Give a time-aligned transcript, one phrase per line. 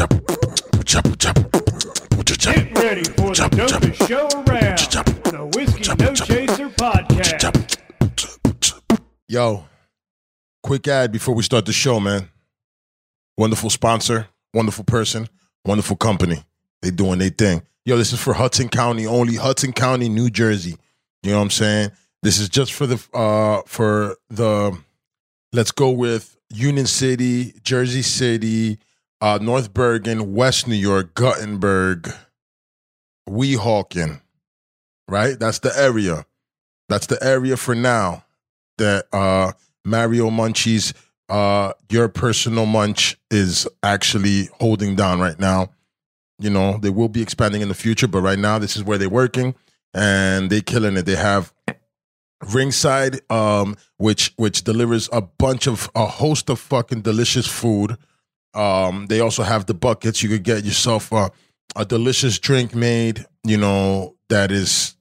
[0.00, 0.08] Get
[2.78, 4.78] ready for the dopest show around.
[5.24, 7.78] The Whiskey No Chaser Podcast.
[9.28, 9.66] Yo,
[10.62, 12.30] quick ad before we start the show, man.
[13.36, 15.28] Wonderful sponsor, wonderful person,
[15.66, 16.44] wonderful company.
[16.80, 17.60] They doing their thing.
[17.84, 20.76] Yo, this is for Hudson County only, Hudson County, New Jersey.
[21.22, 21.90] You know what I'm saying?
[22.22, 24.78] This is just for the uh for the
[25.52, 28.78] let's go with Union City, Jersey City,
[29.20, 32.12] uh North Bergen, West New York, Guttenberg,
[33.28, 34.20] Weehawken.
[35.08, 35.38] Right?
[35.38, 36.24] That's the area.
[36.88, 38.24] That's the area for now
[38.78, 39.52] that uh
[39.84, 40.92] Mario Munchies
[41.28, 45.70] uh your personal munch is actually holding down right now.
[46.38, 48.98] You know, they will be expanding in the future, but right now this is where
[48.98, 49.54] they're working
[49.92, 51.04] and they're killing it.
[51.04, 51.52] They have
[52.54, 57.98] Ringside, um, which which delivers a bunch of a host of fucking delicious food.
[58.54, 60.22] Um, they also have the buckets.
[60.22, 61.30] You could get yourself a,
[61.76, 64.96] a delicious drink made, you know, that is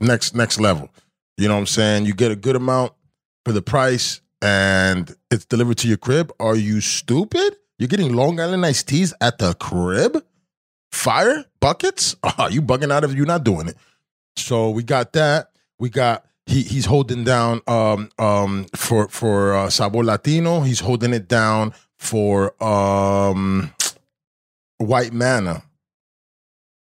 [0.00, 0.90] next next level.
[1.36, 2.06] You know what I'm saying?
[2.06, 2.92] You get a good amount
[3.44, 6.32] for the price and it's delivered to your crib.
[6.40, 7.56] Are you stupid?
[7.78, 10.22] You're getting Long Island iced teas at the crib?
[10.92, 11.44] Fire?
[11.60, 12.16] Buckets?
[12.38, 13.76] Oh, you bugging out if you're not doing it.
[14.36, 15.50] So we got that.
[15.78, 20.60] We got he he's holding down um um for for uh, Sabor Latino.
[20.60, 23.72] He's holding it down for um
[24.78, 25.62] White Manna.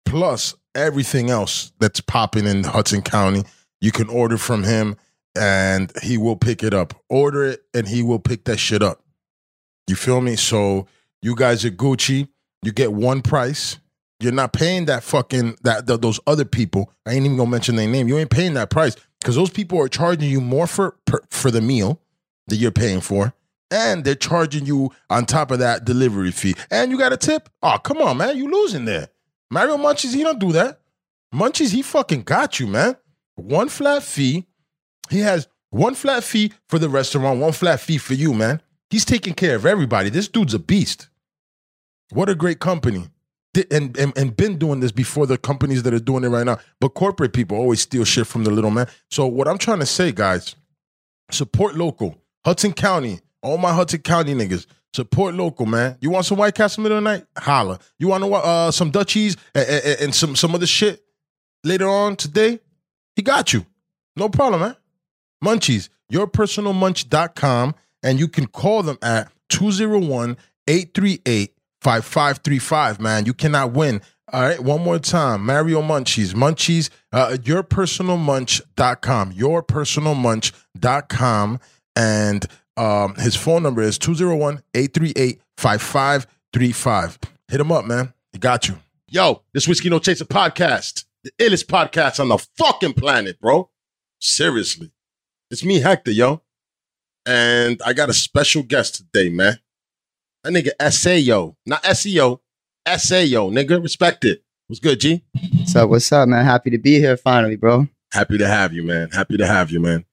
[0.05, 3.43] Plus everything else that's popping in Hudson County,
[3.81, 4.95] you can order from him
[5.37, 6.93] and he will pick it up.
[7.09, 9.03] Order it and he will pick that shit up.
[9.87, 10.35] You feel me?
[10.37, 10.87] So
[11.21, 12.29] you guys are Gucci.
[12.63, 13.77] You get one price.
[14.21, 16.91] You're not paying that fucking that th- those other people.
[17.05, 18.07] I ain't even gonna mention their name.
[18.07, 21.51] You ain't paying that price because those people are charging you more for per, for
[21.51, 21.99] the meal
[22.47, 23.33] that you're paying for,
[23.71, 27.49] and they're charging you on top of that delivery fee, and you got a tip.
[27.63, 29.07] Oh, come on, man, you losing there.
[29.49, 30.81] Mario Munchies, he don't do that.
[31.33, 32.97] Munchies, he fucking got you, man.
[33.35, 34.45] One flat fee.
[35.09, 38.61] He has one flat fee for the restaurant, one flat fee for you, man.
[38.89, 40.09] He's taking care of everybody.
[40.09, 41.07] This dude's a beast.
[42.11, 43.07] What a great company.
[43.69, 46.59] And, and and been doing this before the companies that are doing it right now.
[46.79, 48.87] But corporate people always steal shit from the little man.
[49.09, 50.55] So what I'm trying to say, guys,
[51.31, 52.17] support local.
[52.45, 55.97] Hudson County, all my Hudson County niggas, support local, man.
[56.01, 57.25] You want some White Castle middle of the night?
[57.37, 57.79] Holla.
[57.99, 61.03] You want uh, some Dutchies and, and, and some some other shit
[61.63, 62.59] later on today?
[63.15, 63.65] He got you.
[64.15, 64.75] No problem, man.
[65.43, 70.37] Munchies, yourpersonalmunch.com, and you can call them at 201
[70.67, 73.25] 838 5535, man.
[73.25, 74.01] You cannot win.
[74.31, 75.45] All right, one more time.
[75.45, 81.59] Mario Munchies, Munchies, uh, yourpersonalmunch.com, yourpersonalmunch.com.
[81.97, 87.19] And um, his phone number is 201 838 5535.
[87.47, 88.13] Hit him up, man.
[88.33, 88.77] He got you.
[89.07, 93.69] Yo, this Whiskey No Chaser podcast, the illest podcast on the fucking planet, bro.
[94.19, 94.91] Seriously.
[95.49, 96.41] It's me, Hector, yo.
[97.25, 99.59] And I got a special guest today, man.
[100.43, 102.39] That nigga Eseo, not SEO,
[102.87, 103.83] Eseo, nigga.
[103.83, 104.43] Respect it.
[104.67, 105.23] What's good, G?
[105.57, 105.89] What's up?
[105.89, 106.45] What's up, man?
[106.45, 107.87] Happy to be here finally, bro.
[108.13, 109.09] Happy to have you, man.
[109.11, 110.05] Happy to have you, man.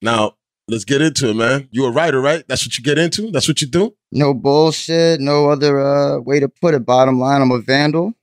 [0.00, 0.36] Now,
[0.68, 1.68] let's get into it, man.
[1.70, 2.44] You a writer, right?
[2.48, 3.30] That's what you get into?
[3.30, 3.94] That's what you do?
[4.10, 5.20] No bullshit.
[5.20, 6.84] No other uh, way to put it.
[6.86, 8.14] Bottom line, I'm a vandal,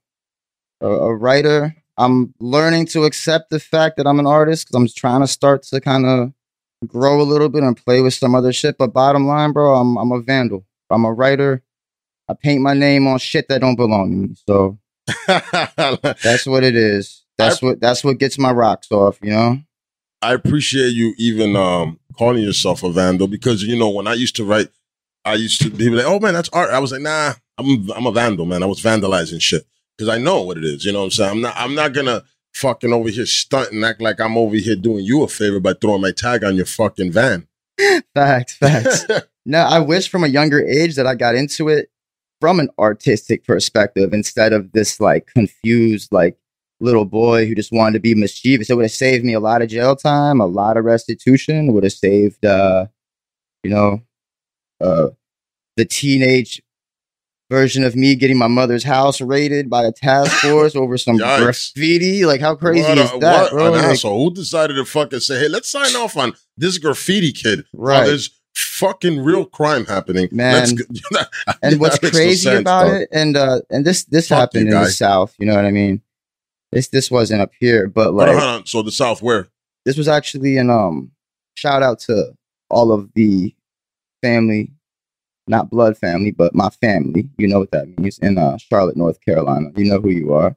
[0.80, 1.74] a, a writer.
[1.96, 5.62] I'm learning to accept the fact that I'm an artist because I'm trying to start
[5.64, 6.32] to kind of
[6.86, 8.78] grow a little bit and play with some other shit.
[8.78, 10.64] But bottom line, bro, I'm I'm a vandal.
[10.88, 11.62] I'm a writer.
[12.28, 14.34] I paint my name on shit that don't belong to me.
[14.46, 14.78] So
[15.26, 17.24] that's what it is.
[17.36, 19.18] That's what that's what gets my rocks off.
[19.22, 19.58] You know.
[20.22, 24.36] I appreciate you even um, calling yourself a vandal because you know when I used
[24.36, 24.68] to write,
[25.24, 28.06] I used to be like, "Oh man, that's art." I was like, "Nah, I'm I'm
[28.06, 28.62] a vandal, man.
[28.62, 29.64] I was vandalizing shit
[29.96, 31.30] because I know what it is." You know what I'm saying?
[31.30, 32.22] I'm not I'm not gonna
[32.54, 35.74] fucking over here stunt and act like I'm over here doing you a favor by
[35.74, 37.46] throwing my tag on your fucking van.
[38.14, 39.06] Facts, facts.
[39.46, 41.90] no, I wish from a younger age that I got into it
[42.40, 46.36] from an artistic perspective instead of this like confused like
[46.80, 48.70] little boy who just wanted to be mischievous.
[48.70, 51.72] It would have saved me a lot of jail time, a lot of restitution.
[51.72, 52.86] Would have saved, uh,
[53.62, 54.00] you know,
[54.80, 55.08] uh,
[55.76, 56.62] the teenage
[57.50, 61.38] version of me getting my mother's house raided by a task force over some Yikes.
[61.42, 62.24] graffiti.
[62.24, 63.66] Like, how crazy what is a- that, what bro?
[63.66, 64.28] an Like, asshole.
[64.28, 67.64] Who decided to fucking say, "Hey, let's sign off on this graffiti kid"?
[67.72, 68.04] Right.
[68.04, 70.68] Oh, there's fucking real crime happening, Man.
[71.62, 74.68] And what's makes no crazy sense, about it, and uh, and this this Fuck happened
[74.68, 75.34] in the South.
[75.38, 76.00] You know what I mean?
[76.72, 78.66] This this wasn't up here, but Hold like on, hold on.
[78.66, 79.48] So the South, where?
[79.84, 81.10] this was actually an um
[81.54, 82.32] shout out to
[82.68, 83.54] all of the
[84.22, 84.72] family
[85.50, 87.28] not blood family, but my family.
[87.36, 89.70] You know what that means in uh, Charlotte, North Carolina.
[89.76, 90.56] You know who you are.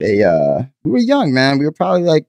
[0.00, 1.58] They uh, we were young, man.
[1.58, 2.26] We were probably like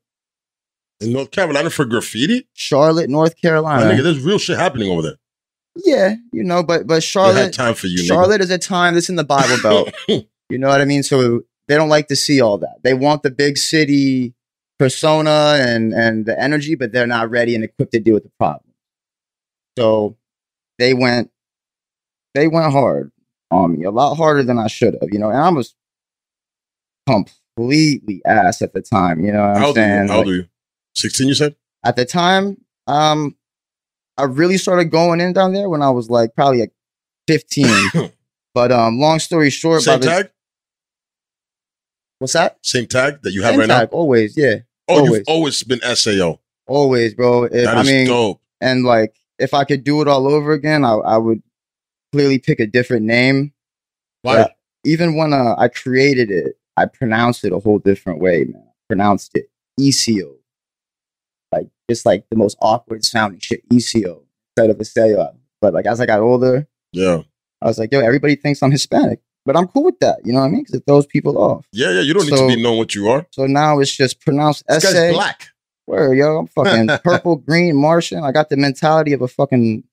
[1.01, 2.47] In North Carolina for graffiti?
[2.53, 3.91] Charlotte, North My Carolina.
[3.91, 5.17] nigga, there's real shit happening over there.
[5.75, 8.07] yeah, you know, but but Charlotte, time for you, nigga.
[8.07, 9.91] Charlotte is a time that's in the Bible Belt.
[10.49, 11.01] you know what I mean?
[11.01, 12.77] So they don't like to see all that.
[12.83, 14.33] They want the big city
[14.79, 18.31] persona and and the energy, but they're not ready and equipped to deal with the
[18.37, 18.73] problem.
[19.77, 20.17] So
[20.79, 21.31] they went
[22.33, 23.11] they went hard
[23.51, 25.29] on me, a lot harder than I should have, you know.
[25.29, 25.75] And I was
[27.07, 30.07] completely ass at the time, you know what I'm How old are you?
[30.07, 30.47] How Like, you?
[30.95, 31.55] 16, you said?
[31.83, 32.57] at the time,
[32.87, 33.35] um,
[34.17, 36.73] I really started going in down there when I was like probably like
[37.27, 38.11] 15.
[38.53, 40.31] but um, long story short, by Same the, tag?
[42.23, 42.57] What's that?
[42.61, 43.73] Same tag that you have right now?
[43.73, 44.55] Same right tag, always, yeah.
[44.87, 45.11] Oh, always.
[45.11, 46.39] you've always been Eseo.
[46.67, 47.43] always, bro.
[47.43, 48.39] If, That is I mean, dope.
[48.61, 51.43] and like if I could do it all over again, I, I would
[52.13, 53.51] clearly pick a different name.
[54.21, 54.37] Why?
[54.37, 54.47] Yeah.
[54.85, 58.63] Even when uh, I created it, I pronounced it a whole different way, man.
[58.65, 60.35] I pronounced it ECO.
[61.51, 64.23] Like just like the most awkward sounding shit, ECO
[64.55, 65.35] instead of Eseo.
[65.61, 67.23] But like as I got older, Yeah.
[67.61, 69.19] I was like, yo, everybody thinks I'm Hispanic.
[69.45, 70.61] But I'm cool with that, you know what I mean?
[70.61, 71.65] Because it throws people off.
[71.73, 72.01] Yeah, yeah.
[72.01, 73.27] You don't need to be known what you are.
[73.31, 75.07] So now it's just pronounced This essay.
[75.07, 75.49] guy's black.
[75.85, 78.23] Where yo, I'm fucking purple, green, Martian.
[78.23, 79.83] I got the mentality of a fucking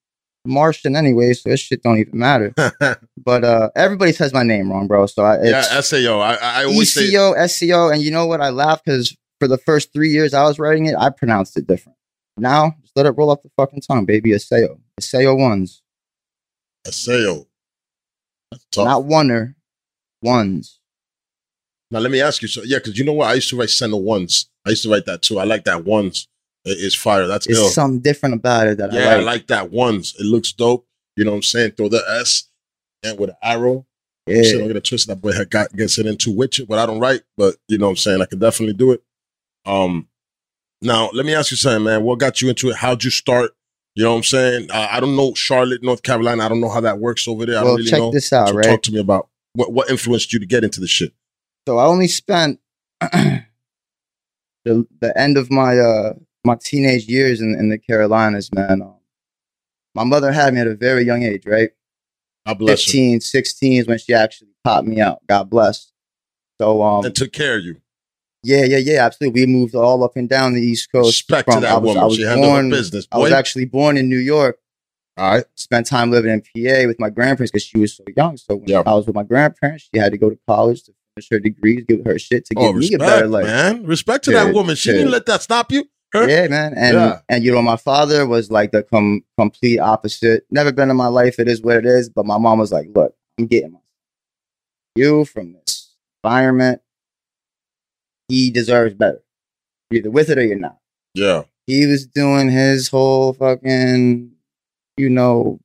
[0.47, 2.55] Martian anyway, so this shit don't even matter.
[3.23, 5.06] But uh everybody says my name wrong, bro.
[5.06, 6.20] So I, yeah, Eseo.
[6.20, 8.41] I, I always say ECO, SCO, and you know what?
[8.41, 11.67] I laugh because for the first three years I was writing it, I pronounced it
[11.67, 11.99] different.
[12.38, 14.31] Now, just let it roll off the fucking tongue, baby.
[14.31, 14.79] Eseo.
[14.99, 15.82] Eseo ones.
[16.87, 17.46] SAO.
[18.73, 18.85] Tough.
[18.85, 19.55] Not oneer.
[20.23, 20.79] Ones.
[21.91, 22.49] Now let me ask you.
[22.49, 23.29] So yeah, because you know what?
[23.29, 24.49] I used to write send the ones.
[24.67, 25.38] I used to write that too.
[25.38, 26.29] I like that ones.
[26.64, 27.26] It is fire.
[27.26, 27.69] That's It's ill.
[27.69, 29.25] something different about it that yeah, I I like.
[29.26, 30.14] like that ones.
[30.19, 30.87] It looks dope.
[31.17, 31.73] You know what I'm saying?
[31.73, 32.49] Throw the S
[33.02, 33.87] and with an arrow.
[34.26, 34.43] Yeah.
[34.43, 35.11] Shit, don't get it twisted.
[35.11, 37.23] That boy had got gets it into Witcher, but I don't write.
[37.37, 38.20] But you know what I'm saying?
[38.20, 39.03] I can definitely do it.
[39.64, 40.08] Um,
[40.82, 42.03] now let me ask you something, man.
[42.05, 42.76] What got you into it?
[42.76, 43.53] How'd you start?
[43.95, 44.71] You know what I'm saying?
[44.71, 46.45] Uh, I don't know Charlotte, North Carolina.
[46.45, 47.59] I don't know how that works over there.
[47.59, 48.11] I well, don't really check know.
[48.13, 48.65] this out, so right?
[48.65, 51.13] talk to me about what what influenced you to get into the shit.
[51.67, 52.61] So I only spent
[53.01, 53.45] the
[54.65, 56.15] the end of my uh
[56.45, 58.83] my teenage years in, in the Carolinas, man.
[58.83, 58.97] Um,
[59.95, 61.71] my mother had me at a very young age, right?
[62.47, 62.93] God bless you.
[62.93, 65.19] 15, 16 is when she actually popped me out.
[65.27, 65.93] God bless.
[66.61, 67.81] So um And took care of you.
[68.43, 69.43] Yeah, yeah, yeah, absolutely.
[69.43, 71.07] We moved all up and down the East Coast.
[71.29, 72.03] Respect to that I was, woman.
[72.03, 73.07] I was she handled born, her business.
[73.13, 74.59] I was actually born in New York.
[75.17, 75.45] All right.
[75.57, 78.37] Spent time living in PA with my grandparents because she was so young.
[78.39, 78.83] So when Yeah.
[78.87, 81.85] I was with my grandparents, she had to go to college to finish her degrees,
[81.87, 83.45] give her shit to Oh, give me a better life.
[83.45, 83.85] man.
[83.85, 84.77] Respect to Yeah, that woman.
[84.77, 84.97] She yeah.
[84.99, 85.85] didn't let that stop you.
[86.13, 86.29] Her?
[86.29, 86.73] Yeah, man.
[86.75, 87.21] And Yeah.
[87.29, 90.45] and you know, my father was like the com- complete opposite.
[90.51, 91.39] Never been in my life.
[91.39, 92.09] It is what it is.
[92.09, 93.79] But my mom was like, look, I'm getting
[94.97, 95.95] you from this
[96.25, 96.81] environment.
[98.31, 99.23] He deserves better.
[99.91, 100.79] You're either with it or you're not.
[101.15, 101.43] Yeah.
[101.67, 104.31] He was doing his whole fucking,
[104.97, 105.61] you know,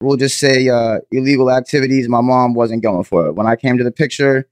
[0.00, 2.08] we'll just say uh illegal activities.
[2.08, 3.32] My mom wasn't going for it.
[3.32, 4.48] When I came to the picture,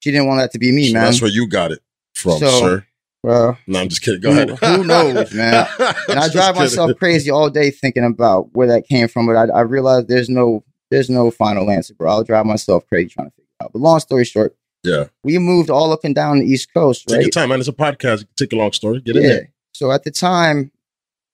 [0.00, 1.04] she didn't want that to be me, So man.
[1.04, 1.80] that's where you got it
[2.14, 2.86] from, So, sir.
[3.22, 4.20] Well, No, I'm just kidding.
[4.20, 4.76] Go who- ahead.
[4.78, 5.66] who knows, man?
[6.08, 6.60] and I drive kidding.
[6.62, 9.26] myself crazy all day thinking about where that came from.
[9.26, 12.10] But I, I realize there's no there's no final answer, bro.
[12.10, 13.72] I'll drive myself crazy trying to figure it out.
[13.72, 14.54] But long story short,
[14.86, 15.04] Yeah.
[15.24, 17.58] we moved all up and down the East Coast, Take your time, man.
[17.58, 18.24] It's a podcast.
[18.36, 19.00] Take a long story.
[19.00, 19.28] Get in Yeah.
[19.28, 19.52] there.
[19.74, 20.70] So at the time,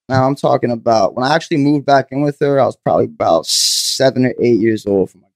[0.08, 3.04] now I'm talking about when I actually moved back in with her, I was probably
[3.04, 5.28] about seven or eight years old my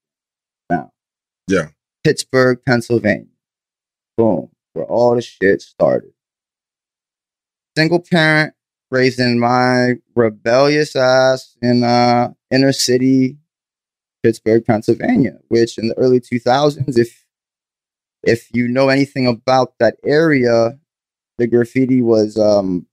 [0.75, 0.91] now.
[1.47, 1.69] Yeah.
[2.03, 3.27] Pittsburgh, Pennsylvania.
[4.17, 4.49] Boom.
[4.73, 6.11] Where all the shit started.
[7.77, 8.53] Single parent
[8.89, 13.37] raising my rebellious ass in uh inner city
[14.23, 17.23] Pittsburgh, Pennsylvania, which in the early 2000s, if
[18.23, 20.77] if you know anything about that area,
[21.37, 22.87] the graffiti was um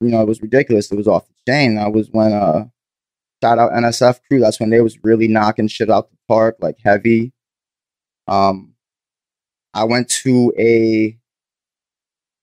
[0.00, 0.90] you know it was ridiculous.
[0.90, 1.76] It was off the chain.
[1.76, 2.66] That was when uh
[3.42, 4.40] shout out NSF crew.
[4.40, 7.32] That's when they was really knocking shit out the park like heavy.
[8.26, 8.74] Um,
[9.74, 11.18] I went to a.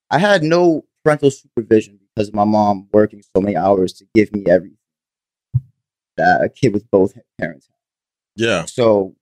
[0.09, 4.43] I had no parental supervision because my mom working so many hours to give me
[4.45, 4.77] everything
[6.17, 7.69] that a kid with both parents.
[8.35, 8.65] Yeah.
[8.65, 9.15] So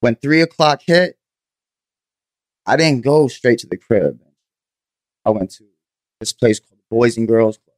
[0.00, 1.18] when three o'clock hit,
[2.66, 4.20] I didn't go straight to the crib.
[5.24, 5.64] I went to
[6.20, 7.76] this place called Boys and Girls Club,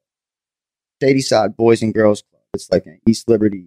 [1.03, 2.43] Shadyside Boys and Girls Club.
[2.55, 3.67] It's like in East Liberty.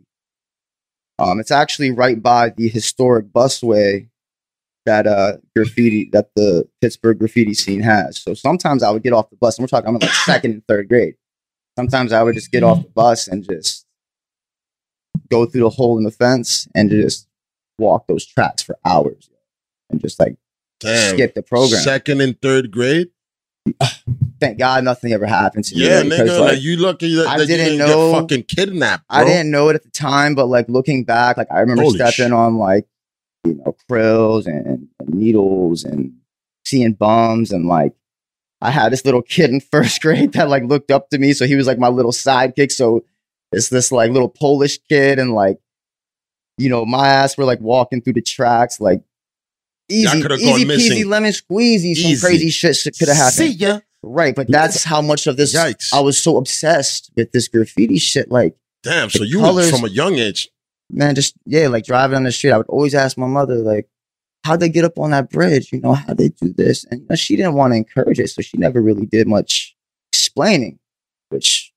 [1.17, 4.07] Um, it's actually right by the historic busway
[4.85, 8.17] that uh graffiti that the Pittsburgh graffiti scene has.
[8.17, 10.51] So sometimes I would get off the bus, and we're talking I'm in like second
[10.51, 11.15] and third grade.
[11.77, 13.85] Sometimes I would just get off the bus and just
[15.29, 17.27] go through the hole in the fence and just
[17.77, 19.29] walk those tracks for hours
[19.89, 20.35] and just like
[20.79, 21.13] Damn.
[21.15, 21.81] skip the program.
[21.81, 23.09] Second and third grade.
[24.39, 25.85] Thank God nothing ever happened to me.
[25.85, 26.09] Yeah, nigga.
[26.23, 29.07] because, Like, like, you lucky that, I that didn't didn't know- get fucking kidnapped.
[29.09, 29.17] Bro.
[29.17, 31.95] I didn't know it at the time, but like looking back, like I remember Holy
[31.97, 32.31] stepping shit.
[32.31, 32.85] on like
[33.45, 36.13] you know krills and, and needles and
[36.65, 37.93] seeing bums and like
[38.61, 41.45] I had this little kid in first grade that like looked up to me, so
[41.45, 42.71] he was like my little sidekick.
[42.71, 43.03] So
[43.51, 45.57] it's this like little Polish kid and like
[46.57, 49.01] you know my ass were like walking through the tracks like
[49.89, 50.23] easy, easy
[50.65, 51.09] peasy missing.
[51.09, 51.95] lemon squeezy.
[51.95, 52.25] Some Easy.
[52.25, 53.33] crazy shit could have happened.
[53.33, 53.79] See ya.
[54.01, 55.93] Right, but that's how much of this Yikes.
[55.93, 58.31] I was so obsessed with this graffiti shit.
[58.31, 59.09] Like Damn.
[59.09, 60.49] So you colors- from a young age.
[60.89, 63.89] man, just yeah, like driving on the street, I would always ask my mother, like,
[64.45, 65.73] how'd they get up on that bridge?
[65.73, 66.85] You know, how'd they do this?
[66.85, 69.75] And you know, she didn't want to encourage it, so she never really did much
[70.13, 70.79] explaining,
[71.29, 71.73] which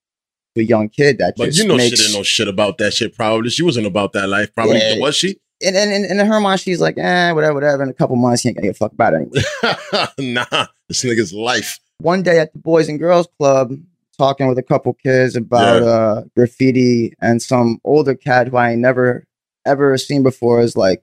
[0.55, 2.79] to a young kid that But just you know makes, she didn't know shit about
[2.79, 3.15] that shit.
[3.17, 4.55] Probably she wasn't about that life.
[4.55, 4.99] Probably Yeah.
[4.99, 5.39] was she?
[5.65, 7.83] And, and, and in her mind, she's like, eh, whatever, whatever.
[7.83, 10.07] In a couple months, he ain't gonna give a fuck about it anyway.
[10.35, 11.79] nah, this nigga's life.
[11.99, 13.73] One day at the Boys and Girls Club,
[14.19, 15.89] talking with a couple kids about Yeah.
[15.89, 19.25] uh, graffiti, and some older cat who I ain't never
[19.65, 21.03] ever seen before is like,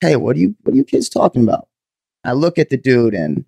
[0.00, 1.68] "Hey, what are you what are you kids talking about?"
[2.24, 3.44] I look at the dude, and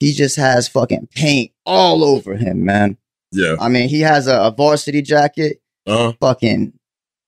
[0.00, 2.96] he just has fucking paint all over him, man.
[3.32, 3.56] Yeah.
[3.60, 6.72] I mean, he has a, a varsity jacket, Uh, fucking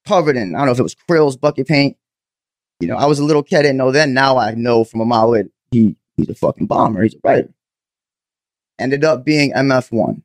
[0.07, 1.97] covered in I don't know if it was Krill's bucket paint.
[2.81, 4.15] You know, I was a little kid, I didn't know then.
[4.15, 7.03] Now I know from a mile away, he he's a fucking bomber.
[7.03, 7.55] He's a writer.
[8.79, 10.23] Ended up being MF1.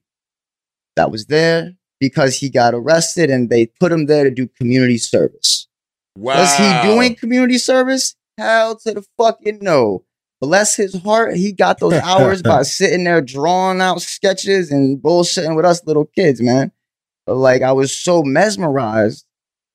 [0.96, 4.98] That was there because he got arrested and they put him there to do community
[4.98, 5.68] service.
[6.16, 6.40] wow.
[6.40, 8.16] Was he doing community service?
[8.38, 10.04] Hell to the fucking no.
[10.40, 15.56] Bless his heart, he got those hours by sitting there drawing out sketches and bullshitting
[15.56, 16.72] with us little kids, man.
[17.26, 19.26] But like I was so mesmerized.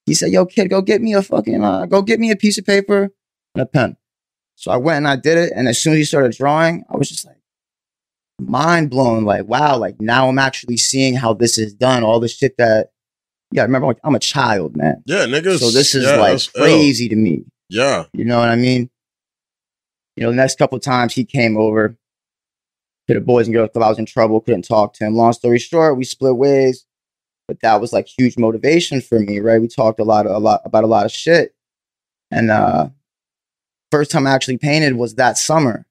[0.09, 2.59] He said, "Yo, kid, go get me a fucking, uh, go get me a piece
[2.59, 3.11] of paper
[3.55, 3.97] and a pen."
[4.57, 6.97] So I went and I did it, and as soon as he started drawing, I
[6.97, 7.37] was just like
[8.41, 9.25] mind blown.
[9.25, 12.03] Like, wow, like now I'm actually seeing how this is done.
[12.03, 12.91] All the shit that,
[13.53, 15.03] yeah, remember, like I'm a child, man.
[15.07, 15.59] Yeah, niggas.
[15.59, 16.65] So this is yeah, like that's ill.
[16.65, 17.45] crazy to me.
[17.69, 18.07] Yeah.
[18.13, 18.91] You know what I mean?
[20.17, 21.97] You know, the next couple times he came over
[23.09, 25.15] to the Boys and Girls Club, I was in trouble, couldn't talk to him.
[25.15, 26.85] Long story short, we split ways.
[27.49, 29.61] But that was like huge motivation for me, right?
[29.61, 31.55] We talked a lot, a lot about a lot of shit.
[32.31, 32.91] And uh
[33.91, 35.87] first time I actually painted was that summer.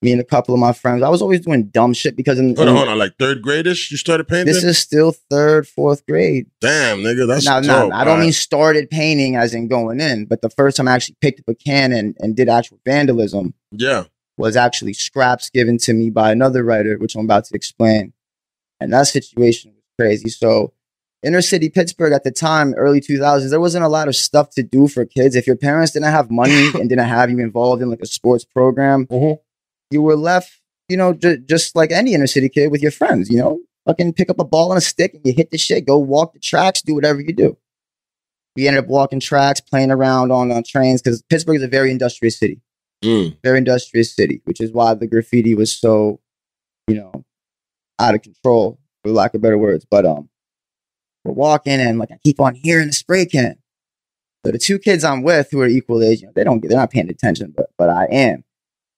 [0.00, 1.00] Me and a couple of my friends.
[1.02, 2.98] I was always doing dumb shit because in, Hold on, in- hold on.
[2.98, 4.46] Like third gradish, you started painting.
[4.52, 6.46] this is still third, fourth grade.
[6.60, 7.94] Damn, nigga, that's now, now, dope.
[7.94, 11.16] I don't mean started painting as in going in, but the first time I actually
[11.20, 14.04] picked up a can and, and did actual vandalism Yeah.
[14.36, 18.12] was actually scraps given to me by another writer, which I'm about to explain.
[18.80, 20.30] And that situation was crazy.
[20.30, 20.72] So,
[21.22, 24.62] inner city Pittsburgh at the time, early 2000s, there wasn't a lot of stuff to
[24.62, 25.36] do for kids.
[25.36, 28.44] If your parents didn't have money and didn't have you involved in like a sports
[28.44, 29.38] program, Mhm.
[29.90, 30.50] you were left,
[30.88, 34.12] you know, ju- just like any inner city kid with your friends, you know, fucking
[34.14, 36.38] pick up a ball and a stick and you hit the shit, go walk the
[36.40, 37.56] tracks, do whatever you do.
[38.56, 41.90] We ended up walking tracks, playing around on uh, trains because Pittsburgh is a very
[41.90, 42.60] industrious city
[43.04, 43.36] Mm.
[43.42, 46.20] very industrious city, which is why the graffiti was so,
[46.86, 47.24] you know,
[47.98, 49.84] out of control, for lack of better words.
[49.90, 50.28] But um,
[51.24, 53.56] we're walking and like I keep on hearing the spray can.
[54.44, 56.68] So the two kids I'm with who are equal age, you know, they don't get,
[56.68, 58.44] they're not paying attention, but but I am.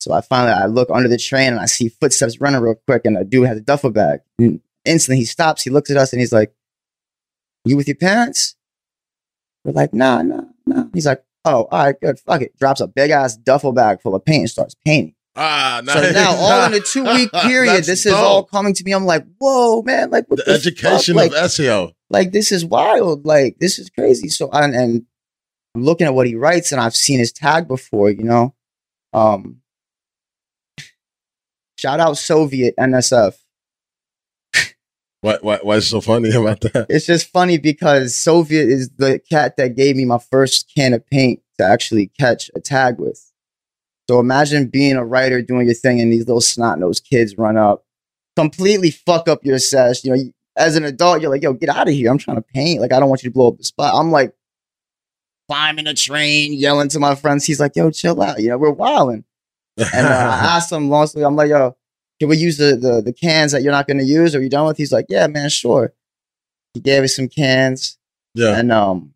[0.00, 3.02] So I finally I look under the train and I see footsteps running real quick,
[3.04, 4.20] and a dude has a duffel bag.
[4.38, 6.52] And instantly he stops, he looks at us, and he's like,
[7.64, 8.56] "You with your parents?"
[9.64, 12.86] We're like, "Nah, nah, nah." He's like, "Oh, all right, good, fuck it." Drops a
[12.86, 15.14] big ass duffel bag full of paint and starts painting.
[15.36, 18.92] Ah, So now, all in a two week period, this is all coming to me.
[18.92, 21.26] I'm like, whoa, man, like what the the, education fuck?
[21.26, 21.92] of like, SEO.
[22.08, 23.26] like this is wild.
[23.26, 24.28] Like this is crazy.
[24.28, 25.06] So I, and
[25.74, 28.10] I'm looking at what he writes, and I've seen his tag before.
[28.10, 28.54] You know,
[29.12, 29.60] um,
[31.76, 33.34] shout out Soviet NSF.
[35.20, 36.86] What what is so funny about that?
[36.90, 41.04] It's just funny because Soviet is the cat that gave me my first can of
[41.06, 43.32] paint to actually catch a tag with.
[44.08, 47.56] So imagine being a writer doing your thing and these little snot nosed kids run
[47.56, 47.84] up,
[48.37, 50.04] completely fuck up your sesh.
[50.04, 50.23] You know,
[50.56, 52.11] as an adult, you're like, yo, get out of here.
[52.11, 52.80] I'm trying to paint.
[52.80, 53.94] Like, I don't want you to blow up the spot.
[53.94, 54.34] I'm like
[55.49, 57.44] climbing a train, yelling to my friends.
[57.44, 58.40] He's like, yo, chill out.
[58.40, 59.25] You know, we're wilding.
[59.76, 61.25] And uh, I asked him long story.
[61.25, 61.76] I'm like, yo,
[62.20, 64.34] can we use the, the the cans that you're not going to use?
[64.34, 64.76] Are you done with?
[64.76, 65.92] He's like, yeah, man, sure.
[66.75, 67.99] He gave us some cans,
[68.34, 68.58] yeah.
[68.58, 69.14] and um,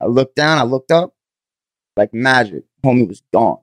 [0.00, 1.14] I looked down, I looked up,
[1.96, 2.64] like magic.
[2.84, 3.58] Homie was gone.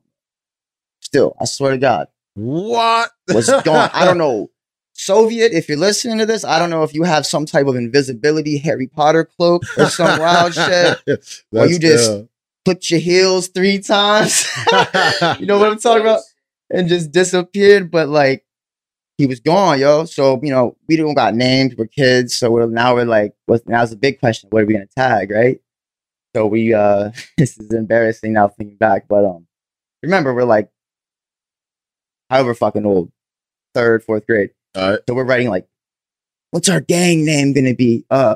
[1.02, 3.12] Still, I swear to God, What?
[3.34, 3.90] was gone.
[3.94, 4.50] I don't know.
[4.94, 7.76] Soviet, if you're listening to this, I don't know if you have some type of
[7.76, 11.00] invisibility Harry Potter cloak or some wild shit.
[11.54, 12.26] Or you just
[12.66, 14.46] Put your heels three times.
[15.40, 16.22] you know what I'm talking about?
[16.70, 17.90] And just disappeared.
[17.90, 18.46] But like
[19.18, 20.06] he was gone, yo.
[20.06, 22.36] So, you know, we don't got names, we're kids.
[22.36, 24.50] So we're now we're like, what's now's the big question.
[24.52, 25.62] What are we gonna tag, right?
[26.36, 29.48] So we uh this is embarrassing now thinking back, but um
[30.04, 30.70] remember we're like
[32.30, 33.12] however fucking old,
[33.74, 34.52] third, fourth grade.
[34.76, 35.00] All right.
[35.08, 35.68] So we're writing like,
[36.52, 38.06] what's our gang name gonna be?
[38.10, 38.36] Uh,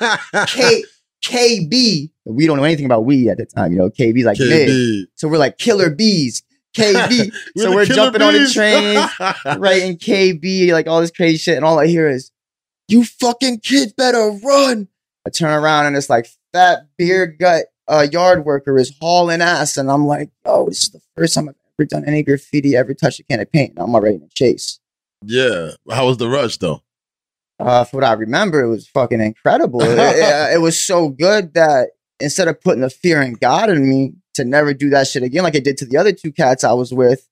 [0.00, 0.16] uh
[0.46, 0.84] K
[1.24, 2.10] KB.
[2.26, 3.90] We don't know anything about we at the time, you know.
[3.90, 4.68] KB's like mid.
[4.68, 5.06] KB.
[5.14, 6.42] So we're like killer bees.
[6.76, 7.32] KB.
[7.56, 8.54] so we're jumping on the bees.
[8.54, 8.96] train,
[9.58, 12.30] writing KB, like all this crazy shit, and all I hear is,
[12.88, 14.88] "You fucking kids better run!"
[15.26, 19.76] I turn around and it's like fat beer gut uh, yard worker is hauling ass,
[19.76, 22.94] and I'm like, "Oh, this is the first time I've ever done any graffiti, ever
[22.94, 24.80] touched a can of paint." And I'm already in a chase.
[25.24, 25.72] Yeah.
[25.90, 26.82] How was the rush though?
[27.60, 29.80] Uh, for what I remember, it was fucking incredible.
[29.82, 31.90] it, it- it was so good that
[32.20, 35.44] instead of putting the fear in God in me to never do that shit again,
[35.44, 37.28] like I did to the other two cats I was with,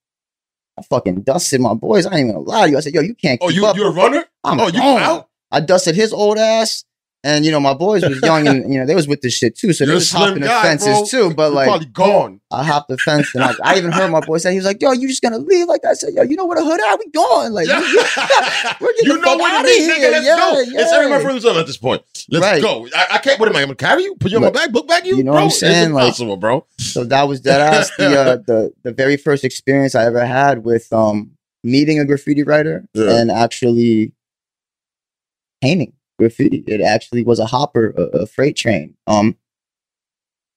[0.79, 2.07] I fucking dusted my boys.
[2.07, 2.77] I ain't even gonna lie to you.
[2.77, 4.25] I said, "Yo, you can't." Oh, you you a runner?
[4.45, 5.29] I'm oh, you out?
[5.51, 6.85] I dusted his old ass,
[7.25, 9.57] and you know my boys was young, and you know they was with this shit
[9.57, 11.05] too, so they You're a was hopping the fences bro.
[11.29, 11.35] too.
[11.35, 12.41] But like, probably gone.
[12.51, 14.83] I hopped the fence, and I, I even heard my boy say, he was like,
[14.83, 16.81] "Yo, you just gonna leave like that?" I said, "Yo, you know where the hood
[16.81, 16.99] at?
[16.99, 17.79] We gone." Like, Yeah.
[18.81, 20.11] we- getting you know what it is, nigga.
[20.13, 20.59] Let's Yeah, go.
[20.59, 20.97] It's yeah.
[20.99, 22.03] every my friends at this point.
[22.29, 22.63] Let's Right.
[22.63, 22.89] go.
[22.95, 23.39] I, I can't.
[23.39, 23.61] What am I?
[23.61, 24.17] I'm gonna carry you?
[24.17, 24.73] Put you on But- my back?
[24.73, 25.17] Book bag you?
[25.17, 25.41] You know bro?
[25.43, 25.85] what I'm saying?
[25.87, 26.67] It's Like- impossible, bro.
[26.79, 30.65] So that was dead ass the uh, the the very first experience I ever had
[30.65, 31.33] with um
[31.65, 34.13] meeting a graffiti writer and actually
[35.63, 36.65] painting graffiti.
[36.67, 38.97] It actually was a hopper, a, a freight train.
[39.07, 39.37] Um,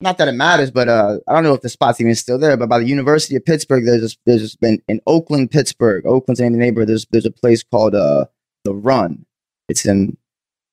[0.02, 2.58] not that it matters, but uh, I don't know if the spot's even still there.
[2.58, 6.06] But by the University of Pittsburgh, there's there's been in Oakland, Pittsburgh.
[6.06, 6.90] Oakland's the name the neighborhood.
[6.90, 8.26] There's there's a place called uh
[8.64, 9.26] the Run.
[9.70, 10.18] It's in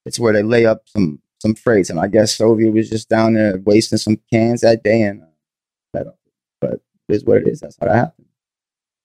[0.05, 3.35] it's where they lay up some some freights, and I guess Soviet was just down
[3.35, 6.05] there wasting some cans that day, and uh,
[6.61, 7.61] but it is what it is.
[7.61, 8.27] That's how that happened.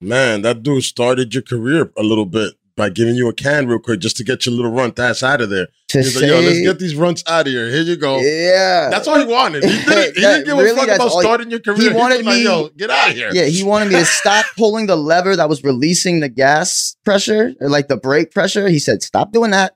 [0.01, 3.79] Man, that dude started your career a little bit by giving you a can real
[3.79, 5.67] quick just to get your little runt ass out of there.
[5.89, 7.69] To He's like, yo, let's get these runts out of here.
[7.69, 8.19] Here you go.
[8.19, 9.63] yeah, That's all he wanted.
[9.63, 11.77] He didn't, he didn't give really, a fuck about all he- starting your career.
[11.77, 13.31] he wanted like, me- yo, get out of here.
[13.33, 17.53] Yeah, he wanted me to stop pulling the lever that was releasing the gas pressure,
[17.59, 18.69] or like the brake pressure.
[18.69, 19.73] He said, "Stop doing that."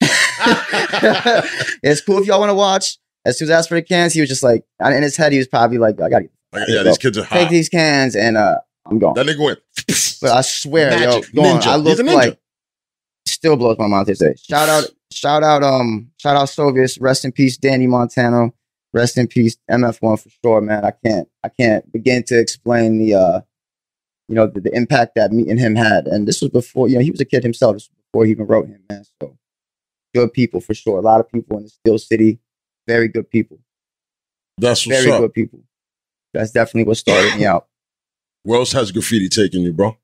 [1.82, 2.98] it's cool if y'all want to watch.
[3.24, 5.32] As soon as I asked for the cans, he was just like, in his head,
[5.32, 6.30] he was probably like, "I Like,
[6.68, 7.34] yeah, these kids are hot.
[7.38, 9.14] take these cans," and uh, I'm gone.
[9.14, 9.58] That nigga went.
[10.22, 11.32] But I swear, Magic.
[11.32, 11.66] yo, going, Ninja.
[11.66, 12.38] I look like
[13.42, 14.40] still blows my mind to this.
[14.40, 16.96] Shout out, shout out, um, shout out Soviets.
[16.98, 18.54] Rest in peace, Danny Montano.
[18.92, 20.84] Rest in peace, MF1 for sure, man.
[20.84, 23.40] I can't, I can't begin to explain the, uh,
[24.28, 26.06] you know, the, the impact that me and him had.
[26.06, 27.74] And this was before, you know, he was a kid himself.
[27.74, 29.04] This was before he even wrote him, man.
[29.20, 29.36] So
[30.14, 30.98] good people for sure.
[30.98, 32.38] A lot of people in the Steel City,
[32.86, 33.58] very good people,
[34.58, 35.20] That's what's very up.
[35.20, 35.60] good people.
[36.32, 37.66] That's definitely what started me out.
[38.44, 39.96] Where else has graffiti taken you, bro?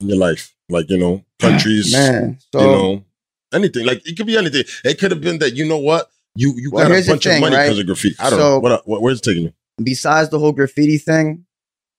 [0.00, 3.04] In your life, like you know, countries, Man, so you know,
[3.52, 3.86] anything.
[3.86, 4.64] Like it could be anything.
[4.84, 7.32] It could have been that you know what you you Well, got a bunch of
[7.32, 7.64] thing, money right?
[7.66, 8.16] because of graffiti.
[8.18, 9.52] I don't So- know what, what where's it taking you.
[9.82, 11.44] besides the whole graffiti thing,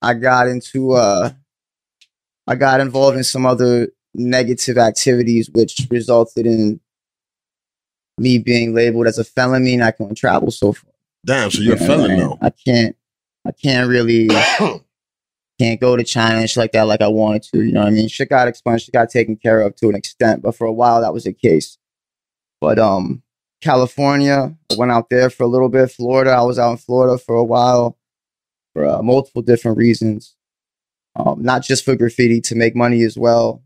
[0.02, 1.32] I got into uh
[2.48, 6.80] I got involved in some other negative activities which resulted in
[8.18, 10.92] me being labeled as a felon, mean I can travel so far.
[11.26, 12.38] Damn, so you're a felon now.
[12.42, 12.96] I can't
[13.46, 14.28] I can't really
[15.60, 17.62] can't go to China and shit like that like I wanted to.
[17.62, 18.08] You know what I mean?
[18.08, 21.02] Shit got expunged, shit got taken care of to an extent, but for a while
[21.02, 21.78] that was the case.
[22.62, 23.24] But um
[23.62, 25.92] California, I went out there for a little bit.
[25.92, 27.98] Florida, I was out in Florida for a while
[28.74, 30.36] for uh, multiple different reasons.
[31.16, 33.64] Um, not just for graffiti, to make money as well.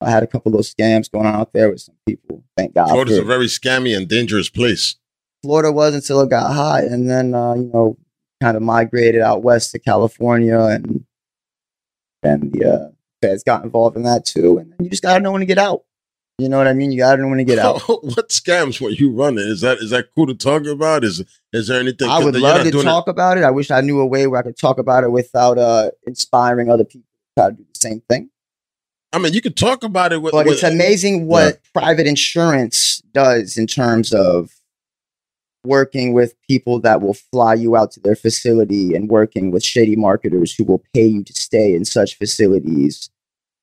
[0.00, 2.44] I had a couple of scams going on out there with some people.
[2.56, 2.88] Thank God.
[2.88, 4.96] Florida's a very scammy and dangerous place.
[5.42, 7.96] Florida was until it got hot, and then uh, you know,
[8.42, 11.04] kind of migrated out west to California, and
[12.24, 12.88] then the uh,
[13.22, 14.58] feds got involved in that too.
[14.58, 15.84] And you just gotta know when to get out.
[16.38, 16.90] You know what I mean?
[16.90, 17.80] You gotta know when to get out.
[17.88, 19.46] what scams were you running?
[19.46, 21.04] Is that is that cool to talk about?
[21.04, 22.08] Is is there anything?
[22.08, 23.44] I would love to talk about it.
[23.44, 26.70] I wish I knew a way where I could talk about it without uh, inspiring
[26.70, 27.06] other people
[27.36, 28.30] to try to do the same thing.
[29.12, 30.32] I mean, you could talk about it with.
[30.32, 34.50] But with it's amazing what private insurance does in terms of
[35.64, 39.96] working with people that will fly you out to their facility and working with shady
[39.96, 43.10] marketers who will pay you to stay in such facilities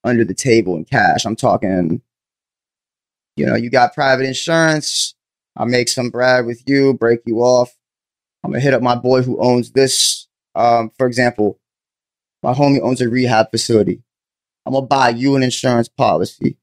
[0.03, 1.25] under the table in cash.
[1.25, 2.01] I'm talking,
[3.35, 5.15] you know, you got private insurance.
[5.55, 7.75] I'll make some brag with you, break you off.
[8.43, 10.27] I'm gonna hit up my boy who owns this.
[10.55, 11.59] Um, for example,
[12.41, 14.01] my homie owns a rehab facility.
[14.65, 16.57] I'm gonna buy you an insurance policy,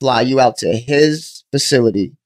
[0.00, 2.16] fly you out to his facility.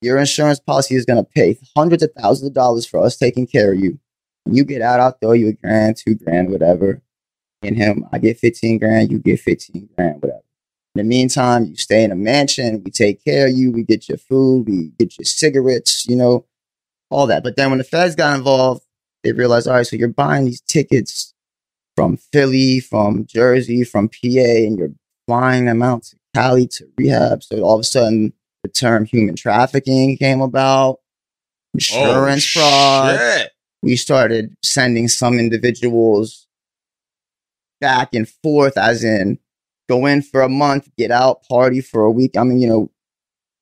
[0.00, 3.72] Your insurance policy is gonna pay hundreds of thousands of dollars for us taking care
[3.72, 3.98] of you.
[4.46, 7.02] You get out, I'll throw you a grand, two grand, whatever.
[7.62, 10.42] And him, I get 15 grand, you get 15 grand, whatever.
[10.94, 14.08] In the meantime, you stay in a mansion, we take care of you, we get
[14.08, 16.46] your food, we get your cigarettes, you know,
[17.10, 17.42] all that.
[17.42, 18.82] But then when the feds got involved,
[19.22, 21.34] they realized, all right, so you're buying these tickets
[21.96, 24.92] from Philly, from Jersey, from PA, and you're
[25.26, 27.42] flying them out to Cali to rehab.
[27.42, 28.32] So all of a sudden,
[28.66, 30.98] the term human trafficking came about,
[31.74, 33.14] insurance oh, fraud.
[33.14, 33.52] Oh, shit.
[33.82, 36.46] We started sending some individuals
[37.80, 39.38] back and forth, as in
[39.88, 42.36] go in for a month, get out, party for a week.
[42.36, 42.90] I mean, you know,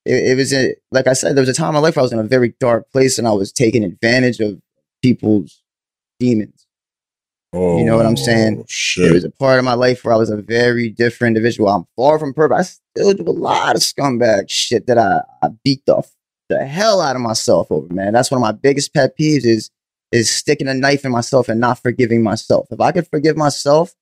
[0.05, 2.01] it, it was a, like I said, there was a time in my life where
[2.01, 4.59] I was in a very dark place and I was taking advantage of
[5.03, 5.61] people's
[6.19, 6.54] demons.
[7.55, 8.55] Oh, You know what I'm saying?
[8.57, 9.13] There Shit.
[9.13, 11.69] was a part of my life where I was a very different individual.
[11.69, 12.59] I'm far from perfect.
[12.59, 16.03] I still do a lot of scumbag shit that I, I beat the,
[16.49, 18.13] the hell out of myself over, man.
[18.13, 19.69] That's one of my biggest pet peeves is
[20.11, 22.67] is sticking a knife in myself and not forgiving myself.
[22.71, 23.93] If I could forgive myself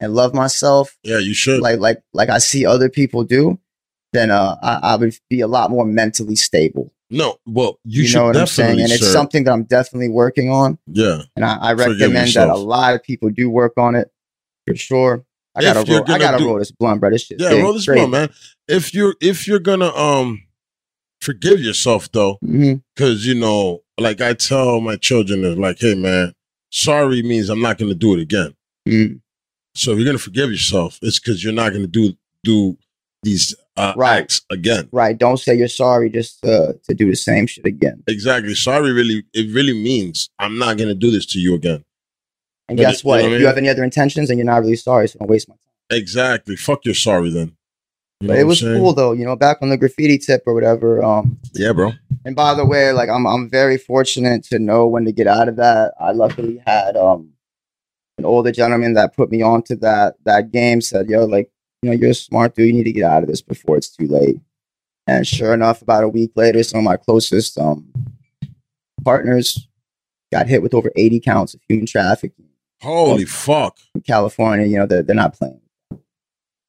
[0.00, 1.60] and love myself Yeah, you should.
[1.60, 3.58] like like like I see other people do,
[4.12, 6.92] then uh I, I would be a lot more mentally stable.
[7.10, 8.80] No, well, you, You, should know what I'm saying?
[8.80, 9.12] And it's sir.
[9.12, 10.78] something that I'm definitely working on.
[10.86, 11.22] Yeah.
[11.36, 14.10] And I, I recommend that a lot of people do work on it
[14.66, 15.24] for sure.
[15.54, 17.10] I If gotta roll, I gotta do- roll this blunt, bro.
[17.10, 17.40] This shit.
[17.40, 18.30] Yeah, roll this blunt, man.
[18.68, 20.42] If you're if you're gonna um
[21.20, 26.32] forgive yourself though, because you know, like I tell my children, is like, hey man,
[26.70, 28.54] sorry means I'm not gonna do it again.
[28.86, 29.20] mm
[29.74, 32.12] So if you're gonna forgive yourself, it's because you're not gonna do
[32.44, 32.76] do
[33.24, 34.18] these uh, Right.
[34.22, 34.88] acts again.
[34.92, 35.16] Right.
[35.16, 38.02] Don't say you're sorry just uh, to do the same shit again.
[38.06, 38.54] Exactly.
[38.54, 41.84] Sorry really it really means I'm not gonna do this to you again.
[42.68, 43.16] And But guess it- you what?
[43.16, 43.46] know if I you mean?
[43.46, 45.08] have any other intentions, and you're not really sorry.
[45.08, 45.98] So don't waste my time.
[45.98, 46.56] Exactly.
[46.56, 47.52] Fuck your sorry then.
[48.20, 51.02] You But it was cool though, you know, back on the graffiti tip or whatever.
[51.04, 51.92] Um, Yeah, bro.
[52.24, 55.48] And by the way, like I'm I'm very fortunate to know when to get out
[55.48, 55.94] of that.
[56.00, 57.30] I luckily had um
[58.18, 61.48] an older gentleman that put me onto that that game said, yo, like,
[61.82, 63.88] you know, you're a smart dude, you need to get out of this before it's
[63.88, 64.40] too late.
[65.06, 67.92] And sure enough, about a week later, some of my closest um
[69.04, 69.68] partners
[70.30, 72.48] got hit with over 80 counts of human trafficking
[72.82, 73.78] Holy fuck.
[73.94, 74.66] in California.
[74.66, 75.60] You know, they're, they're not playing.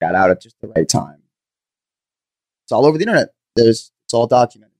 [0.01, 1.21] Got out at just the right time.
[2.63, 3.33] It's all over the internet.
[3.55, 4.75] There's it's all documented.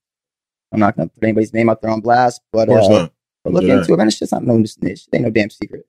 [0.72, 3.10] I'm not gonna put anybody's name out there on blast, but uh,
[3.44, 4.08] but look into it, man.
[4.08, 5.08] It's just not no snitch.
[5.08, 5.86] It ain't no damn secret.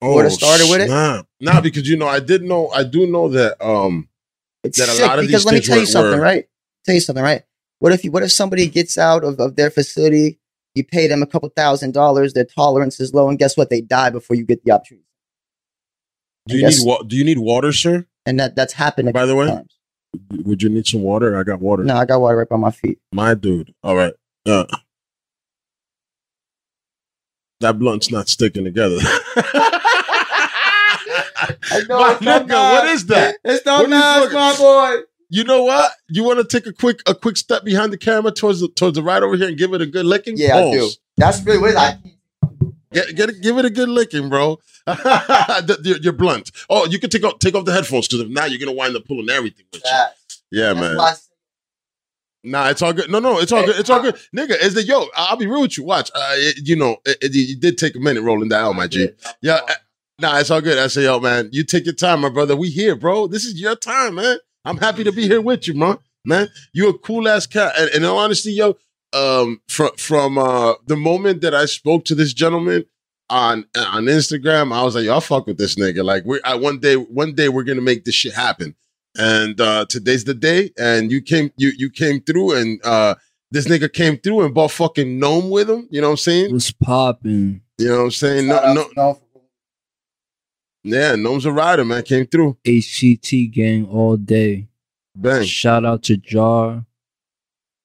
[0.00, 0.88] Oh, Would've started with it?
[0.88, 3.60] Nah, nah, because you know, I did know, I do know that.
[3.64, 4.08] Um,
[4.62, 6.48] It's That a lot of because these let me tell you something, were- right?
[6.84, 7.42] Tell you something, right?
[7.80, 10.38] What if you what if somebody gets out of, of their facility,
[10.74, 13.70] you pay them a couple thousand dollars, their tolerance is low, and guess what?
[13.70, 15.04] They die before you get the opportunity.
[16.46, 16.78] do you Yes.
[16.78, 18.06] need wa- Do you need water, sir?
[18.26, 19.46] And that that's happened By the way?
[19.48, 19.74] times.
[20.44, 21.36] Would you need some water?
[21.36, 21.82] I got water.
[21.84, 22.98] No, I got water right by my feet.
[23.12, 23.74] My dude.
[23.82, 24.14] All right.
[24.46, 24.64] Uh,
[27.60, 28.98] that blunt's not sticking together.
[31.70, 33.36] I My nigga, what is that?
[33.44, 35.02] It's not nice, my boy.
[35.30, 35.92] You know what?
[36.08, 38.96] You want to take a quick a quick step behind the camera towards the towards
[38.96, 40.36] the right over here and give it a good licking?
[40.36, 40.88] Yeah, I do.
[41.16, 41.98] That's really what I
[42.92, 44.58] Get, get it, give it a good licking, bro.
[45.84, 46.50] You're, you're blunt.
[46.70, 48.96] Oh, you can take off take off the headphones because if not, you're gonna wind
[48.96, 49.90] up pulling everything with you.
[50.50, 50.96] Yeah, That's man.
[52.52, 53.10] Why I say- Nah, it's all good.
[53.10, 53.76] No, no, it's all good.
[53.78, 54.56] It's all good, nigga.
[54.60, 55.06] It's the yo.
[55.16, 55.84] I'll be real with you.
[55.84, 58.74] Watch, uh, it- you know, it, it, you did take a minute rolling that out,
[58.74, 59.08] my G.
[59.42, 59.74] Yeah, uh,
[60.20, 60.78] Nah, it's all good.
[60.78, 62.56] I say, yo, man, you take your time, my brother.
[62.56, 63.28] We here, bro.
[63.28, 64.38] This is your time, man.
[64.64, 65.98] I'm happy to be here with you, man.
[66.24, 67.72] Man, you a cool ass cat.
[67.78, 68.76] And, and in all honesty, yo,
[69.12, 72.84] um, from from uh the moment that I spoke to this gentleman
[73.30, 76.02] on on Instagram, I was like, y'all fuck with this nigga.
[76.04, 78.74] Like, we I one day, one day we're gonna make this shit happen.
[79.16, 80.70] And uh today's the day.
[80.78, 83.14] And you came, you you came through, and uh
[83.50, 85.88] this nigga came through and bought fucking Nome with him.
[85.90, 86.52] You know what I'm saying?
[86.52, 87.62] What's popping?
[87.78, 88.48] You know what I'm saying?
[88.48, 89.20] Shout No, no,
[90.84, 92.02] yeah, Nome's a rider, man.
[92.02, 92.56] Came through.
[92.64, 94.68] HCT gang all day.
[95.14, 95.44] Bang.
[95.44, 96.86] Shout out to Jar.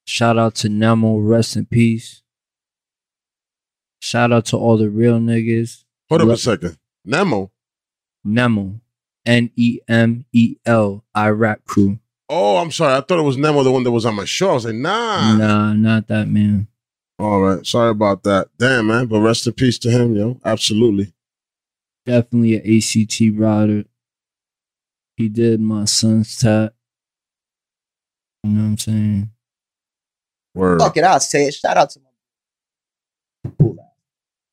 [0.05, 1.17] Shout out to Nemo.
[1.17, 2.21] Rest in peace.
[3.99, 5.83] Shout out to all the real niggas.
[6.09, 6.77] Hold up a second.
[7.03, 7.51] Nemo.
[8.23, 8.79] Nemo.
[9.25, 11.03] N E M E L.
[11.15, 11.99] IRAK crew.
[12.29, 12.95] Oh, I'm sorry.
[12.95, 14.51] I thought it was Nemo, the one that was on my show.
[14.51, 15.35] I was like, nah.
[15.35, 16.67] Nah, not that man.
[17.19, 17.65] All right.
[17.65, 18.47] Sorry about that.
[18.57, 19.05] Damn, man.
[19.05, 20.39] But rest in peace to him, yo.
[20.43, 21.13] Absolutely.
[22.05, 23.85] Definitely an ACT rider.
[25.15, 26.73] He did my son's tat.
[28.43, 29.29] You know what I'm saying?
[30.55, 30.81] Word.
[30.81, 31.53] Fuck it, I'll say it.
[31.53, 33.87] Shout out to my cool ass.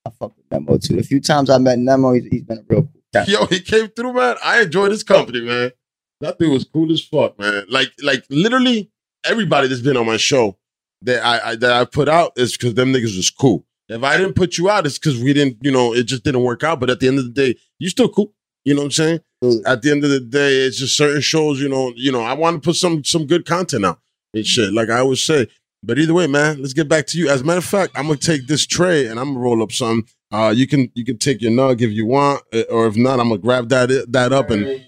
[0.06, 0.98] I fuck with Nemo too.
[0.98, 3.00] A few times I met Nemo, he's, he's been a real cool.
[3.27, 4.37] Yo, he came through, man.
[4.44, 5.73] I enjoyed his company, man.
[6.20, 7.64] That dude was cool as fuck, man.
[7.68, 8.90] Like, like literally
[9.25, 10.57] everybody that's been on my show
[11.03, 13.64] that I, I that I put out is because them niggas was cool.
[13.88, 16.44] If I didn't put you out, it's because we didn't, you know, it just didn't
[16.44, 16.79] work out.
[16.79, 18.33] But at the end of the day, you still cool.
[18.64, 19.20] You know what I'm saying?
[19.42, 19.73] Absolutely.
[19.73, 22.35] At the end of the day, it's just certain shows, you know, you know, I
[22.35, 23.99] want to put some some good content out
[24.35, 25.49] and shit, like I always say.
[25.83, 27.31] But either way, man, let's get back to you.
[27.31, 29.73] As a matter of fact, I'm gonna take this tray and I'm gonna roll up
[29.73, 30.05] some.
[30.33, 33.19] Uh, you can you can take your nug if you want, uh, or if not,
[33.19, 34.85] I'm gonna grab that that up and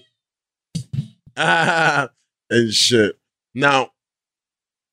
[2.49, 3.17] and shit.
[3.53, 3.91] Now,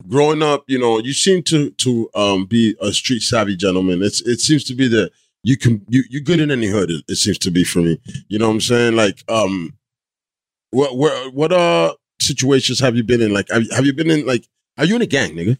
[0.08, 4.02] growing up, you know, you seem to to um be a street savvy gentleman.
[4.02, 5.12] It's it seems to be that
[5.44, 6.90] you can you you good in any hood.
[6.90, 8.00] It, it seems to be for me.
[8.28, 8.96] You know what I'm saying?
[8.96, 9.74] Like um,
[10.70, 13.32] what what what uh situations have you been in?
[13.32, 15.58] Like have, you- have you been in like are you in a gang, nigga?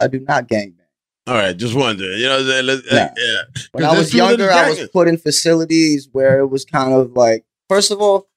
[0.00, 0.78] I do not gangbang.
[1.26, 2.18] All right, just wondering.
[2.18, 2.66] You know, what I'm saying?
[2.66, 3.42] Let's- like, yeah.
[3.72, 7.44] When I was younger, I was put in facilities where it was kind of like,
[7.68, 8.28] first of all,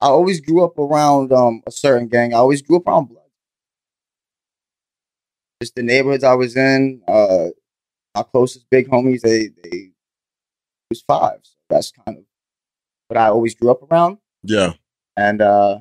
[0.00, 2.34] I always grew up around um, a certain gang.
[2.34, 3.22] I always grew up around blood.
[5.62, 7.46] Just the neighborhoods I was in, uh,
[8.14, 9.92] my closest big homies, they they
[10.90, 11.38] was five.
[11.42, 12.24] So that's kind of
[13.08, 14.18] what I always grew up around.
[14.42, 14.74] Yeah.
[15.16, 15.78] And uh,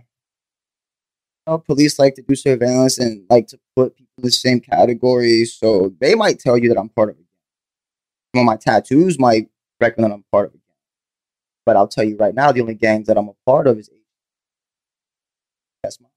[1.46, 4.60] you know, police like to do surveillance and like to put people in the same
[4.60, 5.54] categories.
[5.54, 7.26] So they might tell you that I'm part of gang.
[8.36, 9.50] Some of my tattoos might
[9.80, 10.62] reckon that I'm part of gang.
[11.66, 13.90] But I'll tell you right now, the only gangs that I'm a part of is
[15.86, 16.10] that's mine.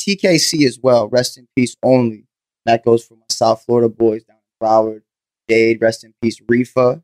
[0.00, 1.08] TKC as well.
[1.08, 2.26] Rest in peace only.
[2.66, 5.02] That goes for my South Florida boys down in Broward.
[5.48, 6.40] Jade, rest in peace.
[6.40, 7.02] Reefa,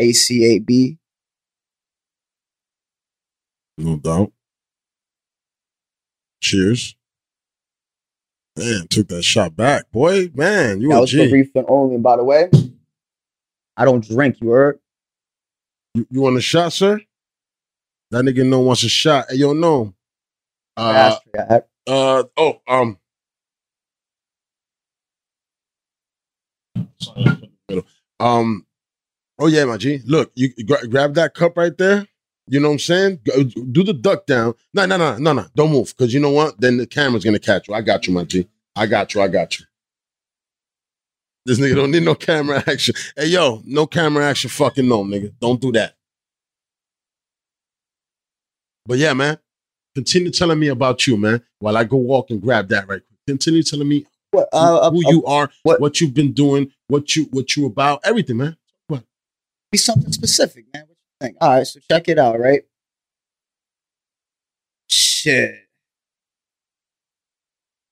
[0.00, 0.98] ACAB.
[3.78, 4.32] No doubt.
[6.40, 6.96] Cheers.
[8.56, 9.90] Man, took that shot back.
[9.90, 11.32] Boy, man, you That a was for G.
[11.32, 11.98] Reefa only.
[11.98, 12.50] By the way,
[13.76, 14.40] I don't drink.
[14.40, 14.78] You heard?
[15.94, 17.00] You, you want a shot, sir?
[18.12, 19.26] That nigga no wants a shot.
[19.28, 19.94] Hey, yo, no.
[20.76, 21.18] Uh.
[21.86, 22.98] Uh, oh, um.
[27.00, 27.90] Sorry, I put it in the middle.
[28.20, 28.66] Um,
[29.40, 30.00] oh yeah, my G.
[30.06, 32.06] Look, you you gra- grab that cup right there.
[32.46, 33.20] You know what I'm saying?
[33.24, 34.54] Go- Do the duck down.
[34.74, 35.46] No, no, no, no, no.
[35.54, 36.60] Don't move, because you know what?
[36.60, 37.74] Then the camera's gonna catch you.
[37.74, 38.46] I got you, my G.
[38.76, 39.22] I got you.
[39.22, 39.64] I got you.
[41.46, 42.94] This nigga don't need no camera action.
[43.16, 44.50] Hey, yo, no camera action.
[44.50, 45.32] Fucking no, nigga.
[45.40, 45.94] Don't do that.
[48.86, 49.38] But yeah, man.
[49.94, 51.40] Continue telling me about you, man.
[51.60, 53.18] While I go walk and grab that right quick.
[53.26, 56.32] Continue telling me What, who, uh, uh, who uh, you are, what- what you've been
[56.32, 58.56] doing, what you what you about, everything, man.
[58.88, 59.04] What?
[59.70, 60.86] be something specific, man.
[61.24, 61.36] Think?
[61.40, 62.62] All right, so check it out, right?
[64.90, 65.54] Shit.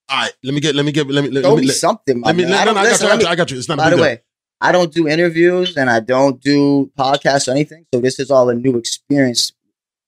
[0.08, 1.66] All right, let me get, let me get, let me, let, Show let me, me
[1.68, 3.26] let, something, let me, let, I no, no, I got listen, you, I let got
[3.26, 3.58] you, I got you.
[3.58, 4.20] It's not a By the way,
[4.60, 7.86] I don't do interviews and I don't do podcasts or anything.
[7.92, 9.52] So this is all a new experience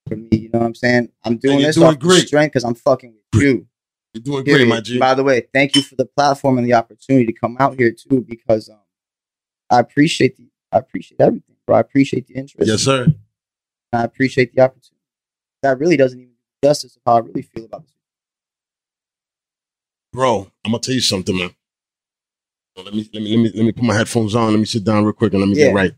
[0.07, 0.29] for me.
[0.33, 1.09] You know what I'm saying?
[1.25, 2.29] I'm doing this doing off great.
[2.29, 3.67] strength because I'm fucking with you.
[4.13, 4.67] You're doing Period.
[4.67, 4.99] great, my G.
[4.99, 7.91] By the way, thank you for the platform and the opportunity to come out here
[7.93, 8.79] too, because um,
[9.71, 11.77] I appreciate the I appreciate everything, bro.
[11.77, 12.69] I appreciate the interest.
[12.69, 13.13] Yes, sir.
[13.93, 14.91] I appreciate the opportunity.
[15.63, 17.93] That really doesn't even do justice of how I really feel about this.
[20.13, 21.51] Bro, I'm gonna tell you something, man.
[22.77, 24.51] Let me, let me, let me, let me put my headphones on.
[24.51, 25.67] Let me sit down real quick and let me Yeah.
[25.67, 25.93] get right.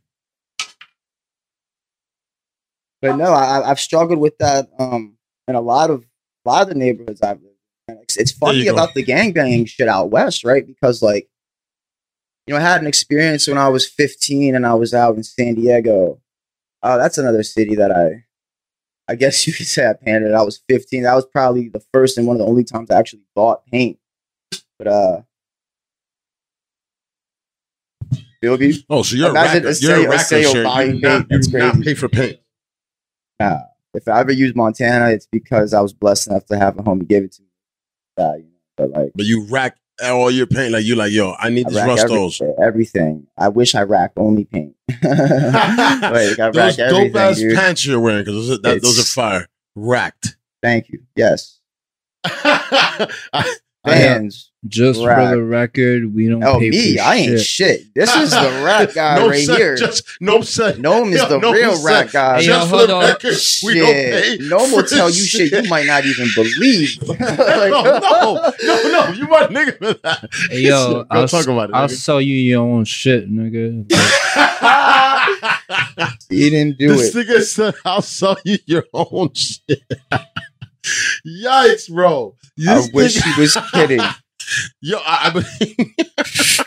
[3.00, 5.16] But no, I, I've struggled with that um,
[5.48, 6.04] in a lot of
[6.44, 7.54] a lot of the neighborhoods I've lived.
[7.88, 7.98] in.
[7.98, 10.66] It's, it's funny about the gangbanging shit out west, right?
[10.66, 11.28] Because like,
[12.46, 15.22] you know, I had an experience when I was 15 and I was out in
[15.24, 16.20] San Diego.
[16.82, 18.24] Uh, that's another city that I,
[19.08, 20.32] I guess you could say I painted.
[20.34, 21.02] I was 15.
[21.04, 23.98] That was probably the first and one of the only times I actually bought paint.
[24.78, 25.20] But uh,
[28.40, 29.78] Bilby, Oh, so you're Imagine a racker.
[29.78, 31.28] a You're a racker, You, not, paint.
[31.30, 31.84] That's you not crazy.
[31.84, 32.36] pay for paint.
[33.40, 33.58] uh,
[33.94, 37.00] if I ever use Montana, it's because I was blessed enough to have a home.
[37.00, 37.48] homie give it to me.
[38.18, 40.72] Uh, you know, but like But you rack all your paint.
[40.72, 42.16] Like you like, yo, I need I this rack every-
[42.62, 43.26] everything.
[43.38, 44.74] I wish I racked only paint.
[45.02, 47.56] like, I those rack dope ass dude.
[47.56, 49.46] pants you're wearing because those, are- that- those are fire.
[49.74, 50.36] Racked.
[50.62, 51.00] Thank you.
[51.14, 51.60] Yes,
[52.24, 53.08] I-
[53.84, 54.50] fans.
[54.68, 55.30] Just Rack.
[55.30, 57.80] for the record, we don't Oh, pay me, for I ain't shit.
[57.80, 57.94] shit.
[57.94, 59.76] This is the rack guy no right sir, here.
[59.76, 60.74] Just no sir.
[60.78, 62.40] Nome is Yo, the Nome real said- rack guy.
[62.40, 63.04] Hey, yo, Just for the on.
[63.04, 64.22] record, we don't pay.
[64.36, 66.98] Shit, Nome will tell you shit you might not even believe.
[67.08, 70.28] no, no, no, no, you my nigga for that.
[70.50, 71.92] Hey, yo, Go I'll, talk about it, I'll nigga.
[71.96, 73.86] sell you your own shit, nigga.
[76.28, 77.26] he didn't do this it.
[77.26, 79.82] nigga said, "I'll sell you your own shit."
[81.26, 82.36] Yikes, bro!
[82.68, 84.00] I wish nigga- he was kidding.
[84.80, 86.64] Yo, I, I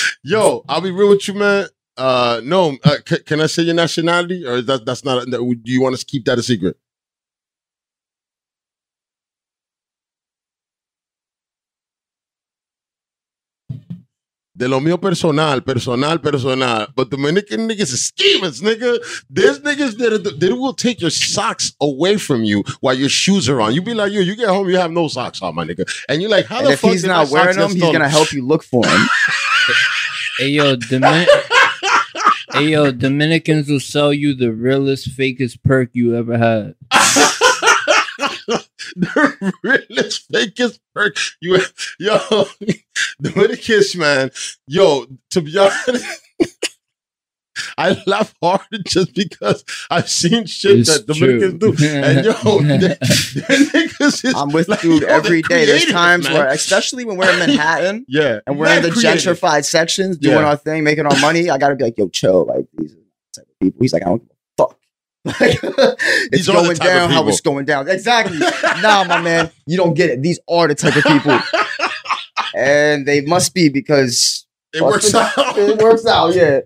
[0.24, 1.66] yo, I'll be real with you, man.
[1.96, 2.76] uh, no.
[2.84, 5.26] Uh, c- can I say your nationality, or is that that's not?
[5.26, 6.76] Do you want to keep that a secret?
[14.62, 16.86] De lo mío personal, personal, personal.
[16.94, 18.96] But Dominican niggas is schemers, nigga.
[19.28, 23.60] There's niggas that they will take your socks away from you while your shoes are
[23.60, 23.74] on.
[23.74, 25.84] You be like, yo, you get home, you have no socks on, my nigga.
[26.08, 27.70] And you're like, how And the if fuck he's did not my wearing socks them,
[27.72, 27.92] he's stolen?
[27.94, 29.06] gonna help you look for him.
[30.38, 31.26] Hey yo, Domin-
[32.52, 36.74] hey yo, Dominicans will sell you the realest, fakest perk you ever had.
[38.96, 41.16] the realest, fakest perk.
[41.40, 41.58] You,
[41.98, 42.18] yo,
[43.22, 44.30] Dominicans, man.
[44.66, 46.20] Yo, to be honest,
[47.76, 51.74] I laugh hard just because I've seen shit It's that Dominicans true.
[51.76, 51.86] do.
[51.86, 55.66] And yo, they, niggas is I'm with like, dude yo, every they're day.
[55.66, 56.34] There's times man.
[56.34, 59.20] where, especially when we're in Manhattan yeah, and we're in the creative.
[59.36, 60.44] gentrified sections doing Yeah.
[60.48, 62.46] our thing, making our money, I gotta be like, yo, chill.
[62.46, 62.94] Like these
[63.36, 63.78] type of people.
[63.82, 64.31] He's like, I don't give a fuck.
[65.24, 67.88] Like, it's These are the going down how it's going down.
[67.88, 68.38] Exactly.
[68.82, 70.22] nah, my man, you don't get it.
[70.22, 71.38] These are the type of people,
[72.56, 75.32] and they must be because It works out.
[75.36, 76.34] it works out.
[76.34, 76.60] Yeah.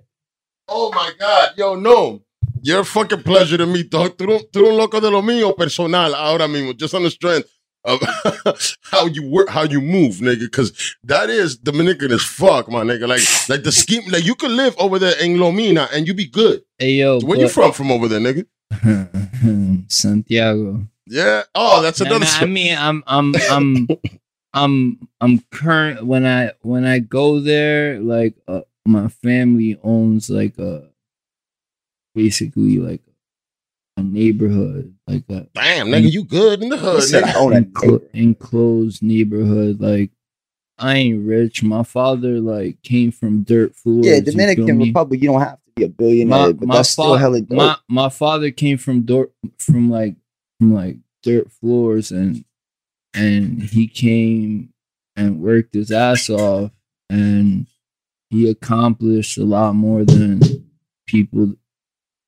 [0.69, 2.23] Oh my God, yo, no.
[2.62, 4.16] You're a fucking pleasure to meet, dog.
[4.16, 7.11] Tú, eres un- tú un loco de lo mío personal ahora mismo, just on the
[7.11, 7.49] strength
[7.87, 10.40] of how you work, how you move, nigga.
[10.40, 10.72] Because
[11.05, 13.09] that is Dominican as fuck, my nigga.
[13.09, 16.27] Like, like the scheme, like you could live over there in Lomina and you be
[16.27, 16.62] good.
[16.79, 17.72] Hey yo, Where you from?
[17.72, 18.44] From over there, nigga?
[19.88, 20.87] Santiago.
[21.07, 21.42] Yeah.
[21.55, 22.25] Oh, that's Nah, another.
[22.25, 23.88] nah, I mean, I'm, I'm, I'm,
[24.53, 28.01] I'm, I'm current when I when I go there.
[28.01, 30.88] Like, uh, my family owns like a,
[32.14, 33.03] basically like
[33.97, 37.37] a neighborhood, like a Damn, nigga, you good in the hood, said, I nigga.
[37.37, 38.11] own a enclo- neighborhood.
[38.15, 39.81] enclosed neighborhood.
[39.81, 40.11] Like,
[40.79, 41.63] I ain't rich.
[41.63, 44.07] My father like came from dirt floors.
[44.07, 44.89] Yeah, you feel Dominican me?
[44.89, 47.57] Republic, you don't have to be a billionaire, my, but my that's still hella dope.
[47.57, 50.17] my my father came from dirt from like
[50.59, 52.45] from like dirt floors and
[53.15, 54.69] and he came
[55.17, 56.71] and worked his ass off
[57.09, 57.67] and
[58.29, 60.41] he accomplished a lot more than
[61.07, 61.55] people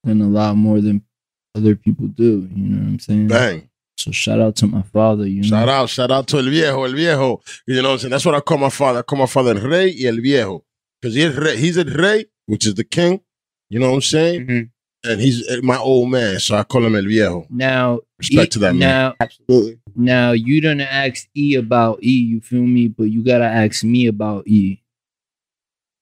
[0.05, 1.03] than a lot more than
[1.59, 2.49] other people do.
[2.55, 3.29] You know what I'm saying?
[3.29, 3.69] Bang.
[3.99, 5.27] So shout out to my father.
[5.27, 5.49] You know.
[5.49, 7.43] Shout out, shout out to El Viejo, El Viejo.
[7.67, 8.11] You know what I'm saying?
[8.13, 9.01] That's what I call my father.
[9.01, 10.65] I call my father El Rey y El Viejo.
[11.01, 13.21] Because he's, he's El Rey, which is the king.
[13.71, 14.47] You know what I'm saying?
[14.47, 14.71] Mhm.
[15.05, 17.47] And he's uh, my old man, so I call him El Viejo.
[17.51, 18.79] Now, Respect E- to that man.
[18.81, 19.79] now, Absolutely.
[19.95, 22.11] now you didn't ask E about E.
[22.11, 22.89] You feel me?
[22.89, 24.83] But you gotta ask me about E.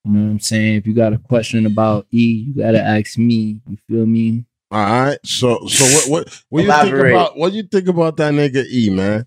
[0.06, 0.76] You know what I'm saying?
[0.76, 3.60] If you got a question about E, you gotta ask me.
[3.68, 4.45] You feel me?
[4.70, 5.18] All right.
[5.24, 8.90] So so what what what you think about what you think about that nigga E,
[8.90, 9.24] man?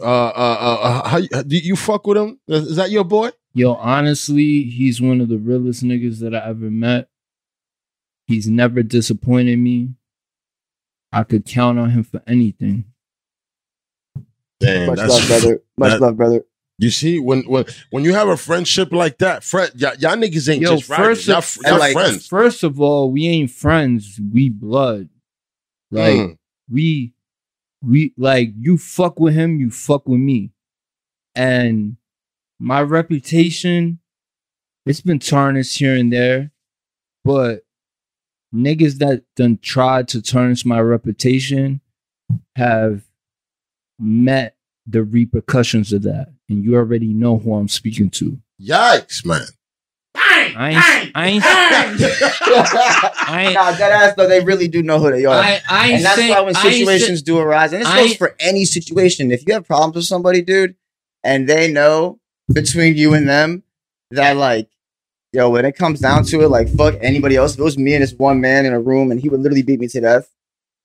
[0.00, 2.38] Uh uh uh, uh how you, do you fuck with him?
[2.46, 3.30] Is, is that your boy?
[3.54, 7.08] Yo, honestly, he's one of the realest niggas that I ever met.
[8.26, 9.94] He's never disappointed me.
[11.12, 12.84] I could count on him for anything.
[14.60, 15.62] Damn, Much love, brother.
[15.78, 16.44] Much that- love, brother.
[16.78, 20.52] You see, when when when you have a friendship like that, friend, y'all, y'all niggas
[20.52, 21.02] ain't Yo, just friends.
[21.24, 22.26] first Y'all, of, and y'all like- friends.
[22.26, 24.20] first of all, we ain't friends.
[24.32, 25.08] We blood.
[25.90, 26.38] Like Mm.
[26.70, 27.14] we
[27.82, 30.50] we like you fuck with him, you fuck with me.
[31.34, 31.96] And
[32.58, 34.00] my reputation,
[34.84, 36.50] it's been tarnished here and there,
[37.24, 37.64] but
[38.54, 41.80] niggas that done tried to tarnish my reputation
[42.56, 43.04] have
[43.98, 44.55] met
[44.86, 46.28] the repercussions of that.
[46.48, 48.38] And you already know who I'm speaking to.
[48.60, 49.46] Yikes, man.
[50.18, 55.10] I ain't, I ain't, I ain't, nah, that ass though, they really do know who
[55.10, 55.34] they are.
[55.34, 57.82] I, I ain't and that's saying- why when I ain't say- situations do arise, and
[57.82, 60.74] this I goes for any situation, if you have problems with somebody, dude,
[61.22, 62.18] and they know
[62.52, 63.62] between you and them
[64.12, 64.68] that like,
[65.32, 67.54] yo, when it comes down to it, like fuck anybody else.
[67.54, 69.62] If it was me and this one man in a room and he would literally
[69.62, 70.30] beat me to death,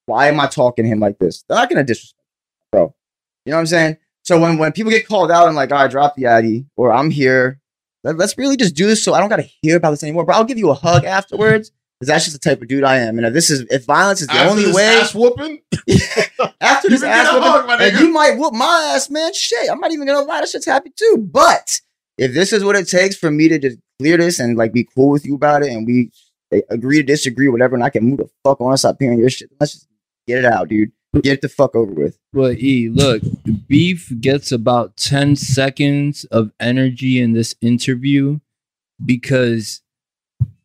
[0.06, 1.44] why am I talking to him like this?
[1.48, 2.94] They're not gonna disrespect, me, bro.
[3.44, 3.96] You know what I'm saying?
[4.24, 6.92] So when when people get called out and like, all right, drop the addy, or
[6.92, 7.60] I'm here,
[8.04, 10.24] let, us really just do this so I don't gotta hear about this anymore.
[10.24, 11.72] But I'll give you a hug afterwards.
[11.98, 13.16] Because that's just the type of dude I am.
[13.18, 15.60] And if this is if violence is the After only way ass whooping.
[16.60, 19.32] after You this ass a hug, whooping, and you might whoop my ass, man.
[19.34, 21.16] Shit, I'm not even gonna lie, that shit's happy too.
[21.30, 21.80] But
[22.18, 24.88] if this is what it takes for me to just clear this and like be
[24.96, 26.10] cool with you about it, and we
[26.52, 29.20] eh, agree to disagree, whatever, and I can move the fuck on, and stop hearing
[29.20, 29.50] your shit.
[29.60, 29.88] Let's just
[30.26, 30.90] get it out, dude.
[31.20, 32.18] Get the fuck over with.
[32.32, 33.22] But E, look,
[33.68, 38.40] beef gets about 10 seconds of energy in this interview
[39.04, 39.82] because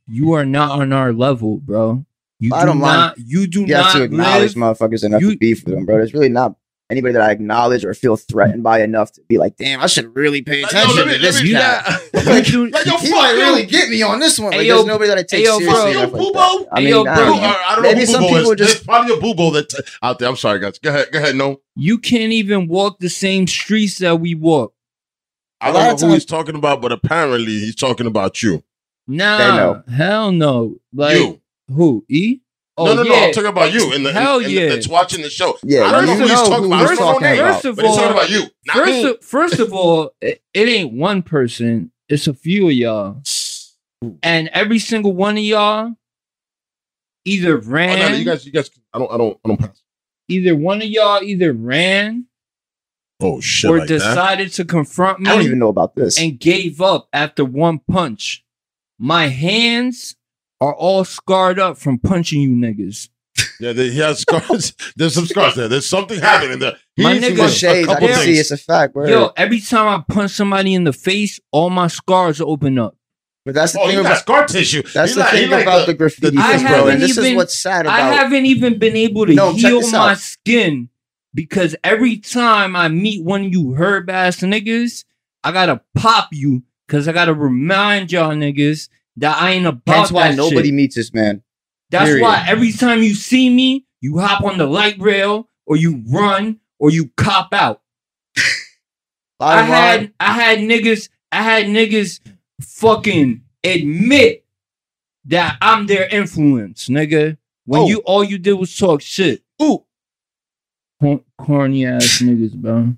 [0.07, 2.05] you are not on our level, bro.
[2.39, 3.15] You I do don't mind.
[3.17, 5.85] you do You have not to acknowledge live, motherfuckers enough you- to beef with them,
[5.85, 6.01] bro.
[6.01, 6.55] It's really not
[6.89, 10.15] anybody that I acknowledge or feel threatened by enough to be like, damn, I should
[10.15, 11.49] really pay Like, yo, attention let me- to this let me-
[12.25, 14.51] Like, You- like, yo, he fuck might really get me on this one.
[14.53, 15.81] Hey, Like, yo, there's nobody that I take hey, yo, seriously.
[15.81, 15.91] bro.
[15.91, 16.11] enough Yo, like
[16.71, 17.15] I Hey, mean, yo, I bro.
[17.15, 17.47] Bro, don't know.
[17.47, 18.57] I, I don't know Maybe who some people is.
[18.57, 20.29] just- There's probably a Boobo that t- out there.
[20.29, 20.79] I'm sorry, guys.
[20.79, 21.07] Go ahead.
[21.11, 21.35] Go ahead.
[21.35, 24.73] No, You can't even walk the same streets that we walk.
[25.59, 28.63] I don't know who times- he's talking about, but apparently he's talking about you.
[29.07, 29.83] Nah, know.
[29.91, 30.77] hell no.
[30.93, 31.41] Like you.
[31.73, 32.05] who?
[32.09, 32.39] E?
[32.79, 33.15] Oh no, no, no.
[33.15, 34.67] I'm talking about you and the, Hell and, and yeah.
[34.69, 35.57] that's watching the show.
[35.63, 36.89] Yeah, I don't know who he's talking who about.
[36.89, 37.53] he's I don't know talking names, about.
[37.53, 39.09] First of but talking all- about you, not First me.
[39.09, 41.91] of, first of all, it, it ain't one person.
[42.09, 43.21] It's a few of y'all,
[44.21, 45.95] and every single one of y'all
[47.25, 48.69] either Oh, no, ran, no, you guys, you guys.
[48.93, 49.81] I don't, I don't, I don't pass.
[50.29, 52.27] either one of y'all either ran
[53.19, 53.69] Oh shit!
[53.71, 53.95] or like that.
[53.95, 56.19] decided to confront me I don't even know about this.
[56.19, 58.43] and gave up after one punch.
[58.99, 60.15] My hands
[60.61, 63.09] are all scarred up from punching you niggas.
[63.59, 64.73] Yeah, they, he has scars.
[64.95, 65.67] There's some scars there.
[65.67, 66.75] There's something happening there.
[66.97, 68.95] My He's nigga- Shades, I couple can see it's a fact.
[68.95, 69.09] Word.
[69.09, 72.95] Yo, every time I punch somebody in the face, all my scars open up.
[73.45, 74.81] but that's the Oh, thing you got about scar tissue.
[74.93, 76.67] that's He the like- thing like about the, graffiti, the- I bro.
[76.67, 77.99] haven't And this is even- what's sad about.
[77.99, 80.17] I haven't even been able to No, heal my out.
[80.17, 80.89] skin
[81.33, 85.03] because every time I meet one of you herb ass niggas,
[85.43, 90.11] I gotta pop you because I gotta remind y'all niggas that I ain't about That's
[90.11, 90.73] why that nobody shit.
[90.73, 91.43] meets this man.
[91.89, 92.23] That's period.
[92.23, 96.59] why every time you see me, you hop on the light rail or you run
[96.79, 97.81] or you cop out.
[99.39, 102.19] I had line, I had niggas I had niggas
[102.61, 104.45] fucking admit
[105.25, 107.37] that I'm their influence, nigga.
[107.65, 107.87] When Oh.
[107.87, 109.43] you all you did was talk shit.
[109.61, 109.83] Ooh.
[111.01, 112.95] Cor- corny ass niggas, bro.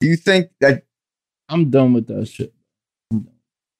[0.00, 0.84] do you think that
[1.48, 2.52] I'm done with that shit.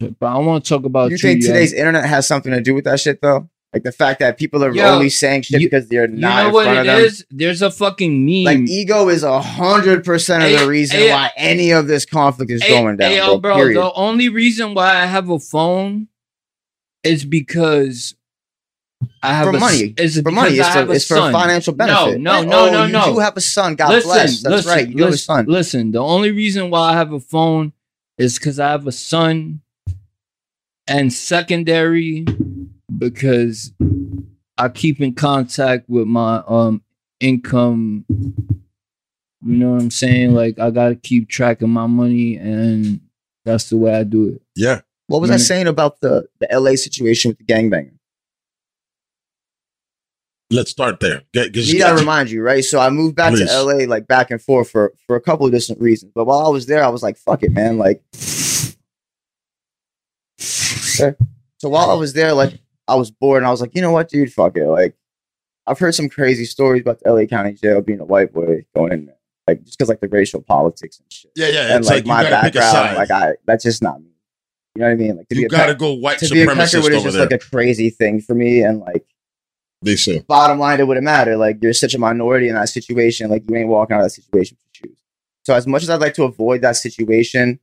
[0.01, 1.48] But I want to talk about you think yo.
[1.48, 3.48] today's internet has something to do with that shit though?
[3.72, 6.42] Like the fact that people are Yo, only saying shit you- because they're You not
[6.42, 7.26] know in what front it of them.
[7.30, 8.44] There's a fucking meme.
[8.44, 12.51] Like ego is a hundred percent of the reason hey, why any of this conflict
[12.51, 13.38] is Hey- going down, hey, bro.
[13.38, 13.76] bro, period.
[13.76, 16.09] the only reason why I have a phone
[17.05, 18.16] is because
[19.22, 19.94] I have For a, s- money.
[19.98, 22.20] Is for money, it's for, have a it's for financial benefit.
[22.20, 22.46] no, Right?
[22.48, 23.12] no, Oh, no, you no.
[23.14, 23.74] do have a son.
[23.76, 24.42] God listen, bless.
[24.42, 24.88] That's listen, right.
[24.88, 25.44] You do have a son.
[25.46, 27.72] Listen, the only reason why I have a phone
[28.18, 29.61] is because I have a son,
[30.91, 32.26] and secondary
[32.99, 33.72] because
[34.59, 36.82] I keep in contact with my um
[37.20, 38.05] income.
[38.09, 40.34] You know what I'm saying?
[40.34, 43.01] Like I gotta keep track of my money, and
[43.47, 44.43] that's the way I do it.
[44.55, 44.82] Yeah.
[45.07, 45.41] What was I Mm.
[45.47, 47.93] saying about the, the LA situation with the gangbanger?
[50.53, 51.22] Let's start there.
[51.32, 52.62] Get, get, Need I remind you, right?
[52.64, 53.49] So I moved back Please.
[53.51, 56.12] to LA, like back and forth for for a couple of different reasons.
[56.14, 58.03] But while I was there, I was like, "Fuck it, man!" Like,
[60.97, 63.93] So while I was there, like, I was bored, and I was like, "You know
[63.93, 64.32] what, dude?
[64.32, 64.97] Fuck it!" Like,
[65.66, 68.93] I've heard some crazy stories about the LA County Jail being a white boy going
[68.93, 69.16] in there,
[69.47, 71.74] like just because like the racial politics and shit, yeah, yeah.
[71.74, 74.01] and It's like, like, my you gotta pick a background, like I that's just not
[74.01, 74.11] me.
[74.74, 75.16] You know what I mean?
[75.16, 77.22] Like you gotta pe- go white to be a supremacist Peckerwood is over just there.
[77.26, 79.05] like a crazy thing for me, and like
[79.82, 80.20] they say.
[80.20, 81.36] bottom line, it wouldn't matter.
[81.36, 83.30] Like you're such a minority in that situation.
[83.30, 84.97] Like you ain't walking out of that situation for shoes.
[85.45, 87.61] So as much as I'd like to avoid that situation,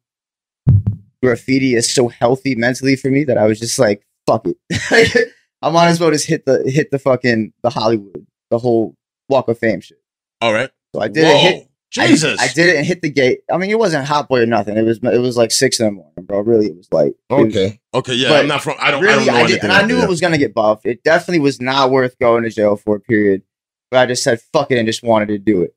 [1.24, 5.34] graffiti is so healthy mentally for me that I was just like, fuck it.
[5.62, 8.96] I might as well just hit the hit the fucking the Hollywood, the whole
[9.30, 10.00] Walk of Fame shit.
[10.42, 10.70] All right.
[10.94, 11.32] So I did Whoa.
[11.32, 11.42] it.
[11.42, 12.40] Hit, Jesus.
[12.40, 13.40] I, did it and hit the gate.
[13.52, 14.78] I mean, it wasn't hot boy or nothing.
[14.78, 16.42] It was it was like six in the morning, bro.
[16.42, 17.80] Really, it was like was- Okay.
[17.94, 18.14] Okay.
[18.14, 18.30] Yeah.
[18.30, 18.76] But I'm not from.
[18.80, 19.04] I don't.
[19.04, 20.04] I really, don't know I, did, and I knew that.
[20.04, 20.86] it was gonna get buffed.
[20.86, 23.44] It definitely was not worth going to jail for a period.
[23.90, 25.74] But I just said fuck it and just wanted to do it.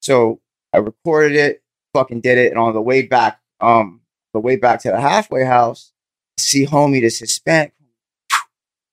[0.00, 0.40] So
[0.72, 1.62] I recorded it,
[1.92, 4.00] fucking did it, and on the way back, um,
[4.36, 5.92] the way back to the halfway house,
[6.38, 7.72] see homie this Hispanic.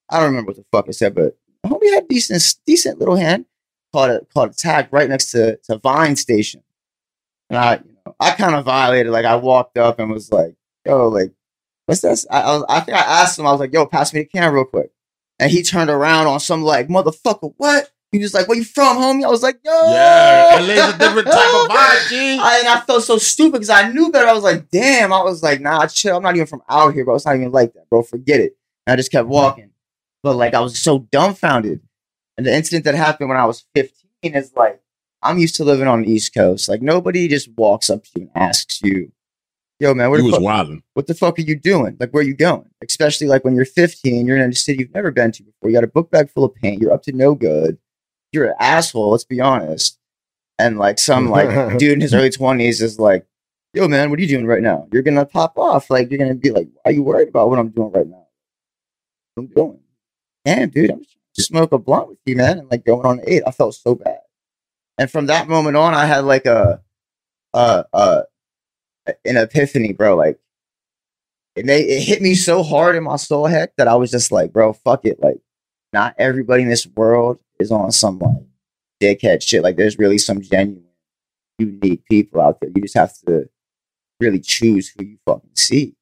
[0.10, 3.46] I don't remember what the fuck I said, but homie had decent, decent little hand.
[3.92, 6.64] Caught a caught a tag right next to to Vine Station,
[7.50, 9.12] and I, you know, I kind of violated.
[9.12, 11.32] Like I walked up and was like, "Yo, like,
[11.86, 13.46] what's this?" I, I, was, I think I asked him.
[13.46, 14.90] I was like, "Yo, pass me the can real quick,"
[15.38, 18.98] and he turned around on some like, "Motherfucker, what?" He was like, "Where you from,
[18.98, 22.40] homie?" I was like, "Yo, Yeah, LA's a different type of vibe, G.
[22.40, 24.28] I, and I felt so stupid because I knew better.
[24.28, 25.12] I was like, damn.
[25.12, 26.18] I was like, nah, chill.
[26.18, 27.16] I'm not even from out here, bro.
[27.16, 28.04] It's not even like that, bro.
[28.04, 28.56] Forget it.
[28.86, 29.34] And I just kept mm-hmm.
[29.34, 29.70] walking.
[30.22, 31.82] But like, I was so dumbfounded.
[32.38, 33.94] And the incident that happened when I was 15
[34.24, 34.80] is like,
[35.22, 36.68] I'm used to living on the East Coast.
[36.68, 39.12] Like, nobody just walks up to you and asks you,
[39.80, 41.96] yo, man, where the fuck, what the fuck are you doing?
[42.00, 42.70] Like, where are you going?
[42.88, 45.70] Especially like when you're 15, you're in a city you've never been to before.
[45.70, 46.82] You got a book bag full of paint.
[46.82, 47.78] You're up to no good.
[48.34, 49.12] You're an asshole.
[49.12, 49.98] Let's be honest.
[50.60, 53.26] And like some like dude in his early 20s is like,
[53.74, 54.88] yo, man, what are you doing right now?
[54.92, 55.90] You're gonna pop off.
[55.90, 58.28] Like, you're gonna be like, why are you worried about what I'm doing right now?
[59.38, 59.80] I'm doing.
[60.46, 61.06] Damn, dude, I'm
[61.36, 63.44] just smoke a blunt with you, man, and like going on eight.
[63.48, 64.20] I felt so bad.
[64.98, 66.82] And from that moment on, I had like a,
[67.54, 68.22] uh, uh,
[69.26, 70.16] an epiphany, bro.
[70.16, 70.40] Like,
[71.56, 74.32] it made it hit me so hard in my soul heck that I was just
[74.32, 75.22] like, bro, fuck it.
[75.22, 75.40] Like,
[75.92, 78.44] not everybody in this world is on some like
[79.02, 79.64] dickhead shit.
[79.64, 80.84] Like, there's really some genuine,
[81.60, 82.70] unique people out there.
[82.76, 83.50] You just have to
[84.20, 85.96] really choose who you fucking see.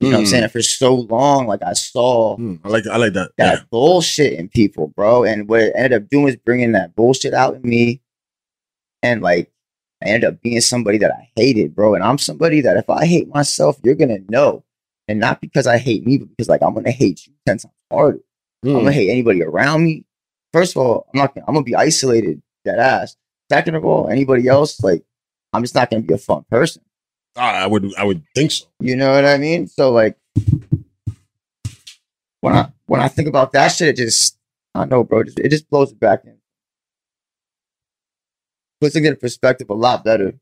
[0.00, 0.26] You know what I'm Mm.
[0.30, 0.42] saying?
[0.44, 3.30] And for so long, like I saw Mm, I like I like that.
[3.38, 3.64] that Yeah.
[3.70, 5.22] bullshit in people, bro.
[5.24, 8.00] And what it ended up doing is bringing that bullshit out in me.
[9.02, 9.52] And like,
[10.02, 11.94] I ended up being somebody that I hated, bro.
[11.94, 14.64] And I'm somebody that if I hate myself, you're gonna know.
[15.08, 17.72] And not because I hate me, but because like I'm gonna hate you ten times
[17.90, 18.20] harder.
[18.64, 18.74] I'm Mm.
[18.74, 20.04] gonna hate anybody around me.
[20.52, 21.34] First of all, I'm not.
[21.34, 23.16] Gonna, I'm gonna be isolated, that ass.
[23.50, 25.04] Second of all, anybody else, like,
[25.52, 26.82] I'm just not gonna be a fun person.
[27.36, 28.66] Ah, I would I would think so.
[28.80, 29.66] You know what I mean?
[29.66, 30.16] So like
[32.40, 34.36] when I when I think about that shit, it just
[34.74, 35.20] I don't know, bro.
[35.20, 36.36] It just, it just blows it back in.
[38.80, 40.34] Puts it in perspective a lot better.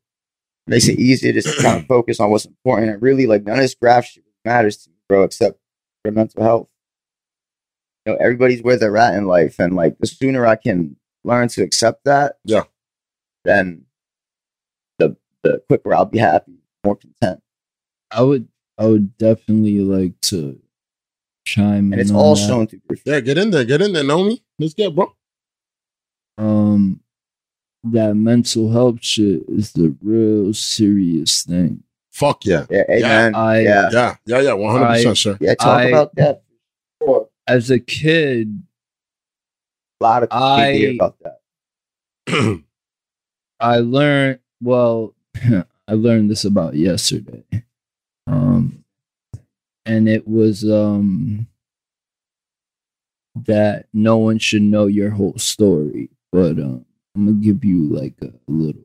[0.67, 2.91] Makes it easier to kind of focus on what's important.
[2.91, 5.59] And really, like none of this graph shit matters to me, bro, except
[6.03, 6.67] for mental health.
[8.05, 11.47] You know, everybody's where they're at in life, and like the sooner I can learn
[11.49, 12.63] to accept that, Yeah.
[13.45, 13.85] then
[14.97, 17.41] the the quicker I'll be happy, more content.
[18.09, 18.47] I would
[18.77, 20.59] I would definitely like to
[21.45, 21.93] chime in.
[21.93, 22.47] And it's on all that.
[22.47, 24.43] shown through Yeah, get in there, get in there, Naomi.
[24.57, 25.13] Let's get, bro.
[26.37, 27.01] um
[27.83, 31.83] that mental health shit is the real serious thing.
[32.11, 32.65] Fuck yeah.
[32.69, 33.35] Yeah, amen.
[33.35, 35.37] I yeah, Yeah, yeah, yeah, one hundred percent, sir.
[35.41, 35.55] yeah.
[35.55, 36.43] Talk I- about that.
[37.01, 37.27] Sure.
[37.47, 38.63] As a kid,
[39.99, 41.37] A lot of people need hear I- about that.
[43.59, 45.13] I learned well,
[45.87, 47.43] I learned this about yesterday.
[48.27, 48.83] Um
[49.85, 51.47] and it was um
[53.35, 56.85] that no one should know your whole story, but um
[57.15, 58.83] I'm gonna give you like a little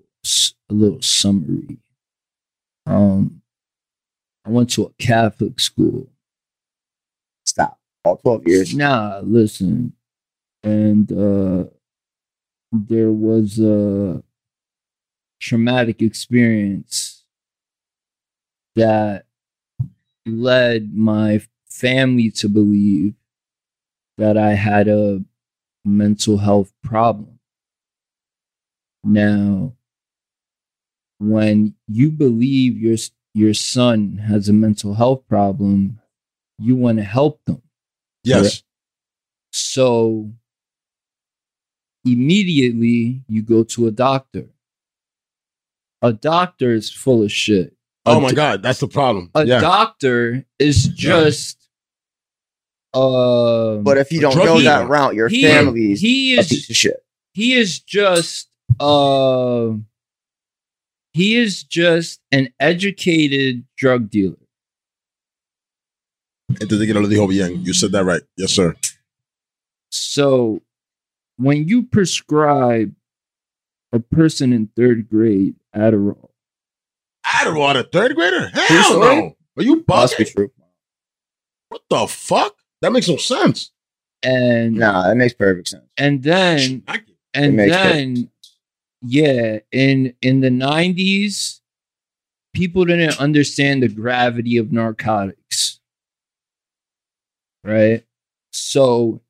[0.71, 1.79] a little summary.
[2.87, 3.43] Um
[4.45, 6.09] I went to a Catholic school.
[8.07, 8.75] All 12 years.
[8.75, 9.93] Nah, listen.
[10.63, 11.65] And uh
[12.73, 14.23] there was a
[15.41, 17.25] traumatic experience
[18.75, 19.27] that
[20.27, 23.15] led my family to believe
[24.19, 25.25] that I had a
[25.85, 27.39] mental health problem.
[29.05, 29.75] Now,
[31.19, 32.97] when you believe your
[33.35, 36.01] your son has a mental health problem,
[36.59, 37.63] you want to help them.
[38.27, 38.63] Yes.
[39.53, 40.31] So
[42.05, 44.47] immediately you go to a doctor.
[46.03, 47.75] A doctor is full of shit.
[48.05, 49.31] A Oh my do- god, that's the problem.
[49.35, 49.61] A yeah.
[49.61, 51.69] doctor is just
[52.95, 56.53] uh But if you don't drug go that route, your he, family's he a piece
[56.65, 57.05] is of shit.
[57.33, 58.49] he is just
[58.79, 59.73] uh
[61.13, 64.37] he is just an educated drug dealer.
[66.61, 67.65] Entonces, que lo dijo bien.
[67.65, 68.23] You said that right.
[68.37, 68.75] Yes, sir.
[69.91, 70.63] So
[71.37, 72.95] when you prescribe
[73.93, 76.31] a person in third grade Adderall,
[77.27, 78.51] Adderall, a third grader?
[78.51, 79.17] True Hell story?
[79.17, 79.37] no.
[79.59, 80.51] Are you Must be true.
[81.69, 82.55] What the fuck?
[82.83, 83.71] That makes no sense.
[84.23, 85.85] and Nah, that makes perfect sense.
[85.99, 86.83] and then
[87.35, 88.31] and then
[89.03, 91.61] yeah in in the 90s
[92.55, 95.76] people didn't understand the gravity of narcotics
[97.67, 98.05] right
[98.53, 99.21] so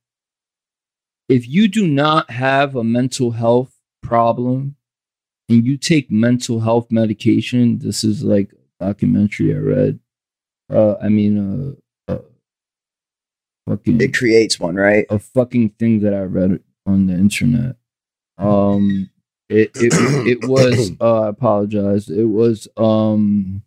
[1.29, 4.77] if you do not have a mental health problem
[5.49, 9.99] and you take mental health medication this is like a documentary i read
[10.71, 11.77] uh i mean
[12.09, 12.19] uh, uh
[13.69, 15.07] fucking It creates one, right?
[15.11, 17.77] a fucking thing that I read on the internet.
[18.39, 19.11] Um,
[19.49, 19.93] it it
[20.27, 20.93] it was.
[21.01, 22.09] Uh, I apologize.
[22.09, 23.63] It was um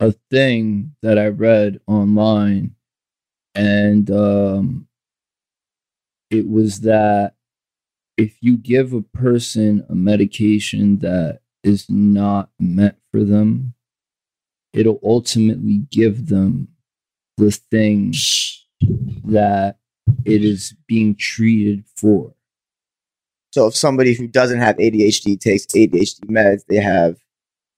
[0.00, 2.74] a thing that I read online,
[3.54, 4.86] and um,
[6.30, 7.34] it was that
[8.16, 13.74] if you give a person a medication that is not meant for them,
[14.72, 16.68] it'll ultimately give them
[17.36, 18.12] the thing
[19.24, 19.76] that
[20.24, 22.34] it is being treated for.
[23.52, 27.18] So if somebody who doesn't have ADHD takes ADHD meds, they have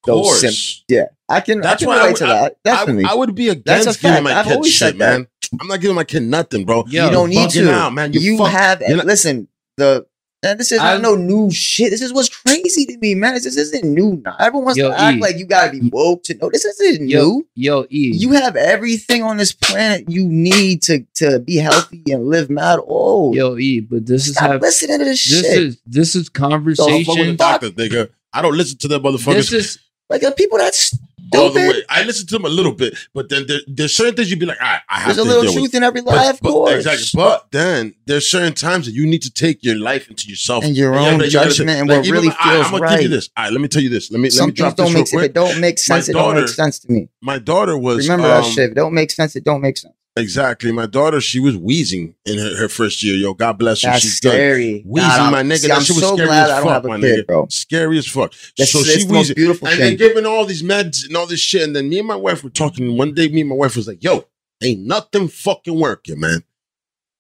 [0.07, 0.85] those symptoms.
[0.89, 1.61] Yeah, I can.
[1.61, 2.57] That's I can why I relate would- to that.
[2.65, 3.05] Definitely.
[3.05, 4.25] I, I would be That's a against giving fact.
[4.25, 5.19] my I've kid always shit, said that.
[5.19, 5.27] man.
[5.61, 6.85] I'm not giving my kid nothing, bro.
[6.89, 7.71] Yo, you don't need to.
[7.73, 8.13] out, man.
[8.13, 8.83] You You, fuck- have.
[8.89, 10.07] not- listen, the
[10.43, 11.91] And this is I- no new shit.
[11.91, 13.33] This is what's crazy to me, man.
[13.33, 14.21] This, this isn't new.
[14.23, 14.37] Now.
[14.39, 15.21] Everyone wants Yo, to act E.
[15.21, 17.47] like you gotta be woke to know this isn't Yo, new.
[17.55, 18.13] yo, E.
[18.15, 22.79] You have everything on this planet you need to to be healthy and live mad
[22.85, 23.35] old.
[23.37, 23.81] yo, E.
[23.81, 25.63] But this is how listening to this, this shit.
[25.63, 27.37] is this is Fuck with the conversation.
[27.37, 28.11] doctors, nigga.
[28.35, 29.79] I don't listen to them motherfuckers This is
[30.11, 30.95] like the people that's
[31.37, 31.83] all the way.
[31.89, 34.47] I listen to them a little bit, but then there, there's certain things you'd be
[34.47, 35.61] like, all right, I have There's a little deal with.
[35.71, 36.73] truth in every lie, of course.
[36.87, 37.07] Exactly.
[37.15, 40.77] But then there's certain times that you need to take your life into yourself And
[40.77, 42.89] your you own gotta- you gotta- judgment and like, what really if- feels I'm gonna
[42.91, 43.11] give you right.
[43.11, 43.31] this.
[43.37, 44.11] All right, let me tell you this.
[44.11, 45.23] Let me let Some me drop don't this real make sense.
[45.23, 47.09] If it don't make sense, it don't make sense to me.
[47.23, 48.65] My daughter was Remember that um, shit.
[48.65, 49.95] If it don't make sense, it don't make sense.
[50.17, 50.71] Exactly.
[50.71, 53.17] My daughter, she was wheezing in her, her first year.
[53.17, 53.91] Yo, God bless her.
[53.91, 54.83] That's She's scary.
[54.87, 55.59] Wheezing, God, my nigga.
[55.59, 57.01] see, that I'm shit was so scary glad as I don't fuck, have a my
[57.01, 57.27] kid, nigga.
[57.27, 57.47] bro.
[57.51, 58.33] Scary as fuck.
[58.57, 59.35] That's, so that's she wheezing.
[59.35, 59.97] beautiful And thing.
[59.97, 61.63] then giving all these meds and all this shit.
[61.65, 62.97] And then me and my wife were talking.
[62.97, 64.25] One day, me and my wife was like, yo,
[64.63, 66.45] ain't nothing fucking working, man.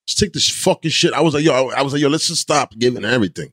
[0.06, 1.14] Just take this fucking shit.
[1.14, 3.52] I was like, yo, I was like, yo, let's just stop giving everything.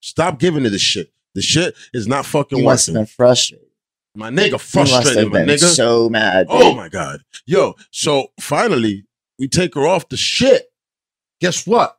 [0.00, 1.10] Stop giving her this shit.
[1.34, 3.00] The shit is not fucking He must working.
[3.00, 3.61] been frustrated.
[4.14, 5.58] My nigga frustrated, my nigga.
[5.74, 6.46] so mad.
[6.50, 7.74] Oh my god, yo!
[7.90, 9.04] So finally,
[9.38, 10.64] we take her off the shit.
[11.40, 11.96] Guess what?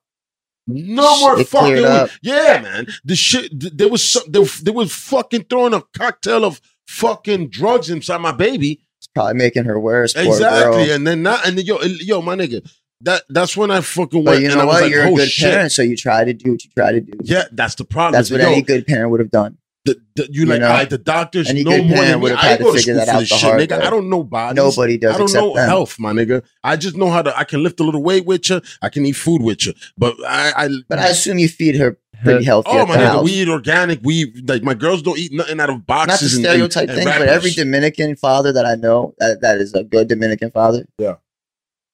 [0.67, 1.75] No more It fucking.
[2.21, 2.87] Yeah, man.
[3.03, 3.59] The shit.
[3.59, 4.23] th- There was some.
[4.29, 8.79] They, they was fucking throwing a cocktail of fucking drugs inside my baby.
[8.99, 10.15] It's probably making her worse.
[10.15, 10.91] Exactly.
[10.91, 11.45] And then not.
[11.45, 12.65] And then yo, yo, my nigga.
[13.01, 14.43] That that's when I fucking But went.
[14.43, 14.81] you and I know was what?
[14.83, 15.51] like, You're oh a good shit.
[15.51, 17.11] parent, so you try to do what you try to do.
[17.23, 18.13] Yeah, that's the problem.
[18.13, 19.57] That's what yo, any good parent would have done.
[19.85, 22.31] The, the, you you like know, all right, the doctors any know more than me.
[22.31, 23.79] I had to go to school for this the shit, hard nigga.
[23.79, 23.85] way.
[23.85, 24.55] I don't know bodies.
[24.55, 25.67] Nobody does I don't know them.
[25.67, 26.41] health, my nigga.
[26.63, 27.37] I just know how to.
[27.37, 28.61] I can lift a little weight with you.
[28.81, 29.73] I can eat food with you.
[29.97, 32.69] But I, I But I assume you feed her pretty healthy.
[32.71, 33.23] oh my nigga, house.
[33.25, 33.99] we eat organic.
[34.03, 36.07] We like my girls don't eat nothing out of boxes.
[36.07, 36.33] Not to boxes.
[36.37, 37.51] and- stereotype and, things, and but every.
[37.51, 41.15] Dominican father that I know that, that is a good Dominican father, Yeah.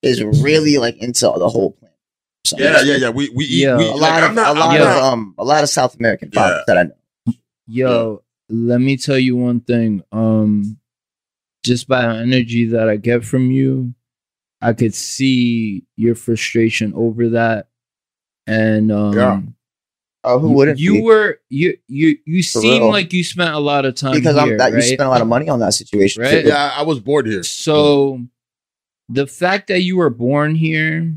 [0.03, 1.91] is really like into the whole plan.
[2.45, 3.09] So, yeah, yeah, yeah.
[3.09, 3.63] We we eat.
[3.63, 3.77] Yeah.
[3.77, 6.29] we, A lot I'm of not, a lot of um a lot of South American
[6.31, 6.63] fathers Yeah.
[6.67, 6.93] that I know.
[7.69, 10.01] Yo, let me tell you one thing.
[10.11, 10.77] Um,
[11.63, 13.93] just by the energy that I get from you,
[14.61, 17.67] I could see your frustration over that.
[18.47, 19.41] And um, Yeah.
[20.23, 20.79] Oh, who you- wouldn't?
[20.79, 21.01] you be?
[21.01, 22.89] were you you you For seem real.
[22.91, 24.75] like you spent a lot of time because here, I'm that right?
[24.75, 26.21] you spent a lot of money on that situation.
[26.23, 26.41] Right?
[26.41, 26.47] too.
[26.49, 27.43] yeah, I was bored here.
[27.43, 28.19] So
[29.07, 31.15] the fact that you were born here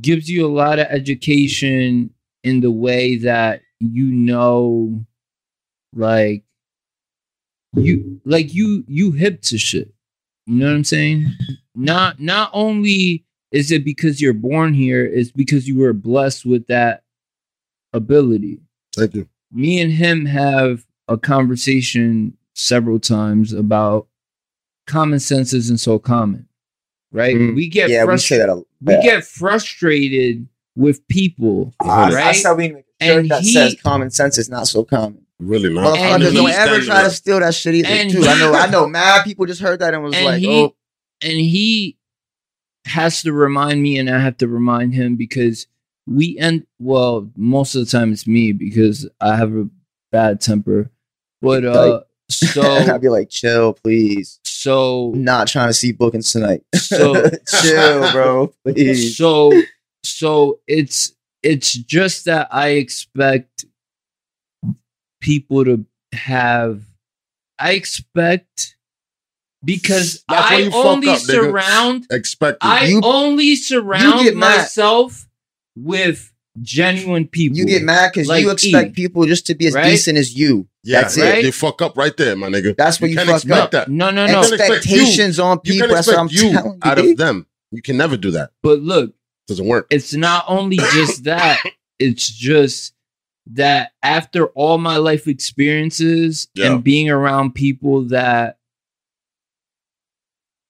[0.00, 2.10] gives you a lot of education
[2.44, 5.04] in the way that you know
[5.96, 6.44] like
[7.74, 9.92] you like you you hip to shit.
[10.46, 11.26] You know what I'm saying?
[11.74, 16.66] Not not only is it because you're born here, it's because you were blessed with
[16.68, 17.02] that
[17.92, 18.60] ability
[18.94, 19.28] Thank you.
[19.52, 24.06] me and him have a conversation several times about
[24.86, 26.48] common sense isn't so common,
[27.12, 27.36] right?
[27.36, 27.54] Mm.
[27.54, 28.48] We get yeah, we say frustrated.
[28.48, 28.52] that.
[28.52, 28.64] A,
[28.98, 32.12] We get frustrated with people, Right.
[32.12, 32.24] right?
[32.24, 34.84] That's how we make a shirt And that he- says common sense is not so
[34.84, 35.25] common.
[35.38, 35.98] Really not.
[35.98, 37.88] And Motherfuckers don't ever try to steal that shit either.
[37.88, 38.24] And Too.
[38.24, 38.54] I know.
[38.54, 38.86] I know.
[38.86, 40.74] Mad people just heard that and was and like, he "Oh,
[41.22, 41.98] and he
[42.86, 45.66] has to remind me, and I have to remind him because
[46.06, 46.66] we end.
[46.78, 49.68] Well, most of the time it's me because I have a
[50.10, 50.90] bad temper,
[51.42, 54.40] but uh, so I'd be like, chill, please.
[54.44, 56.62] so I'm not trying to see bookings tonight.
[56.74, 57.28] So-
[57.60, 59.16] chill, bro, please.
[59.18, 59.52] so
[60.02, 61.12] so it's
[61.42, 63.65] it's just that i expect
[65.26, 66.82] people to have
[67.58, 68.76] i expect
[69.64, 75.28] because That's i only up, surround Expect i You- only surround myself
[75.74, 79.66] with genuine people You get mad because Like you expect E, people just to be
[79.66, 79.84] as right?
[79.90, 80.66] decent as you.
[80.84, 81.42] Yeah, That's yeah, it.
[81.42, 82.74] They fuck up right there, my nigga.
[82.76, 83.70] That's where you can't fuck expect up.
[83.72, 83.88] that.
[83.90, 85.88] no no no can't you- Expectations on You people.
[85.88, 87.10] That's what I'm you telling out B.
[87.10, 87.46] of them.
[87.72, 88.50] You can never do that.
[88.62, 89.12] but look
[89.48, 89.86] Doesn't work.
[89.90, 91.60] it's not only just that
[91.98, 92.94] it's just
[93.52, 96.72] that after all my life experiences Yeah.
[96.72, 98.58] and being around people that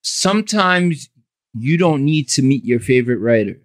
[0.03, 1.09] sometimes
[1.55, 3.61] you don't need to meet your favorite writer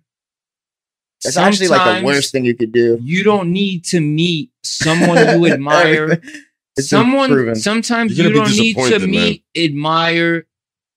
[1.23, 2.97] It's actually like the worst thing you could do.
[3.01, 6.41] you don't need to meet someone you admire Everything-
[6.77, 7.55] It's been someone proven.
[7.55, 9.11] sometimes You're you gonna be don't need to man.
[9.11, 10.47] meet admire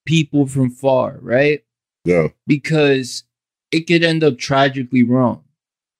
[0.06, 1.64] people from far right
[2.04, 2.28] Yeah.
[2.46, 3.24] because
[3.72, 5.42] it could end up tragically wrong,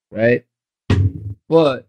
[0.09, 0.45] right?
[1.49, 1.87] But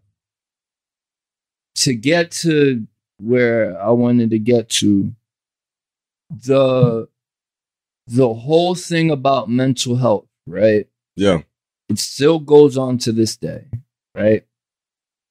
[1.77, 2.85] to get to
[3.19, 5.13] where I wanted to get to,
[6.29, 7.07] the
[8.07, 10.87] the whole thing about mental health, right?
[11.15, 11.41] Yeah.
[11.89, 13.65] It still goes on to this day,
[14.15, 14.45] right?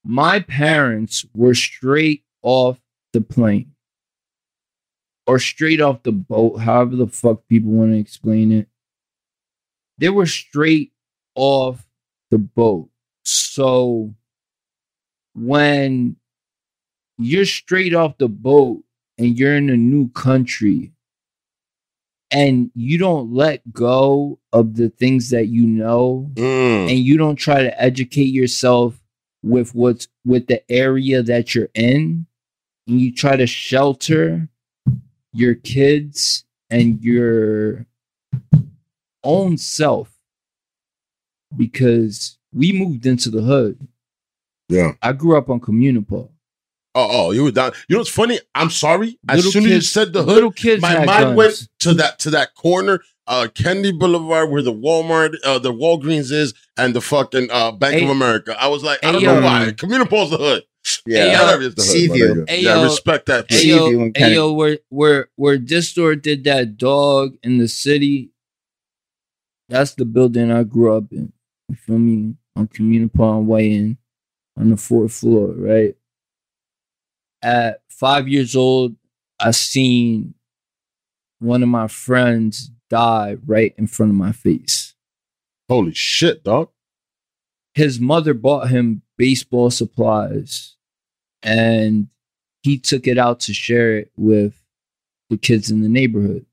[0.04, 2.80] My parents were straight off
[3.12, 3.72] the plane
[5.26, 8.68] or straight off the boat, however the fuck people want to explain it.
[9.98, 10.92] They were straight
[11.34, 11.86] off
[12.30, 12.90] the boat.
[13.24, 14.14] So
[15.34, 16.16] when
[17.18, 18.82] you're straight off the boat
[19.18, 20.92] and you're in a new country
[22.30, 26.90] and you don't let go of the things that you know Mm.
[26.90, 29.00] and you don't try to educate yourself
[29.42, 32.26] with what's with the area that you're in
[32.86, 34.48] and you try to shelter
[35.32, 37.86] your kids and your
[39.22, 40.10] own self
[41.56, 43.86] because we moved into the hood
[44.68, 44.92] Yeah.
[45.02, 46.28] i grew up on Communipaw
[46.98, 47.72] Oh, oh, you were down.
[47.88, 48.40] You know what's funny?
[48.54, 49.18] I'm sorry.
[49.28, 51.36] As Little soon as you said the hood, little kids my mind guns.
[51.36, 56.32] went to that to that corner, uh, Kennedy Boulevard, where the Walmart, uh, the Walgreens
[56.32, 58.56] is, and the fucking uh, Bank Hey- of America.
[58.58, 59.38] I was like, I don't yo.
[59.40, 59.72] know why.
[59.76, 60.62] Communipaw's the hood.
[61.04, 61.18] Yeah.
[61.26, 61.38] Hey, yo.
[61.38, 62.34] That area's the hood, my Seaview.
[62.46, 62.62] nigga.
[62.62, 63.46] Yeah, respect that.
[63.50, 63.64] Hey shit.
[63.66, 64.34] Hey, yo, you and hey Kennedy.
[64.36, 68.30] yo, where where where Distor did that dog in the city,
[69.68, 71.32] that's the building I grew up in.
[71.68, 72.36] You feel me?
[72.54, 73.96] On Communipal and Way
[74.58, 75.94] on the fourth floor, right?
[77.42, 78.96] At five years old,
[79.38, 80.34] I seen
[81.38, 84.94] one of my friends die right in front of my face.
[85.68, 86.70] Holy shit, dog.
[87.74, 90.76] his mother bought him baseball supplies
[91.42, 92.08] and
[92.62, 94.62] he took it out to share it with
[95.30, 96.46] the kids in the neighborhood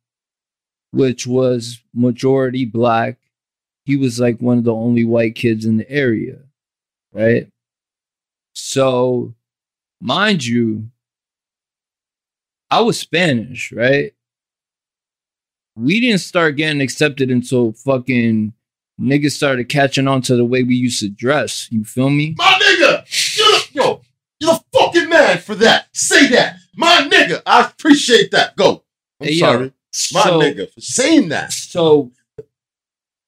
[0.92, 3.18] which was majority black
[3.86, 6.40] he was like one of the only white kids in the area
[7.14, 7.48] right
[8.54, 9.34] so
[10.04, 10.90] mind you
[12.70, 14.14] i was spanish right
[15.76, 18.54] we didn't start getting accepted until fucking
[19.00, 21.68] niggas started catching on to the way we used to dress.
[21.72, 22.36] You feel me?
[22.38, 24.02] My nigga, you're the, yo,
[24.40, 25.88] you're the fucking man for that.
[25.94, 26.58] Say that.
[26.76, 28.56] My nigga, I appreciate that.
[28.56, 28.84] Go.
[29.20, 29.74] I'm Hey, yo, sorry.
[30.14, 31.54] My so, nigga, for saying that.
[31.54, 32.12] So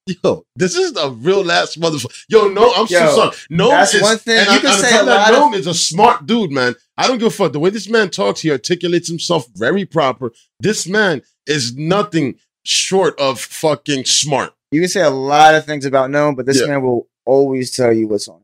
[0.07, 2.25] Yo, this is the real last motherfucker.
[2.29, 3.35] Yo, no, I'm Yo, so sorry.
[3.49, 4.37] No, that's is, one thing.
[4.37, 6.51] And You I, can I'm say telling a that lot of- is a smart dude,
[6.51, 6.75] man.
[6.95, 7.53] I don't give a fuck.
[7.53, 10.31] The way this man talks, he articulates himself very proper.
[10.59, 14.53] This man is nothing short of fucking smart.
[14.69, 16.67] You can say a lot of things about Nome, but this Yeah.
[16.67, 18.41] man will always tell you what's on.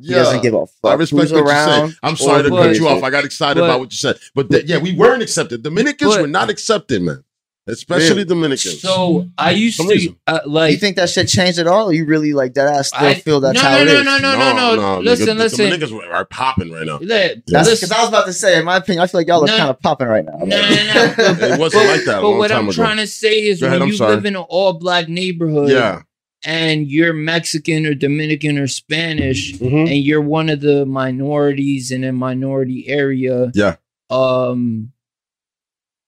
[0.00, 0.92] He doesn't give a fuck.
[0.92, 1.94] I respect who's what you're saying.
[2.02, 3.02] I'm sorry to cut you off.
[3.02, 4.18] I got excited But- about what you said.
[4.36, 5.64] But th- yeah, we weren't accepted.
[5.64, 7.24] Dominicans But- were not accepted, man.
[7.68, 8.24] Especially Really?
[8.24, 8.80] Dominicans.
[8.80, 10.16] so I used Some to reason.
[10.26, 11.90] uh, you think that shit changed at all?
[11.90, 14.18] Or you really like that ass still I- feel that's no, how no, no, no,
[14.18, 14.98] no, no, no.
[15.00, 15.58] Listen, nigga, the listen.
[15.70, 16.98] Dominicans are popping right now.
[16.98, 19.44] Li- That's because I was about to say, in my opinion, I feel like y'all
[19.44, 19.56] are No.
[19.56, 20.38] kind of popping right now.
[20.38, 21.14] No, no, no.
[21.54, 22.72] It wasn't like that a But long what time I'm ago.
[22.74, 24.16] trying to say is ahead, when I'm you sorry.
[24.16, 26.02] live in an all black neighborhood Yeah.
[26.44, 29.82] and you're Mexican or Dominican or Spanish Mhm.
[29.88, 33.76] and you're one of the minorities in a minority area, Yeah.
[34.10, 34.90] um,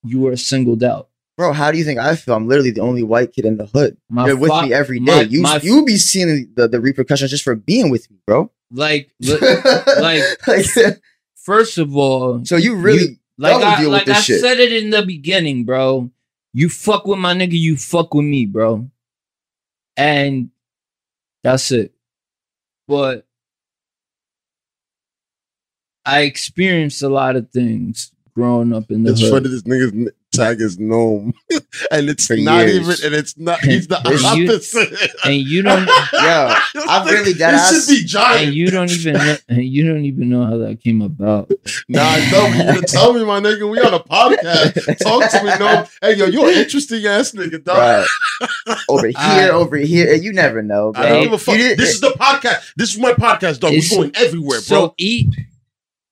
[0.05, 1.09] you are singled out.
[1.37, 2.35] Bro, how do you think I feel?
[2.35, 3.97] I'm literally the only white kid in the hood.
[4.09, 5.05] My You're with fa- me every day.
[5.17, 8.51] my- you my- you be seeing the, the repercussions just for being with me, bro.
[8.71, 9.37] like, li-
[10.01, 10.23] like,
[11.35, 14.41] first of all, so you really like double I, with like this I shit.
[14.41, 16.11] said it in the beginning, bro.
[16.53, 18.89] You fuck with my nigga, you fuck with me, bro.
[19.97, 20.51] And
[21.43, 21.93] that's it.
[22.87, 23.27] But
[26.05, 29.31] I experienced a lot of things growing up in the It's hood.
[29.31, 31.33] funny this nigga's n- tag is Nome.
[31.91, 32.77] and it's For not years.
[32.77, 35.11] even and it's not he's the And you- opposite.
[35.25, 36.55] and you don't Yo,
[36.89, 38.47] I'm really dead It ass- should be giant.
[38.47, 41.51] and you don't even know, and you don't even know how that came about.
[41.89, 43.69] Nah, no, you gonna tell me, my nigga.
[43.71, 44.99] We on a podcast.
[44.99, 45.87] Talk to me, no.
[46.03, 48.07] Hey, yo, you're an interesting ass nigga, dog.
[48.41, 48.79] Right.
[48.89, 50.15] over here, I- over here.
[50.15, 51.03] You never know, bro.
[51.03, 51.57] I don't give a fuck.
[51.57, 52.73] This is the podcast.
[52.77, 53.73] This is my podcast, dog.
[53.73, 54.61] We're going everywhere, bro.
[54.61, 54.95] So bro.
[54.99, 55.35] eat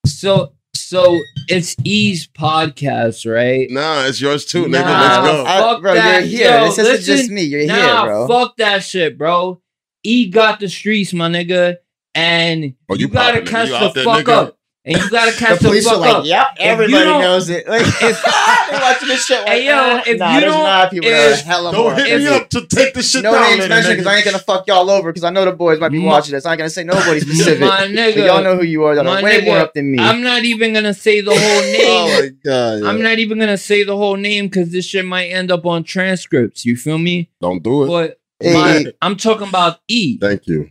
[0.07, 0.53] so
[0.93, 1.19] so
[1.49, 3.67] it's E's podcast, right?
[3.71, 4.85] Nah, it's yours too, nigga.
[4.85, 5.45] Nah, Let's go.
[5.47, 6.19] I- Fuck bro, that.
[6.29, 6.59] you're here.
[6.59, 7.43] Yo, this isn't just me.
[7.45, 7.75] You're nah,
[8.05, 8.29] here, bro.
[8.29, 9.63] fuck that shit, bro.
[10.05, 11.77] E got the streets, my nigga,
[12.15, 14.29] and Oh, you, you gotta poppin', catch You the fuck nigga.
[14.29, 16.25] up, and you gotta catch the, police fuck are like, up.
[16.25, 17.69] yep, everybody don't- knows it.
[17.69, 18.01] Like, if-
[18.71, 21.11] they watching this shit like, Hey, yo, ah, if nah, you there's don't- not people
[21.11, 21.95] that are hella Don't more.
[21.95, 24.07] hit if- me up to take this shit no down, names mentioned because.
[24.07, 26.33] I ain't gonna fuck y'all over because I know the boys might be My- watching
[26.35, 26.45] this.
[26.47, 27.61] I ain't gonna say nobody specific.
[27.61, 29.75] my but nigga, y'all know who you are that my are way nigga, more up
[29.75, 29.99] than me.
[30.01, 31.81] I'm not even gonna say the whole name.
[31.85, 32.81] Oh my god!
[32.81, 32.87] yo.
[32.89, 35.85] I'm not even gonna say the whole name because this shit might end up on
[35.85, 36.65] transcripts.
[36.65, 37.31] You feel me?
[37.41, 37.87] Don't do it.
[37.87, 40.19] But Hey, my- I'm talking about E.
[40.19, 40.71] Thank you.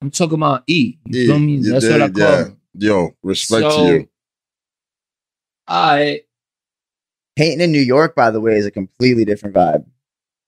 [0.00, 0.98] I'm talking about E.
[1.06, 1.52] You E, feel me?
[1.54, 2.44] you That's what I call yeah.
[2.44, 2.55] him.
[2.78, 4.08] Yo, respect So- to you.
[5.68, 6.20] I
[7.36, 9.84] Painting in New York, by the way, is a completely different vibe.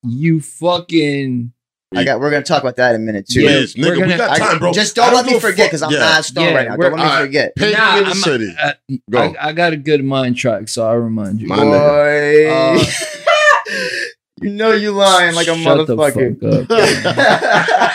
[0.05, 1.53] you fucking
[1.95, 2.20] I got.
[2.20, 3.41] We're gonna talk about that in a minute too.
[3.41, 4.72] Yeah, Please, we're nigga, gonna- got I- time, bro.
[4.72, 5.99] Just I don't let me forget because I'm Yeah.
[6.01, 6.76] mad stoned Yeah, right now.
[6.76, 7.20] Don't let me alright.
[7.26, 7.57] forget.
[7.57, 8.55] Pay Nah, me in the I'm- city.
[8.62, 8.72] uh,
[9.11, 9.18] Go.
[9.18, 11.49] I, I got a good mind track, so I'll remind you.
[11.49, 11.57] My.
[11.57, 12.85] Boy, Uh,
[14.43, 16.41] you know you lying like a Shut the motherfucker.
[16.41, 16.70] fuck up.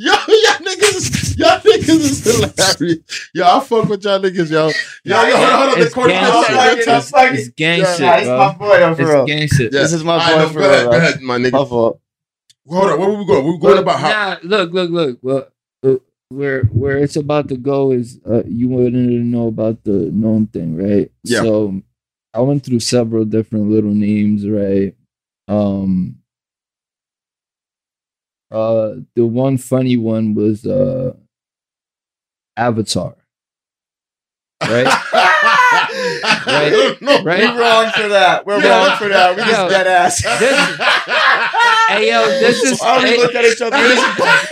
[0.00, 3.30] yo, yo, niggas, y'all niggas is hilarious.
[3.34, 4.68] Yo, I fuck with y'all niggas, yo.
[5.04, 5.78] Yo, yo, hold on, hold on.
[5.80, 6.56] The It's corner- gang hold shit.
[6.56, 7.96] hold It's It's gang Yeah.
[7.96, 9.26] shit, Nah, he's my boy, though, for It's real.
[9.26, 9.72] gang shit.
[9.72, 9.80] Yeah.
[9.82, 10.90] This is my All right, boy no, for go ahead, real.
[10.92, 11.52] go ahead, my nigga.
[11.52, 12.00] My fault.
[12.68, 13.44] Hold on, where we going?
[13.44, 14.08] We were going Look, about how.
[14.10, 15.18] nah, look, look, look.
[15.22, 15.48] Well,
[15.82, 15.94] uh,
[16.28, 20.46] where where it's about to go is uh, you wanted to know about the known
[20.46, 21.10] thing, right?
[21.24, 21.40] Yeah.
[21.40, 21.80] So
[22.32, 24.94] I went through several different little names, right?
[25.50, 26.16] Um.
[28.50, 31.14] Uh, the one funny one was uh,
[32.56, 33.14] Avatar.
[34.62, 34.84] Right?
[36.46, 37.40] right, no, Right?
[37.54, 38.44] We're wrong for that.
[38.44, 39.34] We're Yo, wrong for that.
[39.36, 40.22] We yo, just dead ass.
[41.88, 43.76] Hey, yo, this is- Why we hey- look at each other?
[43.76, 44.48] hey- just bust-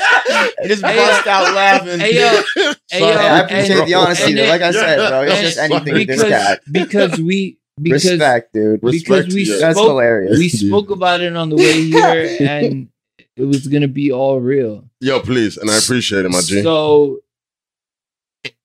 [0.67, 2.01] just hey, bust out laughing.
[2.01, 2.43] Hey yo,
[2.91, 4.33] hey, yo, I appreciate and- the honesty.
[4.35, 6.59] then- Like I said, bro, it's just anything with this because guy.
[6.71, 8.81] because we because Respect, dude.
[8.81, 9.61] because we to you.
[9.61, 10.39] That's spoke hilarious.
[10.39, 12.89] we spoke about it on the way here and
[13.37, 14.85] it was gonna be all real.
[15.01, 16.63] Yo, please, and I appreciate it, my G.
[16.63, 17.21] So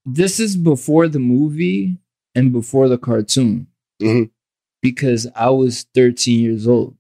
[0.06, 1.98] this is before the movie
[2.36, 3.68] and before the cartoon
[4.02, 4.30] Mhm.
[4.82, 6.96] because I was 13 years old.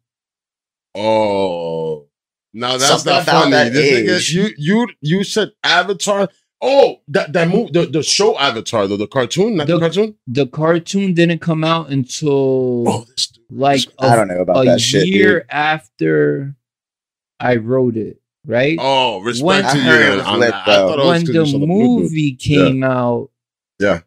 [0.95, 2.05] Oh,
[2.53, 3.51] now that's Something not funny.
[3.51, 4.05] that This age.
[4.05, 6.29] nigga, you you you said Avatar.
[6.65, 10.15] Oh, that that move the, the show Avatar though the cartoon, not the, The- cartoon.
[10.27, 13.43] The cartoon didn't come out until Oh, this dude.
[13.49, 15.49] like I a, don't know about a that shit, year dude.
[15.49, 16.55] after
[17.39, 18.77] I wrote it, right?
[18.79, 19.83] Oh, respect When- to you.
[19.83, 20.53] heard it then on that.
[20.53, 22.01] I thought it was when 'cause the you saw blue dude.
[22.03, 23.29] movie came out,
[23.81, 23.99] Yeah.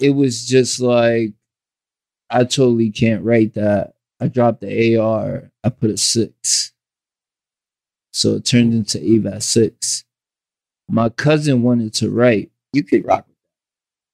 [0.00, 1.32] it was just like
[2.28, 3.92] I totally can't write that.
[4.18, 5.52] I dropped the AR.
[5.62, 6.72] I put a six,
[8.10, 10.02] so it turned into AVAT six.
[10.88, 12.50] My cousin wanted to write.
[12.72, 13.26] You could rock.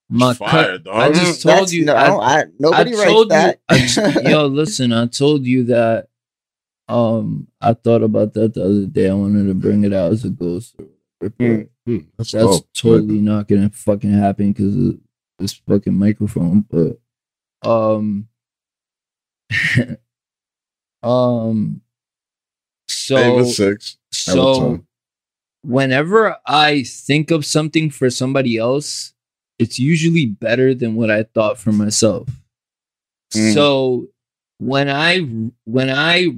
[0.08, 0.88] My Fire, cousin.
[0.92, 1.84] I just Mm, told that's- you.
[1.84, 3.60] No, I I- don't, I, nobody I writes told that.
[3.68, 3.86] I,
[4.30, 4.92] yo, listen.
[4.92, 6.08] I told you that.
[6.88, 9.08] Um, I thought about that the other day.
[9.08, 10.74] I wanted to bring it out as a ghost.
[10.78, 11.68] or Mm.
[11.86, 12.66] Hmm, that's That's dope.
[12.74, 14.98] totally not gonna fucking happen because of
[15.38, 16.64] this fucking microphone.
[16.68, 16.98] But
[17.68, 18.28] um,
[21.02, 21.80] um,
[22.88, 23.98] so Ava six.
[24.10, 24.80] so Avatar.
[25.62, 29.12] Whenever I think of something for somebody else,
[29.58, 32.28] it's usually better than what I thought for myself.
[33.34, 33.54] Mm.
[33.54, 34.08] So
[34.58, 35.20] when I
[35.64, 36.28] when I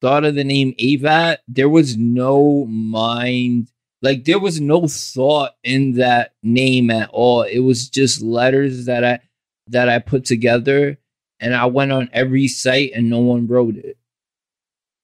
[0.00, 3.70] thought of the name Avat, there was no mind
[4.02, 7.42] like there was no thought in that name at all.
[7.42, 9.20] It was just letters that I
[9.68, 10.98] that I put together
[11.38, 13.96] and I went on every site and no one wrote it.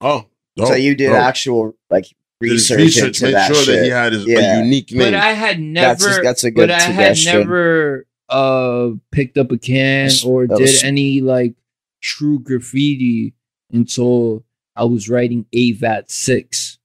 [0.00, 0.26] Oh,
[0.56, 1.18] dope, so you did dope.
[1.18, 2.06] actual like
[2.40, 3.76] Did his research, into made that sure shit.
[3.76, 4.60] that he had his, Yeah.
[4.60, 5.12] a unique name.
[5.12, 9.58] But I had never that's a good but I had never uh picked up a
[9.58, 11.54] can That's- or that did was- any like
[12.02, 13.34] true graffiti
[13.72, 16.78] until I was writing AVAT six.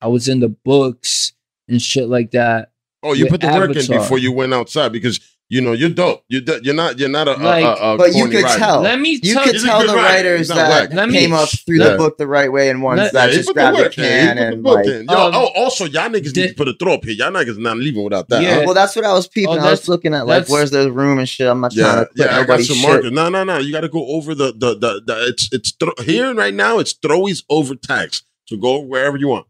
[0.00, 1.32] I was in the books
[1.68, 2.70] and shit like that.
[3.02, 5.18] oh, you put the work in before you went outside because
[5.50, 6.22] you know you're dope.
[6.28, 8.58] You're do- you're not you're not a, a- Like- a, a But you could writer.
[8.58, 8.80] tell.
[8.80, 9.96] Let me You tell could tell the writer.
[10.30, 10.92] writers that whack.
[10.94, 11.88] Let me- came up through Yeah.
[11.90, 13.82] the book the right way and ones Let- that Yeah, just put the grabbed the
[13.82, 14.86] work can put the and book like.
[14.86, 15.04] in.
[15.10, 17.14] Yo, Um, oh, also y'all niggas the- need to put a throw up here.
[17.14, 18.42] Y'all niggas not leaving without that.
[18.42, 18.54] Yeah.
[18.54, 18.62] huh?
[18.64, 19.58] Well, that's what I was peeping.
[19.58, 21.48] Oh, I was looking at like where's the room and shit.
[21.48, 22.88] I'm not trying Yeah, to put yeah, I got nobody's some shit.
[22.88, 23.10] markers.
[23.12, 23.58] No, no, no.
[23.58, 26.78] You got to go over the the the, the it's it's thro- here right now.
[26.78, 28.22] It's throwies over tags.
[28.46, 29.46] So go wherever you want.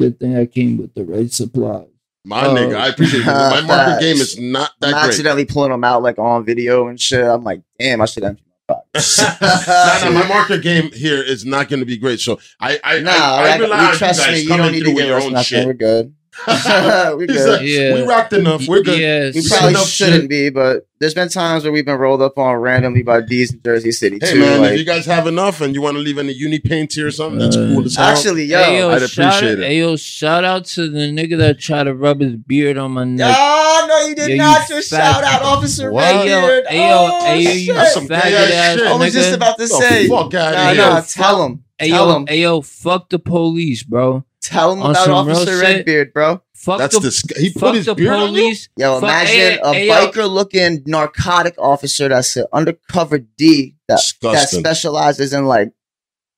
[0.00, 1.84] good thing I came with the right supply.
[2.28, 2.54] My Oh.
[2.54, 3.26] nigga, I appreciate it.
[3.26, 5.08] My marker game is not I'm that great.
[5.08, 7.24] accidentally pulling them out like on video and shit.
[7.24, 9.18] I'm like, damn, I should empty my pockets.
[9.40, 12.20] nah, nah, my marker game here is not going to be great.
[12.20, 14.40] So I, I, Nah, I, I rely we trust you me.
[14.42, 15.44] You coming don't need to give your us own nothing.
[15.44, 15.66] shit.
[15.66, 16.14] We're good.
[16.46, 17.38] We're He good.
[17.58, 17.94] said, Yeah.
[17.94, 18.66] We rocked enough.
[18.66, 18.98] We're good.
[19.00, 19.34] Yes.
[19.34, 20.28] We We probably enough shouldn't shit.
[20.30, 23.60] be, but there's been times where we've been rolled up on randomly by D's in
[23.64, 24.40] Jersey City Hey too.
[24.40, 26.94] man, like, if you guys have enough and you want to leave any uni paints
[26.94, 28.06] here or something, that's Uh, cool as hell.
[28.06, 29.66] actually, yo, Hey, yo, I'd shout appreciate out, it.
[29.68, 33.04] Hey, yo, shout out to the nigga that tried to rub his beard on my
[33.04, 33.34] neck.
[33.38, 36.02] Oh no, you did Yeah, you not just fat- shout out Officer What?
[36.26, 36.66] Redbeard.
[36.68, 37.74] Hey, yo, oh, hey, yo, you shit.
[37.74, 38.86] That's some faggot gay ass ass shit.
[38.86, 40.08] I was just about to The say.
[40.08, 40.76] fuck outta Nah, here.
[40.76, 41.64] nah, tell him.
[41.78, 42.26] Hey tell yo, him.
[42.26, 44.24] hey yo, fuck the police, bro.
[44.48, 45.62] Tell him about some Officer shit.
[45.62, 46.42] Redbeard, bro.
[46.54, 48.40] Fuck That's the the sc- he put fuck his the beard on you?
[48.42, 48.68] police.
[48.76, 49.92] Yo, Fuck- imagine hey, a hey, yo.
[50.10, 54.60] biker looking narcotic officer that's an undercover D that, that Disgusting.
[54.60, 55.72] specializes in like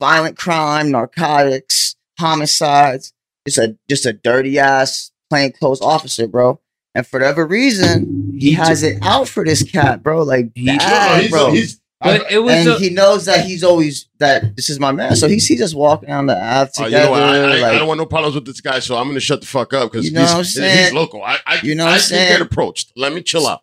[0.00, 3.12] violent crime, narcotics, homicides.
[3.46, 6.60] Just a just a dirty ass plainclothes officer, bro.
[6.94, 10.22] And for whatever reason, he He has it out for this cat, bro.
[10.24, 11.50] Like He- No, no, bad, he's, bro.
[11.52, 14.90] he's, But it was and a, he knows that he's always that this is my
[14.90, 15.16] man.
[15.16, 17.04] So he sees us walking down the Ave Uh, you together.
[17.04, 17.22] know what?
[17.22, 19.46] I, I, I don't want no problems with this guy, so I'm gonna shut the
[19.46, 20.84] fuck up because You know he's, what I'm saying?
[20.84, 21.22] he's local.
[21.22, 22.32] I, I, You know I I'm can saying?
[22.38, 22.92] get approached.
[22.96, 23.60] Let me chill out.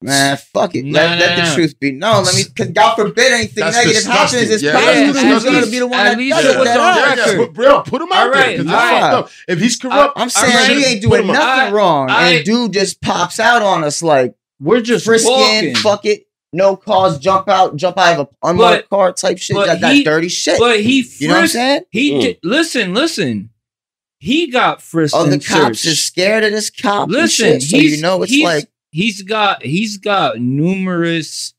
[0.00, 0.84] Man, fuck it.
[0.84, 2.24] Nah, let, let nah, the truth be known.
[2.24, 4.38] Let me, cause God forbid anything That's negative disgusting.
[4.40, 4.50] happens.
[4.54, 6.58] It's Yeah, probably that's who's gonna be the one At that least does it it.
[6.58, 7.38] was That yeah, yeah, record.
[7.46, 9.12] but bro, put him out All there right, 'cause it's all right.
[9.14, 9.30] up.
[9.48, 10.76] If he's corrupt, I'm saying right.
[10.76, 14.34] we ain't doing nothing I- wrong, I- and dude just pops out on us like
[14.60, 15.74] We're just frisking, walking.
[15.76, 19.56] fuck it, no cause, jump out, jump out of an unmarked car type shit.
[19.56, 20.58] but That, that dirty shit.
[20.58, 21.82] But he you know what I'm saying?
[21.90, 22.20] He Mm.
[22.22, 23.50] did, listen, listen.
[24.18, 25.14] He got frisked.
[25.18, 25.84] Oh, the cops searched.
[25.86, 27.04] is scared of this cop.
[27.08, 31.52] and Listen, shit, so you know it's he's, like he's got he's got numerous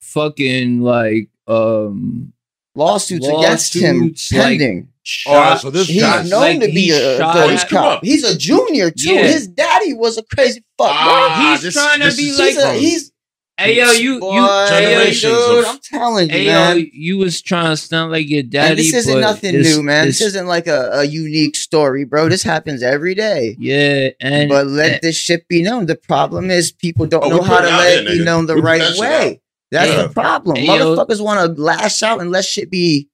[0.00, 2.32] fucking like um
[2.74, 4.88] lawsuits, against him lawsuits, like, pending.
[5.02, 5.60] shot.
[5.60, 8.04] so this He's guy- known like, to be a, shot he's cop.
[8.04, 9.12] He's a junior too.
[9.14, 9.22] Yeah.
[9.28, 10.88] His daddy was a crazy fuck.
[10.90, 13.12] Ah, He's this- trying to be like- a, he's
[13.58, 15.64] Hey yo, you Boy, you hey, yo, generations dude.
[15.64, 16.90] I'm telling you, Hey yo, man.
[16.92, 18.70] you was trying to sound like your daddy.
[18.70, 20.06] and this isn't but nothing it's- new, man.
[20.06, 22.28] This it's- isn't like a, a unique story, bro.
[22.28, 23.56] This happens every day.
[23.58, 25.86] Yeah, and but let this shit be known.
[25.86, 28.24] The problem is people don't Oh, know how to it let there, it be nigga.
[28.24, 29.40] known the We right way.
[29.72, 30.02] That's Yeah.
[30.04, 30.56] the problem.
[30.56, 30.66] Hey.
[30.68, 33.08] Motherfuckers want to lash out and let shit be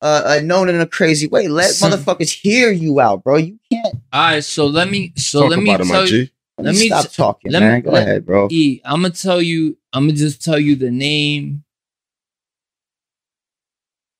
[0.00, 1.48] uh, uh, known in a crazy way.
[1.48, 3.36] Let Some- motherfuckers hear you out, bro.
[3.36, 3.94] You can't.
[4.12, 4.42] all right.
[4.42, 6.28] So let me so Talk let me about tell you.
[6.58, 7.80] Let, Let me me stop t- talking, let me- man.
[7.82, 8.48] Go let- ahead, bro.
[8.50, 9.76] E, I'm gonna tell you.
[9.92, 11.64] I'm gonna just tell you the name,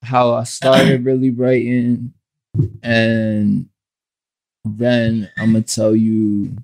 [0.02, 2.12] how I started really writing,
[2.82, 3.68] and
[4.64, 6.56] then I'm gonna tell you.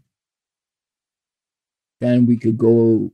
[2.01, 3.11] Then we could go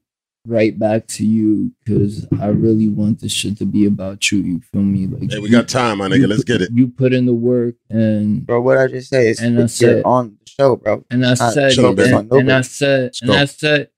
[0.47, 4.40] right back to you because I really want this shit to be about you.
[4.42, 5.07] You feel me?
[5.07, 6.28] Like Hey, we you- got time, my you nigga.
[6.28, 6.68] Let's get it.
[6.70, 9.80] You put in the work and Bro, what I just say is And you're that's
[9.80, 10.05] it.
[10.05, 11.03] on the show, bro.
[11.11, 12.12] And I said, chill, and, baby.
[12.40, 13.36] and, I said, and go.
[13.38, 13.88] I said,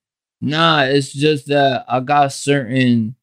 [0.47, 3.17] nah, it's just that I got certain,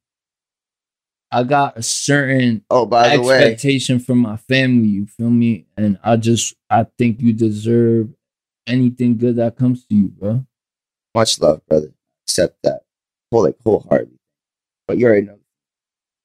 [1.32, 4.89] I got a certain Oh, by the way, expectation from my family.
[4.89, 5.65] You feel me?
[5.78, 8.09] And I just, I think you deserve
[8.67, 10.45] anything good that comes to you, bro.
[11.15, 11.93] much love, brother.
[12.26, 12.82] Accept that.
[13.32, 14.19] Whole like wholeheartedly.
[14.88, 15.39] But you already know.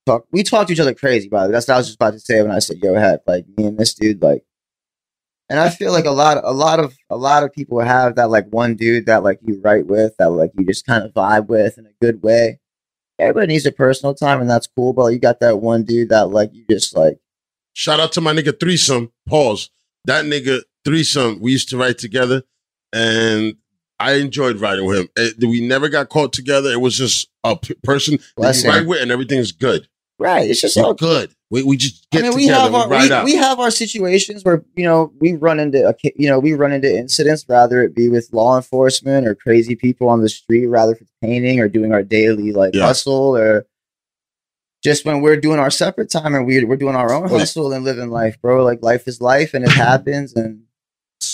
[0.07, 0.27] Talk.
[0.33, 1.53] We talk to each other crazy, by the way.
[1.53, 3.67] That's what I was just about to say when I said, "Yo, had like me
[3.67, 4.45] and this dude like."
[5.51, 8.29] And I feel like a lot, a lot of, a lot of people have that
[8.31, 11.47] like one dude that like you write with, that like you just kind of vibe
[11.47, 12.61] with in a good way.
[13.19, 14.93] Everybody needs a personal time, and that's cool.
[14.93, 17.19] But you got that one dude that like you just like.
[17.73, 19.13] Shout out to my nigga Threesome.
[19.27, 19.71] Pause.
[20.05, 22.43] That nigga Threesome, we used to write together,
[22.93, 23.57] and
[23.99, 25.09] I enjoyed writing with him.
[25.19, 26.71] Eh, we never got caught together.
[26.71, 28.69] It was just a p- person that you him.
[28.71, 29.89] write with, and everything's good.
[30.19, 30.49] Right.
[30.49, 31.35] It's just It's all good.
[31.51, 32.71] We, we just get I mean, we together.
[32.71, 35.95] have We, our we, we have our situations where you know we run into a
[36.15, 40.09] you know we run into incidents, rather it be with law enforcement or crazy people
[40.11, 42.85] on the street, rather for painting or doing our daily like Yeah.
[42.87, 43.67] hustle or
[44.85, 47.83] just when we're doing our separate time and we we're doing our own hustle and
[47.85, 48.63] living life, bro.
[48.65, 50.63] Like life is life and it happens and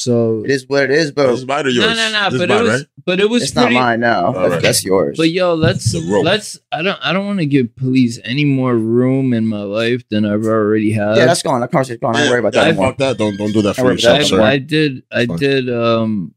[0.05, 1.11] So it is what it is.
[1.13, 1.87] But this is mine or yours?
[1.87, 2.31] no, no, no.
[2.31, 2.89] This But mine, it was, right?
[3.07, 4.33] but it was it's not pretty, mine now.
[4.33, 4.63] That's, right.
[4.63, 5.17] that's yours.
[5.17, 6.59] But yo, let's let's.
[6.71, 6.99] I don't.
[7.03, 10.93] I don't want to give police any more room in my life than I've already
[10.93, 11.17] had.
[11.17, 11.61] yeah, that's gone.
[11.61, 12.15] That conversation's gone.
[12.15, 12.89] Don't worry about that Yeah, anymore.
[12.89, 13.19] fuck that.
[13.19, 14.43] Don't don't do that Don't for yourself, that I, sir.
[14.43, 15.03] I did.
[15.11, 15.71] I did.
[15.71, 16.35] Um,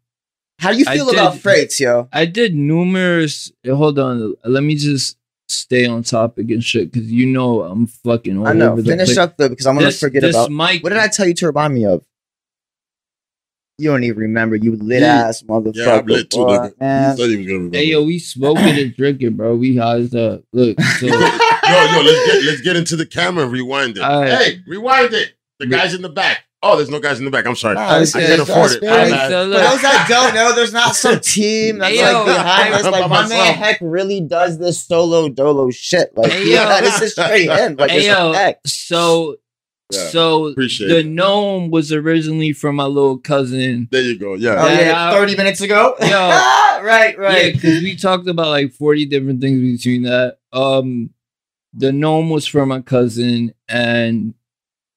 [0.60, 2.08] How do you I feel about did- freights, yo?
[2.14, 3.52] I did numerous.
[3.68, 4.34] Hold on.
[4.46, 5.18] Let me just
[5.50, 8.74] stay on topic and shit because you know I'm fucking all I know.
[8.74, 9.18] over Finish place.
[9.18, 10.52] up though, because I'm gonna This- forget this about.
[10.52, 10.84] mic.
[10.84, 12.04] What did I tell you to remind me of?
[13.80, 14.56] You don't even remember.
[14.56, 15.28] You lit Yeah.
[15.28, 15.76] ass motherfucker.
[15.76, 16.80] Yeah, I'm lit too, boy, nigga.
[16.80, 17.16] Man.
[17.18, 17.78] said he was gonna remember.
[17.78, 19.56] Hey yo, we smoking and drinking, bro.
[19.56, 20.42] We high as up.
[20.52, 24.02] Look, so yo, yo, let's get let's get into the camera rewind it.
[24.04, 24.30] All right.
[24.32, 25.34] Hey, rewind it.
[25.60, 26.40] The guys in the back.
[26.64, 27.46] Oh, there's no guys in the back.
[27.46, 27.76] I'm sorry.
[27.76, 28.40] Nah, I it's can't good.
[28.40, 28.82] afford it.
[28.82, 32.24] That's My so For those that don't know, there's not some team that's Hey, yo,
[32.24, 32.84] like behind us.
[32.86, 33.54] Like by my man.
[33.54, 36.18] Heck really does this solo dolo shit.
[36.18, 36.82] Like Hey, yeah, yo.
[36.84, 37.76] this is straight in.
[37.76, 38.34] Like Hey, it's yo.
[38.34, 38.60] Heck.
[38.66, 39.36] so
[39.92, 41.06] Yeah, so appreciate the it.
[41.06, 43.88] Nome was originally from my little cousin.
[43.92, 44.32] There you go.
[44.32, 44.56] Oh Yeah.
[44.56, 45.14] That yeah, out.
[45.14, 45.96] thirty minutes ago.
[46.02, 46.08] Yo.
[46.10, 47.18] right, right.
[47.18, 47.54] Yeah, right.
[47.54, 50.40] because we talked about like 40 different things between that.
[50.52, 51.12] Um
[51.74, 54.34] the Nome was from my cousin, and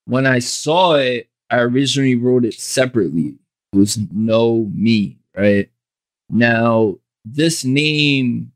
[0.07, 3.35] when I saw it, I originally wrote it separately.
[3.73, 5.69] It was no me, right?
[6.31, 8.53] Now, this name,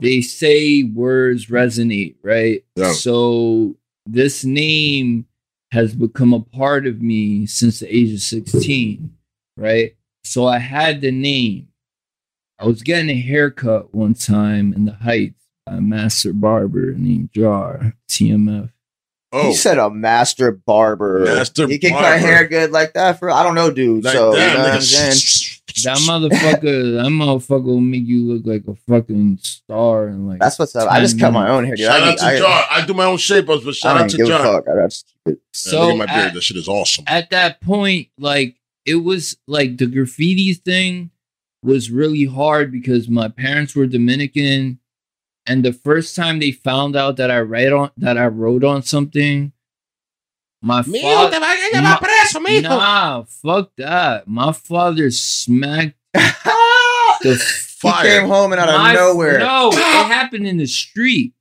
[0.00, 2.64] they say words resonate, right?
[2.76, 2.92] Yeah.
[2.92, 5.26] So this name
[5.72, 9.10] has become a part of me since the age of 16,
[9.56, 9.96] right?
[10.24, 11.68] So I had the name.
[12.58, 17.30] I was getting a haircut one time in the Heights by a master barber named
[17.34, 18.70] Jar, TMF.
[19.32, 21.24] Oh, He said a master barber.
[21.24, 22.06] Master He can barber.
[22.06, 24.04] cut hair good like that for I don't know, dude.
[24.04, 24.72] like so you that, know what.
[24.74, 25.51] I'm saying?
[25.84, 26.60] That motherfucker,
[27.02, 30.90] that motherfucker will make you look like a fucking star and like That's what's up.
[30.90, 31.86] I just cut my own hair, dude.
[31.86, 32.64] Shout I, out need- to I, Jar.
[32.70, 34.42] I do my own shape ups, but I shout don't out to give a Jar.
[34.62, 34.68] fuck.
[34.68, 35.40] I just keep it.
[35.42, 36.26] Yeah, so look at my beard.
[36.28, 37.04] at, that shit is awesome.
[37.08, 41.10] at that point, like it was like the graffiti thing
[41.62, 44.80] was really hard because my parents were Dominican,
[45.46, 48.82] and the first time they found out that I write on that I wrote on
[48.82, 49.51] something,
[50.62, 51.30] my father.
[52.62, 54.26] Nah, fuck that.
[54.28, 57.36] My father smacked the
[57.78, 58.02] fire.
[58.04, 59.38] he came home and out of nowhere.
[59.38, 61.34] No, it happened in the street.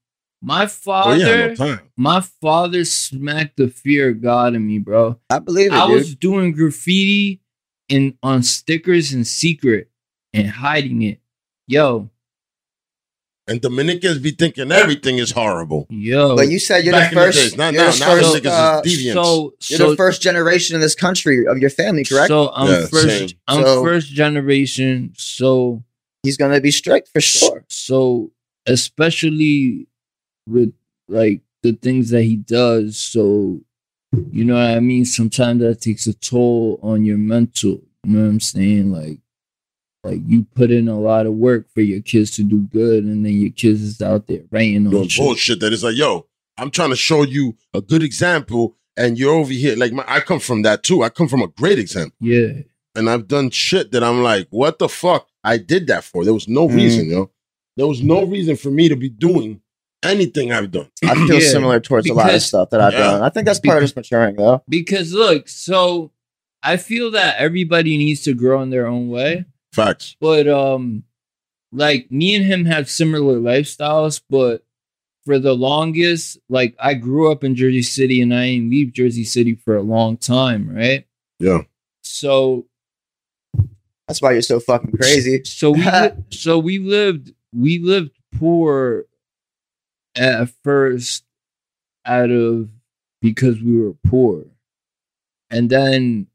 [0.43, 5.19] My Oh father, yeah, no my father smacked the fear of God in me, bro.
[5.29, 5.95] I believe it, I dude.
[5.97, 7.41] was doing graffiti
[7.89, 9.89] in on stickers in secret
[10.33, 11.19] and hiding it.
[11.67, 12.09] Yo,
[13.51, 15.85] And Dominicans be thinking everything is horrible.
[15.89, 16.35] yo.
[16.37, 17.57] but you said you're Back the in the first.
[17.57, 17.91] not you're now.
[17.91, 19.13] the Now the first, niggas is uh, deviants.
[19.13, 22.29] so You're so the first generation in this country of your family, correct?
[22.29, 23.07] So I'm Yeah, first.
[23.09, 23.29] same.
[23.47, 25.13] I'm So- first generation.
[25.17, 25.83] So
[26.23, 27.65] He's gonna be strict for sure.
[27.67, 28.31] So
[28.67, 29.87] especially
[30.47, 30.73] with
[31.07, 33.61] like the things that he does, so
[34.31, 35.05] you know what I mean.
[35.05, 37.81] Sometimes that takes a toll on your mental.
[38.05, 38.91] You know what I'm saying?
[38.91, 39.19] Like,
[40.03, 43.25] like you put in a lot of work for your kids to do good, and
[43.25, 45.23] then your kids is out there writing on Doing shit.
[45.23, 46.25] bullshit that is like, yo,
[46.57, 49.75] I'm trying to show you a good example, and you're over here.
[49.75, 51.03] Like, my, I come from that too.
[51.03, 52.61] I come from a great example, Yeah,
[52.95, 55.27] and I've done shit that I'm like, what the fuck?
[55.43, 56.23] I did that for.
[56.25, 56.75] There was no Mm.
[56.75, 57.31] reason, yo.
[57.77, 59.61] There was no reason for me to be doing
[60.03, 60.89] anything I've done.
[61.03, 62.99] I feel Yeah, similar towards a lot of stuff that I've Yeah.
[62.99, 63.21] done.
[63.21, 64.61] I think that's part of this maturing, though.
[64.67, 66.11] because look, so
[66.63, 69.45] I feel that everybody needs to grow in their own way.
[69.73, 70.15] Facts.
[70.19, 71.03] but um
[71.71, 74.65] like me and him have similar lifestyles but
[75.25, 79.23] for the longest like i grew up in jersey city and i didn't leave jersey
[79.23, 81.05] city for a long time right
[81.39, 81.61] Yeah.
[82.03, 82.65] so
[84.07, 85.43] That's why you're so fucking crazy.
[85.45, 89.05] so we li- so we lived we lived poor
[90.15, 91.23] at first
[92.05, 92.67] out of
[93.21, 94.45] because we were poor
[95.49, 96.27] and then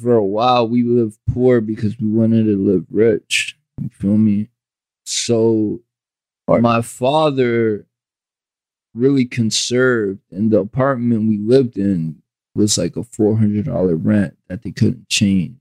[0.00, 4.48] for a while we lived poor because we wanted to live rich you feel me
[5.04, 5.80] so
[6.48, 6.62] Right.
[6.62, 7.86] my father
[8.94, 12.22] really conserved and the apartment we lived in
[12.56, 15.56] was like a $400 rent that they couldn't change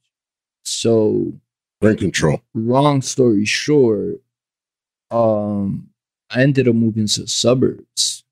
[0.63, 1.33] so
[1.81, 2.41] Rent control.
[2.55, 4.21] long story short,
[5.11, 5.89] um,
[6.29, 8.23] I ended up moving to the suburbs.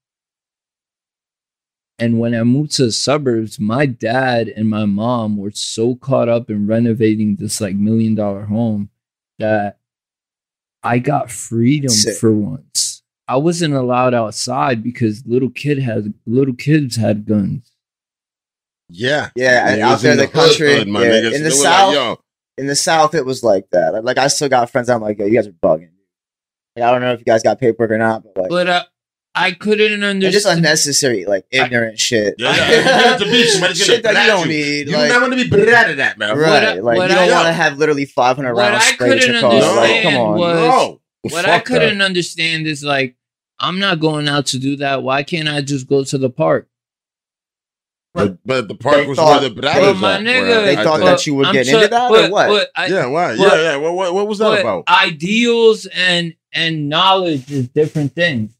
[2.00, 6.30] And when I moved to the suburbs, my dad and my mom were so caught
[6.30, 8.90] up in renovating this like million dollar home
[9.40, 9.80] that
[10.84, 12.18] I got freedom Sick.
[12.18, 13.02] for once.
[13.28, 17.72] I wasn't allowed outside because little kid had little kids had guns.
[18.90, 19.32] Yeah.
[19.36, 21.10] Yeah, It out there in the hood, country, hood, my yeah.
[21.10, 21.34] niggas.
[21.34, 22.20] In the South, like,
[22.58, 24.04] In the South, it was like that.
[24.06, 24.90] Like, I still got friends.
[24.90, 25.90] I'm like, yo, you guys are bugging.
[26.76, 28.86] Like, I don't know if you guys got paperwork or not, but like, But I,
[29.40, 30.34] I couldn't it's understand.
[30.34, 32.36] just unnecessary, like ignorant shit.
[32.38, 32.70] Yeah, yeah.
[32.72, 33.44] You have to be
[33.76, 34.54] shit that you don't you.
[34.54, 34.88] need.
[34.90, 36.38] you like, not want to be brat at that, man.
[36.38, 36.50] right?
[36.50, 39.12] What I- like, what you don't want to have literally 500 What rounds I sprayed
[39.14, 39.76] at your couldn't car.
[39.76, 40.38] Like, come on.
[40.40, 41.02] was- no.
[41.22, 43.16] what Fuck I couldn't understand is like,
[43.60, 45.04] I'm not going out to do that.
[45.04, 46.68] Why can't I just go to the park?
[48.14, 50.42] But, but the park They was thought- where the brat they- was my at, nigga,
[50.50, 52.32] where They I thought think- that you would I'm get so- into that but- or
[52.32, 52.48] what?
[52.48, 53.38] but I- yeah, why?
[53.38, 53.76] but- yeah, yeah.
[53.78, 54.86] What, what, what was that about?
[54.88, 58.52] Ideals and and knowledge is different things.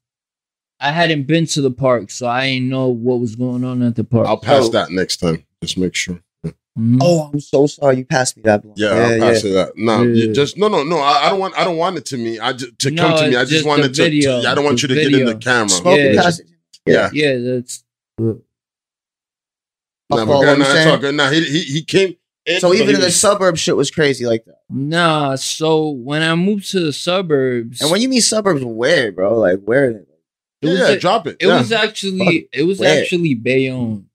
[0.80, 3.96] I hadn't been to the park, so I didn't know what was going on at
[3.96, 4.28] the park.
[4.28, 4.70] I'll pass Oh.
[4.70, 5.44] that next time.
[5.64, 6.20] Just make sure.
[6.78, 7.00] Mhm.
[7.02, 7.98] Oh, I'm so sorry.
[7.98, 8.62] You passed me that.
[8.62, 8.78] blunt.
[8.78, 9.72] Yeah, I'll pass it that.
[9.76, 10.26] No, Yeah.
[10.26, 10.98] you just no, no, no.
[11.00, 11.58] I, I don't want.
[11.58, 12.38] I don't want it to me.
[12.38, 13.36] I just to No, come to me.
[13.36, 14.42] I just just wanted to, to- video.
[14.44, 15.70] I don't want you to get in the camera.
[15.70, 16.04] Smoke Yeah.
[16.06, 16.48] and pass it.
[16.86, 17.10] Yeah.
[17.12, 17.84] Yeah, that's
[18.20, 18.36] Nah, I'll
[20.10, 20.88] but follow go what ahead, you're nah, saying.
[20.88, 21.16] it's all good.
[21.16, 22.16] Nah, he, he he came.
[22.46, 24.60] In, So even in the was- suburbs, shit was crazy like that.
[24.70, 25.36] nah.
[25.36, 29.38] So when I moved to the suburbs, And when you mean suburbs, where, bro?
[29.38, 30.04] Like where?
[30.62, 31.38] It yeah, was yeah, a- drop it.
[31.40, 31.58] it yeah.
[31.60, 33.02] was actually it was Where?
[33.02, 34.08] actually Bayonne.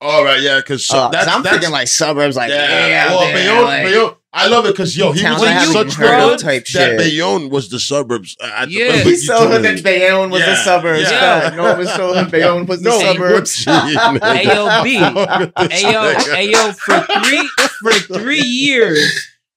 [0.00, 0.40] all right.
[0.40, 2.86] Yeah, because Uh, 'cause that's, I'm that's, thinking like suburbs, like yeah.
[2.86, 5.86] yeah, well, there, Bayonne, like, Bayonne, I love it because yo, he was I such
[5.86, 6.98] even heard hood of type that shit.
[6.98, 8.36] Bayonne was the suburbs.
[8.42, 8.92] I, I, Yeah.
[9.02, 9.68] but He so told hood me.
[9.70, 11.02] that Bayonne was the suburbs.
[11.02, 11.48] yeah.
[11.50, 11.56] Yeah.
[11.56, 13.64] No, it was so hood Bayonne was the No, suburbs.
[13.64, 14.88] AOB.
[15.56, 17.48] Ayo, ayo, for three
[17.80, 19.00] for three years,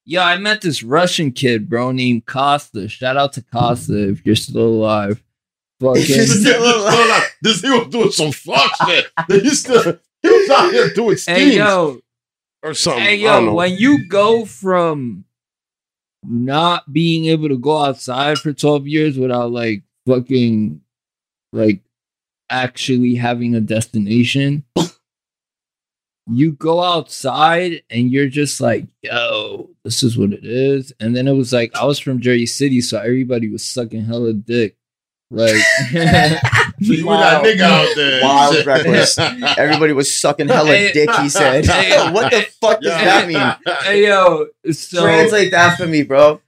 [0.05, 2.87] yo, I met this Russian kid, bro, named Costa.
[2.87, 5.21] Shout out to Costa if you're still alive.
[5.81, 7.23] Fucking This nigga was still alive.
[7.41, 9.05] This he was doing some fuck shit.
[9.29, 11.99] He still he was out here doing schemes Hey yo,
[12.63, 13.01] or something.
[13.03, 13.55] hey I don't yo, know.
[13.55, 15.23] when you go from
[16.23, 20.81] not being able to go outside for 12 years without like fucking
[21.53, 21.79] like
[22.49, 24.65] actually having a destination,
[26.29, 30.91] you go outside and you're just like, yo, this is what it is.
[30.99, 34.33] And then it was like I was from Jersey City, so everybody was sucking hella
[34.33, 34.75] dick.
[35.31, 35.55] Like,
[36.81, 37.45] So you were that Wild.
[37.45, 38.23] nigga out there.
[38.23, 38.65] Wild Shit.
[38.65, 39.17] reckless.
[39.57, 41.09] Everybody was sucking hella Hey, dick.
[41.15, 45.85] He said, hey, "What the fuck does that mean?" hey yo, so Translate that for
[45.87, 46.39] me, bro.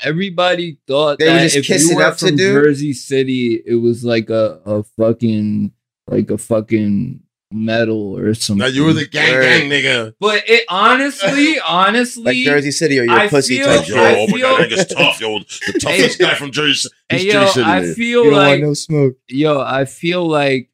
[0.00, 2.52] everybody thought They were just if you kissing were up to from do?
[2.52, 5.72] Jersey City, it was like a, a fucking
[6.08, 7.20] like a fucking
[7.52, 8.58] medal or something.
[8.58, 9.42] Now you were the gang Word.
[9.42, 10.14] gang nigga.
[10.20, 14.14] but it honestly, honestly, Like Jersey City or your I pussy feel- type yo, I
[14.18, 15.38] oh my feel- god, nigga's tough, yo.
[15.38, 16.88] The toughest guy from Jersey.
[17.08, 17.66] hey, He's yo, Jersey City.
[17.70, 17.94] I nigga.
[17.94, 19.14] feel You like want no smoke.
[19.28, 20.70] yo, I feel like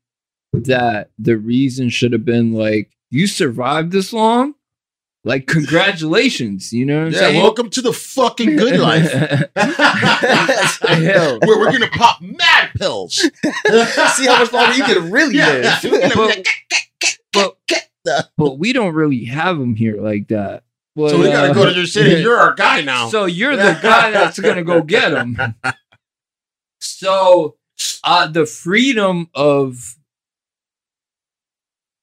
[0.53, 4.55] that the reason should have been like you survived this long.
[5.25, 7.43] Like congratulations, you know what I'm Yeah, saying?
[7.43, 9.09] welcome to the fucking good life.
[10.83, 11.39] Hell.
[11.41, 13.15] Where we're gonna pop mad pills.
[14.15, 15.79] See how much longer you can really Yeah.
[15.83, 16.13] live.
[17.33, 17.57] but,
[18.05, 20.65] but, but we don't really have them here like that.
[20.97, 22.21] But, So we gotta uh, go to your city.
[22.21, 23.09] You're our guy now.
[23.09, 25.37] So you're the guy that's gonna go get them.
[26.81, 27.57] So
[28.03, 29.97] uh the freedom of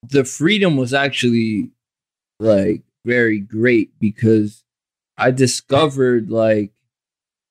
[0.03, 1.71] the freedom was actually
[2.39, 4.63] like very great because
[5.17, 6.71] I discovered like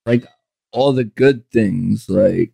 [0.06, 0.24] like
[0.70, 2.52] all the good things like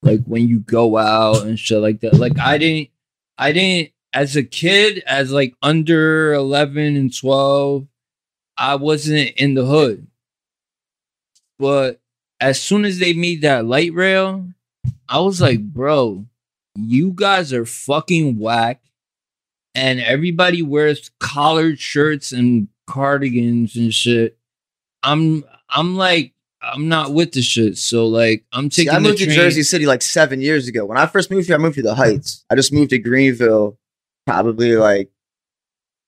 [0.00, 2.14] like when you go out and shit like that.
[2.14, 2.90] Like I didn't
[3.36, 7.88] I didn't as a kid as like under 11 and 12
[8.56, 10.06] I wasn't in the hood.
[11.58, 12.00] But
[12.38, 14.46] as soon as they made that light rail,
[15.08, 16.26] I was like, bro,
[16.76, 18.80] you guys are fucking whack.
[19.74, 24.38] And everybody wears collared shirts and cardigans and shit.
[25.02, 26.32] I'm I'm like,
[26.62, 27.76] I'm not with the shit.
[27.78, 29.34] So like I'm See, taking I moved the to.
[29.34, 30.84] Jersey City like seven years ago.
[30.84, 32.44] When I first moved here, I moved to the Heights.
[32.50, 33.78] I just moved to Greenville
[34.26, 35.10] probably like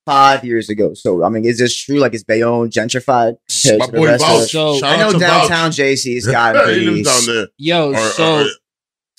[0.06, 0.94] five years ago.
[0.94, 1.97] So I mean, is this true?
[1.98, 3.36] Like, is Bayonne gentrified?
[3.62, 4.40] compared My boy rest of Vouch.
[4.52, 5.76] the- So- I know downtown Vouch.
[5.78, 7.02] JC's got he pretty.
[7.02, 7.48] down there.
[7.59, 8.47] Yo, Or- so or-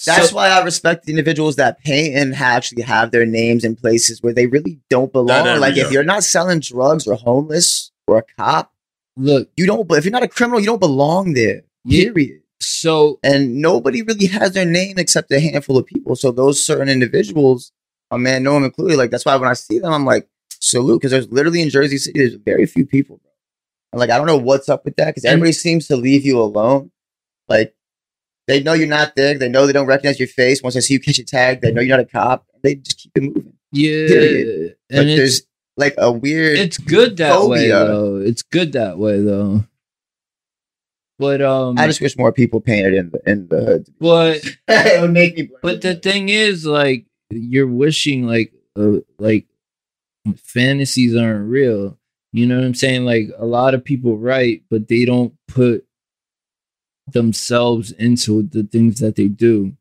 [0.05, 3.75] That's so- why I respect the individuals that paint and actually have their names in
[3.75, 5.45] places where they really don't belong.
[5.45, 8.71] That like if you're not selling drugs or homeless or a cop,
[9.15, 9.87] look, you don't.
[9.87, 11.63] But if you're not a criminal, you don't belong there.
[11.89, 12.41] Period.
[12.59, 16.15] so And nobody really has their name except a handful of people.
[16.15, 17.71] So those certain individuals,
[18.11, 18.97] oh man, no one included.
[18.97, 20.27] Like that's why when I see them, I'm like
[20.59, 23.17] salute because there's literally in Jersey City, there's very few people.
[23.17, 23.31] Bro.
[23.93, 26.39] And like I don't know what's up with that because everybody seems to leave you
[26.39, 26.91] alone.
[27.47, 27.73] Like
[28.47, 29.37] they know you're not there.
[29.37, 30.63] They know they don't recognize your face.
[30.63, 32.45] Once they see you catch a tag, they know you're not a cop.
[32.63, 33.53] They just keep it moving.
[33.71, 34.75] yeah, Period.
[34.89, 35.41] But there's
[35.75, 36.57] like a weird.
[36.57, 38.17] it's good that way though.
[38.17, 39.63] It's good that way though.
[41.19, 43.87] But um, I just wish more people painted in the in the hood.
[43.99, 45.49] but it would make me.
[45.63, 49.47] but the thing is, like, you're wishing like uh, like
[50.35, 51.97] fantasies aren't real.
[52.33, 53.05] You know what I'm saying?
[53.05, 55.86] Like a lot of people write, but they don't put
[57.11, 59.73] themselves into the things that they do.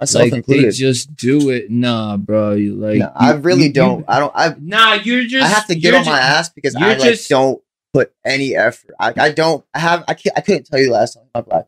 [0.00, 1.70] myself like they just do it.
[1.70, 2.52] Nah, bro.
[2.52, 3.98] You like No, I really you- don't.
[4.00, 4.32] you- I don't.
[4.34, 6.94] I nah, you're just I have to get you're on my ass because you're I
[6.94, 7.62] like just- don't
[7.94, 8.90] put any effort.
[8.98, 11.66] I, I don't I have I can't I couldn't tell you last time my black.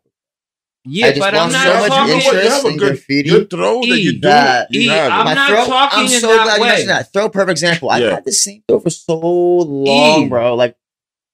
[0.87, 2.15] Yeah, I just but I'm not so much talking.
[2.15, 3.31] interest you have a in good, graffiti.
[3.31, 4.19] good throw that you do.
[4.21, 5.15] that- you E, have it.
[5.15, 6.69] I'm my not throat, talking I'm in so that glad you way.
[6.69, 7.13] mentioned that.
[7.13, 7.89] Throw perfect example.
[7.91, 10.29] I've had the same throw for so long, E.
[10.29, 10.55] bro.
[10.57, 10.77] Like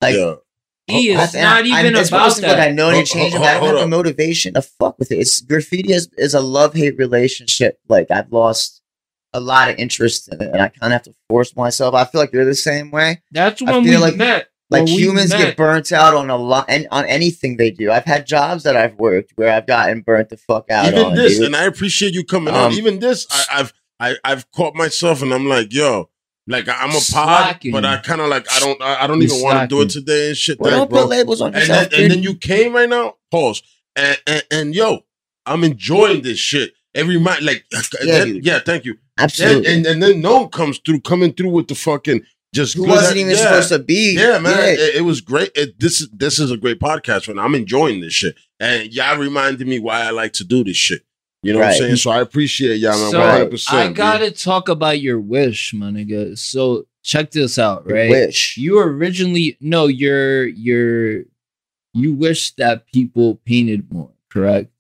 [0.02, 0.35] like yeah.
[0.92, 2.58] E, I- it's and not I- even it's about mostly that.
[2.58, 3.34] Like I know any Hold- change.
[3.34, 5.18] hold- I don't have the motivation to fuck with it.
[5.18, 7.78] It's graffiti is, is a love hate relationship.
[7.88, 8.82] Like I've lost
[9.32, 11.94] a lot of interest in it, and I kind of have to force myself.
[11.94, 13.22] I feel like you're the same way.
[13.30, 14.46] That's I when feel we like- met.
[14.72, 15.38] Like When humans met.
[15.38, 17.90] get burnt out on a lot and on anything they do.
[17.90, 20.86] I've had jobs that I've worked where I've gotten burnt the fuck out.
[20.86, 21.46] Even on, this, dude.
[21.46, 22.72] and I appreciate you coming Um, on.
[22.74, 26.09] Even this, I, I've I, I've caught myself, and I'm like, yo,
[26.51, 29.40] like I'm a pod, but I kind of like I don't I, I don't even
[29.40, 30.59] want to do it today and shit.
[30.60, 31.02] well, don't bro.
[31.02, 31.90] put labels on and yourself.
[31.90, 33.14] then, and then you came right now.
[33.31, 33.62] Pause.
[33.97, 35.01] And, and, and yo,
[35.47, 36.74] I'm enjoying this shit.
[36.94, 38.94] Every month, like, uh, Yeah, then- yeah, thank you.
[39.16, 39.72] Then, Absolutely.
[39.72, 42.22] and, and then no one comes through, coming through with the fucking
[42.52, 43.36] just Who wasn't even yeah.
[43.36, 44.16] supposed to be.
[44.18, 44.66] Yeah, man, Yeah.
[44.72, 45.52] It, it was great.
[45.55, 48.35] It, this is this is a great podcast, and I'm enjoying this shit.
[48.59, 51.02] And y'all reminded me why I like to do this shit.
[51.42, 51.96] You know what I'm saying?
[51.96, 53.10] So I appreciate y'all, man.
[53.10, 53.50] So, 100.
[53.50, 56.36] percent I gotta talk about your wish, my nigga.
[56.36, 58.10] So check this out, right?
[58.10, 58.56] Wish.
[58.56, 61.24] You originally no, you're you're
[61.94, 64.70] you wish that people painted more, correct?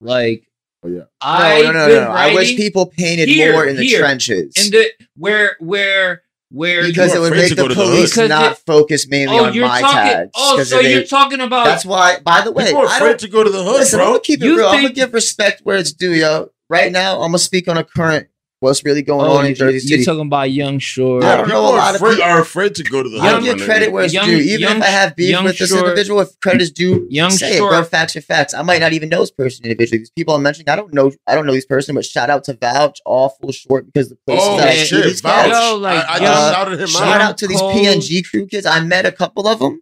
[0.00, 0.46] Like
[0.82, 1.02] Oh, yeah.
[1.20, 2.10] I no, no, no, no.
[2.10, 4.54] I wish people painted Here, more in the here, trenches.
[4.56, 8.28] in the where where where because it would make the go to the police hood.
[8.28, 10.30] not focus mainly oh on you're my talking tags.
[10.36, 12.18] oh 'cause so they- you're talking about that's why.
[12.24, 14.00] By the way, People are I afraid don't to go to the hood, listen.
[14.00, 14.12] I'm bro.
[14.14, 14.66] gonna keep it You real.
[14.68, 16.50] I'm gonna give respect where it's due, yo.
[16.68, 18.28] Right now, I'm gonna speak on a current
[18.60, 21.24] what's really going Oh, on in you- Jersey you're talking about Young Short.
[21.24, 23.18] I don't know a lot are of afraid, people- are afraid to go to the
[23.18, 24.36] I don't give credit where it's Young- due.
[24.36, 27.30] Even young- if I have beef with this short- individual, if credit is due, Young
[27.30, 27.84] say Short- it, bro.
[27.84, 28.52] Facts are facts.
[28.54, 29.98] I might not even know this person individually.
[29.98, 31.10] These people I'm mentioning, I don't know.
[31.26, 34.40] I don't know these person, but shout out to Vouch, awful short because the place.
[34.42, 35.48] Oh that I yeah, shit, these vouch.
[35.50, 37.20] Yo, like, I, I yo, just shouted him Shout out.
[37.22, 37.74] out to these Cold.
[37.74, 38.66] PNG crew kids.
[38.66, 39.80] I met a couple of them,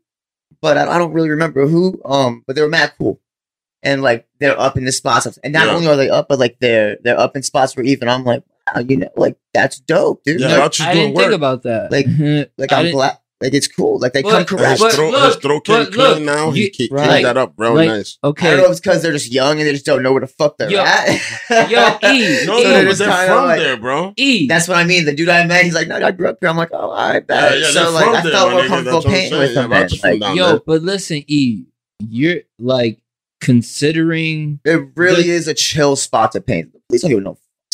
[0.63, 2.01] but I, I don't really remember who.
[2.05, 3.21] Um, but they were mad cool,
[3.83, 5.73] and like they're up in the spots, and not Yeah.
[5.75, 8.43] only are they up, but like they're they're up in spots where even I'm like,
[8.75, 10.41] wow, you know, like that's dope, dude.
[10.41, 11.25] Yeah, Like, Vouch is I didn't work.
[11.25, 11.91] think about that.
[11.93, 12.07] Like-
[12.59, 13.99] like I I'm glad, like it's cool.
[14.01, 14.81] Like they But- come correct.
[14.83, 16.49] his throat, look, his throat came but look, now.
[16.49, 17.09] you- he keep Right.
[17.09, 18.19] cleaned that up real Like, nice.
[18.25, 20.21] I don't know if it's because they're just young and they just don't know where
[20.23, 21.09] the fuck they're Yo- at.
[21.71, 24.13] yo, E, No, E, they're just they're from like- there, bro.
[24.17, 24.47] E.
[24.49, 25.05] That's what I mean.
[25.05, 26.49] The dude I met, he's like, no, I grew up here.
[26.51, 27.53] I'm like, oh, I bet.
[27.53, 29.41] Yeah, yeah, so like, I there, felt my more comfortable That's what I'm painting saying.
[29.41, 29.71] with Yeah, them.
[29.71, 29.85] Vouch man.
[29.87, 30.61] is from Like, Yo, there.
[30.67, 31.65] but listen, E,
[32.09, 32.99] you're like
[33.41, 36.73] considering it really The- is a chill spot to paint.
[36.73, 37.25] The police don't even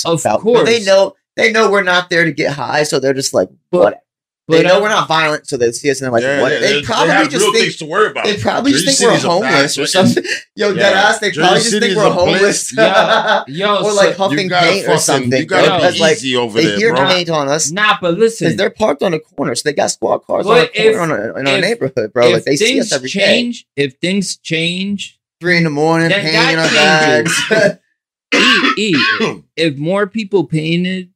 [0.05, 0.13] know.
[0.13, 0.61] Of about- course.
[0.61, 3.49] but they know they know we're not there to get high, so they're just like,
[3.71, 4.01] But- what?
[4.47, 6.53] They know I- we're not violent, so they see us and they're like, yeah, what?
[6.53, 8.25] yeah, they probably have just real think things to worry about.
[8.27, 10.23] they probably just think we're homeless or something.
[10.55, 10.75] Yo, Yeah.
[10.75, 12.73] dead ass, they Jersey probably just think we're a place- homeless.
[12.77, 13.45] Yeah.
[13.49, 15.33] Yo, or so- like huffing You gotta paint or something.
[15.33, 15.93] you gotta bro.
[15.93, 17.07] be like easy over they there, hear bro.
[17.07, 17.71] paint on us.
[17.71, 20.53] Nah, but Because listen, they're parked on a corner, so they got squad cars on
[20.57, 22.27] But a corner on a, in our if- neighborhood, bro.
[22.29, 23.21] Like if they see things us every day.
[23.21, 27.79] change, if things change, Three in the morning, Then painting our that bags.
[28.35, 31.11] E, E, if more people painted,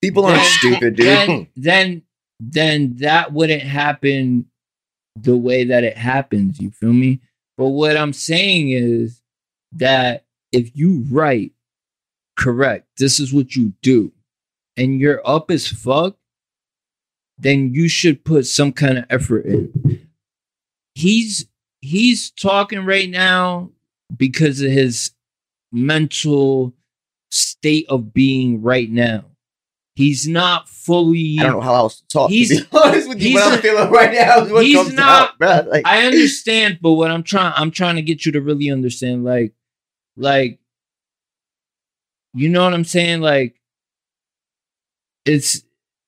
[0.00, 1.06] People aren't Then- stupid, dude.
[1.06, 2.02] then then
[2.40, 4.46] then that wouldn't happen
[5.16, 6.60] the way that it happens.
[6.60, 7.20] You feel me?
[7.56, 9.20] But what I'm saying is
[9.72, 11.50] that if you write
[12.36, 14.12] correct, this is what you do,
[14.76, 16.16] and you're up as fuck,
[17.36, 20.08] then you should put some kind of effort in.
[20.94, 21.46] He's
[21.80, 23.70] he's talking right now
[24.16, 25.10] because of his
[25.72, 26.74] mental
[27.30, 29.24] state of being right now.
[29.94, 32.30] He's not fully I don't know how else to talk.
[32.30, 35.30] He's- to honest with you, what I'm feeling right now is what he's comes not-
[35.30, 35.66] out, bro.
[35.68, 39.24] Like, I understand, but what I'm trying I'm trying to get you to really understand,
[39.24, 39.54] like,
[40.16, 40.60] like,
[42.34, 43.20] you know what I'm saying?
[43.20, 43.56] Like,
[45.24, 45.62] it's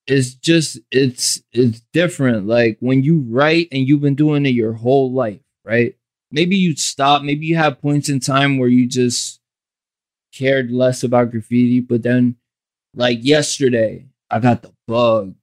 [0.06, 2.46] it's just it's it's different.
[2.46, 5.94] Like when you write and you've been doing it your whole life, right?
[6.30, 7.22] Maybe you stop.
[7.22, 9.39] Maybe you have points in time where you just
[10.32, 12.36] cared less about graffiti, but then,
[12.94, 15.34] like yesterday, I got the bug.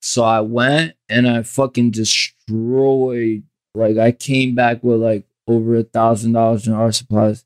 [0.00, 3.42] So I went and I fucking destroyed.
[3.74, 7.44] Like I came back with like over a thousand dollars in art supplies.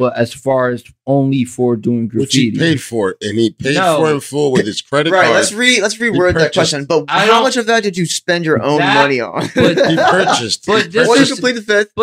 [0.00, 3.74] But as far as only for doing Which he paid for it, and he paid
[3.74, 3.98] No.
[3.98, 5.28] for it in full with his credit right, card.
[5.28, 5.34] Right.
[5.36, 6.86] Let's re let's reword that question.
[6.86, 9.42] But I how much of that did you spend your own That- money on?
[9.54, 10.64] but- he purchased.
[10.64, 11.92] But he this Once you is- complete the fifth,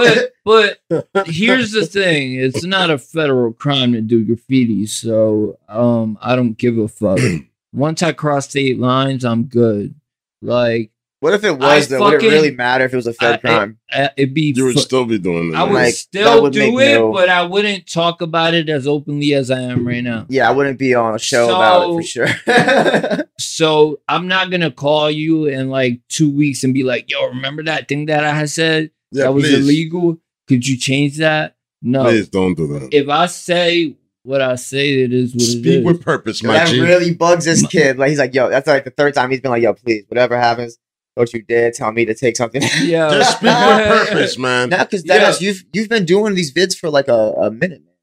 [0.46, 6.20] but but here's the thing: it's not a federal crime to do graffiti, so um,
[6.22, 7.18] I don't give a fuck.
[7.74, 9.96] Once I cross state lines, I'm good.
[10.44, 12.00] Like what if it I was though?
[12.04, 13.80] Would it really matter if it was a fed I- crime?
[13.92, 16.80] uh, it'd be you would fu- still be doing I would Like, still would do
[16.80, 20.26] it, no- but I wouldn't talk about it as openly as I am right now.
[20.30, 22.28] yeah, I wouldn't be on a show about it for sure.
[23.40, 27.64] So I'm not gonna call you in like two weeks and be like, "Yo, remember
[27.64, 30.18] that thing that I had said yeah, that was please, illegal?
[30.48, 32.04] Could you change that?" No.
[32.04, 32.90] Please don't do that.
[32.92, 35.86] If I say what I say, it is what it Speak is.
[35.86, 36.80] with purpose, my that G.
[36.82, 37.98] really bugs this kid.
[38.00, 40.38] Like he's like, yo, that's like the third time he's been like, yo, please, whatever
[40.38, 40.78] happens,
[41.18, 42.62] don't you dare tell me to take something.
[42.82, 43.10] yeah.
[43.10, 44.70] Just speak with purpose, man.
[44.70, 45.34] Not because Yeah.
[45.40, 47.96] You've you've been doing these vids for like a, a minute, man.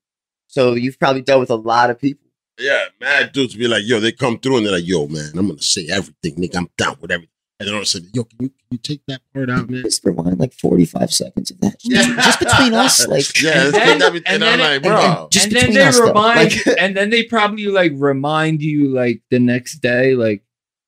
[0.49, 2.21] So you've probably dealt with a lot of people.
[2.61, 5.49] Yeah, mad dudes be like, yo, they come through and they're like, yo, man, I'm
[5.49, 6.57] gonna say everything, nigga.
[6.57, 7.31] I'm down with everything.
[7.59, 9.69] And then all of a sudden, yo, can you, can you take that part out,
[9.71, 9.83] man?
[9.83, 11.77] Just rewind like forty five seconds of that.
[11.83, 12.03] Yeah.
[12.03, 14.83] Just, just between us, like yeah, And let's then- and, and I'm then- like, and
[14.85, 16.37] bro, then just and then they us, remind,
[16.67, 20.44] Like- and then they probably like remind you like the next day, like,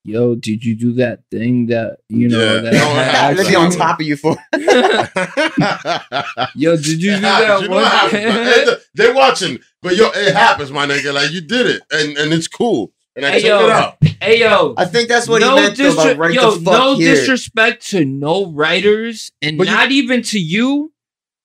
[0.06, 2.60] "Yo, did you do that thing that you know Yeah.
[2.60, 4.36] that?" No, I had I- be on top of you for.
[6.54, 7.62] Yo, did you do It that.
[7.62, 7.82] You one?
[7.82, 8.66] what happens.
[8.66, 11.12] They- They're watching, but yo, it happens, my nigga.
[11.12, 12.92] Like you did it, and and it's cool.
[13.14, 13.64] And I Hey, check yo.
[13.64, 13.96] it out.
[14.20, 14.74] hey, yo.
[14.76, 17.14] I think that's what no he meant though, disre- right yo, the fuck no here.
[17.14, 20.92] disrespect to no writers, and But you- not even to you.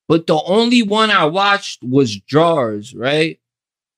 [0.10, 3.40] But the only one I watched was Jars, right?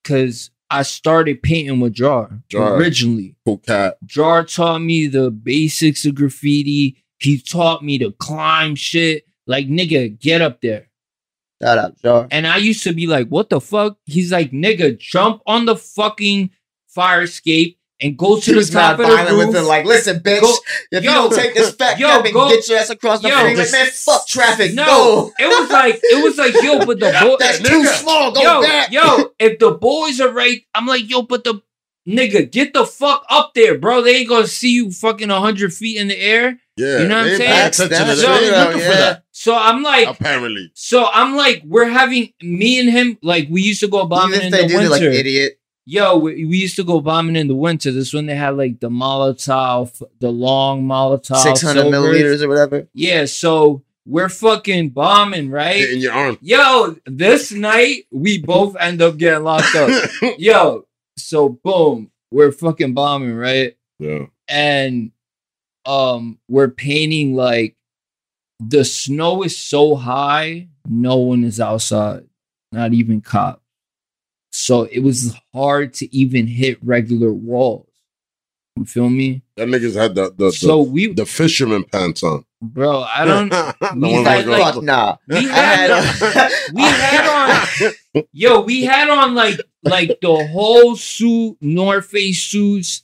[0.03, 2.76] Because I started painting with Jar, Jar.
[2.76, 3.35] originally.
[3.45, 3.98] Cool cat.
[4.06, 7.03] Jar taught me the basics of graffiti.
[7.19, 9.26] He taught me to climb shit.
[9.45, 10.90] Like, nigga, get up there.
[11.61, 12.27] Shout out, Jar.
[12.31, 13.98] And I used to be like, what the fuck?
[14.06, 16.49] He's like, nigga, jump on the fucking
[16.88, 19.48] fire escape and go to He the was top mad of the roof.
[19.48, 19.62] with it.
[19.64, 20.56] Like, listen, bitch, Go-
[20.92, 23.22] if yo, you don't take this fat yo, cab and go- get your ass across
[23.22, 24.74] the yo, freeway, this- man, fuck traffic.
[24.74, 25.32] No, Go.
[25.40, 27.68] it was like it was like yo, but the boy, That's Nigga.
[27.70, 28.32] too small.
[28.34, 28.92] Go yo, back.
[28.92, 31.62] yo, if the boys are right, I'm like yo, but the
[32.08, 34.02] nigga, get the fuck up there, bro.
[34.02, 36.60] They ain't gonna see you fucking hundred feet in the air.
[36.76, 37.40] Yeah, You know what I'm saying?
[37.40, 38.28] paying attention to That's that.
[38.28, 39.00] They ain't true, looking for yeah.
[39.00, 39.24] that.
[39.32, 43.80] So I'm like, Apparently, so I'm like, we're having me and him like we used
[43.82, 45.12] to go bombing Even in the do, they're like winter.
[45.12, 45.60] idiot.
[45.85, 47.91] Yo, we, we used to go bombing in the winter.
[47.91, 52.88] This when they had like the Molotow, the long Molotow, Six hundred milliliters or whatever.
[52.93, 55.89] Yeah, so we're fucking bombing, right?
[55.89, 56.38] in your arm.
[56.41, 60.10] Yo, this night we both end up getting locked up.
[60.38, 60.85] Yo,
[61.18, 63.76] so boom, we're fucking bombing, right?
[63.99, 64.26] yeah.
[64.47, 65.11] And
[65.85, 67.76] um we're painting like
[68.60, 72.23] the snow is so high, no one is outside,
[72.72, 73.60] not even cops.
[74.65, 77.88] So it was hard to even hit regular walls.
[78.77, 79.41] You feel me?
[79.57, 82.45] That niggas had the the, so the, we, the fisherman pants on.
[82.61, 83.49] bro, I don't.
[83.49, 85.18] the we ones had, that like- Fuck nah.
[85.27, 91.57] We had, had we had on, yo, we had on like like the whole suit,
[91.61, 93.03] North Face suits,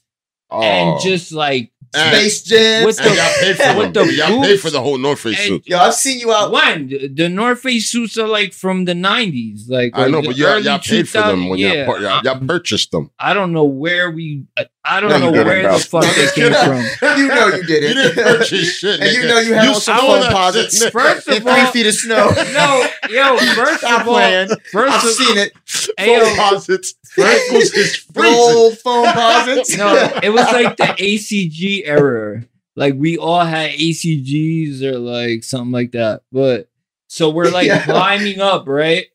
[0.49, 0.99] and Oh.
[1.03, 2.85] just like And- Space Jam.
[2.85, 4.07] With and y'all paid for with them.
[4.07, 5.67] the y'all paid for the whole North Face and- suit.
[5.67, 6.51] Yo, I've seen you out.
[6.51, 10.35] when the, the North Face suits are like from the nineties, like I know, but
[10.37, 13.09] y'all, y'all paid for them when yeah, y'all, y'all, y'all purchased them.
[13.19, 15.77] I don't know where we, uh, I- I don't No, know where bro.
[15.77, 16.53] the fuck they came
[17.01, 17.17] from.
[17.19, 17.95] You know you did it.
[17.95, 18.15] You it.
[18.15, 18.99] didn't purchase shit.
[19.01, 19.27] And you nigga.
[19.27, 20.81] know you had on some saw foam that posits.
[20.81, 20.93] shit.
[20.93, 22.29] First In of three feet of snow.
[22.53, 24.49] no, yo, first Stop of all, playing.
[24.71, 25.51] first I've of seen it.
[25.97, 26.93] Hey, yo, Foamposites.
[27.17, 28.33] Ankles is freezing.
[28.33, 29.77] Gold Foamposites.
[29.77, 32.45] no, it was like the ACG error.
[32.77, 36.21] Like we all had ACGs or like something like that.
[36.31, 36.69] But
[37.07, 37.83] so we're like Yeah.
[37.83, 39.07] climbing up, right?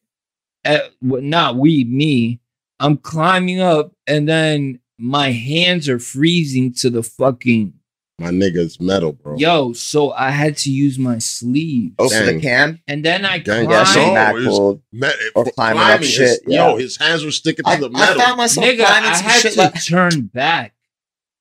[0.65, 2.41] At, well, not we, me.
[2.81, 7.75] I'm climbing up, and then my hands are freezing to the fucking
[8.21, 9.37] My nigga's metal, bro.
[9.37, 9.73] yo.
[9.73, 12.81] So I had to use my sleeve, Oh, for the can?
[12.87, 14.03] and then I Gang, Yeah, that's all.
[14.05, 14.15] climbed.
[14.15, 14.83] back it was- pulled.
[14.93, 16.69] Me- Or for climbing up his- shit, yeah.
[16.71, 18.21] Yo, his hands were sticking to I, the I metal.
[18.23, 20.75] found myself Nigga, climbing I some had shit to like turn back.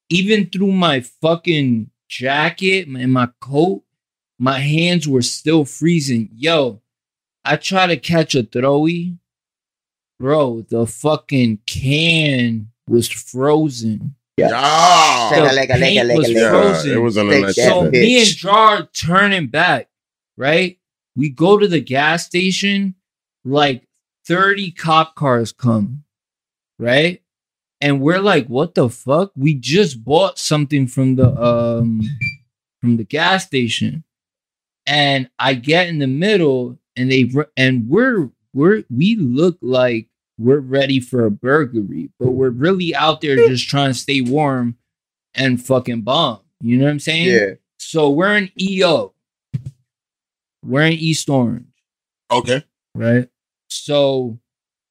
[0.09, 3.83] Even through my fucking jacket and my coat,
[4.39, 6.29] my hands were still freezing.
[6.35, 6.81] Yo,
[7.45, 9.17] I try to catch a throwy.
[10.19, 14.15] Bro, the fucking can was frozen.
[14.37, 14.49] Yeah.
[14.49, 15.29] Yeah.
[15.31, 16.33] The lega, lega, paint was lega.
[16.35, 16.91] Yeah, frozen.
[16.93, 17.55] it was an Take electric.
[17.65, 19.89] that, So me and Jar turning back,
[20.37, 20.79] right?
[21.15, 22.95] We go to the gas station,
[23.45, 23.83] like
[24.25, 26.03] 30 cop cars come,
[26.79, 27.21] right?
[27.81, 29.31] And we're like, what the fuck?
[29.35, 32.01] We just bought something from the um
[32.81, 34.03] from the gas station.
[34.87, 40.07] And I get in the middle and they r- and we're we're we look like
[40.43, 44.75] we're ready for a burglary, but we're really out there just trying to stay warm
[45.33, 46.39] and fucking bomb.
[46.61, 47.27] You know what I'm saying?
[47.29, 47.53] Yeah.
[47.77, 49.13] So we're in EO.
[50.65, 51.67] We're in East Orange,
[52.31, 52.63] Okay.
[52.95, 53.27] right?
[53.69, 54.39] So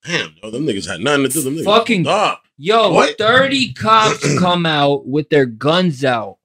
[0.05, 1.41] Damn, yo, them niggas had nothing to do.
[1.43, 2.43] Them niggas Fucking- Stop.
[2.59, 3.17] yo, What?
[3.19, 6.39] 30 cops come out with their guns out.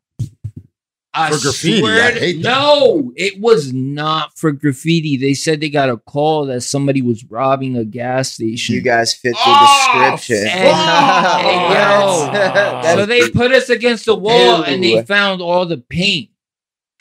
[1.20, 2.50] I For graffiti, swear I hate that.
[2.50, 5.18] no, it was not for graffiti.
[5.18, 8.76] They said they got a call that somebody was robbing a gas station.
[8.76, 10.48] You guys fit the Oh, description.
[10.48, 12.30] Hey, hey, yo.
[12.32, 16.30] That's- so they put us against the wall and they found all the paint.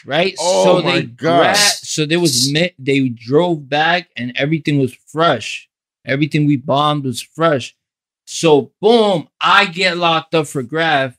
[0.04, 0.34] Right?
[0.38, 1.16] Oh so my they God.
[1.16, 5.68] grabbed so there was mi- they drove back and everything was fresh.
[6.04, 7.74] Everything we bombed was fresh.
[8.24, 11.18] So boom, I get locked up for graph.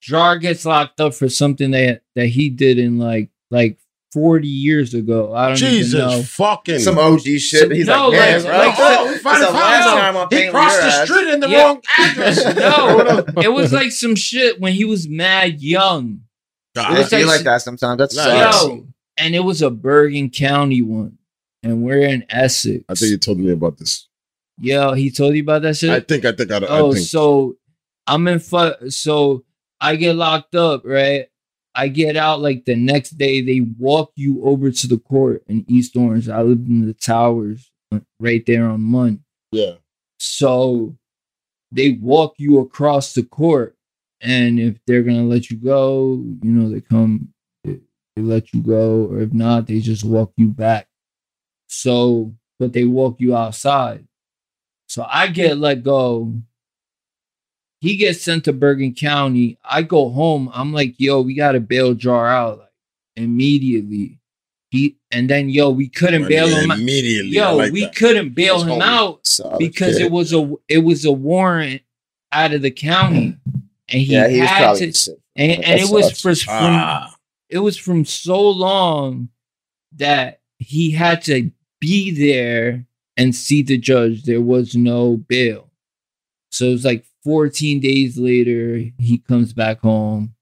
[0.00, 3.78] Jar gets locked up for something that that he did in like like
[4.12, 5.34] 40 years ago.
[5.34, 6.10] I don't even know.
[6.10, 6.78] Jesus fucking.
[6.78, 7.42] Some OG shit.
[7.60, 8.56] Some- He's no, like, yeah, like- bro.
[8.58, 9.94] like- oh, we It's finally the found last out.
[10.00, 11.08] time I'm He crossed your the ass.
[11.08, 11.62] street in the Yeah.
[11.64, 12.54] wrong address.
[12.56, 16.20] No, it was like some shit when he was mad young.
[16.74, 17.98] God, It It's be like- like that sometimes.
[17.98, 18.64] That's Nah, sucks.
[18.64, 18.86] Yo,
[19.18, 21.18] and it was a Bergen County one,
[21.62, 22.84] and we're in Essex.
[22.88, 24.08] I think you told me about this.
[24.60, 25.90] Yeah, he told you about that shit.
[25.90, 26.24] I think.
[26.24, 26.50] I think.
[26.50, 27.06] I, oh, I think.
[27.06, 27.56] so
[28.06, 28.38] I'm in.
[28.38, 29.44] Fu- so
[29.80, 31.26] I get locked up, right?
[31.74, 33.40] I get out like the next day.
[33.40, 36.28] They walk you over to the court in East Orange.
[36.28, 39.24] I live in the towers, uh, right there on Munn.
[39.52, 39.74] yeah.
[40.20, 40.96] So
[41.70, 43.76] they walk you across the court,
[44.20, 47.32] and if they're gonna let you go, you know they come,
[47.62, 47.78] they,
[48.16, 50.88] they let you go, or if not, they just walk you back.
[51.68, 54.08] So, but they walk you outside.
[54.88, 56.34] So I get let go.
[57.80, 59.58] He gets sent to Bergen County.
[59.64, 60.50] I go home.
[60.52, 62.68] I'm like, yo, we gotta bail Jar out like
[63.16, 64.18] immediately.
[64.70, 66.78] He and then yo, we couldn't bail him out.
[66.78, 67.30] immediately.
[67.30, 67.94] Yo, like we that.
[67.96, 70.06] couldn't bail That's him out Solid because kid.
[70.06, 71.82] it was a it was a warrant
[72.32, 73.38] out of the county,
[73.88, 75.18] and he, yeah, he had probably to, sick.
[75.36, 76.20] and, and it was sucks.
[76.20, 77.14] for from Ah,
[77.48, 79.30] it was from so long
[79.96, 81.50] that he had to
[81.80, 82.84] be there
[83.16, 84.24] and see the judge.
[84.24, 85.70] There was no bail,
[86.50, 90.34] so it was like 14 days later, he comes back home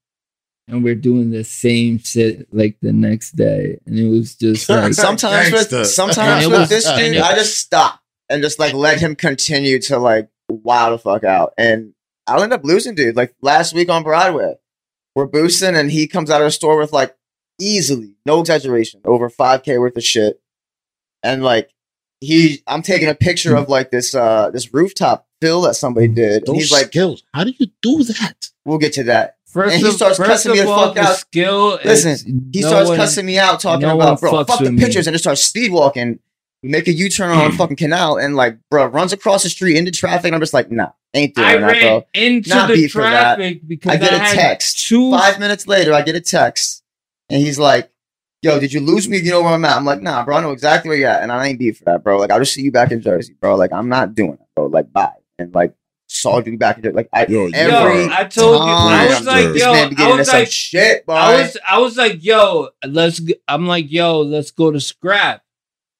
[0.67, 3.79] and we're doing the same shit like the next day.
[3.85, 7.57] And it was just like, sometimes with sometimes with was- this and dude, I just
[7.57, 11.93] stop and just like let him continue to like wow the fuck out, and
[12.27, 13.15] I'll end up losing, dude.
[13.15, 14.55] Like last week on Broadway,
[15.15, 17.15] we're boosting, and he comes out of the store with like
[17.59, 20.41] easily, no exaggeration, over five k worth of shit,
[21.23, 21.69] and like
[22.19, 26.37] he, I'm taking a picture of like this uh this rooftop fill that somebody did,
[26.37, 27.23] and Those he's like, skills.
[27.33, 28.49] How do you do that?
[28.65, 29.37] we'll get to that.
[29.47, 31.15] first And he of, starts first cussing me of the all, fuck the out.
[31.17, 31.79] skill.
[31.85, 34.73] Listen, He no starts one- cussing me out, talking no about, bro, fuck the with
[34.73, 34.79] me.
[34.83, 36.19] pictures, and just starts speed walking.
[36.63, 39.49] We make a U turn on a fucking canal, and like, bro, runs across the
[39.49, 40.25] street into traffic.
[40.25, 42.05] And I'm just like, nah, ain't doing I that, ran bro.
[42.15, 43.35] into Not the beat for that.
[43.35, 44.87] traffic because I get a had text.
[44.87, 46.83] Two Five minutes later, I get a text,
[47.29, 47.91] and he's like,
[48.47, 49.17] yo, did you lose me?
[49.17, 49.77] You know where I'm at?
[49.77, 51.85] I'm like, nah, bro, I know exactly where you're at, and I ain't beat for
[51.85, 52.17] that, bro.
[52.17, 53.55] Like, I'll just see you back in Jersey, bro.
[53.55, 54.67] Like, I'm not doing it, bro.
[54.67, 55.11] Like, bye.
[55.37, 55.73] And like,
[56.07, 56.95] saw you back in Jersey.
[56.95, 60.17] Like, I, Yo, every Yo, I told you, I was like, this yo, man I
[60.17, 61.13] was like, shit, boy.
[61.13, 63.19] I was, I was like, yo, let's.
[63.19, 65.43] g- I'm like, yo, let's go to scrap.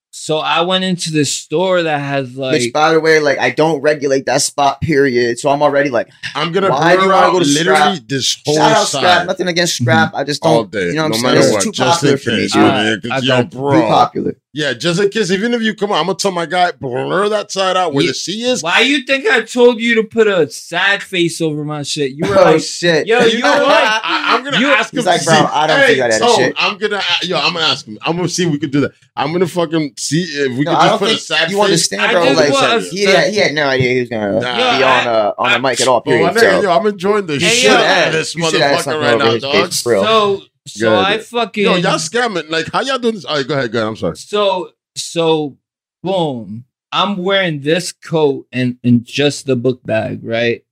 [0.10, 3.52] So I went into the store that has like, Which, by the way, like I
[3.52, 4.82] don't regulate that spot.
[4.82, 5.38] Period.
[5.38, 8.08] So I'm already like, I'm gonna Why do you wanna go to literally Scrap?
[8.08, 9.28] this whole shout out side Scrap.
[9.28, 10.14] Nothing against Scrap.
[10.16, 10.72] I just don't.
[10.72, 11.54] day, You know what no I'm matter saying?
[11.54, 11.58] what.
[11.58, 12.56] It's too just popular for me, dude.
[12.56, 13.58] Alright, man, 'cause I yo, got Too
[13.88, 14.36] popular.
[14.54, 17.30] Yeah, just in case, even if you come on, I'm gonna tell my guy blur
[17.30, 18.10] that side out where Yeah.
[18.12, 18.64] the C is.
[18.64, 22.14] why you think I told you to put a sad face over my shit?
[22.14, 23.06] You were Oh like, shit!
[23.06, 23.68] yo, And you know what?
[23.68, 24.98] like, I, am gonna you- ask him.
[24.98, 25.42] He's like, to bro, see.
[25.42, 26.56] I don't hey, think I that shit.
[26.58, 28.00] I'm gonna, yo, I'm gonna ask him.
[28.02, 28.94] I'm gonna see if we could do that.
[29.16, 31.52] I'm gonna fucking see if we No, could I just don't put a think sad
[31.52, 31.66] you face.
[31.66, 32.26] understand, bro.
[32.26, 34.56] just Like was- he had, he had no idea he was gonna Nah.
[34.56, 36.02] be Yo, on uh, on I- the mic at all.
[36.06, 36.34] But my Period.
[36.36, 38.80] nigga, So yo, I'm enjoying the Hey, shit yo, out of this you should have
[38.86, 39.74] motherfucker right now, dog.
[39.84, 40.04] bro.
[40.04, 42.50] so, so I fucking, Yo, y'all scamming.
[42.50, 43.26] Like, how y'all doing this?
[43.26, 43.88] All right, go ahead, go ahead.
[43.90, 44.18] I'm sorry.
[44.18, 45.58] So so
[46.04, 46.66] boom.
[46.92, 50.64] I'm wearing this coat and and just the book bag, right?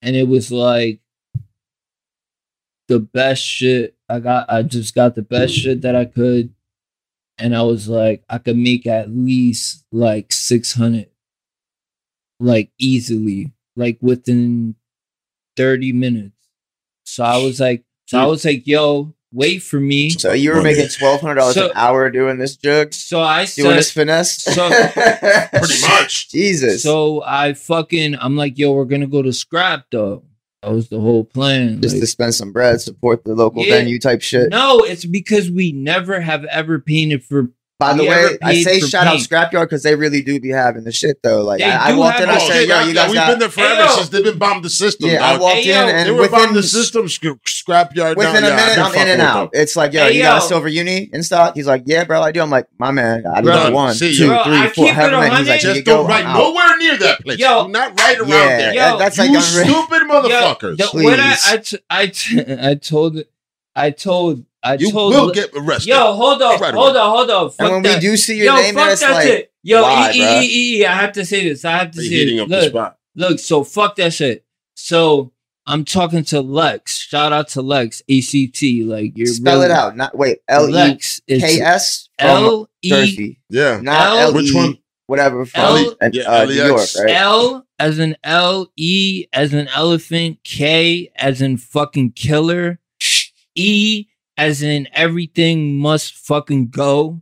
[0.00, 1.00] And it was like
[2.88, 3.94] the best shit.
[4.08, 6.52] I got I just got the best shit that I could.
[7.38, 11.08] And I was like, I could make at least like 600
[12.38, 14.74] like easily, like within
[15.56, 16.36] 30 minutes.
[17.04, 18.28] So I was like, so I hmm.
[18.30, 20.10] was like, yo, wait for me.
[20.10, 23.46] so you were making twelve hundred dollars So- an hour doing this jug, So I
[23.46, 24.42] doing said, this finesse.
[24.42, 26.30] so- Pretty much.
[26.30, 26.82] Jesus.
[26.82, 30.24] So I fucking I'm like, yo, we're gonna go to scrap though.
[30.62, 31.80] That was the whole plan.
[31.82, 33.78] just Like, to spend some bread, support the local Yeah.
[33.78, 34.48] venue type shit.
[34.50, 37.50] no, it's because we never have ever painted for
[37.82, 39.16] By the way, I say for shout out.
[39.18, 41.42] Scrapyard because they really do be having the shit though.
[41.42, 43.48] Like They I, I walked in, I said, "Yo, you guys we've got." been there
[43.48, 43.88] forever Hey, yo.
[43.96, 45.10] since they've been bombed the system.
[45.10, 48.16] yeah, I walked Hey, in yo, and they were within bombing the system, sc- scrapyard.
[48.16, 48.52] within down.
[48.52, 49.52] a minute, been I'm in and out.
[49.52, 49.60] them.
[49.62, 51.54] It's like, yo, Hey, you got a silver uni in stock?
[51.54, 52.40] He's like, yeah, bro, I do.
[52.40, 54.92] I'm like, my man, I Bro, need one, see, two, yo, three, I four, keep
[54.92, 55.36] it however many.
[55.36, 55.96] He's like, Just go.
[55.96, 57.38] don't ride nowhere near that place.
[57.38, 57.66] Yo.
[57.66, 58.74] Not right around there.
[58.74, 60.76] Yo, that's like you stupid motherfuckers.
[60.76, 61.46] the, what I Please.
[61.46, 63.22] I, t- I, t- I told
[63.74, 65.88] I told I you told will get arrested.
[65.90, 67.00] Yo, hold up, Right hold away.
[67.00, 67.46] up, hold up.
[67.46, 67.94] And Fuck when that.
[67.96, 69.52] we do see your Yo, name, fuck there, it's that like, shit.
[69.64, 70.42] Yo, why, e, bruh?
[70.42, 71.64] e, e, e, I have to say this.
[71.64, 72.42] I have to They say heating this.
[72.44, 72.98] up the Look, spot.
[73.16, 74.44] look, so fuck that shit.
[74.74, 75.32] So
[75.66, 76.96] I'm talking to Lex.
[76.98, 78.62] Shout out to Lex, ACT.
[78.84, 79.96] Like you're spell really, it out.
[79.96, 81.20] Not wait, L E Lex.
[81.28, 83.80] K It's S L E Jersey, Yeah.
[83.80, 84.78] not L- L Which one?
[85.06, 86.98] Whatever from L- uh, Yeah, uh, New York, LEX.
[87.00, 87.10] right?
[87.14, 92.80] L as in L E as in elephant, K as in fucking killer,
[93.54, 94.06] E
[94.36, 97.20] as in everything must fucking go.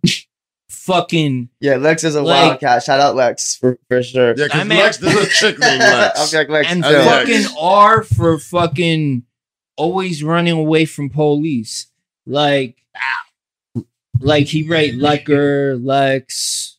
[0.69, 2.82] fucking Yeah, Lex is a Like- wildcat.
[2.82, 4.28] Shout out Lex for, for sure.
[4.28, 6.32] Yeah, because I mean- Lex, there's a chick named Lex.
[6.35, 6.69] I'm like Lex.
[6.70, 6.91] and too.
[6.91, 7.28] Lex.
[7.47, 9.24] fucking R for fucking
[9.77, 11.87] always running away from police.
[12.27, 12.77] Like,
[14.20, 16.78] like he write Lecker, Lex.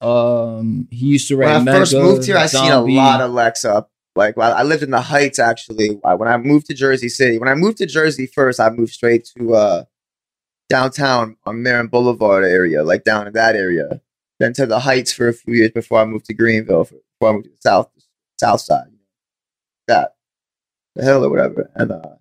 [0.00, 1.56] Um, he used to write.
[1.58, 3.90] when I first moved here, I seen a lot of Lex up.
[4.16, 5.98] Like I lived in the Heights actually.
[6.02, 9.28] When I moved to Jersey City, when I moved to Jersey first, I moved straight
[9.36, 9.84] to uh,
[10.68, 14.00] downtown on Marin Boulevard area, like down in that area.
[14.38, 16.84] Then to the Heights for a few years before I moved to Greenville.
[16.84, 17.90] For, before I moved to the south
[18.38, 18.88] south side,
[19.88, 20.16] that
[20.94, 21.70] the hill or whatever.
[21.74, 22.16] And uh,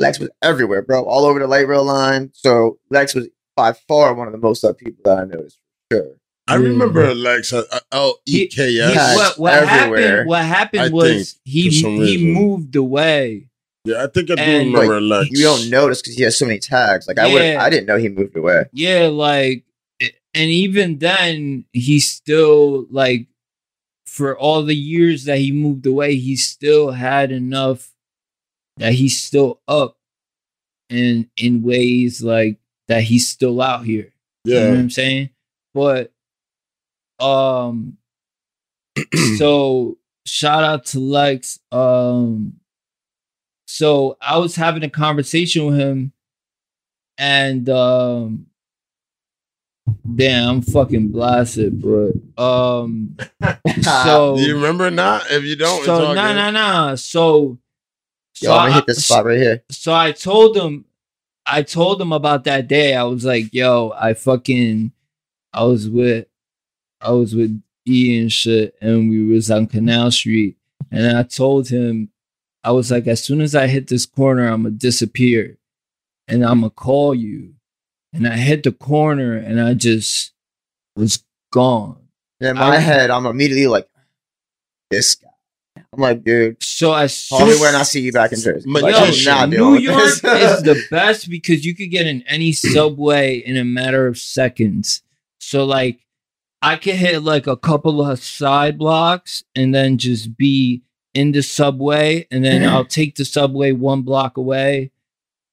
[0.00, 2.30] Lex was everywhere, bro, all over the light rail line.
[2.34, 5.58] So Lex was by far one of the most up people that I noticed
[5.90, 6.16] for sure.
[6.52, 8.94] I remember Lex, uh, L E K He- S.
[8.94, 10.00] Yes, what what everywhere.
[10.08, 10.28] happened?
[10.28, 12.32] What happened I was he he reason.
[12.32, 13.48] moved away.
[13.84, 15.30] Yeah, I think I do And- remember Lex.
[15.32, 17.08] You don't notice because he has so many tags.
[17.08, 18.64] Like I would, I didn't know he moved away.
[18.72, 19.64] Yeah, like,
[20.00, 23.26] and even then, he still like,
[24.06, 27.90] for all the years that he moved away, he still had enough
[28.76, 29.96] that he's still up,
[30.90, 32.58] and in ways like
[32.88, 34.12] that he's still out here.
[34.44, 34.78] You know what Yeah.
[34.80, 35.30] I'm saying?
[35.74, 36.11] But
[37.22, 37.96] um
[39.38, 41.58] so shout out to Lex.
[41.70, 42.54] Um,
[43.66, 46.12] so I was having a conversation with him,
[47.18, 48.46] and um,
[50.14, 52.12] damn, I'm fucking blasted, bro.
[52.36, 53.16] Um,
[53.82, 55.30] so Do you remember not?
[55.30, 56.34] If you don't, so it's all nah, good.
[56.34, 56.94] nah, nah.
[56.96, 57.58] So,
[58.40, 59.62] Yo, I'm gonna hit this spot right here.
[59.70, 60.84] so I told him,
[61.46, 62.94] I told him about that day.
[62.94, 64.92] I was like, yo, I fucking,
[65.52, 66.26] I was with,
[67.02, 70.56] I was with E and shit, and we was on Canal Street,
[70.90, 72.10] and I told him,
[72.64, 75.58] I was like, as soon as I hit this corner, I'm gonna disappear,
[76.28, 77.54] and I'm gonna call you,
[78.12, 80.32] and I hit the corner, and I just
[80.96, 81.98] was gone.
[82.40, 83.88] In my I- head, I'm immediately like,
[84.90, 85.28] this guy.
[85.94, 88.70] I'm like, dude, So as call me soon when I see you back in Jersey.
[88.70, 92.52] But Like, yo, not New York is the best because you could get in any
[92.52, 95.02] subway in a matter of seconds.
[95.38, 96.00] So like
[96.62, 100.82] I could hit like a couple of side blocks and then just be
[101.12, 102.72] in the subway and then mm-hmm.
[102.74, 104.92] I'll take the subway one block away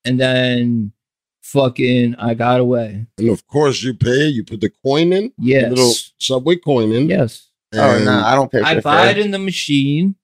[0.05, 0.93] and then
[1.41, 3.07] fucking I got away.
[3.17, 4.27] And of course, you pay.
[4.27, 5.69] You put the coin in, the Yes.
[5.69, 7.09] little subway coin in.
[7.09, 7.49] yes.
[7.73, 10.15] oh no, I don't pay for I buy it in the machine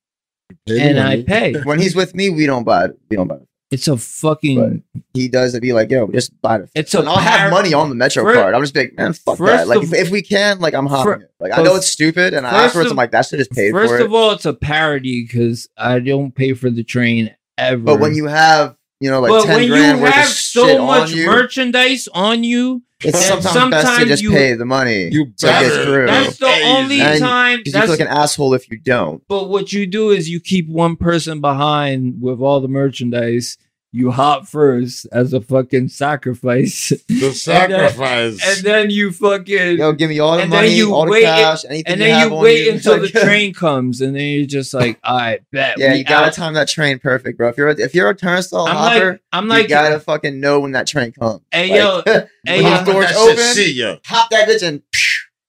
[0.67, 1.53] and I pay.
[1.63, 2.99] When he's with me, we don't buy it.
[3.09, 3.47] We don't buy it.
[3.71, 4.83] It's a fucking
[5.13, 5.61] He does it.
[5.61, 6.69] Be like, yo, just buy it.
[6.75, 8.53] It's a And I'll have money on the Metro card.
[8.53, 9.67] I'm just like, man, fuck that.
[9.67, 11.31] Like, of- if, if we can, like, I'm hopping it.
[11.39, 13.89] Like, I know it's stupid, and afterwards, of- I'm like, that shit is paid First
[13.89, 14.05] for it.
[14.05, 17.81] of all, it's a parody because I don't pay for the train ever.
[17.81, 20.31] but when you have, you know, like but ten when you grand worth have of
[20.33, 24.31] so shit much on you, merchandise on you, it's and sometimes, best to just you-
[24.31, 25.09] pay the money.
[25.11, 25.83] You so it gets better.
[25.85, 26.05] through.
[26.07, 27.59] that's the Hey, only and- time.
[27.59, 29.21] Because you feel like an asshole if you don't.
[29.27, 33.57] but what you do is you keep one person behind with all the merchandise.
[33.97, 38.39] You hop first as a fucking sacrifice, The sacrifice.
[38.45, 41.11] and then you fucking Yo, give me all the And then money, you all the
[41.11, 42.71] wait- cash, anything and you then have you wait you.
[42.73, 45.75] until the train comes, and then you're just like, all right, bet.
[45.77, 47.47] Yeah, we you gotta out." time that train perfect, bro.
[47.47, 50.59] If you're a, if you're a turnstile I'm hopper, like, I'm you gotta fucking know
[50.59, 51.41] when that train comes.
[51.51, 52.83] Hey, yo, Like, hey, yo.
[52.83, 53.95] the doors that shit, open, see ya.
[54.05, 54.81] hop that bitch and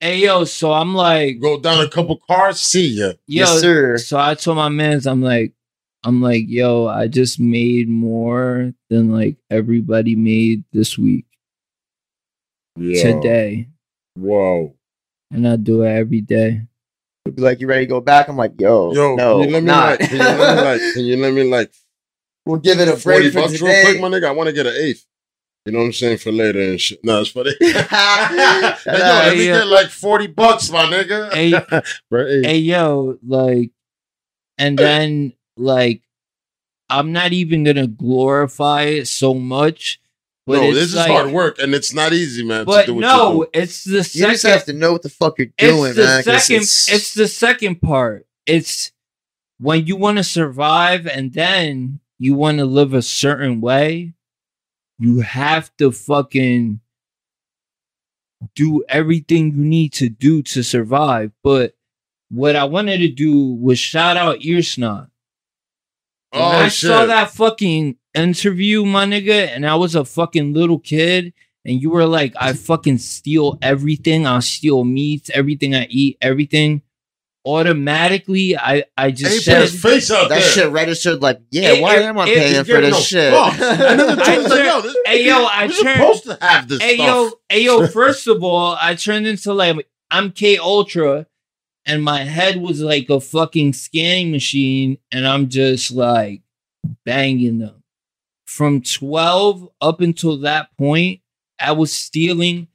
[0.00, 0.44] hey, yo.
[0.44, 3.06] So I'm like, Go down a couple cars, see ya.
[3.06, 3.98] yo, yes, sir.
[3.98, 5.52] So I told my mans, I'm like,
[6.06, 11.26] I'm like, yo, I just made more than like everybody made this week
[12.78, 13.02] Yeah.
[13.02, 13.68] today,
[14.14, 14.76] Whoa.
[15.32, 16.62] and I do it every day.
[17.24, 18.28] Be like, you ready to go back?
[18.28, 19.98] I'm like, yo, Yo, no, can you let me not.
[20.00, 21.72] like, can you let me like, can you let me like
[22.46, 24.28] we'll give it a 40 break for bucks real quick, my nigga?
[24.28, 25.04] I want to get an eighth.
[25.64, 26.18] You know what I'm saying?
[26.18, 27.00] For later and shit.
[27.04, 27.50] No, it's for the.
[28.86, 31.32] Nah, Like, yo, let me get like 40 bucks, my nigga.
[31.34, 31.50] Hey,
[32.08, 32.46] For an eighth.
[32.46, 33.72] hey, yo, like,
[34.56, 36.02] and then like,
[36.88, 40.00] I'm not even gonna glorify it so much.
[40.46, 42.60] But no, it's this is hard work and it's not easy, man.
[42.60, 44.30] to But do no, you it's the you second.
[44.34, 46.22] just have to know what the fuck you're doing, it's the man.
[46.22, 48.92] 'cause second it's, the second part it's
[49.58, 54.14] when you want to survive and then you want to live a certain way
[55.00, 56.78] you have to fucking
[58.54, 61.74] do everything you need to do to survive but
[62.30, 65.10] what i wanted to do was shout out earsnot
[66.36, 66.88] when Oh, I shit.
[66.88, 71.32] saw that fucking interview, my nigga, and I was a fucking little kid,
[71.64, 74.26] and you were like, I fucking steal everything.
[74.26, 76.82] I'll steal meats, everything I eat, everything.
[77.44, 80.48] Automatically, I I just put his said, face out that there.
[80.50, 83.32] shit registered like, yeah, It- why it- am I it- paying for this no shit?
[83.32, 83.60] fucks.
[83.88, 85.96] And then the I dude was like, turned- yo, this, hey yo, I we're turned,
[85.96, 87.06] supposed to have this hey stuff.
[87.06, 87.86] yo, hey yo.
[87.86, 91.26] First of all, I turned into like I'm K Ultra,
[91.86, 96.42] and my head was like a fucking scanning machine, and I'm just like
[97.04, 97.82] banging them.
[98.46, 101.20] From 12 up until that point,
[101.60, 102.68] I was stealing.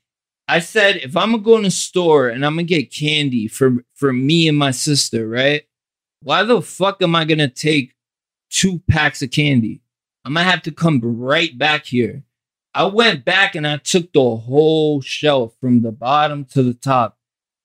[0.47, 3.85] I said, if I'm gonna go in a store and I'm gonna get candy for
[3.93, 5.63] for me and my sister, right?
[6.23, 7.93] Why the fuck am I gonna take
[8.49, 9.81] two packs of candy?
[10.25, 12.23] I'm gonna have to come right back here.
[12.73, 17.17] I went back and I took the whole shelf from the bottom to the top.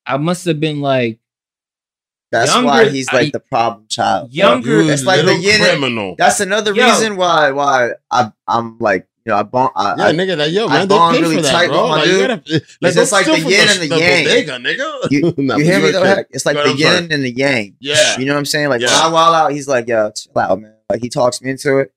[0.05, 1.21] I must have been like
[2.33, 4.31] That's Younger- why he's like I- the problem child.
[4.31, 4.37] bro.
[4.37, 6.15] Younger- You It's like the little yin and- criminal.
[6.19, 6.85] That's another Yo.
[6.87, 10.51] reason why why I I'm like you know I bond I, yeah, I, nigga, that
[10.53, 11.83] yo, I man, they bond pay really for that, tight bro.
[11.83, 12.29] with my Like, dude.
[12.29, 12.33] gotta,
[12.81, 14.25] like, It's like the from yin and the yang.
[14.25, 15.11] bodega, nigga.
[15.11, 16.05] You- Nah, you hear me go though?
[16.05, 16.27] Heck?
[16.31, 17.03] It's like Go the ahead, I'm sorry.
[17.03, 17.77] yin and the yang.
[17.81, 18.19] Yeah.
[18.19, 18.69] You know what I'm saying?
[18.69, 19.01] Like when Yeah.
[19.03, 20.75] I wild out, he's like, yo, chill out, man.
[20.91, 21.93] Like he talks me into it.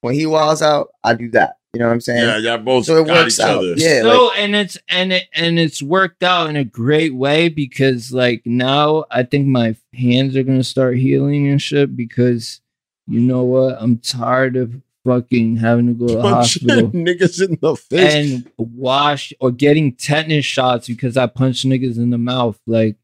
[0.00, 1.54] When he wilds out, I do that.
[1.74, 2.22] You know what I'm saying?
[2.28, 3.58] Yeah, y'all both So it got works each out.
[3.58, 3.74] other.
[3.76, 4.02] Yeah.
[4.02, 8.42] so and it's and it and it's worked out in a great way because like
[8.44, 12.60] now I think my hands are gonna start healing and shit because
[13.06, 17.58] you know what I'm tired of fucking having to go to the hospital niggas in
[17.62, 18.14] the face.
[18.14, 22.96] and wash or getting tetanus shots because I punched niggas in the mouth like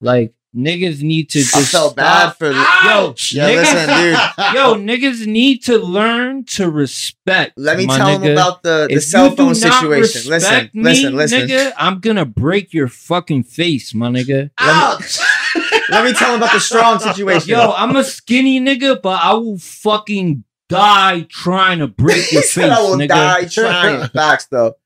[0.00, 2.36] like niggas need to I just felt bad stop.
[2.38, 4.18] for the, Yo, Yeah, niggas, listen, dude.
[4.54, 4.74] yo,
[5.20, 7.52] niggas need to learn to respect.
[7.56, 8.22] Let me my tell nigga.
[8.24, 10.30] him about the, the If cell phone not situation.
[10.30, 11.40] Listen, me, listen, listen.
[11.48, 11.72] nigga.
[11.76, 14.50] I'm gonna break your fucking face, my nigga.
[14.58, 15.18] Ouch!
[15.90, 17.48] Let me tell them about the strong situation.
[17.50, 22.42] Yo, I'm a skinny nigga, but I will fucking die trying to break he your
[22.42, 23.08] said face, I will nigga.
[23.08, 24.08] die trying.
[24.08, 24.76] Facts though.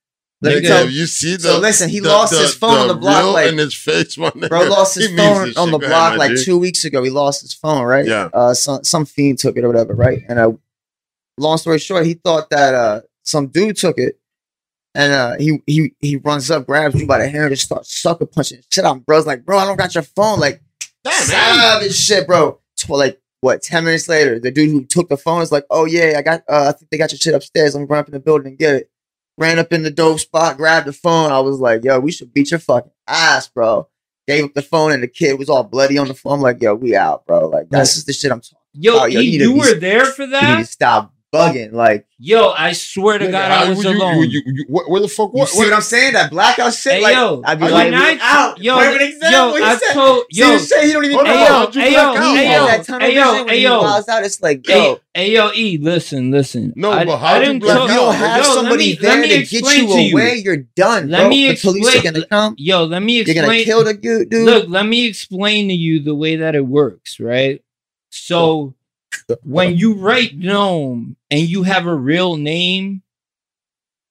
[0.41, 2.95] Let me Nigga, tell you see the So listen, he lost his phone on the
[2.95, 4.49] block, like- in his face, my nigga.
[4.49, 6.45] Bro lost his He phone on the block like G.
[6.45, 7.03] two weeks ago.
[7.03, 8.07] He lost his phone, right?
[8.07, 8.29] Yeah.
[8.33, 10.21] Uh, some some fiend took it or whatever, right?
[10.29, 10.53] And uh,
[11.39, 14.21] long story short, he thought that uh some dude took it,
[14.95, 18.01] and uh he he he runs up, grabs me by the hair, and just starts
[18.01, 19.05] sucker punching shit out.
[19.05, 20.63] Bro's like, bro, I don't got your phone, like
[21.05, 22.61] savage shit, bro.
[22.77, 23.63] Tw- like what?
[23.63, 26.43] Ten minutes later, the dude who took the phone is like, oh yeah, I got,
[26.49, 27.75] uh, I think they got your shit upstairs.
[27.75, 28.91] Let me run up in the building and get it.
[29.39, 31.31] Ran up in the dope spot, grabbed the phone.
[31.33, 33.89] I was like, yo, we should beat your fucking ass, bro.
[34.27, 36.35] Gave up the phone and the kid was all bloody on the phone.
[36.35, 37.49] I'm like, yo, we out, bro.
[37.49, 38.59] Like that's just the shit I'm talking.
[38.75, 40.59] Yo, Oh, yo, E, you you be- were there for You need that?
[40.59, 41.73] to stop bugging.
[41.73, 44.17] Like, Yo, I swear to Nigga, God, I was you- alone.
[44.25, 45.31] you- you- you- where, where the fuck?
[45.33, 46.15] you What, see what I'm saying?
[46.15, 46.95] That blackout shit.
[46.95, 48.61] Hey, like, yo, I'd be like, I- out.
[48.61, 49.59] yo, Perfect example.
[49.61, 51.33] yo, I said- told, see yo, the shit he don't even Hold know.
[51.33, 52.37] on, Hey yo, you hey yo, out?
[52.37, 54.25] Hey yo, that tunnel hey yo, hey yo, out.
[54.25, 56.73] It's like, hey, yo, hey yo, E, listen, listen.
[56.75, 58.93] No, I, but how'd you didn't black tell- if you don't have yo, somebody me-
[59.01, 60.13] there to get you to you.
[60.17, 61.09] away, you're done.
[61.09, 61.29] Let bro.
[61.29, 62.55] me the police are explain- gonna come.
[62.59, 63.37] Yo, let me explain.
[63.37, 64.45] You're gonna kill the dude, dude.
[64.45, 67.61] Look, let me explain to you the way that it works, right?
[68.11, 68.75] So
[69.43, 73.03] when you write Nome and you have a real name,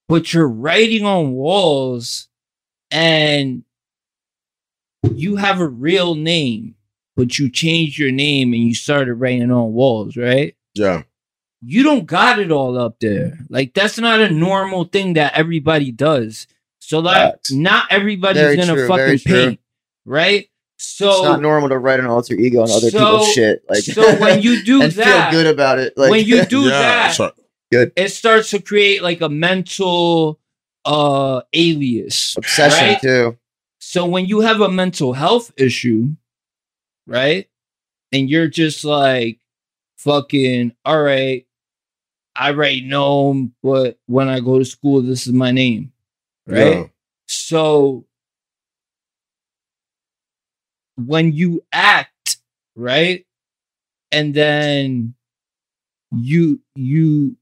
[0.08, 2.28] but you're writing on walls
[2.92, 3.64] and
[5.14, 6.76] you have a real name,
[7.16, 10.56] but you changed your name and you started writing on walls, right?
[10.76, 11.04] Yeah.
[11.62, 13.40] you don't got it all up there.
[13.50, 16.48] Like that's not a normal thing that everybody does.
[16.80, 17.52] So like Facts.
[17.52, 19.60] not everybody's gonna true, fucking paint,
[20.06, 20.50] right?
[20.80, 23.64] It's not normal to write an alter ego on other So- people's shit.
[23.70, 25.98] Like, so when you do and that, feel good about it.
[25.98, 26.70] Like, when you do yeah.
[26.70, 27.34] that, So-
[27.72, 30.40] it starts to create like a mental
[30.86, 32.36] uh alias.
[32.38, 33.02] obsession right?
[33.02, 33.38] too.
[33.80, 36.16] So when you have a mental health issue,
[37.06, 37.50] right?
[38.14, 39.40] And you're just like
[39.98, 41.46] fucking all right,
[42.36, 45.92] I write Nome, but when I go to school, this is my name.
[46.46, 46.78] Right?
[46.78, 46.84] Yeah.
[47.28, 48.06] So
[50.98, 52.38] when you act,
[52.76, 53.26] right?
[54.12, 55.14] And then
[56.12, 57.36] you you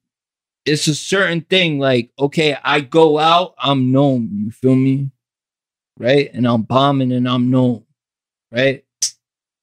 [0.65, 5.11] it's a certain thing like okay, I go out, I'm known, you feel me?
[5.97, 6.29] Right?
[6.33, 7.83] And I'm bombing and I'm known.
[8.51, 8.83] Right?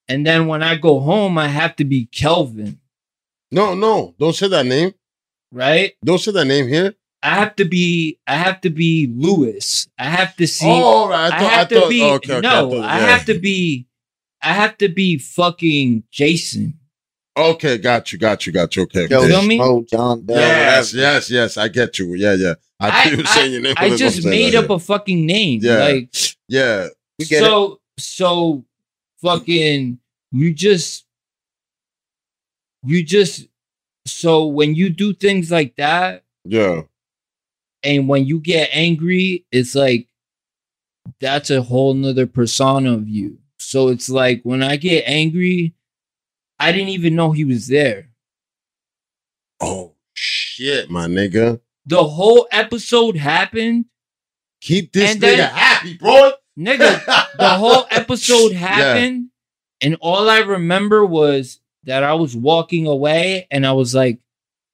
[0.09, 2.81] And then when I go home, I have to be Kelvin,
[3.51, 4.93] No, no, don't say that name.
[5.51, 5.93] right?
[6.05, 6.95] Don't say that name here.
[7.23, 9.89] I have to be I have to be Lewis.
[9.99, 11.33] I have to see oh, all right.
[11.33, 12.71] I I, thought, have I thought, to be oh, okay, okay, no.
[12.71, 13.07] thought- I yeah.
[13.07, 13.87] have to be.
[14.45, 16.79] I have to be fucking Jason.
[17.37, 18.83] Okay, got you, got you, got you.
[18.83, 19.07] Okay.
[19.09, 19.29] Yo, okay.
[19.29, 19.57] feel me?
[19.57, 20.37] Mo John Bell.
[20.37, 21.57] Yes, yes, yes.
[21.57, 22.13] I get you.
[22.15, 22.55] Yeah, yeah.
[22.81, 23.75] I, I- you were saying your name.
[23.79, 25.61] I just made that, up a fucking name.
[25.63, 25.79] Yeah.
[25.79, 26.15] Like
[26.49, 26.89] Yeah.
[27.19, 27.47] You get it.
[27.47, 28.65] so so
[29.23, 29.99] fucking
[30.33, 31.05] you just
[32.85, 33.47] you just
[34.07, 36.83] so when you do things like that Yeah.
[37.83, 40.09] And when you get angry, it's like
[41.21, 43.39] that's a whole nother persona of you.
[43.59, 45.75] So it's like when I get angry,
[46.59, 48.09] I didn't even know he was there.
[49.61, 51.61] Oh shit, my nigga.
[51.87, 53.87] The whole episode happened,
[54.61, 56.33] Keep this nigga then- happy, bro.
[56.59, 57.05] nigga.
[57.37, 59.29] the whole episode happened,
[59.81, 64.21] and all I remember was that I was walking away, and I was like,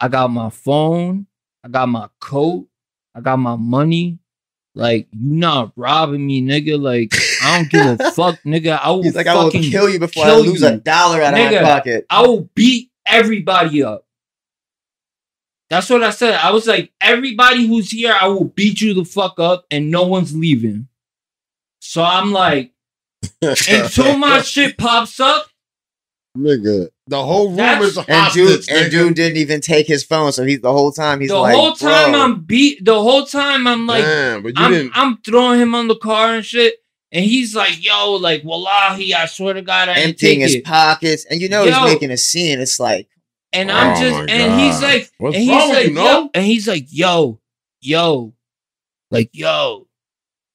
[0.00, 1.26] I got my phone,
[1.64, 2.67] I got my coat,
[3.18, 4.20] I got my money.
[4.74, 6.80] Like you not robbing me, nigga.
[6.80, 7.12] Like
[7.42, 8.78] I don't give a fuck, nigga.
[8.80, 10.68] I will He's like, I will kill you before I kill lose you.
[10.68, 12.06] a dollar out of my pocket.
[12.08, 14.06] I will beat everybody up.
[15.68, 16.34] That's what I said.
[16.34, 20.06] I was like, everybody who's here, I will beat you the fuck up, and no
[20.06, 20.86] one's leaving.
[21.80, 22.72] So I'm like,
[23.42, 25.48] until my shit pops up,
[26.38, 26.88] nigga.
[27.06, 28.90] The whole room That's- is a And hostage, dude, and nigga.
[28.90, 31.72] dude didn't even take his phone, so he's the whole time he's the like, whole
[31.72, 32.84] time bro, I'm beat.
[32.84, 34.92] The whole time I'm like, Damn, but you I'm, didn't.
[34.94, 36.74] I'm throwing him on the car and shit,
[37.12, 40.54] and he's like, yo, like, wallahi, I swear to God, I didn't emptying take his
[40.56, 40.64] it.
[40.64, 41.72] pockets, and you know Yo.
[41.72, 42.60] he's making a scene.
[42.60, 43.08] It's like,
[43.52, 44.82] And I'm Oh just, my and he's God.
[44.82, 46.04] like, What's and he's wrong with like, you, no?
[46.04, 47.40] yo, and he's like, yo,
[47.80, 48.34] yo,
[49.10, 49.87] like, yo,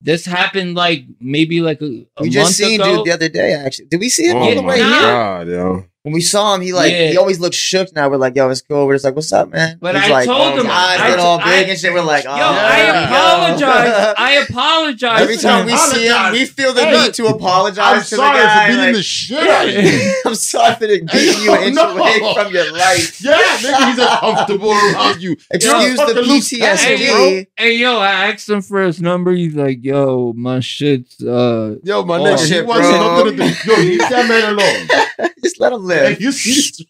[0.03, 2.97] this happened like maybe like a, a we month just seen ago.
[2.97, 3.53] dude the other day.
[3.53, 4.99] Actually, did we see him oh all the Yeah, way my nah.
[4.99, 5.01] here?
[5.01, 5.85] god, yo.
[6.03, 7.11] When we saw him, he like Yeah.
[7.11, 7.95] he always looks shook.
[7.95, 8.87] Now we're like, yo, it's cool.
[8.87, 9.77] We're just like, what's up, man?
[9.79, 11.93] But He's I like, told him- eyes I- get all I- big and shit.
[11.93, 14.15] We're like, oh, Yo, I apologize.
[14.17, 15.21] I apologize.
[15.21, 18.15] Every time we see him, we feel the Hey, need to apologize I'm to the
[18.17, 18.65] sorry guy.
[18.65, 20.21] for beating like, the shit out of you.
[20.25, 21.07] I'm sorry for beating
[21.43, 21.97] you an inch No.
[21.97, 23.21] away from your life.
[23.23, 25.37] Yeah, nigga, he's uncomfortable around you.
[25.51, 27.15] Excuse Fucking the loose cannon, Hey, bro.
[27.15, 27.47] PTSD.
[27.55, 29.31] Hey yo, I asked him for his number.
[29.31, 32.99] He's like, "Yo, my shit's uh." Yo, my Oh, nigga, he shit, wants bro.
[33.23, 33.71] nothing to do.
[33.71, 35.29] Yo, leave that man alone.
[35.41, 36.21] Just let him Hey, live.
[36.21, 36.85] you see?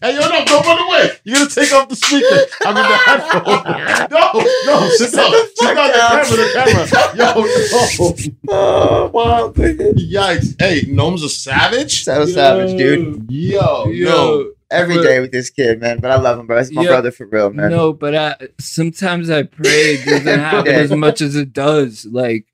[0.00, 1.10] Hey, yo, no, don't run away.
[1.24, 2.40] You're gonna take off the speaker.
[2.64, 4.08] I mean the headphone.
[4.10, 5.32] No, no, sit down.
[5.54, 5.88] Sit down.
[5.88, 7.16] The camera, the camera.
[8.48, 8.52] Yo, no.
[8.54, 9.52] Oh, wow.
[9.56, 10.60] Yikes.
[10.60, 12.04] Hey, Nome's a savage?
[12.04, 13.30] So savage, dude.
[13.30, 14.50] Yo, Yo, no.
[14.70, 15.98] Every But- day with this kid, man.
[16.00, 16.58] But I love him, bro.
[16.58, 16.88] He's my Yeah.
[16.88, 17.70] brother for real, man.
[17.70, 20.74] No, but I sometimes I pray it doesn't happen day.
[20.80, 22.06] as much as it does.
[22.06, 22.46] Like,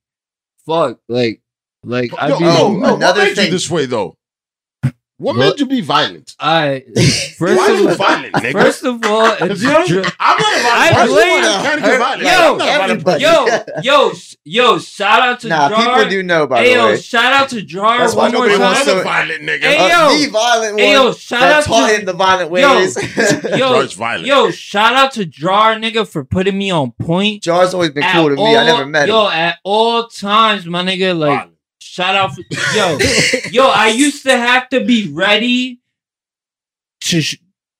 [0.66, 1.40] fuck, like,
[1.82, 2.44] like I Yo, be.
[2.46, 3.46] oh, no, another what made thing.
[3.46, 4.16] you this way, though?
[5.20, 5.40] What, What?
[5.40, 6.36] made you be violent?
[6.38, 7.02] I Why
[7.38, 8.52] first are you of, violent, nigga?
[8.52, 11.42] first of all, it's you don't- I'm not violent I blame-
[11.82, 12.22] You violent.
[12.22, 13.22] Yo, I'm not a violent everybody.
[13.24, 13.46] yo,
[13.82, 14.12] yo,
[14.44, 15.78] yo, shout out to Nah, Jar.
[15.96, 16.96] people do know, by hey, the way.
[16.98, 18.62] shout out to Jar That's why one more nobody time.
[18.62, 19.62] wants I'm to- a violent nigga.
[19.62, 22.50] Hey, Uh, the violent one Hey, yo, shout that out taught to him the violent
[22.52, 22.74] Yo.
[22.76, 22.96] ways.
[23.44, 24.26] yo, Jar's violent.
[24.26, 27.42] yo, shout out to Jar nigga for putting me on point.
[27.42, 28.56] Jar's always been cool to me.
[28.56, 29.32] I never met yo, him.
[29.32, 31.52] Yo, at all times, my nigga, like Violent.
[31.98, 32.42] Shout out, for,
[32.76, 32.98] yo,
[33.50, 33.68] yo.
[33.68, 35.80] I used to have to be ready
[37.02, 37.22] to,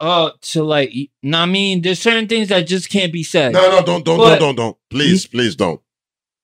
[0.01, 0.93] uh, to like,
[1.23, 3.53] know I mean, there's certain things that just can't be said.
[3.53, 4.77] No, no, don't, don't, But- don't, don't, don't.
[4.90, 5.81] Please, please don't.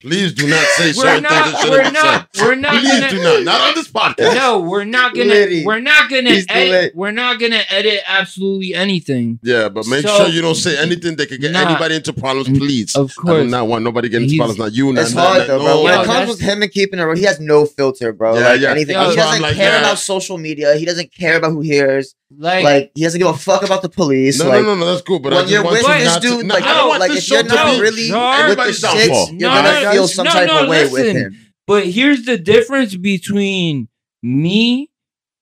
[0.00, 2.44] Please do not say we're certain not, things that we're shouldn't be not, said.
[2.46, 3.42] we're not Please gonna, do not.
[3.44, 4.34] Not on this podcast.
[4.34, 5.64] no, we're not gonna, Liddy.
[5.64, 9.38] we're not gonna He's edit, we're not gonna edit absolutely anything.
[9.42, 11.70] Yeah, but make So- sure you don't say anything that could get Nah.
[11.70, 12.94] anybody into problems, please.
[12.94, 13.50] Of I do course.
[13.50, 14.58] not want nobody getting into He's- problems.
[14.58, 15.66] Not you, not It's not- hard not- though, bro.
[15.68, 15.82] no.
[15.84, 18.38] When it comes that's- with him and keeping it he has no filter, bro.
[18.38, 18.70] Yeah, like yeah.
[18.72, 18.94] anything.
[18.96, 19.78] Yo, he doesn't like, care yeah.
[19.80, 20.74] about social media.
[20.76, 22.14] He doesn't care about who hears.
[22.38, 24.38] Like, Like he doesn't give a fuck about the police.
[24.40, 25.18] No, like, no, no, no, that's cool.
[25.20, 27.00] But when just you're want with this not to- dude, no, like, I don't want
[27.00, 29.26] like this if you're not be really Jar- with the everybody's downfall.
[29.26, 31.36] shits, you're No, gonna no, feel some no, type no, of way with him.
[31.66, 33.88] But here's the difference between
[34.22, 34.90] me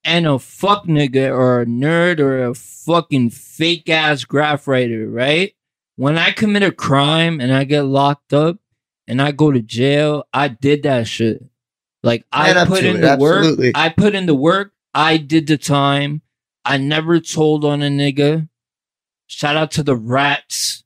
[0.04, 5.54] and a fuck nigga or a nerd or a fucking fake ass graph writer, right?
[5.96, 8.56] When I commit a crime and I get locked up
[9.06, 11.44] and I go to jail, I did that shit.
[12.02, 13.68] Like I put in it, the absolutely.
[13.68, 13.76] work.
[13.76, 14.72] I put in the work.
[14.94, 16.22] I did the time.
[16.64, 18.48] I never told on a nigga.
[19.26, 20.84] Shout out to the rats.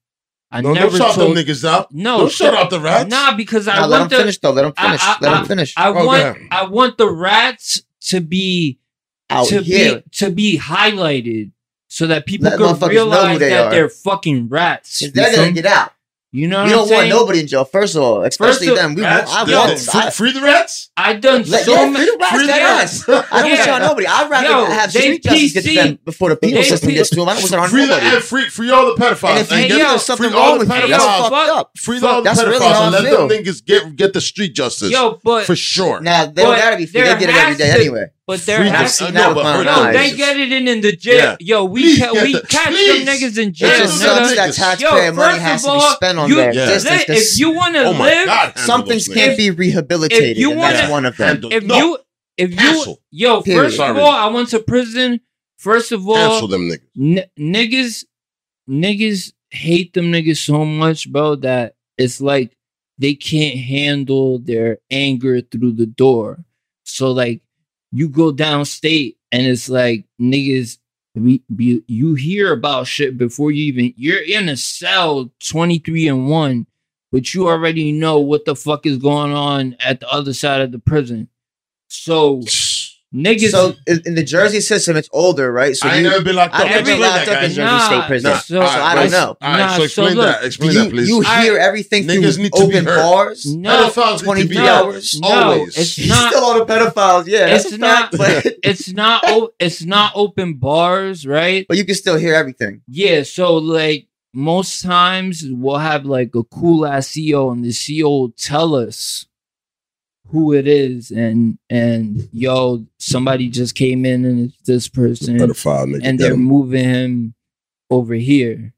[0.50, 1.36] I No, never don't shout them told.
[1.38, 1.86] niggas out.
[1.86, 3.10] Uh, no, Don't shout out the rats.
[3.10, 4.50] Nah, because I Nah, let him want the finish though.
[4.52, 5.00] Let him I- finish.
[5.02, 5.74] I- let I- him finish.
[5.76, 6.36] I Oh, want ahead.
[6.50, 8.78] I want the rats to be
[9.28, 9.96] Out to here.
[9.96, 11.50] be to be highlighted
[11.88, 13.70] so that people Let can motherfuckers know who realize they that are.
[13.70, 15.00] they're fucking rats.
[15.12, 15.92] They're feel gonna get out.
[16.36, 17.08] You know We what don't I'm want saying?
[17.10, 17.64] nobody in jail.
[17.64, 18.94] First of all, especially of- them.
[18.94, 20.90] We Rats, want, I the- want the- free, I- free the rats.
[20.94, 22.04] I done Let, so yeah, many.
[22.04, 23.04] free the rats, free that the ass.
[23.32, 23.56] I don't Yeah.
[23.58, 24.06] wish on nobody.
[24.06, 27.08] I'd rather Yo, have they street justice get to them before the penal system gets
[27.08, 27.28] to them.
[27.30, 28.06] I don't wish it Free nobody.
[28.06, 29.30] and free, free all the pedophiles.
[29.30, 31.70] And if you Hey, yo, there's something all wrong the with you, that's fucked up.
[31.78, 34.20] Free all the That's really pedophiles how and I let them niggas get get the
[34.20, 36.00] street justice Yo, but for sure.
[36.00, 37.00] Now they don't gotta be free.
[37.00, 38.04] They get it every has day to- anyway.
[38.26, 40.10] But they're has the- I've seen that with but my hurt own Yo, them eyes.
[40.10, 41.36] they get it in in the jail.
[41.40, 41.56] Yeah.
[41.58, 43.04] Yo, we ca- get we the- catch please.
[43.04, 44.36] them niggas in It jail, just Jail, sucks niggas.
[44.36, 44.46] that
[44.80, 46.54] Yo, taxpayer money first has of to be all, spent on you- that.
[46.54, 46.66] Yeah.
[46.66, 50.50] Just, If just, you want to Oh live, God, handle something can't be rehabilitated, you
[50.52, 51.40] and that's wanna- one of them.
[51.52, 51.98] If no, you
[52.36, 53.00] if you cancel.
[53.10, 53.62] yo Period.
[53.70, 55.20] first of all i went to prison
[55.56, 56.80] first of all cancel them niggas.
[57.18, 58.04] n- niggas
[58.68, 62.54] niggas hate them niggas so much bro that it's like
[62.98, 66.44] they can't handle their anger through the door
[66.84, 67.40] so like
[67.92, 70.78] you go downstate and it's like niggas
[71.14, 76.28] we, be, you hear about shit before you even you're in a cell 23 and
[76.28, 76.66] 1
[77.12, 80.72] but you already know what the fuck is going on at the other side of
[80.72, 81.28] the prison.
[81.88, 82.42] So
[83.14, 85.74] niggas So in, in the Jersey system, it's older, right?
[85.76, 86.60] So I ain't you, never been locked up.
[86.62, 87.48] I've never been locked that, up in.
[87.50, 89.36] Jersey Nah, State prison, nah, so, so- I don't know.
[89.40, 90.44] All right, Nah, so explain so look, that.
[90.44, 91.08] Explain you, that, please.
[91.08, 92.96] you I- hear everything Niggas through need to be open heard.
[92.96, 93.46] bars.
[93.56, 95.20] no Pedophiles need to 23 be hours.
[95.20, 95.78] no Always.
[95.78, 97.46] it's He's not still on the pedophiles, yeah.
[97.54, 101.94] It's not fact, but, it's not o- it's not open bars right but you can
[101.94, 102.82] still hear everything.
[102.88, 108.02] yeah so like most times we'll have like a cool ass ceo and the ceo
[108.04, 109.26] will tell us
[110.28, 115.86] who it is and and yo somebody just came in and it's this person Pedophile
[115.86, 116.00] nigga.
[116.02, 116.42] and they're 'em.
[116.42, 117.34] moving him
[117.90, 118.74] over here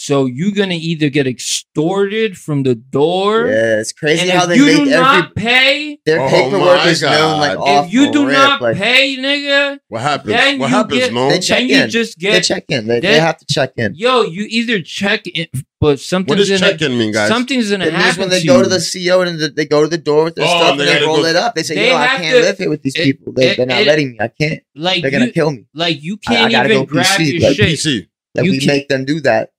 [0.00, 4.48] so you're gonna either get extorted from the door Yeah, it's crazy and how if
[4.50, 7.68] they you make do every not pay their Oh paperwork my is known like God.
[7.68, 10.28] off if you do rip, not like, pay nigga What happens?
[10.34, 11.28] then What you happens, get- no?
[11.30, 11.90] They check then you in.
[11.90, 12.86] just they check in.
[12.86, 13.94] They, they- they have to check in.
[13.96, 15.46] yo you either check in
[15.80, 17.28] but What something's does gonna check-in mean, guys?
[17.28, 19.64] something's gonna It means happen when they to go to the CO and the, they
[19.64, 21.54] go to the door with their Oh, stuff and they gotta roll go- it up.
[21.54, 23.32] They say, They "Yo, I can't to- live here with these it- people.
[23.32, 24.16] They, it- they're not letting me.
[24.20, 24.60] I can't.
[24.74, 27.40] like They're gonna kill me." like you I- I can't gotta even go grab PC,
[27.40, 28.06] your shit PC.
[28.34, 29.50] That You we can't- make them do that.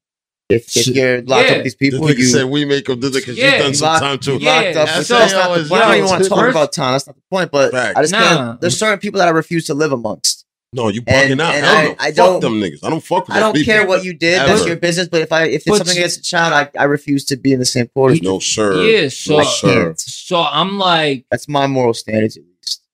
[0.49, 1.57] If, if you're locked yeah.
[1.57, 3.51] up these people, nigga you said we make them do it because Yeah.
[3.57, 4.37] you've done some locked, time too.
[4.37, 4.73] Yeah, locked up.
[4.73, 5.81] that's With, that's not the point.
[5.83, 6.91] I don't even want to talk first- about time.
[6.93, 7.51] That's not the point.
[7.51, 7.97] But Facts.
[7.97, 8.19] I just Nah.
[8.19, 8.61] can't.
[8.61, 10.45] There's certain people that I refuse to live amongst.
[10.73, 11.53] No, you And- bugging out.
[11.55, 11.95] and Hell I- no.
[11.99, 12.79] I fuck don't- them niggas.
[12.83, 14.39] I don't fuck with I don't care what you did.
[14.39, 15.07] That's your business.
[15.07, 17.37] But if I if it's But something you- against a child, I, I refuse to
[17.37, 18.19] be in the same quarters.
[18.23, 18.81] No, sir.
[18.83, 19.93] Yeah, so no, sir.
[19.97, 22.48] so I'm like, That's my moral standards, at least.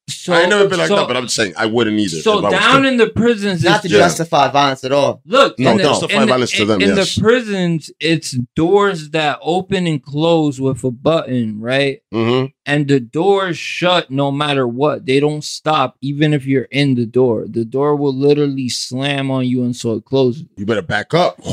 [0.08, 2.18] So I ain't never been like so, that, but I'm just saying I wouldn't either.
[2.18, 4.00] So if I was down in the prisons, Not to it's Yeah.
[4.00, 5.22] justify violence at all.
[5.26, 7.16] Look, No, in the, justify the- violence to them, In yes.
[7.16, 12.00] the prisons, it's doors that open and close with a button, right?
[12.14, 12.52] Mhm.
[12.68, 15.06] And the doors shut no matter what.
[15.06, 17.46] They don't stop, even if you're in the door.
[17.48, 20.44] The door will literally slam on you until it closes.
[20.58, 21.40] you better back up.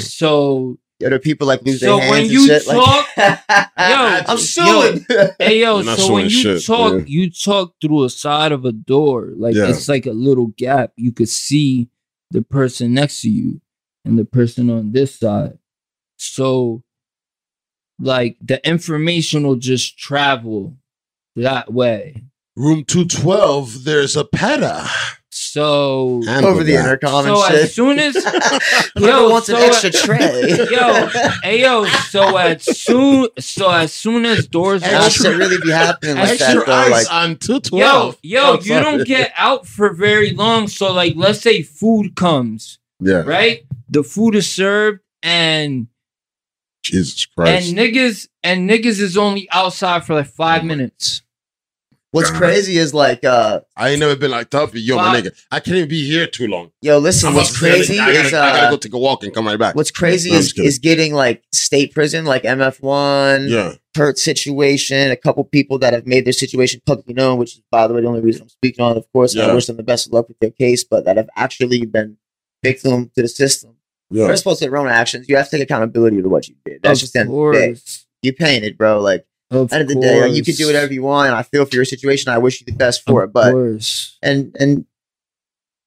[0.00, 2.64] So, The other people like lose So their when hands you and shit.
[2.64, 3.38] talk- like,
[3.78, 5.06] Yo, I'm suing.
[5.38, 7.04] hey yo, so when you shit, talk, yeah.
[7.06, 9.68] you talk through a side of a door, like Yeah.
[9.68, 10.92] it's like a little gap.
[10.96, 11.88] You could see
[12.30, 13.60] the person next to you
[14.04, 15.58] and the person on this side.
[16.18, 16.82] So,
[17.98, 20.76] like the information will just travel
[21.36, 22.22] that way.
[22.56, 24.88] Room 212, there's a peta.
[25.34, 26.84] So, Handle Over the that.
[26.84, 27.62] intercom so and shit.
[27.64, 28.14] as soon as
[28.96, 30.48] Yo, wants so, an extra tray.
[30.70, 31.06] yo,
[31.42, 36.16] hey yo, so as soon, so as soon as doors That should really be happening
[36.16, 36.72] like that Extra though.
[36.72, 38.18] ice Like on Yo, 212.
[38.22, 40.68] yo, I'm you don't get out for very long.
[40.68, 43.22] So, like, let's say food comes, Yeah.
[43.22, 43.62] right?
[43.88, 45.86] The food is served, and
[46.82, 47.68] Jesus Christ.
[47.70, 51.21] and niggas and niggas is only outside for like five minutes.
[52.12, 52.38] What's God.
[52.38, 54.70] crazy is like, uh, I ain't never been locked up.
[54.74, 56.70] Yo, my nigga, I can't even be here too long.
[56.80, 57.28] yo, listen.
[57.30, 59.46] I'm What's crazy I gotta, is I gotta uh, go take a walk and come
[59.46, 59.74] right back.
[59.74, 63.74] what's crazy No, is is getting like state prison, like MF one, Yeah.
[63.96, 65.10] hurt situation.
[65.10, 68.00] A couple people that have made their situation publicly known, which is by the way
[68.02, 68.96] the only reason I'm speaking on.
[68.96, 69.46] Of course, Yeah.
[69.48, 72.16] I wish them the best of luck with their case, but that have actually been
[72.62, 73.76] victim to the system.
[74.10, 74.26] Yeah.
[74.26, 75.26] You're supposed to take your own actions.
[75.28, 76.82] You have to take accountability to what you did.
[76.82, 77.80] That's Of just the end of the day.
[78.20, 79.00] You paying it, bro.
[79.00, 79.24] Like
[79.54, 81.28] Of end of the day, like, you can do whatever you want.
[81.28, 82.32] And I feel for your situation.
[82.32, 84.18] I wish you the best for Of it, but course.
[84.22, 84.86] and and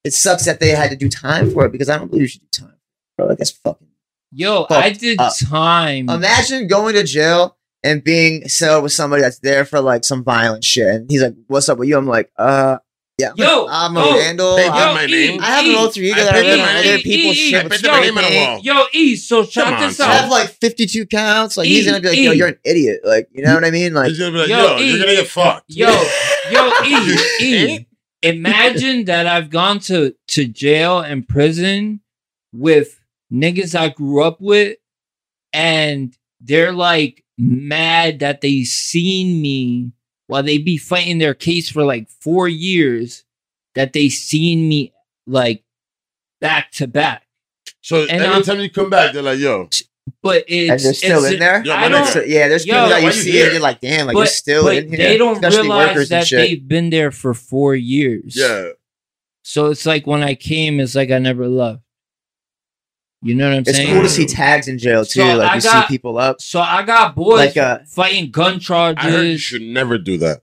[0.04, 2.28] it sucks that they had to do time for it because I don't believe you
[2.28, 2.76] should do time,
[3.18, 3.28] bro.
[3.28, 3.88] Like that's fucking.
[4.32, 5.34] Yo, I did up.
[5.38, 6.10] time.
[6.10, 10.64] Imagine going to jail and being celled with somebody that's there for like some violent
[10.64, 12.78] shit, and he's like, "What's up with you?" I'm like, "Uh,
[13.18, 14.58] yeah, Yo, I'm a yo, vandal.
[14.58, 15.42] Hey, I'm- yo, my E, name.
[15.42, 17.38] I have an E, alter ego I that I paid read my on other people's
[17.38, 17.60] E, shit.
[17.60, 18.48] I with put the name on the pain.
[18.50, 18.60] wall.
[18.62, 20.10] Yo, E, so check Come on, this son.
[20.10, 21.56] I have like 52 counts.
[21.58, 22.36] Like E, he's gonna be like, "Yo, E.
[22.36, 23.94] you're an idiot." Like you know what I mean?
[23.94, 24.90] Like He's gonna be like, Yo, yo, E.
[24.90, 25.64] you're gonna get fucked.
[25.70, 25.90] Yo,
[26.52, 27.88] yo, E, E.
[28.22, 32.02] Imagine that I've gone to to jail and prison
[32.54, 33.00] with
[33.32, 34.78] niggas I grew up with,
[35.54, 39.92] and they're like mad that they seen me
[40.28, 43.24] while they be fighting their case for like four years.
[43.76, 44.94] That they seen me
[45.28, 45.66] like
[46.40, 47.24] back to back,
[47.82, 49.68] So And every I'm- time you come back, they're like, yo,
[50.24, 51.62] but it's and they're still it's- in there.
[51.66, 53.44] Yo, I don't- So, yeah, there's Yo, people that you you see here?
[53.46, 56.08] and you're like, "Damn, like you're still but in here." they don't especially realize workers
[56.10, 58.34] that they've been there for four years.
[58.38, 58.70] yeah.
[59.44, 61.82] So it's like when I came, it's like I never left.
[63.26, 63.88] You know what I'm It's saying?
[63.90, 65.22] It's cool to see tags in jail too.
[65.22, 66.40] So like I you got- see people up.
[66.42, 70.42] So I got boys Like, uh, fighting gun I heard you should never do that.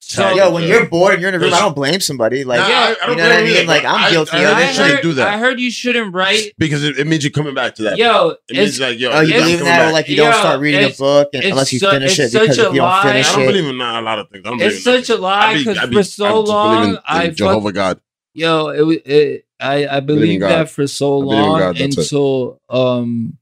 [0.00, 2.42] So Yo, when you're bored and you're in a room, I don't blame somebody.
[2.44, 3.56] Like, Nah, Yeah, I- I you don't know what I mean?
[3.56, 5.70] either, Like, I'm I- guilty I, of heard I shouldn't do that I heard you
[5.70, 6.52] shouldn't write.
[6.58, 7.98] because it, it means you're coming back to that.
[7.98, 9.88] Yo, it means it's, like, yo, oh, you believe in coming that?
[9.88, 12.32] Or like you don't start reading a book and, unless you su- finish it it's
[12.34, 13.02] because such if a you don't lie.
[13.02, 14.42] finish I don't it, believe in nah, a lot of things.
[14.46, 16.48] I don't believe it's such a lie I be- because I be- for so just
[16.48, 18.00] long I Jehovah God.
[18.34, 21.96] yo it, wa- it I I Believe believed that for so long God, it.
[21.96, 23.38] until um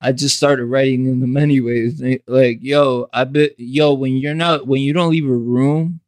[0.00, 2.02] I just started writing in them anyways.
[2.26, 6.00] Like yo, I bet yo when you're not when you don't leave a room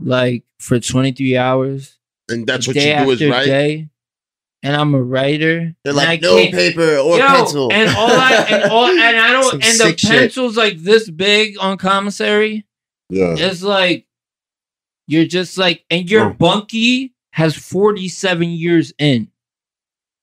[0.00, 1.96] like for 23 hours
[2.30, 3.46] And that's what day you do is right.
[3.46, 3.88] day,
[4.62, 5.74] and I'm a writer.
[5.84, 7.72] they're like, no paper or Yo, pencil.
[7.72, 10.10] and all I and all and I don't Some and the sick shit.
[10.10, 12.66] pencil's like this big on commissary.
[13.10, 13.34] Yeah.
[13.38, 14.06] It's like
[15.06, 16.34] you're just like and your Oh.
[16.34, 19.28] bunkie has 47 years in.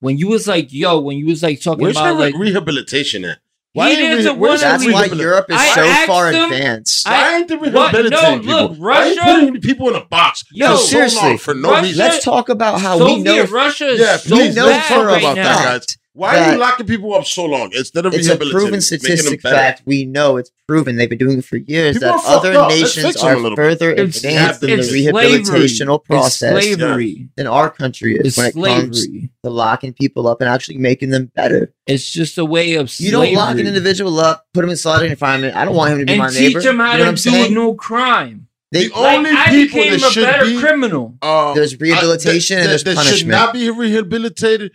[0.00, 3.38] When you was like, yo, when you was like talking Where's about like rehabilitation at?
[3.72, 5.16] He ain't doesn't reha- where's wanna That's why?
[5.18, 7.08] Europe is I so far them- advanced.
[7.08, 7.92] I- Why ain't they What?
[8.10, 8.54] No, people?
[8.54, 11.38] look, Why are you Russia- putting people in a box Yo, for so seriously, long
[11.38, 11.98] for no Russia- reason?
[11.98, 14.88] Let's talk about how Soviet we know Russia is Yeah, so please know don't bad
[14.88, 15.42] talk right about now.
[15.44, 15.86] that, guys.
[16.16, 18.80] Why are you locking people up so long instead of it's a proven making them
[18.80, 19.82] statistic fact.
[19.84, 20.96] We know it's proven.
[20.96, 21.96] They've been doing it for years.
[21.98, 22.70] People that other up.
[22.70, 23.56] Nations fix them a are little bit.
[23.56, 27.28] further It's- advanced in it's the rehabilitational It's process slavery.
[27.36, 29.30] than our country is It's when it comes slavery.
[29.44, 31.72] to locking people up and actually making them better.
[31.86, 35.10] It's just a way of You don't lock an individual up, put him in solitary
[35.10, 35.54] confinement.
[35.54, 36.60] I don't want him to be and my teach neighbor.
[36.60, 37.54] him how you know to do saying?
[37.54, 38.48] no crime.
[38.72, 41.14] They, The Like only I people became that a should better be criminal.
[41.22, 43.30] uh, there's rehabilitation I- and there's that, that should punishment.
[43.30, 44.72] not be rehabilitated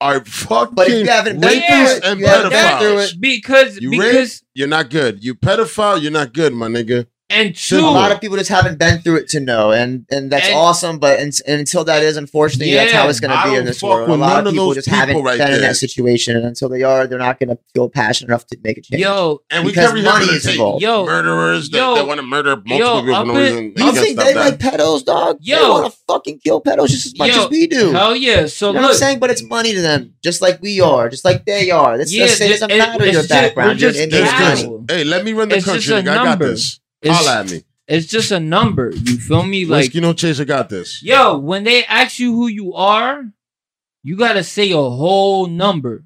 [0.00, 3.12] are fucking But if you haven't been Yeah, through it, and you haven't through pedophiles.
[3.14, 3.20] it.
[3.20, 5.22] because You because You're not good.
[5.24, 6.00] You pedophile.
[6.00, 7.06] You're not good, my nigga.
[7.30, 10.30] And two, A lot of people just haven't been through it to know, and and
[10.30, 10.98] that's And- awesome.
[10.98, 14.08] But un- until that is, unfortunately, that's how it's going to be in this world.
[14.08, 15.70] A lot none of of people those just people haven't right been in there.
[15.70, 18.78] that situation, and until they are, they're not going to feel passionate enough to make
[18.78, 19.00] a change.
[19.00, 20.82] yo And we Because can't money is rehabilitate involved.
[20.82, 23.64] Yo, murderers that, yo, that want to murder multiple yo, people for no up in-
[23.74, 23.86] reason.
[23.86, 25.38] you think they like pedos, dog?
[25.40, 25.70] Yo, they Yo.
[25.70, 27.92] want to fucking kill pedos just as much Yo, as we do.
[27.92, 29.18] hell yeah so you know what look I'm saying?
[29.20, 31.96] But it's money to them, just like we are, just like they are.
[31.98, 33.68] That's Yeah, just, it doesn't matter your background.
[33.70, 34.70] we're just in There's this casual.
[34.72, 34.84] money.
[34.88, 34.96] this.
[34.96, 35.94] Hey, let me run the It's country.
[35.94, 36.79] I got this.
[37.02, 37.62] It's- Holla at me.
[37.88, 41.02] it's just a number you feel me like Whiskey no chaser got this.
[41.02, 43.24] yo when they ask you who you are
[44.02, 46.02] you gotta say a whole number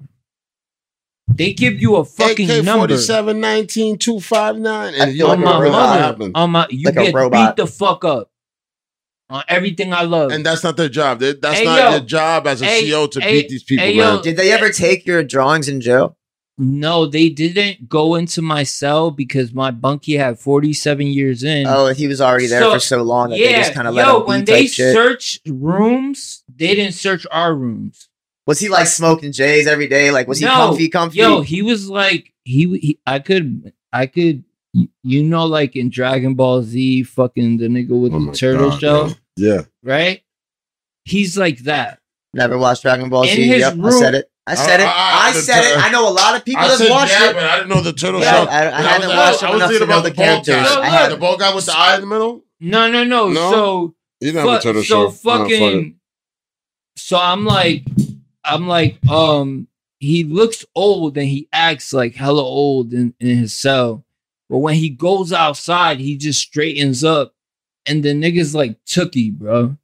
[1.33, 4.65] they give you a fucking AK number 47 19 259.
[4.73, 6.19] I And if you feel on like like my a a robot, robot.
[6.19, 7.55] mother on my you Like a get robot.
[7.57, 8.29] beat the fuck up
[9.29, 11.19] on everything I love And that's not their job.
[11.19, 11.89] They- That's Hey, not yo.
[11.91, 14.17] your job as a Hey, CO to hey, beat these people, hey, man.
[14.17, 14.21] yo.
[14.21, 16.15] Did they ever take your drawings in jail?
[16.57, 21.87] No they didn't go into my cell because my bunkie had 47 years in Oh,
[21.93, 24.21] he was already there So, for so long that they just kind of let yo
[24.21, 24.93] him when be they type shit.
[24.93, 28.07] searched rooms they didn't search our rooms
[28.47, 30.11] Was he like smoking J's every day?
[30.11, 30.51] Like, was he No.
[30.53, 31.17] comfy, comfy?
[31.17, 34.43] Yo, he was like he, he I could I could
[35.03, 38.79] you know like in Dragon Ball Z fucking the nigga with Oh the turtle God,
[38.79, 39.15] shell, man.
[39.37, 39.61] Yeah.
[39.83, 40.21] right?
[41.05, 41.99] He's like that.
[42.33, 43.47] Never watched Dragon Ball In Z.
[43.47, 44.29] his Yep, I room- said it.
[44.47, 44.85] I said it.
[44.85, 45.77] Uh, I the said it.
[45.83, 47.33] I know a lot of people I that said watched yeah, it.
[47.33, 48.47] but I didn't know the turtle Yeah, shell.
[48.49, 50.09] I- I And haven't was- watched it I was enough thinking to know about the
[50.11, 50.75] the bald characters.
[50.75, 50.81] guy.
[50.81, 51.09] I haven't.
[51.11, 52.43] The bald guy with the eye in the middle?
[52.59, 53.29] No, no, no.
[53.29, 53.51] No?
[53.51, 55.11] So you didn't have a turtle so shell.
[55.11, 55.95] Fuck fucking
[56.97, 57.83] so I'm like
[58.43, 59.67] I'm like um
[59.99, 64.05] he looks old and he acts like hella old in, in his cell.
[64.49, 67.33] But when he goes outside, he just straightens up
[67.87, 69.75] and the nigga's like Tookie, bro.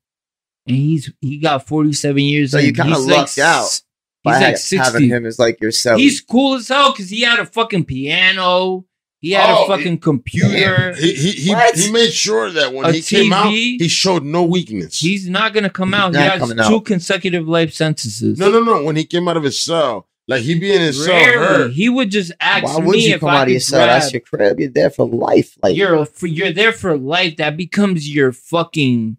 [0.68, 3.86] And he's he got 47 years So you kinda He's lucked like, out s- By
[4.24, 4.78] He's like ha- 60.
[4.78, 6.00] having him as like yourself.
[6.00, 8.86] He's cool as hell because he had a fucking piano.
[9.20, 10.94] He had Oh, a fucking computer.
[10.96, 14.44] He, he, he, he made sure that when A he came out, he showed no
[14.44, 15.00] weakness.
[15.00, 16.16] He's not gonna come out.
[16.16, 16.86] He has two out.
[16.86, 18.40] consecutive life sentences.
[18.40, 18.84] no, no, no.
[18.84, 21.72] When he came out of his cell, like he be in his cell hurt.
[21.72, 23.60] He would just ask Why me would you if come I out of could your
[23.60, 23.86] cell?
[23.88, 24.60] That's your crib.
[24.60, 25.56] You're there for life.
[25.62, 27.38] Like you're for you're there for life.
[27.38, 29.18] That becomes your fucking.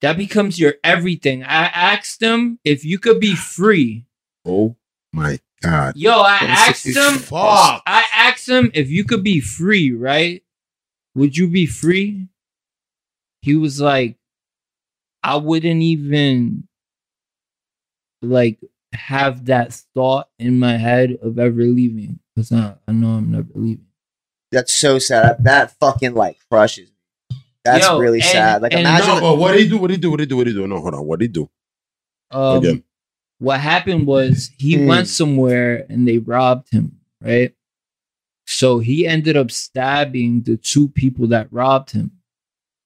[0.00, 1.42] That becomes your everything.
[1.42, 4.04] I asked him if you could be free.
[4.48, 4.76] Oh
[5.12, 5.94] my God.
[5.96, 7.18] Yo, I asked him.
[7.18, 7.82] Fuck.
[7.86, 10.42] I asked him if you could be free, right?
[11.14, 12.28] Would you be free?
[13.42, 14.16] He was like,
[15.22, 16.66] I wouldn't even
[18.22, 18.58] like
[18.92, 23.48] have that thought in my head of ever leaving because I, I know I'm never
[23.54, 23.86] leaving.
[24.50, 25.44] that's so sad.
[25.44, 27.36] That fucking like crushes me.
[27.64, 28.62] That's Yo, really and- sad.
[28.62, 29.78] Like imagine No, but what did he do?
[29.78, 30.10] What did he do?
[30.10, 30.36] What did he do?
[30.36, 30.66] What did he do?
[30.66, 31.04] No, hold on.
[31.06, 31.50] What did he do?
[32.30, 32.84] Um, Again.
[33.38, 34.86] What happened was he Hmm.
[34.86, 37.54] went somewhere and they robbed him, right?
[38.46, 42.12] So he ended up stabbing the two people that robbed him.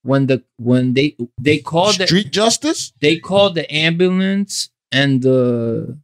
[0.02, 2.92] When the when they they called the Street justice?
[3.00, 5.98] they called the ambulance and the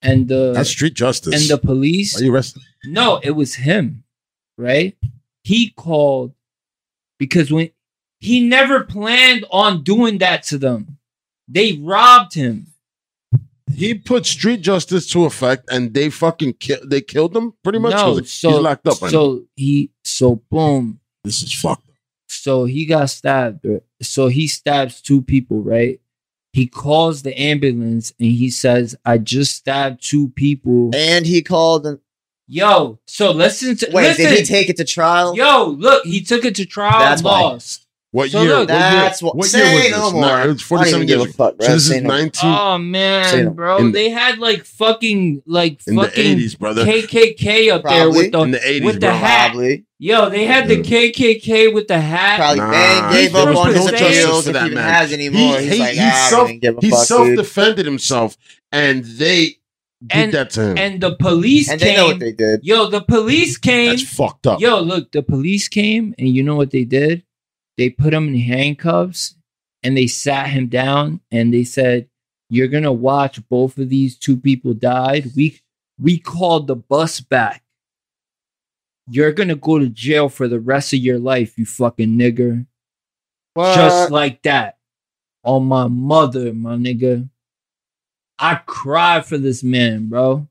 [0.00, 1.34] and the That's street justice.
[1.34, 2.14] and the police.
[2.14, 2.62] Why you arrested?
[2.84, 4.04] No, it was him,
[4.56, 4.96] right?
[5.42, 6.34] He called
[7.18, 7.70] because when
[8.20, 10.98] he never planned on doing that to them,
[11.48, 12.68] they robbed him.
[13.74, 16.78] He put street justice to effect, and they fucking kill.
[16.84, 17.92] They killed him pretty much.
[17.92, 19.02] No, 'Cause so he's locked up.
[19.02, 19.18] Right now.
[19.18, 21.88] so he so boom, This is fucked.
[22.28, 23.66] so he got stabbed.
[24.02, 26.00] So he stabs two people, right?
[26.52, 31.86] He calls the ambulance and he says, "I just stabbed two people." and he called
[31.86, 31.98] and
[32.48, 34.26] Yo, so listen to wait, listen.
[34.26, 35.34] did he take it to trial?
[35.36, 37.00] Yo, look, he took it to trial.
[37.00, 37.40] That's why.
[37.42, 37.85] lost.
[38.16, 38.50] What So year?
[38.50, 38.90] look, what year?
[39.00, 39.36] That's what.
[39.36, 40.12] What say year was no this?
[40.14, 40.20] more.
[40.22, 41.66] Nah, it was 47 years a fuck, bro.
[41.66, 42.08] So this Say is no.
[42.08, 43.50] 19 Oh man, no.
[43.50, 46.84] bro, the- they had like fucking like in the fucking 80s, brother.
[46.86, 49.10] KKK up there with the in the 80s, with the bro.
[49.10, 49.48] hat.
[49.50, 52.38] Probably, Yo, they had the KKK with the hat.
[52.38, 54.94] probably Nah, bang gave there up on his appeals if that he even man.
[54.94, 55.58] has anymore.
[55.58, 58.36] He- He's he- like, he ah, self, give a fuck, He self-defended himself,
[58.72, 59.56] and they
[60.06, 60.78] did And- that to him.
[60.78, 61.88] And the police And came.
[61.94, 62.60] they know what they did.
[62.62, 63.90] Yo, the police came.
[63.90, 64.60] That's fucked up.
[64.60, 67.22] Yo, look, the police came, and you know what they did?
[67.76, 69.34] They put him in handcuffs,
[69.82, 72.08] and they sat him down, and they said,
[72.48, 75.32] "You're gonna watch both of these two people died.
[75.36, 75.60] We
[75.98, 77.62] we called the bus back.
[79.08, 82.66] You're gonna go to jail for the rest of your life, you fucking nigger."
[83.56, 84.78] Just like that,
[85.44, 87.28] on my mother, my nigga.
[88.38, 90.46] I cried for this man, bro.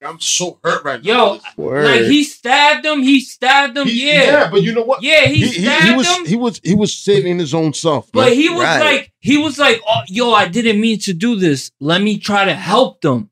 [0.00, 1.40] I'm so hurt right Yo, now.
[1.56, 4.48] Yo, Like he stabbed him, he stabbed him, He- yeah.
[4.50, 5.02] but you know what?
[5.02, 7.72] Yeah, he, He, he, stabbed he was him, he was he was saving his own
[7.74, 8.10] self.
[8.12, 8.32] but man.
[8.34, 8.80] he was Right.
[8.80, 11.72] like, he was like, oh, yo, I didn't mean to do this.
[11.80, 13.30] Let me try to help them.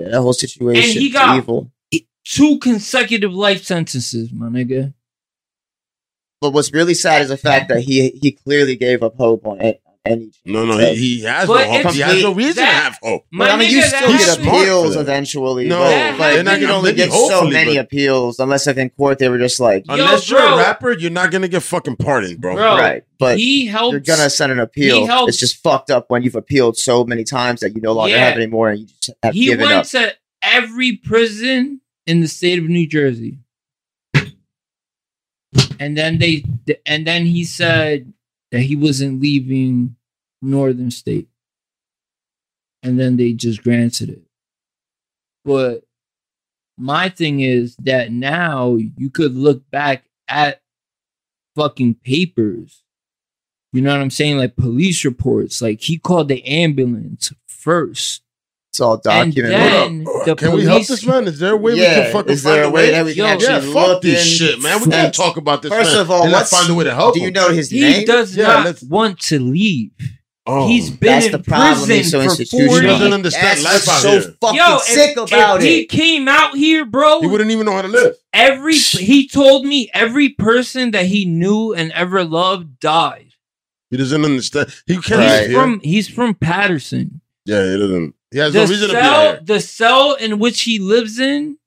[0.00, 1.00] Yeah, that whole situation.
[1.00, 1.70] he got- evil.
[2.24, 4.92] Two consecutive life sentences, my nigga.
[6.40, 9.60] But what's really sad is the fact that he he clearly gave up hope on
[9.60, 9.82] it.
[10.06, 11.78] Any No, no, he, he has But no hope.
[11.80, 13.26] it's- He has no reason to that- have hope.
[13.30, 15.00] My But I mean, you that still He's get happened- smart for appeals that.
[15.00, 15.68] eventually.
[15.68, 17.50] No, but, That like, they're not you can gonna only let you- get so hopefully,
[17.52, 20.54] many but- appeals unless if in court they were just like, Yo, Unless you're bro.
[20.54, 22.54] a rapper, you're not gonna get fucking pardoned, bro.
[22.54, 23.02] Bro, right.
[23.18, 23.92] But he helped.
[23.92, 25.04] you're gonna send an appeal.
[25.06, 28.14] helped- It's just fucked up when you've appealed so many times that you no longer
[28.16, 28.24] Yeah.
[28.24, 29.86] have anymore, and you just have he given went up.
[29.88, 33.36] to every prison in the state of New Jersey.
[35.78, 36.44] And then they
[36.86, 38.12] and then he said
[38.50, 39.96] that he wasn't leaving
[40.42, 41.28] Northern State.
[42.82, 44.22] And then they just granted it.
[45.44, 45.84] But
[46.78, 50.62] my thing is that now you could look back at
[51.54, 52.82] fucking papers.
[53.72, 54.38] You know what I'm saying?
[54.38, 55.60] Like police reports.
[55.60, 58.22] Like he called the ambulance first.
[58.70, 59.46] It's all documented.
[59.52, 61.26] And then the Can we help this man?
[61.26, 63.24] Is there a way we can fucking is there find a way that we can
[63.24, 64.78] Yo, actually Yeah, fuck this in- shit, man.
[64.78, 66.74] We First- can't talk about this First man of all, and not what's- find a
[66.74, 67.98] way to help Do you know his He name?
[68.00, 69.90] He does Yeah, not let's- want to leave.
[70.46, 70.66] Oh.
[70.68, 73.88] He's been That's in the prison He's so for 40 He doesn't understand That's life
[73.88, 74.34] out so here.
[74.40, 77.72] fucking Yo, if, sick about if he came out here, bro, He wouldn't even know
[77.72, 78.14] how to live.
[78.32, 83.26] every he told me every person that he knew and ever loved died.
[83.90, 84.72] He doesn't understand.
[84.86, 85.38] He can't Right.
[85.40, 85.60] He's here.
[85.60, 87.20] from he's from Paterson.
[87.44, 88.14] yeah, he doesn't.
[88.32, 89.40] He has The no reason to be cell, out here.
[89.44, 91.58] the cell in which he lives in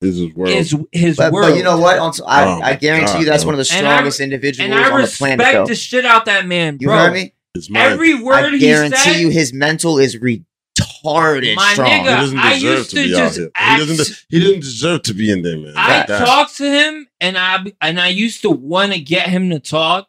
[0.00, 0.50] This is world.
[0.52, 1.50] is his But, world.
[1.50, 1.98] but you know what?
[1.98, 3.52] On- I, Oh I guarantee God, you that's bro.
[3.52, 5.38] one of the And I- strongest individuals and I on the planet.
[5.38, 5.44] Though.
[5.44, 6.96] respect the shit out that man, You bro.
[6.98, 7.34] heard me?
[7.54, 7.68] His.
[7.74, 8.68] Every word he says.
[8.68, 11.88] I guarantee said, you his mental is retarded My strong.
[11.88, 13.44] he nigga, doesn't I deserve used to to be out just here.
[13.46, 14.24] He act- doesn't.
[14.28, 15.72] He didn't deserve to be in there, man.
[15.76, 19.50] I Like talked to him and I and I used to want to get him
[19.50, 20.08] to talk,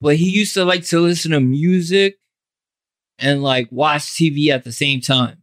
[0.00, 2.18] but he used to like to listen to music
[3.18, 5.38] and like watch TV at the same time.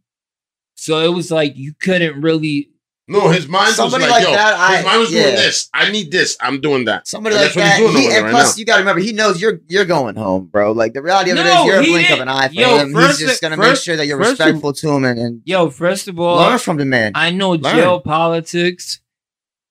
[0.82, 2.68] So it was like you couldn't really
[3.06, 5.22] No, his mind Somebody was like, like yo, that, I- his mind was yeah.
[5.22, 5.70] doing this.
[5.72, 6.36] I need this.
[6.40, 7.06] I'm doing that.
[7.06, 7.78] Somebody And like that's what that.
[7.78, 8.58] he's doing he- and right plus, now.
[8.58, 10.72] you got to remember, he knows you're you're going home, bro.
[10.72, 12.54] Like the reality of it No, is, you're a blink of didn't- an eye for
[12.54, 12.92] Yo, him.
[12.94, 15.18] first- He's just gonna make first- sure that you're first of- respectful to him and,
[15.20, 17.12] and yo, first of all, learn from the man.
[17.14, 17.76] I know Learn.
[17.76, 18.98] jail politics,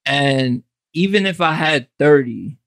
[0.06, 0.64] and
[0.94, 2.58] even if I had 30,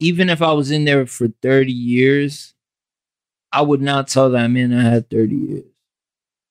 [0.00, 2.54] even if I was in there for 30 years,
[3.52, 5.64] I would not tell that man I had 30 years.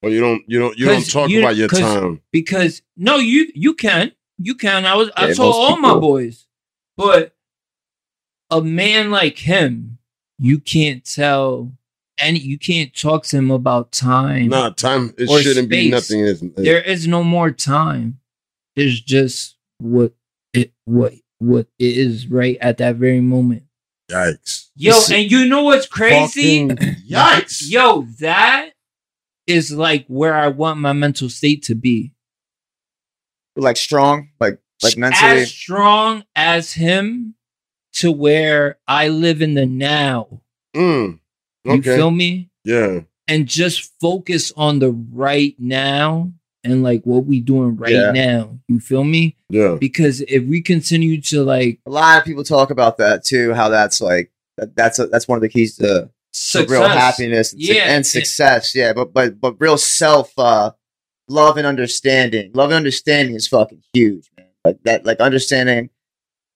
[0.02, 0.44] Well, you don't.
[0.48, 0.78] You don't.
[0.78, 2.22] You don't talk you- about your time.
[2.32, 4.86] because no, you you can you can.
[4.86, 6.46] I was I told all my boys,
[6.98, 7.36] but
[8.52, 9.98] a man like him,
[10.38, 11.72] you can't tell,
[12.20, 14.50] and you can't talk to him about time.
[14.50, 15.14] Nah, time.
[15.18, 15.92] It Or shouldn't be space.
[15.92, 16.20] nothing.
[16.20, 18.20] Is There is no more time.
[18.76, 20.14] There's just what
[20.54, 23.64] it what what it is right at that very moment.
[24.12, 24.68] yikes.
[24.76, 26.68] Yo, and you know what's crazy?
[26.68, 26.78] Fucking
[27.10, 27.64] yikes.
[27.70, 28.65] Yo, that
[29.48, 32.14] is like where I want my mental state to be.
[33.56, 35.42] like strong, like like mentally.
[35.42, 37.36] as strong as him
[37.94, 40.42] to where I live in the now.
[40.76, 41.20] Mm.
[41.64, 42.50] You feel me?
[42.66, 43.02] Yeah.
[43.28, 46.32] And just focus on the right now
[46.64, 48.12] and like what we doing right Yeah.
[48.12, 48.60] now.
[48.68, 49.38] You feel me?
[49.50, 49.78] Yeah.
[49.80, 53.54] Because if we continue to like a lot of people talk about that too.
[53.54, 56.88] How that's like that, that's a, that's one of the keys to, to success, real
[56.90, 57.96] happiness and, Yeah.
[57.96, 58.76] and success.
[58.76, 60.72] Yeah, but but but real self uh,
[61.28, 62.52] love and understanding.
[62.54, 64.48] Love and understanding is fucking huge, man.
[64.64, 65.90] Like that, like understanding.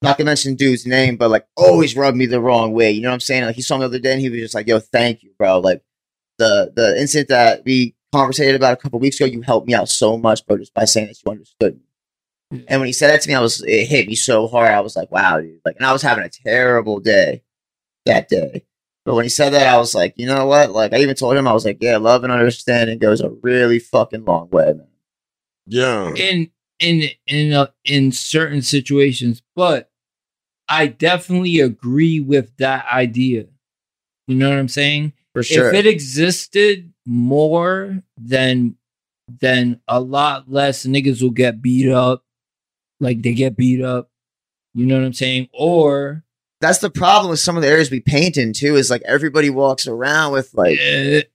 [0.01, 2.89] Not to mention dude's name, but like always rubbed me the wrong way.
[2.91, 3.43] You know what I'm saying?
[3.43, 5.31] Like he saw me the other day and he was just like, "Yo, thank you,
[5.37, 5.81] bro." Like
[6.37, 9.89] the the incident that we conversated about a couple weeks ago, you helped me out
[9.89, 11.75] so much, bro, just by saying that you understood
[12.51, 12.63] me.
[12.69, 14.71] And when he said that to me, I was it hit me so hard.
[14.71, 17.43] I was like, "Wow, dude!" Like, and I was having a terrible day
[18.05, 18.63] that day.
[19.05, 20.71] But when he said that, I was like, you know what?
[20.71, 23.79] Like, I even told him, I was like, yeah, love and understanding goes a really
[23.79, 24.87] fucking long way, man.
[25.65, 26.13] Yeah.
[26.15, 26.49] in
[26.79, 29.91] in in uh, in certain situations, but
[30.67, 33.45] I definitely agree with that idea.
[34.27, 35.13] You know what I'm saying?
[35.33, 35.69] For sure.
[35.69, 38.75] If it existed more, then
[39.27, 42.23] then a lot less niggas will get beat up,
[42.99, 44.09] like they get beat up.
[44.73, 45.49] You know what I'm saying?
[45.53, 46.23] Or
[46.61, 48.75] That's the problem with some of the areas we paint in too.
[48.75, 50.77] Is like everybody walks around with like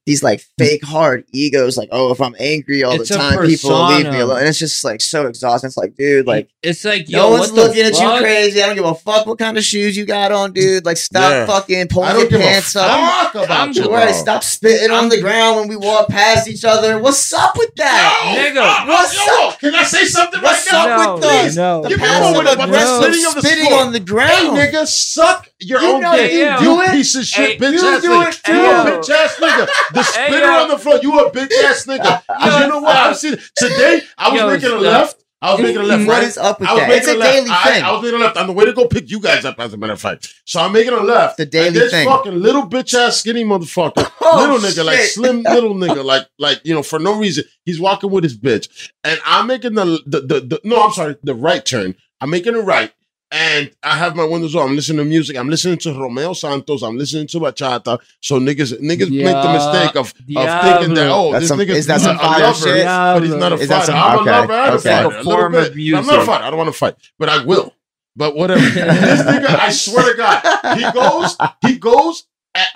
[0.04, 1.78] these like fake hard egos.
[1.78, 4.40] Like, oh, if I'm angry all It's the a time, people will leave me alone.
[4.40, 5.68] And it's just like so exhausting.
[5.68, 8.62] It's like, dude, like it's like no one's looking at you crazy.
[8.62, 10.84] I don't give a fuck what kind of shoes you got on, dude.
[10.84, 11.46] Like, stop Yeah.
[11.46, 13.32] fucking pulling your pants up.
[13.32, 13.96] fuck about I'm you, just- bro.
[13.98, 16.98] Right, stop spitting on the ground when we walk past each other.
[16.98, 18.34] What's up with that?
[18.36, 21.14] Nigga, Ah, what's yo, Can I say something What's right now?
[21.14, 21.82] up with the, no.
[21.82, 24.04] the Give me passive one with the aggressive spitting of the spitting on the Hey,
[24.04, 24.58] ground?
[24.58, 26.32] nigga, suck your You own know dick.
[26.32, 26.38] you
[26.72, 26.90] You, it.
[26.92, 28.48] piece of shit, Hey, bitch you ass nigga.
[28.48, 29.66] You a bitch ass nigga.
[29.94, 30.62] The Hey, spitter yo.
[30.62, 30.98] on the floor.
[31.02, 32.22] You a bitch ass nigga.
[32.26, 32.96] 'Cause you know what?
[32.96, 34.02] I've seen today.
[34.18, 35.20] I was Yo, making a left.
[35.42, 36.06] I was making a left.
[36.06, 36.22] What right?
[36.24, 36.90] is up with I was that?
[36.92, 37.32] It's a left.
[37.34, 37.84] daily I, thing.
[37.84, 39.74] I was making a left on the way to go pick you guys up, as
[39.74, 40.32] a matter of fact.
[40.46, 41.36] So I'm making a left.
[41.36, 42.08] The daily this thing.
[42.08, 46.62] fucking little bitch ass skinny motherfucker, Oh, little nigga, like slim little nigga, like like
[46.64, 47.44] you know for no reason.
[47.66, 51.16] He's walking with his bitch, and I'm making the the the, the no, I'm sorry,
[51.22, 51.94] the right turn.
[52.22, 52.90] I'm making a right.
[53.30, 54.70] And I have my windows open.
[54.70, 55.36] I'm listening to music.
[55.36, 56.82] I'm listening to Romeo Santos.
[56.82, 57.98] I'm listening to bachata.
[58.20, 61.78] So niggas, niggas make the mistake of, of thinking that oh, That's this some- nigga's
[61.78, 62.84] is that a, some a fire lover, shit?
[62.86, 63.86] but he's not a Is that fighter.
[63.86, 64.76] some- I'm okay, a lover and okay.
[64.76, 65.06] a fighter.
[65.06, 65.60] A little form bit.
[65.60, 66.26] of I'm not a music.
[66.26, 66.44] fighter.
[66.44, 67.74] I don't want to fight, but I will.
[68.14, 68.60] But whatever.
[68.70, 71.36] this nigga, I swear to God, he goes,
[71.66, 72.26] he goes.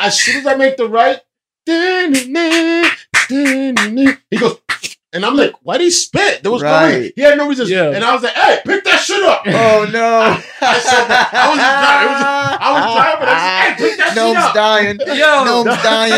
[0.00, 1.20] As soon as I make the right,
[4.30, 4.56] he goes,
[5.12, 6.42] and I'm like, why did he spit?
[6.42, 7.12] There was no reason.
[7.16, 7.66] He had no reason.
[7.68, 7.90] Yeah.
[7.92, 9.42] And I was like, hey, pick that shit up.
[9.46, 10.20] Oh no!
[10.60, 11.30] I said that.
[11.32, 12.08] I was driving.
[12.08, 13.28] It was- I was driving.
[13.28, 14.54] I said, hey, pick that shit up.
[14.54, 14.98] dying.
[15.18, 16.12] Yo, Nome's dying.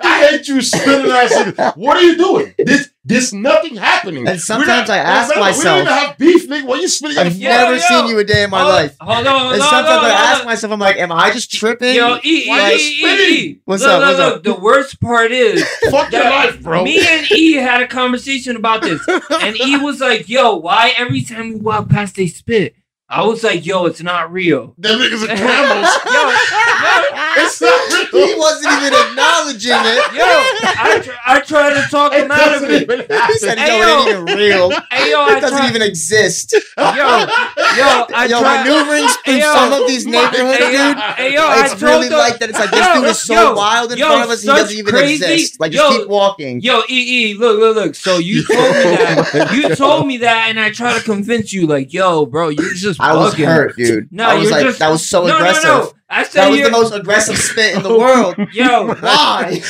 [0.00, 1.76] I hate you spinning ass nigga.
[1.76, 2.54] What are you doing?
[2.58, 4.26] This this nothing happening.
[4.26, 6.64] And sometimes We're I ask remember, myself- we don't even have beef, nigga.
[6.66, 7.18] What you spinning?
[7.18, 7.78] I've Yo, never yo.
[7.80, 8.96] seen you a day in my hold, life.
[9.00, 11.94] Hold on, And hold sometimes on, I ask myself, I'm like, am I just tripping?
[11.96, 13.34] Yo, E, E, Why E, you E.
[13.50, 13.60] E.
[13.66, 14.42] What's look, up, Look, what's look, up?
[14.42, 14.54] the
[14.84, 16.84] worst part is Fuck your life, bro.
[16.84, 19.00] me and E had a conversation about this,
[19.42, 22.74] and E was like, "Yo, why every time we walk past they spit?"
[23.08, 25.88] I was like, "Yo, it's not real." Them niggas are camels.
[26.04, 28.26] Yo, it's not real.
[28.26, 30.12] he wasn't even acknowledging it.
[30.14, 31.03] Yo, I tr-
[31.34, 32.88] I tried to talk him out of it.
[32.88, 33.86] He said, Hey, "No, yo.
[33.86, 34.70] it ain't even real.
[34.90, 35.68] Hey yo, I It doesn't tried.
[35.70, 38.64] even exist." Yo, yo, I Yo, tried.
[38.64, 39.52] maneuvering through yo.
[39.54, 40.96] some of these neighborhoods, dude.
[41.16, 42.50] hey, yo, it's really the- like that.
[42.50, 44.46] It's like this Yo, dude is so yo, wild in yo, front of us, he
[44.48, 45.60] doesn't even crazy- exist.
[45.60, 46.60] Like, just yo, keep walking.
[46.60, 47.94] Yo, E E, look, look, look.
[47.94, 49.30] So you told me that.
[49.34, 52.74] Oh you told me that, and I try to convince you, like, yo, bro, you're
[52.74, 53.00] just.
[53.00, 54.08] I was hurt, dude.
[54.12, 54.78] No, I was like, just.
[54.78, 55.64] that was so no, aggressive.
[55.64, 56.66] No, no, I said That was you're.
[56.70, 58.36] the most aggressive spit in the world.
[58.52, 59.60] Yo, Why?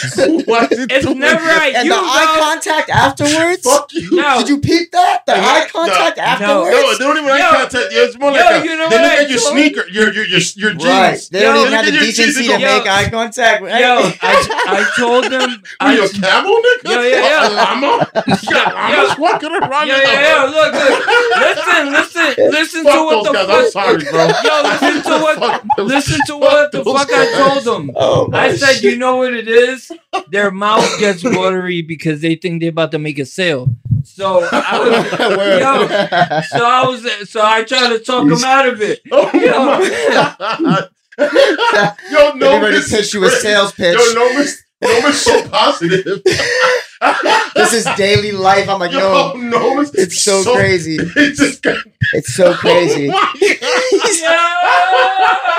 [0.45, 1.73] Why is it it's doing never that?
[1.73, 3.63] at and you, the eye contact afterwards.
[3.65, 4.11] Fuck you.
[4.17, 4.39] No.
[4.39, 5.25] Did you peep that?
[5.25, 6.23] The Yeah, eye contact no.
[6.23, 6.77] afterwards.
[6.77, 7.35] No, they don't even Yo.
[7.35, 7.89] eye contact.
[7.93, 9.85] Yeah, It's more Yo, like a, you know they look I at your told- sneaker,
[9.89, 10.85] your your your your jeans.
[10.85, 11.29] Right.
[11.33, 13.09] They don't even have the look at your decency jeans to and go, make eye
[13.11, 13.63] contact.
[13.63, 13.95] with Yo.
[14.23, 14.35] I,
[14.69, 15.49] I told them.
[15.81, 16.93] Were you a I, camel, nigga?
[16.93, 17.49] Yo, yeah, yeah.
[17.49, 17.93] A llama?
[18.29, 19.87] You got llamas walking around.
[19.89, 21.01] yo, yo, yo, look, look.
[21.41, 23.49] Listen, listen, listen to what the fuck.
[23.49, 24.29] I'm sorry, bro.
[24.45, 25.39] Yo, listen to what.
[25.79, 27.91] Listen to what the those fuck I told them.
[27.95, 28.85] Oh, I said, shit.
[28.85, 29.91] you know what it is?
[30.29, 33.69] Their mouth gets watery because they think they're about to make a sale.
[34.05, 38.81] So I was, yo, so I was, so I tried to talk them out of
[38.83, 39.01] it.
[39.11, 39.65] Oh Yo.
[39.65, 40.91] my god.
[42.11, 43.97] Yo, no, ready to pitch you a sales pitch.
[43.97, 46.23] Yo, no, miss, no, miss, so positive.
[47.55, 48.69] This is daily life.
[48.69, 50.97] I'm like, Yo, no, no, miss, it's so, crazy.
[51.17, 51.77] It's just got,
[52.13, 53.11] It's so crazy.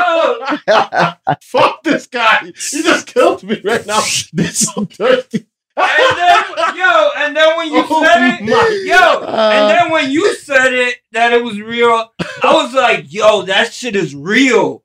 [0.07, 1.17] Oh my God.
[1.27, 1.35] Yo!
[1.41, 2.45] Fuck this guy.
[2.45, 3.99] He just killed me right now.
[4.33, 5.45] This is so thirsty.
[5.77, 6.43] And then,
[6.77, 10.73] yo, and then when you Oh said it, yo, Uh, and then when you said
[10.73, 12.11] it that it was real,
[12.43, 14.83] I was like, yo, that shit is real.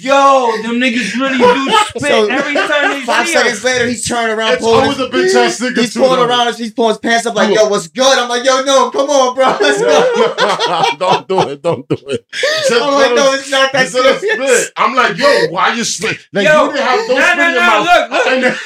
[0.00, 3.64] Yo, them niggas really do spit So, every time they Five see seconds us.
[3.64, 4.82] later, he's turning around, It's pulling.
[4.82, 6.26] always a bitch ass nigga He's pulling though.
[6.28, 6.58] around us.
[6.58, 8.18] He's pulling his pants up like, yo, what's good?
[8.18, 10.96] I'm like, yo, no, come on, bro, let's go.
[10.98, 11.62] don't do it.
[11.62, 12.26] Don't do it.
[12.32, 14.62] Just I'm like, no, it's not that just serious.
[14.66, 14.72] spit.
[14.76, 16.18] I'm like, yo, why you spit?
[16.32, 17.86] Like Yo, you didn't have those no, spit no, in your no, mouth.
[17.86, 18.26] look, look.
[18.26, 18.56] And then,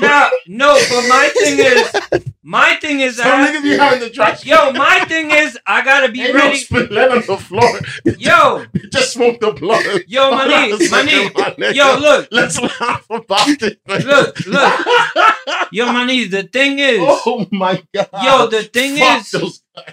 [0.00, 4.10] No, no, but my thing is, my thing is, some I, niggas be having the
[4.10, 4.46] dry spit.
[4.46, 6.57] yo, my thing is, I gotta be Ain't ready.
[6.58, 7.80] Spit left on the floor.
[8.18, 10.04] Yo, You just smoked the blunt.
[10.08, 11.30] yo, Hold on money, money.
[11.34, 11.74] my nigga.
[11.74, 13.80] Yo, look, Let's laugh about it.
[13.86, 14.00] man.
[14.02, 14.86] look, look.
[15.72, 16.24] Yo, money.
[16.24, 18.08] The thing is, oh my god.
[18.22, 19.84] yo, the thing Fuck is those guys.
[19.86, 19.92] Go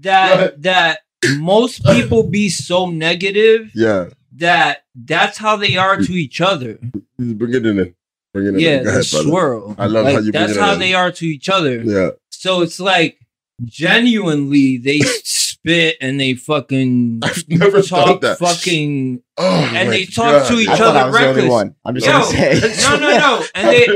[0.00, 0.98] that that
[1.38, 4.10] most people be so negative Yeah.
[4.36, 6.78] that that's how they are to each other.
[7.18, 7.94] Bring it in.
[8.34, 8.58] Bring it in.
[8.60, 9.28] Yeah, Go the ahead, brother.
[9.28, 9.74] swirl.
[9.78, 10.78] I love Like, how you bring That's it how in.
[10.80, 11.80] they are to each other.
[11.82, 12.10] Yeah.
[12.30, 13.18] So it's like
[13.64, 15.00] genuinely they
[15.64, 18.38] spit and they fucking I've never talk thought that.
[18.38, 20.48] fucking Oh, and they talk God.
[20.48, 21.50] to each I other I was the only reckless.
[21.50, 21.74] one.
[21.84, 22.88] I'm just Yo, gonna say.
[22.88, 23.86] no, no, no, and they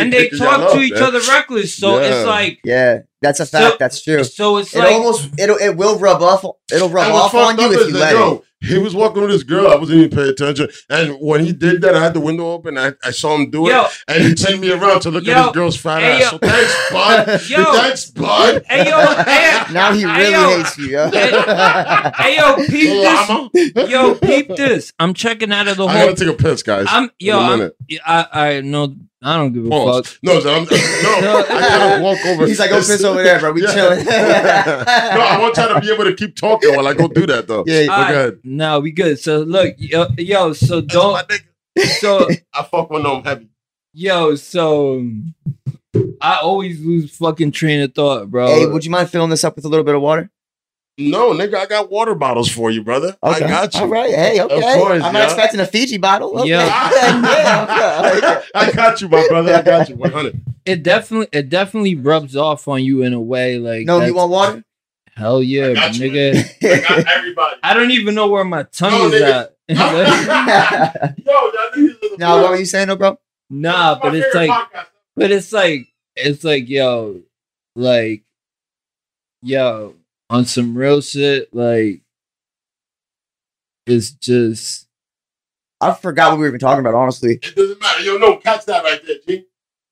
[0.00, 1.02] and they talk to up, each man.
[1.02, 1.74] other reckless.
[1.74, 2.06] So Yeah.
[2.06, 3.78] it's like Yeah, that's a So- fact.
[3.80, 4.22] that's true.
[4.22, 6.44] so it's It like almost it'll it will rub off.
[6.72, 8.42] It'll rub off on you if you that, let yo, it.
[8.66, 9.68] He was walking with this girl.
[9.68, 10.68] I wasn't even paying attention.
[10.90, 12.76] And when he did that, I had the window open.
[12.78, 13.70] I, I saw him do it.
[13.70, 16.20] yo, And he turned me around to look Yo, at his girl's fat hey, ass.
[16.22, 16.28] yo.
[16.30, 17.26] So thanks, bud.
[17.50, 17.72] Yo.
[17.72, 18.62] Thanks, bud.
[18.68, 20.56] hey yo, hey, Now he really yo.
[20.58, 20.86] hates you.
[20.88, 21.10] Yo.
[21.10, 23.90] hey yo, peep this.
[23.90, 24.92] Yo, peep this.
[24.98, 26.86] I'm checking out of the I whole gotta take a piss, guys.
[26.88, 27.72] I'm yo, In a I'm.
[28.06, 28.26] I
[28.56, 30.08] I know I don't give a Pause.
[30.10, 30.18] fuck.
[30.22, 32.46] No, so I'm, no, I gotta walk over.
[32.46, 33.52] He's like, go piss over there, bro.
[33.52, 33.72] We Yeah.
[33.74, 34.04] chilling.
[34.04, 37.48] no, I want y'all to be able to keep talking while I go do that
[37.48, 37.64] though.
[37.66, 38.38] Yeah, But Alright, go ahead.
[38.44, 39.18] No, we good.
[39.18, 41.86] So look, yo, yo so don't nigga.
[41.98, 43.48] so I fuck with them heavy.
[43.94, 45.06] yo, so
[46.20, 48.46] I always lose fucking train of thought, bro.
[48.48, 50.30] Hey, would you mind filling this up with a little bit of water?
[50.98, 53.16] No, nigga, I got water bottles for you, brother.
[53.22, 53.80] I got you.
[53.80, 54.08] All right.
[54.14, 54.78] Hey, okay.
[54.78, 55.24] course, I'm not yeah.
[55.24, 56.38] expecting a Fiji bottle.
[56.40, 56.50] Okay.
[56.50, 56.64] Yeah.
[56.64, 58.12] yeah.
[58.14, 58.20] okay.
[58.24, 58.42] Ah.
[58.54, 59.54] I got you, my brother.
[59.54, 59.96] I got you.
[59.96, 60.40] 100.
[60.64, 64.30] it definitely it definitely rubs off on you in a way like No, you want
[64.30, 64.64] water?
[65.14, 66.64] hell yeah, I got you, nigga.
[66.64, 67.56] I got everybody.
[67.62, 69.48] I don't even know where my tongue No, is nigga.
[69.48, 69.52] at.
[69.68, 73.18] Yo, y'all niggas are the now, what were you saying, though, bro?
[73.50, 74.86] nah, This is my but it's like podcast.
[75.14, 77.20] but it's like it's like yo,
[77.74, 78.22] like
[79.42, 79.95] yo,
[80.30, 82.02] on some real shit, like
[83.86, 84.88] it's just
[85.80, 87.34] I forgot what we were even talking about, honestly.
[87.42, 88.02] It doesn't matter.
[88.02, 89.44] Yo, no, catch that right there, G.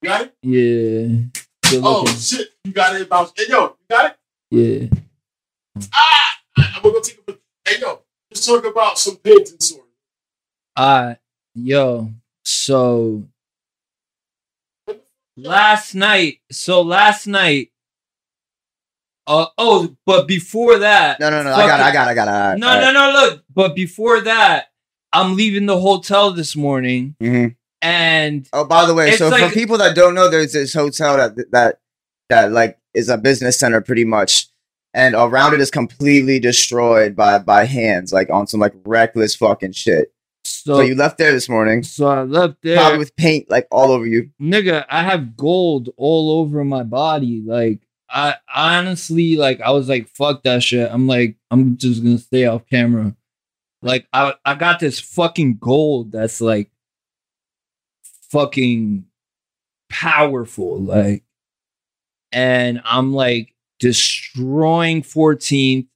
[0.02, 0.35] You got it?
[0.43, 1.40] yeah.
[1.70, 2.16] Good Oh looking.
[2.16, 3.09] shit, you got it.
[3.09, 3.32] Bounce.
[3.36, 4.16] Hey, yo, you got it?
[4.51, 4.89] Yeah.
[5.93, 7.32] Ah, I'm gonna go take a.
[7.69, 8.01] Hey, yo,
[8.31, 9.82] let's talk about some pains and sores.
[10.77, 11.15] Uh
[11.55, 12.11] yo,
[12.44, 13.24] so
[15.36, 17.70] last night, so last night,
[19.26, 21.52] uh oh, but before that, No, no, no.
[21.55, 21.82] I got it.
[21.84, 22.10] I got it.
[22.10, 22.30] I got it.
[22.30, 24.66] All right, no, no, no, look, but before that,
[25.12, 27.55] I'm leaving the hotel this morning, Mhm.
[27.82, 31.16] and Oh, by the way, so like- for people that don't know, there's this hotel
[31.16, 31.78] that that
[32.28, 34.48] that like is a business center pretty much,
[34.92, 39.72] and around it is completely destroyed by by hands, like on some like reckless fucking
[39.72, 40.12] shit.
[40.46, 43.66] so So you left there this morning, so I left there, probably with paint like
[43.70, 44.30] all over you.
[44.42, 44.84] nigga.
[44.90, 47.80] I have gold all over my body, like.
[48.14, 50.88] I honestly like I was like fuck that shit.
[50.90, 53.16] I'm like I'm just gonna stay off camera.
[53.82, 56.70] Like I I got this fucking gold that's like
[58.30, 59.04] fucking
[59.90, 61.22] powerful like
[62.32, 65.86] and I'm like destroying 14th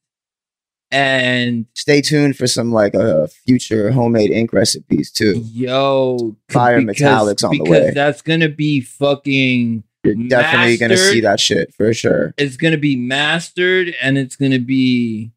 [0.90, 5.42] and Stay tuned for some like uh, future homemade ink recipes too.
[5.52, 7.90] yo Fire because- metallics on the because way.
[7.94, 12.32] that's gonna be fucking You're definitely gonna see that shit for sure.
[12.38, 15.32] it's gonna be mastered and it's gonna be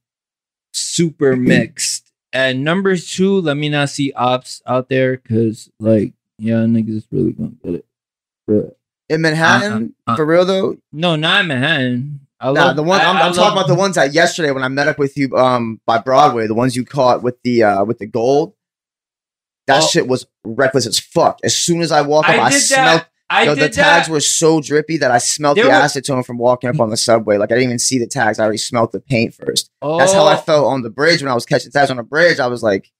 [0.73, 2.11] super mixed.
[2.33, 7.07] And number two, let me not see ops out there because like yeah, niggas is
[7.11, 7.85] really gonna get it.
[8.47, 8.77] But
[9.09, 10.15] In Manhattan, Uh, uh, uh.
[10.15, 12.19] for real though, no, not in Manhattan.
[12.39, 14.13] I Nah, love the one I- I'm, I I'm love- talking about the ones that
[14.13, 17.41] yesterday when I met up with you um by Broadway, the ones you caught with
[17.43, 18.53] the uh with the gold.
[19.67, 19.87] That Oh.
[19.87, 21.39] shit was reckless as fuck.
[21.43, 23.05] As soon as I walk up, I I, smelled.
[23.33, 24.11] I yo, did the tags that.
[24.13, 26.97] were so drippy that I smelled There the were- acetone from walking up on the
[26.97, 27.37] subway.
[27.37, 28.39] Like I didn't even see the tags.
[28.39, 29.69] I already smelled the paint first.
[29.81, 32.03] That's how I Oh, felt on the bridge when I was catching tags on the
[32.03, 32.39] bridge.
[32.39, 32.91] I was like,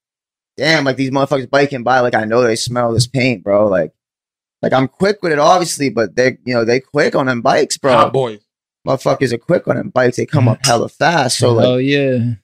[0.56, 3.66] damn, like these motherfuckers biking by, like I know they smell this paint, bro.
[3.68, 3.92] Like,
[4.62, 7.76] like I'm quick with it, obviously, but they, you know, they quick on them bikes,
[7.78, 7.92] bro.
[7.92, 8.38] Hot boy.
[8.86, 10.16] Motherfuckers are quick on them bikes.
[10.16, 11.38] They come up hella fast.
[11.38, 12.34] So like, oh yeah.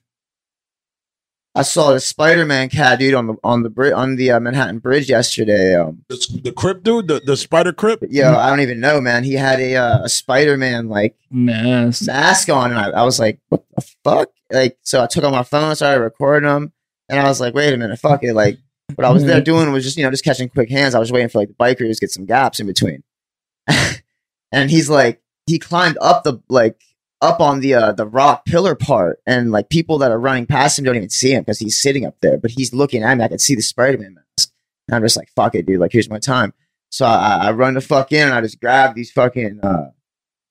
[1.59, 4.39] I saw the Spider Man cat dude on the on the bri- on the uh,
[4.39, 5.75] Manhattan Bridge yesterday.
[5.75, 7.99] Um, The, the crip dude, the, the spider crip.
[7.99, 9.23] but yo, I don't even know, man.
[9.25, 12.01] He had a uh, a Spider Man like Mass.
[12.07, 14.29] mask on, and I, I was like, what the fuck?
[14.51, 16.71] Like, so I took out my phone, started recording him,
[17.09, 18.33] and I was like, wait a minute, fuck it.
[18.33, 18.57] Like,
[18.95, 20.95] what I was there doing was just you know just catching quick hands.
[20.95, 23.03] I was waiting for like the bikers to get some gaps in between,
[24.51, 26.81] and he's like, he climbed up the like
[27.21, 30.79] up on the uh, the rock pillar part, and like people that are running past
[30.79, 33.23] him don't even see him because he's sitting up there, but he's looking at me.
[33.23, 34.51] I can see the Spider Man mask,
[34.87, 35.79] and I'm just like, fuck it, dude.
[35.79, 36.53] Like, here's my time.
[36.89, 39.59] So I, I run the fuck in, and I just grab these fucking.
[39.61, 39.91] uh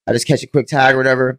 [0.06, 1.38] I just catch a quick tag or whatever.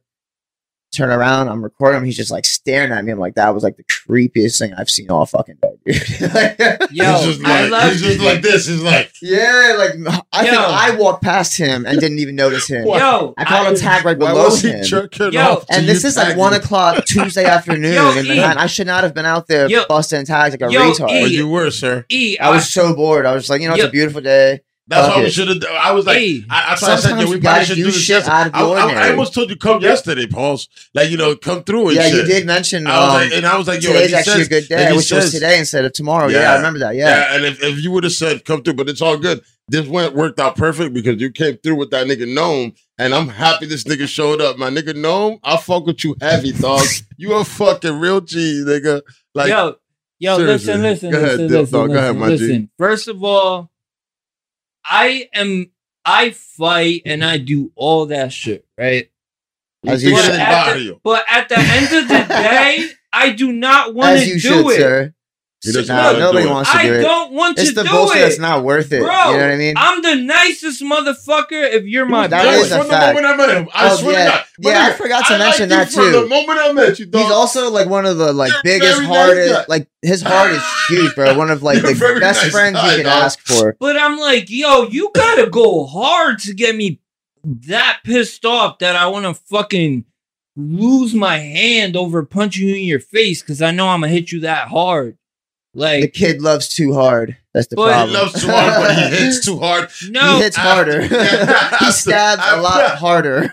[0.92, 2.06] Turn around, I'm recording him.
[2.06, 3.12] He's just like staring at me.
[3.12, 6.32] I'm like, that was like the creepiest thing I've seen all fucking day, dude.
[6.34, 6.58] Like-
[6.92, 8.66] Yo, he's just I like, love he's just like this.
[8.66, 9.92] He's like, yeah, like
[10.34, 12.88] I think I walked past him and didn't even notice him.
[12.88, 14.84] Yo, I caught a tag right why below was he him.
[14.84, 15.42] jerking Yo.
[15.42, 15.66] off?
[15.70, 18.30] And this is like one o'clock Tuesday afternoon Yo, in E.
[18.30, 18.58] Manhattan.
[18.58, 19.86] I should not have been out there Yo.
[19.88, 21.12] busting tags like a Yo, retard.
[21.12, 21.22] E.
[21.22, 22.06] But you were, sir.
[22.10, 23.28] E, I was so bored.
[23.28, 24.62] I was just like, you know, it's a beautiful day.
[24.90, 25.72] That's Fuck what we should have done.
[25.80, 26.46] I was like, E.
[26.50, 28.10] I, that's why I said, Sometimes yeah, we you probably should do do this shit
[28.26, 28.36] yesterday.
[28.36, 28.60] out of I,
[29.04, 30.68] I, I almost told you come yesterday, Pauls.
[30.96, 32.16] Like, you know, come through and Yeah, shit.
[32.16, 32.88] you did mention.
[32.88, 34.76] I was um, like, and I was like, yo, today's actually says- a good day.
[34.76, 36.28] and I he wish it was says- today instead of tomorrow.
[36.28, 36.52] Yeah, Yeah.
[36.54, 36.96] I remember that.
[36.96, 37.08] Yeah.
[37.08, 39.42] Yeah, and if, if you would have said come through, but it's all good.
[39.68, 43.28] This went worked out perfect because you came through with that nigga Nome, and I'm
[43.28, 44.58] happy this nigga showed up.
[44.58, 46.82] My nigga Nome, I fuck with you heavy, dog.
[47.18, 49.04] you a fucking real G, nigga.
[49.36, 49.76] Like, yo,
[50.18, 50.74] yo, seriously.
[50.74, 51.90] listen, listen, Go ahead, listen, Dip listen, Dog.
[51.92, 52.32] Go ahead, listen, my G.
[52.48, 52.70] listen.
[52.80, 53.70] First of all,
[54.90, 55.72] I am,
[56.04, 59.10] I fight and I do all that shit, right?
[59.86, 60.36] As you you put should.
[60.36, 61.00] At the- body.
[61.04, 64.76] But at the end of the day, I do not want to do should, it.
[64.78, 65.14] sir.
[65.62, 66.50] He doesn't Nah, wanna do nobody it.
[66.52, 67.02] wants to I do it.
[67.02, 68.20] don't want to It's the do bullshit it.
[68.22, 69.02] that's not worth it.
[69.02, 69.74] Bro, you know what I mean?
[69.76, 73.16] I'm the nicest motherfucker if you're my That That is was a from the fact.
[73.22, 73.70] moment I met him.
[73.74, 74.26] I Oh, swear yeah.
[74.26, 74.46] to God.
[74.62, 76.22] My Yeah, I forgot to I mention liked that From too.
[76.22, 77.22] the moment I met you, dog.
[77.24, 79.70] He's also like one of the like You're biggest, very nice hardest.
[79.70, 81.38] like his heart is huge, bro.
[81.38, 83.24] One of like You're the best nice friends guy, you could dog.
[83.24, 83.76] ask for.
[83.82, 87.02] But I'm like, yo, you gotta go hard to get me
[87.44, 90.06] that pissed off that I want to fucking
[90.56, 94.32] lose my hand over punching you in your face because I know I'm gonna hit
[94.32, 95.18] you that hard.
[95.80, 97.38] The kid loves too hard.
[97.54, 98.14] That's the But- he problem.
[98.14, 99.90] loves too hard, but he hits too hard.
[100.10, 101.02] no, he hits harder.
[101.80, 103.52] he stabs a lot harder.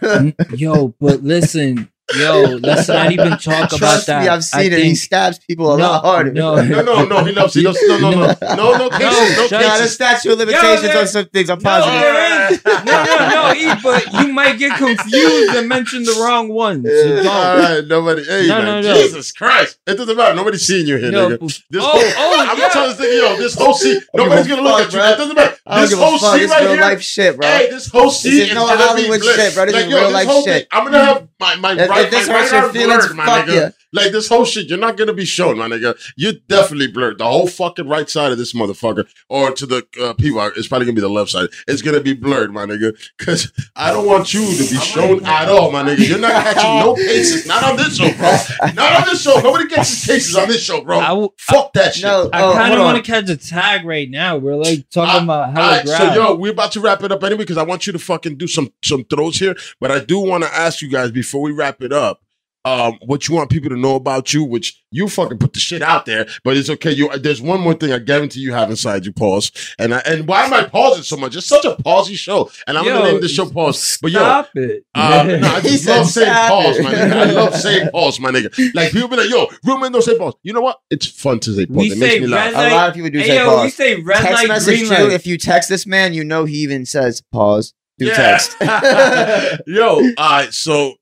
[0.54, 4.22] yo, but listen, yo, let's not even talk about Trust that.
[4.22, 4.78] me, I've I seen it.
[4.84, 6.32] He stabs people a No, lot harder.
[6.32, 6.54] no.
[6.62, 7.24] No, no, no.
[7.24, 7.54] He loves.
[7.54, 7.78] He loves.
[7.86, 9.36] No, no, no, no, no, no cases.
[9.36, 9.94] No shut Nah, the cases.
[9.94, 11.50] statute of limitations there- on some things.
[11.50, 12.00] I'm No, positive.
[12.00, 12.64] there is.
[12.64, 16.84] No, no, no, E, but you might get confused and mention the wrong one.
[16.84, 17.26] So don't.
[17.26, 18.24] All right, nobody.
[18.24, 19.00] Hey, No, man, no, no.
[19.02, 19.78] Jesus Christ!
[19.86, 20.34] It doesn't matter.
[20.34, 21.40] Nobody's seeing you here, No, nigga.
[21.70, 22.68] This oh, whole, oh, I'm yeah.
[22.68, 24.98] telling this nigga, yo, this whole seat, nobody's gonna look fuck, at you.
[24.98, 25.08] bro.
[25.12, 25.56] It doesn't matter.
[25.80, 26.34] This whole fuck.
[26.34, 26.80] seat This right real here.
[26.80, 27.46] life shit, bro.
[27.46, 29.66] Hey, this whole seat is is no Hollywood shit, bro.
[29.66, 30.68] This is real life shit.
[30.72, 33.26] I'm gonna have my my if, right, if this hurts right your feelings, blurred, my
[33.26, 33.70] fuck you.
[33.96, 35.98] Like this whole shit, you're not gonna be shown, my nigga.
[36.16, 37.18] You're definitely blurred.
[37.18, 40.86] The whole fucking right side of this motherfucker, or to the uh, people, it's probably
[40.86, 41.48] gonna be the left side.
[41.66, 42.96] It's gonna be blurred, my nigga.
[43.18, 46.08] Cause I don't want you to be shown at all, my nigga.
[46.08, 47.46] You're not catching no cases.
[47.46, 48.36] Not on this show, bro.
[48.74, 49.40] Not on this show.
[49.40, 50.98] Nobody catches cases on this show, bro.
[50.98, 52.04] I, w- Fuck that shit.
[52.04, 54.36] No, I oh, kind of want to catch a tag right now.
[54.36, 55.62] We're like talking Uh, about how.
[55.62, 57.92] hella right, so yo, we're about to wrap it up anyway because I want you
[57.92, 59.56] to fucking do some some throws here.
[59.80, 62.20] But I do want to ask you guys before we wrap it up,
[62.66, 65.82] um, what you want people to know about you, which you fucking put the shit
[65.82, 66.90] out there, but it's okay.
[66.90, 69.52] You there's one more thing I guarantee you have inside you, pause.
[69.78, 71.36] And I, and why am I pausing so much?
[71.36, 73.98] It's such a pausy show, and I'm Yo, gonna name this show pause.
[74.02, 74.84] But yo, Stop it.
[74.96, 76.82] uh, no, I just said love saying pause, it.
[76.82, 77.12] my nigga.
[77.12, 78.74] I love saying pause, my nigga.
[78.74, 80.34] Like people be like, yo, real men don't say pause.
[80.42, 80.80] You know what?
[80.90, 81.76] It's fun to say pause.
[81.76, 82.52] We it makes me laugh.
[82.52, 84.74] red A lot of people do Hey, say yo, we say red Text light, message
[84.74, 85.04] green too.
[85.04, 85.12] light.
[85.12, 87.74] If you text this man, you know he even says pause.
[87.98, 88.38] Do Yeah.
[88.38, 88.56] text.
[89.66, 90.48] Yo, all right.
[90.52, 90.94] So,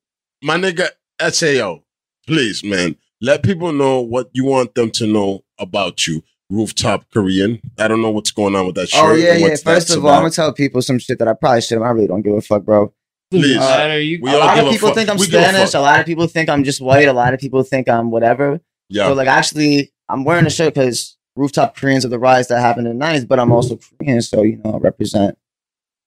[0.43, 0.89] my nigga
[1.33, 1.83] Sao,
[2.27, 6.23] please, man, let people know what you want them to know about you.
[6.51, 7.61] Rooftop Korean.
[7.79, 9.03] I don't know what's going on with that shirt.
[9.03, 9.57] oh yeah, yeah.
[9.57, 11.87] First of all, I'm gonna tell people some shit that I probably shouldn't.
[11.87, 12.93] I really don't give a fuck, bro.
[13.31, 13.57] Please.
[13.57, 14.97] Uh, you, a lot of people fuck.
[14.97, 15.75] think I'm We give a Spanish.
[15.75, 17.09] A lot of people think I'm just white.
[17.09, 18.61] A lot of people think I'm whatever.
[18.89, 19.07] yeah.
[19.07, 22.87] So like, actually, I'm wearing a shirt because rooftop Koreans of the riots that happened
[22.87, 25.39] in the '90s, but I'm also Korean, so you know, I represent.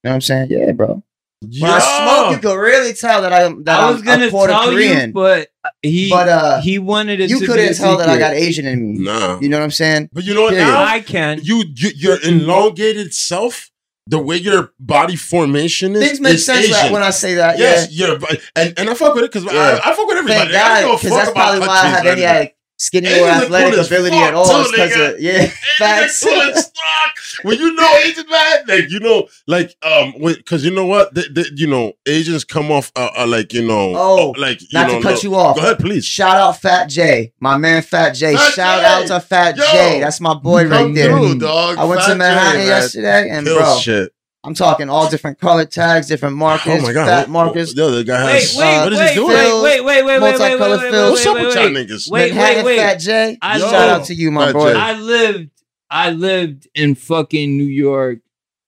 [0.04, 0.48] You know what I'm saying?
[0.52, 1.04] Yeah, bro.
[1.42, 4.32] When I smoke, you can really tell that I'm that I I'm was gonna a
[4.32, 5.10] Puerto tell Korean.
[5.10, 5.50] you, but
[5.84, 8.34] he But, uh, he wanted it you to couldn't be a tell that I got
[8.34, 9.00] Asian in me.
[9.04, 9.40] Nah.
[9.40, 10.10] You know what I'm saying?
[10.12, 10.66] But you know what Period.
[10.66, 10.84] now?
[10.84, 11.40] I can.
[11.44, 13.70] You, you your elongated self,
[14.08, 16.92] the way your body formation is, Things make is sense Asian.
[16.92, 17.60] when I say that.
[17.60, 18.08] Yes, Yeah.
[18.08, 18.20] you're
[18.56, 19.80] and and I fuck with it because Yeah.
[19.84, 20.40] I, I fuck with everybody.
[20.52, 22.06] Thank I don't God, give a because fuck that's about probably why I countries have
[22.18, 22.40] any anything.
[22.46, 24.46] like skinny or athletic ability at all.
[24.46, 25.14] too, nigga.
[25.16, 26.24] of yeah, facts.
[26.24, 27.44] Cool as fuck.
[27.44, 31.24] When you know Asian man, like you know, like um, because you know what, they,
[31.30, 34.88] they, you know, Asians come off uh, uh, like you know, Oh, like you Not
[34.88, 35.56] know, to cut no- you off.
[35.56, 36.06] Go ahead, please.
[36.06, 38.36] Shout out Fat J, my man Fat J.
[38.36, 38.86] Fat Shout J.
[38.86, 39.64] out to Fat Yo.
[39.72, 40.00] J.
[40.00, 41.12] That's my boy right there.
[41.12, 41.78] through, dog.
[41.78, 44.14] I went Fat to Manhattan J, yesterday, and Kill bro, shit.
[44.48, 47.76] I'm talking all different color tags, different markers, Oh my god, fat What- markers.
[47.76, 48.56] Yo, the guy Wait, has.
[48.58, 49.30] wait, what is wait, he doing?
[49.36, 51.04] Phil, wait, wait, wait, wait, wait, wait, wait, multicolored wait, Phil.
[51.04, 51.88] wait, What's up wait, with wait, y'all wait.
[51.90, 52.10] niggas?
[52.12, 53.00] Wait, Manhattan wait, Fat wait.
[53.02, 53.38] J.
[53.42, 53.78] I Shout Yo.
[53.78, 54.74] out to you, my Fat boy.
[54.74, 54.80] J.
[54.80, 55.50] I lived,
[55.90, 58.20] I lived in fucking New York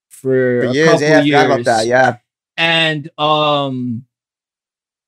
[0.10, 1.41] for, For a years, couple yeah, I years.
[1.41, 1.88] forgot about that.
[1.88, 2.18] Yeah,
[2.57, 4.03] and um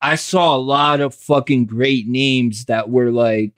[0.02, 3.54] I saw a lot of fucking great names that were like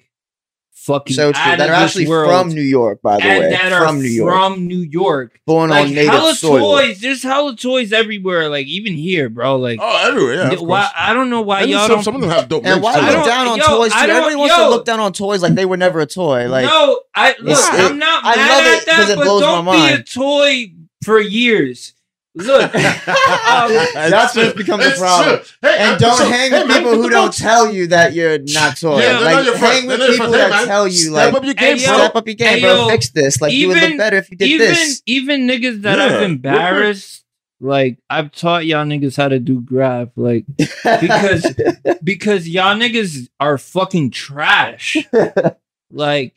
[0.85, 1.41] fucking so true.
[1.41, 2.29] out That of are this actually world.
[2.31, 5.39] from New York, by the and way, that from are New York, from New York.
[5.45, 6.59] born Like on native hella soil.
[6.77, 8.49] toys, there's hella toys everywhere.
[8.49, 9.57] Like even here, bro.
[9.57, 10.35] Like Oh, everywhere.
[10.35, 10.89] Yeah, of why.
[10.95, 12.03] I don't know why And y'all some, don't.
[12.03, 13.91] some of them have dope And why too, I look down on yo, toys?
[13.93, 14.07] I Too?
[14.07, 16.47] don't- Everyone wants to look down on toys like they were never a toy.
[16.47, 17.57] Like no, I look.
[17.57, 20.03] It's- I'm not I mad love it that, it but blows don't my be a
[20.03, 20.73] toy
[21.03, 21.93] for years.
[22.35, 22.81] Look, um,
[23.93, 25.41] That's what's become the problem.
[25.61, 28.39] Hey, and don't so- hang with man, people put who don't tell you that you're
[28.39, 28.99] not tall.
[28.99, 29.79] Yeah, they're not like your friends.
[29.79, 30.49] hang with They're people friends.
[30.51, 32.47] that Hey, tell you Step like up your Hey, game, yo, step up your game,
[32.55, 32.75] hey, bro.
[32.75, 33.39] yo, Fix this.
[33.41, 35.01] Like you would even- look better if you did even this.
[35.05, 36.05] even niggas that Yeah.
[36.17, 37.23] I've embarrassed,
[37.59, 41.53] like I've taught y'all niggas how to do graph, like because
[42.03, 44.97] because y'all niggas are fucking trash.
[45.91, 46.33] like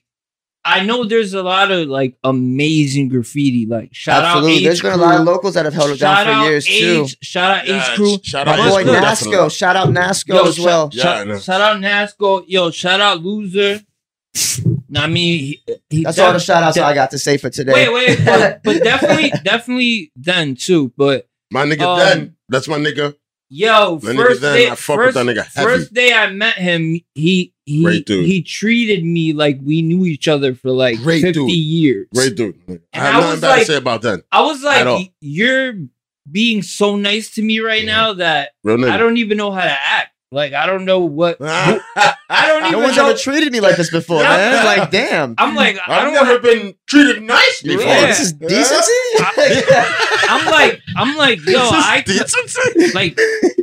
[0.69, 3.67] I know there's a lot of like amazing graffiti.
[3.67, 4.57] Like shout Absolutely.
[4.57, 6.51] out There's H been a lot of locals that have held it Shout down for
[6.51, 7.07] years too.
[7.23, 8.19] Shout out Yeah, H crew.
[8.25, 9.01] shout My out But boy Crew, Nasco.
[9.03, 9.51] definitely.
[9.51, 10.91] Shout out Nasco Yo, as well.
[10.93, 11.39] Yeah, shout, know.
[11.39, 12.45] shout out Nasco.
[12.49, 13.81] Yo, shout out Loser.
[14.95, 17.51] I mean, he, he That's all the shout outs def- I got to say for
[17.51, 17.73] today.
[17.73, 20.93] Wait, wait, but, but definitely, definitely then too.
[20.97, 22.37] But My nigga Um, Den.
[22.49, 23.15] That's my nigga.
[23.49, 25.67] Yo, That first day, I fuck with first, that nigga heavy.
[25.69, 30.55] first day I met him, he he he treated me like we knew each other
[30.55, 31.51] for like Great fifty dude.
[31.53, 32.07] years.
[32.15, 32.59] Great dude.
[32.93, 34.25] I have I nothing bad to say about that.
[34.33, 35.75] I was like, you're
[36.31, 37.93] being so nice to me right Yeah.
[37.93, 40.13] now that I don't even know how to act.
[40.33, 41.81] Like I don't know what I
[42.29, 43.09] don't No one's know.
[43.11, 44.29] ever treated me like this before, Yeah.
[44.37, 44.65] man.
[44.65, 45.35] Like, damn.
[45.39, 46.39] I'm like I I've don't never know.
[46.41, 47.95] been treated nice Yeah, before.
[47.95, 48.93] this is decency.
[50.29, 52.93] I'm like I'm like yo, This I decency.
[52.93, 53.19] like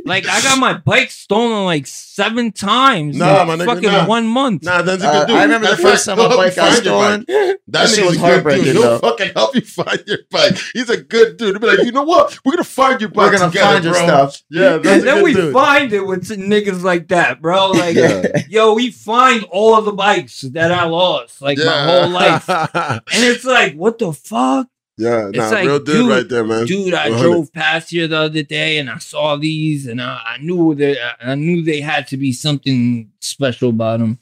[0.06, 3.16] like I got my bike stolen like seven times.
[3.16, 4.06] Nah, in my nigga, fucking nah.
[4.06, 4.62] one month.
[4.62, 5.36] Nah, that's a Uh, good dude.
[5.36, 7.20] I remember the first time my He'll bike got find your stolen.
[7.26, 7.56] bike.
[7.68, 8.72] That shit nigga's was a good heartbreaking, dude.
[8.76, 8.98] He'll though.
[8.98, 10.56] fucking help you find your bike.
[10.72, 11.48] He's a good dude.
[11.54, 12.38] He'll be like, you know what?
[12.44, 14.02] We're gonna find your bike We're gonna together, find your bro.
[14.06, 14.42] stuff.
[14.50, 15.52] Yeah, that's and a then good we dude.
[15.52, 17.70] find it with niggas like that, bro.
[17.72, 18.22] Like, Yeah.
[18.48, 22.48] yo, we find all of the bikes that I lost, like my whole life.
[22.48, 24.68] And it's like, what the fuck?
[24.96, 26.66] Yeah, It's nah, like, real dude, right there, man.
[26.66, 27.22] Dude, I 100.
[27.22, 31.16] drove past here the other day and I saw these and I, I knew that
[31.20, 34.18] I knew they had to be something special about them.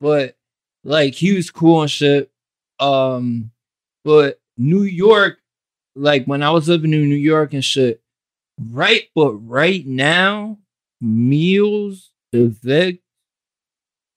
[0.00, 0.36] But
[0.82, 2.30] like he was cool and shit.
[2.80, 3.50] Um,
[4.04, 5.38] but New York,
[5.94, 8.02] like when I was living in New York and shit,
[8.58, 10.58] right, but right now,
[11.00, 13.02] meals, evict,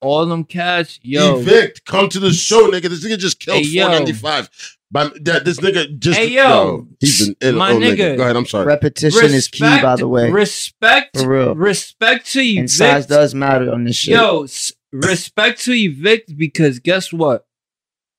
[0.02, 1.40] all them cats, yo.
[1.40, 2.90] Evict, come to the show, nigga.
[2.90, 3.86] This nigga just killed Hey, yo.
[3.86, 4.77] 495.
[4.90, 6.88] But that this nigga just Hey, yo.
[7.02, 7.98] he's an ill, My ill nigga.
[7.98, 8.18] nigga.
[8.18, 8.66] Go ahead, I'm sorry.
[8.68, 10.32] Repetition is key, by the way.
[10.32, 11.56] Respect, For real.
[11.56, 14.14] respect to And size does matter on this shit.
[14.14, 14.48] Yo,
[14.94, 17.46] respect to evict because guess what?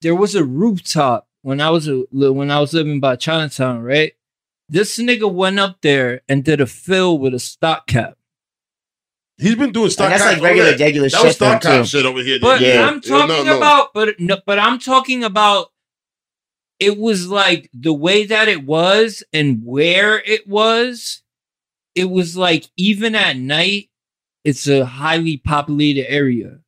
[0.03, 4.13] There was a rooftop when I was a, when I was living by Chinatown, right?
[4.69, 8.19] This nigga went up there and did a fill with a stock cap.
[9.39, 10.85] He's been doing stock and that's caps like regular, all day.
[10.85, 11.87] regular That was shit, stock cap too.
[11.87, 12.39] shit over here.
[12.41, 12.87] But Yeah.
[12.87, 13.57] I'm talking No, no.
[13.57, 15.69] about, but no, but I'm talking about.
[16.81, 21.23] It was like the way that it was and where it was.
[21.95, 23.89] It was like even at night,
[24.45, 26.61] it's a highly populated area.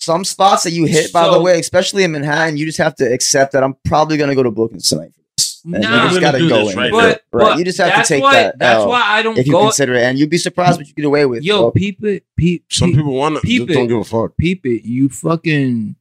[0.00, 3.04] Some spots that you hit, by the way, especially in Manhattan, you just have to
[3.12, 5.60] accept that I'm probably gonna go to Brookings tonight for this.
[5.64, 6.04] And Nah.
[6.04, 6.78] you just gotta go this in.
[6.78, 7.44] right with But, right.
[7.50, 8.58] but You just have to take why, that.
[8.60, 9.62] That's L why I don't if you go.
[9.64, 11.42] consider it, and you'd be surprised what you get away with.
[11.42, 11.70] Yo, bro.
[11.72, 13.88] peep it, peep, Some peep, people want to peep just don't it.
[13.88, 14.36] give a fuck.
[14.36, 14.86] peep it.
[14.86, 15.96] You fucking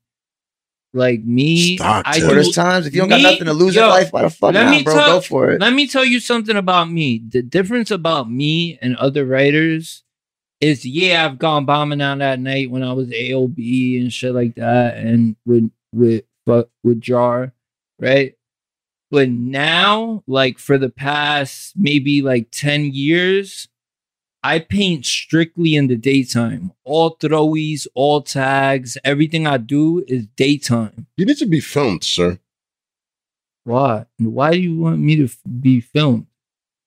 [0.93, 1.77] like me.
[1.77, 3.89] Stock I do, there's times if you don't got Me- nothing to lose yo, in
[3.89, 4.93] life, why the fuck let not, me bro?
[4.93, 5.61] tell- go for it.
[5.61, 7.23] Let me tell you something about me.
[7.29, 10.03] The difference about me and other writers
[10.61, 14.55] is, yeah, I've gone bombing out that night when I was AOB and shit like
[14.55, 17.53] that, and with with but with Jar,
[17.99, 18.33] right?
[19.11, 23.67] But now, like for the past maybe like ten years,
[24.47, 26.71] I paint strictly in the daytime.
[26.85, 31.07] All throwies, all tags, everything I do is daytime.
[31.17, 32.39] You need to be filmed, sir.
[33.65, 34.05] Why?
[34.19, 36.27] Why do you want me to f- be filmed?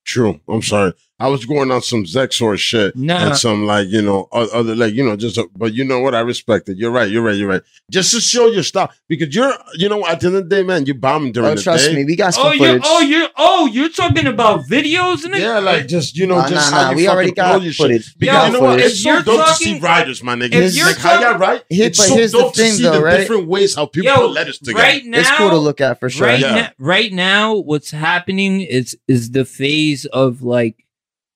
[0.06, 0.40] True.
[0.48, 0.94] I'm sorry.
[1.20, 3.26] I was going on some Zexor shit Nah.
[3.26, 6.14] and some like you know other like you know just a, but you know what
[6.14, 6.78] I respect it.
[6.78, 7.10] You're right.
[7.10, 7.36] You're right.
[7.36, 7.62] You're right.
[7.90, 10.62] Just to show your stuff because you're you know at the end of the day,
[10.62, 11.92] man, you bombing during Oh, the trust day.
[11.92, 12.82] Trust me, we got some Oh, you footage.
[12.86, 16.70] oh you're oh you're talking about videos and Yeah, like just you know Nah, just
[16.72, 17.84] nah, how nah, you we fucking already got promote your shit.
[17.86, 18.14] footage.
[18.18, 18.80] Because Yo, you know what?
[18.80, 20.52] It's so you're dope to see riders, my nigga.
[20.54, 21.62] if It's you're like how y'all talking- right.
[21.68, 23.16] Here- it's but so here's the dope thing, to see though, the right?
[23.18, 24.78] different ways how people Yo, put letters together.
[24.82, 26.26] right now it's cool to look at for sure.
[26.28, 26.54] right Yeah.
[26.54, 30.84] now right now what's happening is is the phase of like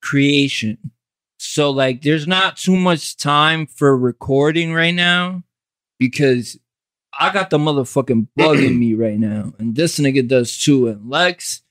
[0.04, 0.78] creation
[1.38, 5.42] so like there's not too much time for recording right now
[5.98, 6.58] because
[7.18, 11.08] i got the motherfucking bug in me right now and this nigga does too and
[11.08, 11.62] lex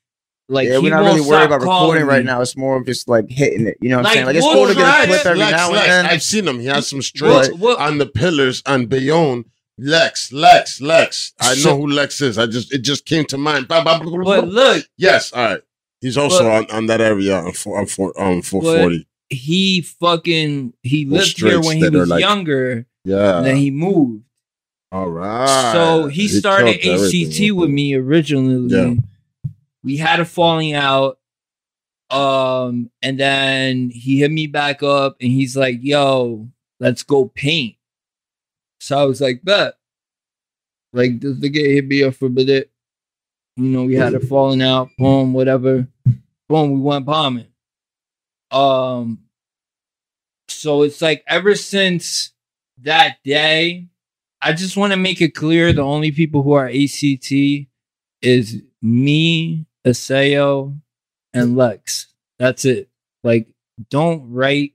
[0.50, 2.42] like yeah, we're not won't really worried about calling recording right now.
[2.42, 3.78] It's more of just like hitting it.
[3.82, 4.26] You know what I'm saying?
[4.26, 5.26] Like it's we'll cool to get try a clip it.
[5.26, 6.06] every Lex, now and Lex, then.
[6.06, 6.60] I've seen him.
[6.60, 9.46] He has some What- straight what- on the pillars on Bayonne.
[9.78, 11.34] Lex, Lex, Lex.
[11.40, 12.38] I know who Lex is.
[12.38, 13.68] I just it just came to mind.
[13.68, 15.62] But look yes, all right.
[16.04, 19.08] He's also But- on, on that area on four on four four forty.
[19.30, 23.38] he fucking he Those lived here when he was like- younger Yeah.
[23.38, 24.24] and then he moved
[24.92, 25.72] all right.
[25.74, 28.70] So he started killed everything ACT with me originally.
[28.76, 28.94] Yeah.
[29.84, 31.18] We had a falling out.
[32.12, 36.48] Um, and then he hit me back up and he's like, yo,
[36.80, 37.76] let's go paint.
[38.82, 39.74] So I was like, bet.
[40.94, 42.70] Like this nigga hit me up for a minute.
[43.58, 45.88] You know, we had a falling out, boom, whatever.
[46.50, 47.48] Boom, we went bombing.
[48.52, 49.20] Um,
[50.48, 52.32] so it's like ever since
[52.84, 53.88] that day,
[54.42, 57.32] I just want to make it clear the only people who are ACT
[58.22, 60.80] is me, Eseo,
[61.34, 62.08] and Lex.
[62.40, 62.90] That's it.
[63.24, 63.48] Like,
[63.90, 64.74] don't write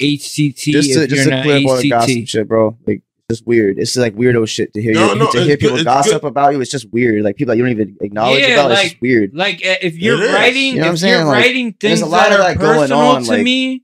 [0.00, 2.76] HCT just to if just you're to not clear up all the gossip shit, bro.
[2.86, 3.78] Like just weird.
[3.78, 6.22] It's just like weirdo shit to hear No, you, no, to hear people it's gossip
[6.22, 6.28] good.
[6.28, 6.60] about you.
[6.60, 7.22] It's just weird.
[7.24, 8.70] Like people that you don't even acknowledge Yeah, about.
[8.72, 9.34] it's just weird.
[9.34, 10.32] Like uh, if you're is.
[10.32, 11.26] writing, You know what I'm if you're saying?
[11.26, 13.42] Like, writing there's things a lot that of are that going personal on, to like-
[13.42, 13.82] me,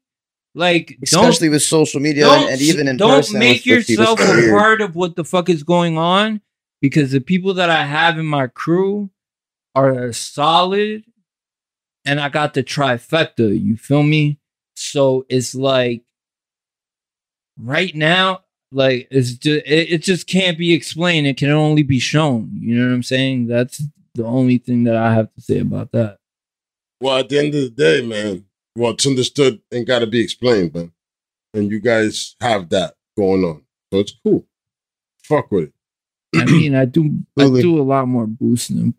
[0.55, 3.39] like don't Especially with social media don't, and, and even in don't person.
[3.41, 6.41] make with- with people, yourself a part of what the fuck is going on
[6.81, 9.11] because the people that I have in my crew
[9.75, 11.03] are solid
[12.05, 13.61] and I got the trifecta.
[13.61, 14.39] You feel me?
[14.77, 16.03] So it's like
[17.59, 18.42] right now,
[18.73, 21.27] like it's just it, it just can't be explained.
[21.27, 22.51] It can only be shown.
[22.55, 23.47] You know what I'm saying?
[23.47, 23.83] That's
[24.15, 26.19] the only thing that I have to say about that.
[27.01, 28.45] Well, at the end of the day, man,
[28.75, 30.93] what's understood ain't got to be explained, man.
[31.55, 34.47] And you guys have that going on, so it's cool.
[35.25, 35.73] Fuck with it.
[36.35, 38.95] I mean, I do I do a lot more boosting.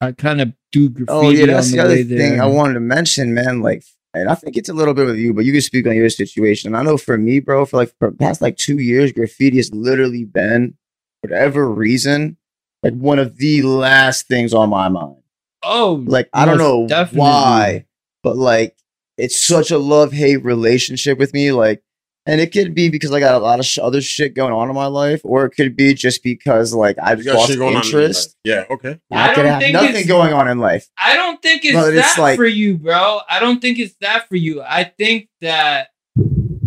[0.00, 2.42] I kind of do graffiti Oh yeah, that's on the the other thing there.
[2.42, 3.60] I wanted to mention, man.
[3.60, 3.84] Like,
[4.14, 6.10] and I think it's a little bit with you, but you can speak on your
[6.10, 6.74] situation.
[6.74, 9.72] I know for me, bro, for like for the past like two years, graffiti has
[9.74, 10.74] literally been,
[11.22, 12.36] for whatever reason,
[12.82, 15.16] like one of the last things on my mind.
[15.62, 17.20] oh, Like, I don't know definitely.
[17.20, 17.86] why,
[18.22, 18.76] but like,
[19.18, 21.52] it's such a love hate relationship with me.
[21.52, 21.82] Like,
[22.26, 24.68] and it could be because I got a lot of sh- other shit going on
[24.68, 27.58] in my life, or it could be just because like I've You got lost shit
[27.58, 27.82] going on.
[27.84, 28.36] in your interest.
[28.46, 28.56] life.
[28.68, 28.74] Yeah.
[28.74, 28.98] Okay.
[29.10, 30.88] I I could don't have think nothing it's- going on in life.
[30.98, 33.20] I don't think it's But it's that like- for you, bro.
[33.28, 34.62] I don't think it's that for you.
[34.62, 35.88] I think that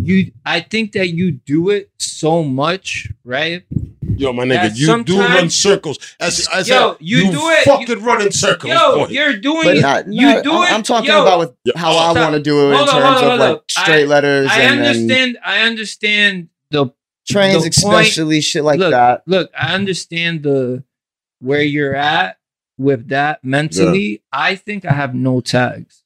[0.00, 3.62] you I think that you do it so much, right?
[4.18, 5.98] Yo, my That nigga, you do run circles.
[6.18, 8.72] As, as Yo, a- you do it- Fucking running circles.
[8.72, 9.08] Yo, boy.
[9.08, 9.80] you're doing But it.
[9.82, 10.72] not, you not- do I'm, it.
[10.74, 11.72] I'm talking yo, about with Yeah.
[11.76, 13.60] how I want to do it in on, terms on, of like on.
[13.68, 15.38] straight I- letters I and, and understand.
[15.44, 16.86] I understand the
[17.28, 19.22] trains, the point- especially shit like look, that.
[19.26, 20.82] Look, I understand the
[21.40, 22.38] where you're at
[22.78, 24.22] with that mentally.
[24.32, 26.02] I think I have no tags.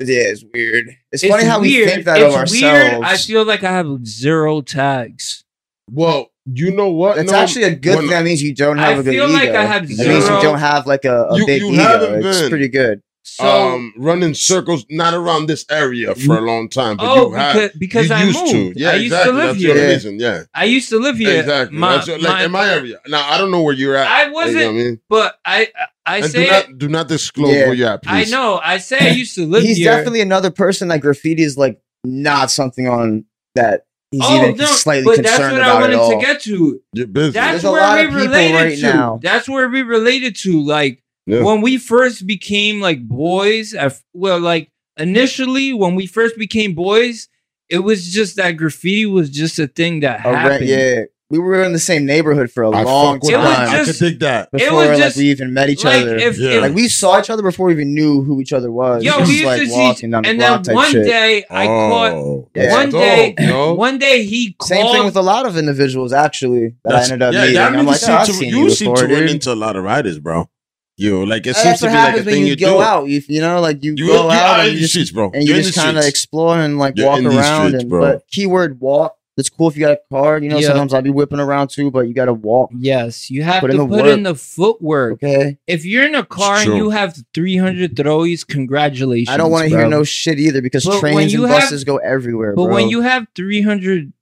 [0.00, 0.96] Yeah, it's weird.
[1.10, 2.52] It's, It's funny how we think that it's of ourselves.
[2.62, 3.02] Weird.
[3.02, 5.42] I feel like I have zero tags.
[5.90, 7.18] well, you know what?
[7.18, 8.10] It's No, actually a good thing.
[8.10, 9.32] That means you don't have a good feel ego.
[9.32, 11.82] like I have That means you don't have like a, a You- big you ego.
[11.82, 12.50] haven't It's been.
[12.50, 13.02] pretty good.
[13.22, 17.34] So um, running circles, not around this area for a long time, but oh, you
[17.34, 17.54] have.
[17.54, 18.74] because, because you I used moved.
[18.76, 18.80] to.
[18.80, 19.32] Yeah, I used exactly.
[19.32, 19.74] to live That's here.
[19.74, 19.86] the Yeah.
[19.88, 20.18] reason.
[20.18, 21.40] Yeah, I used to live here.
[21.40, 21.76] exactly.
[21.78, 22.98] My- That's your- like my- in my area.
[23.06, 24.06] Now I don't know where you're at.
[24.08, 25.00] I You know what I wasn't, mean?
[25.10, 25.68] but I
[26.06, 27.66] I and say do not do not disclose Yeah.
[27.66, 28.60] where you're at, I know.
[28.64, 29.90] I say I used to live He's here.
[29.92, 34.66] definitely another person that graffiti is like not something on that he's oh even no,
[34.66, 36.80] slightly but that's concerned what I wanted at to get to.
[36.94, 38.82] That's There's a where lot we of related right to.
[38.82, 39.20] now.
[39.22, 40.60] That's where we related to.
[40.62, 41.42] Like Yeah.
[41.42, 43.74] when we first became like boys.
[43.74, 47.28] at- Well, like initially when we first became boys,
[47.68, 50.68] it was just that graffiti was just a thing that A re- happened.
[50.68, 53.56] yeah, we were in the same neighborhood for a I long fuck with that.
[53.56, 54.48] time I just- could dig that.
[54.52, 56.16] it before was like just- we even met each Like other.
[56.16, 56.50] if, Yeah.
[56.52, 59.04] if like we saw each other before we even knew who each other was.
[59.04, 60.90] yo, Just we used like to see, walking down the and block then type one
[60.92, 61.04] shit.
[61.06, 62.12] day I oh, caught.
[62.12, 62.72] Oh, Yeah.
[62.72, 63.74] One dope, day, yo.
[63.74, 67.28] one day he Same thing with a lot of individuals actually that That's- I ended
[67.28, 67.54] up yeah, meeting.
[67.56, 69.22] that I'm nigga like, seem oh, I've to- seen you you seem before, to run
[69.22, 69.30] dude.
[69.32, 70.48] into a lot of writers, bro.
[70.96, 72.48] You like it And seems that's to what be like a happens when thing you
[72.50, 72.82] you go do.
[72.82, 73.06] out.
[73.06, 74.92] You, you know, like you, You, go you out are and in you the just,
[74.94, 75.30] streets, bro.
[75.32, 76.08] and you You're in just kind of streets.
[76.18, 77.66] explore and like You're walk in these around.
[77.68, 78.00] streets, and bro.
[78.00, 79.14] but keyword walk.
[79.38, 80.38] It's cool if you got a car.
[80.38, 80.66] You know, Yeah.
[80.68, 82.70] sometimes I'll be whipping around too, but you got to walk.
[82.76, 84.06] Yes, you have Put to in put work.
[84.18, 85.12] in the footwork.
[85.14, 89.28] Okay, If you're in a car and you have 300 throwies, congratulations.
[89.32, 91.84] I don't want to hear no shit either because But trains you and have- buses
[91.84, 92.54] go everywhere.
[92.56, 92.74] But bro.
[92.74, 94.12] when you have 300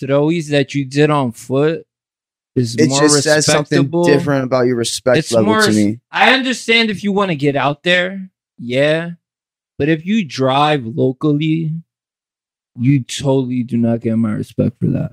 [0.00, 1.86] throwies that you did on foot,
[2.56, 5.62] is it more just says something different about your respect It's level more.
[5.62, 6.00] to me.
[6.10, 9.10] I understand if you want to get out there, yeah,
[9.78, 11.72] but if you drive locally,
[12.80, 15.12] you totally do not get my respect for that.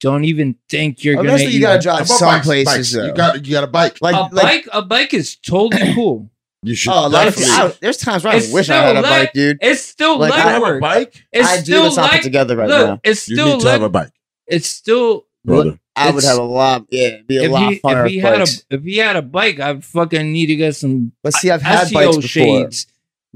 [0.00, 1.38] Don't even think you're gonna.
[1.38, 2.46] You gotta drive How some bikes?
[2.46, 2.94] places.
[2.94, 3.06] Bikes.
[3.08, 3.98] You got you got a bike.
[4.02, 4.68] like, a like bike.
[4.72, 6.30] A bike is totally cool.
[6.62, 6.92] You should.
[6.92, 9.10] oh, a lot definitely- I, there's times where I It's wish I had a still
[9.10, 9.58] bike, dude.
[9.60, 11.24] It's still Like, leg I have a bike.
[11.32, 11.62] It's I do.
[11.64, 12.22] still Let's not put leg.
[12.24, 13.00] together right Look, now.
[13.04, 14.10] it's You still need to have a bike,
[14.46, 15.26] It's still.
[15.44, 15.78] brother.
[15.94, 16.86] I would have a lot.
[16.90, 19.16] Yeah, be a If lot he, funner if he with had a if he had
[19.16, 22.28] a bike, I fucking need to get some But see, I've had SEO bikes before.
[22.28, 22.86] shades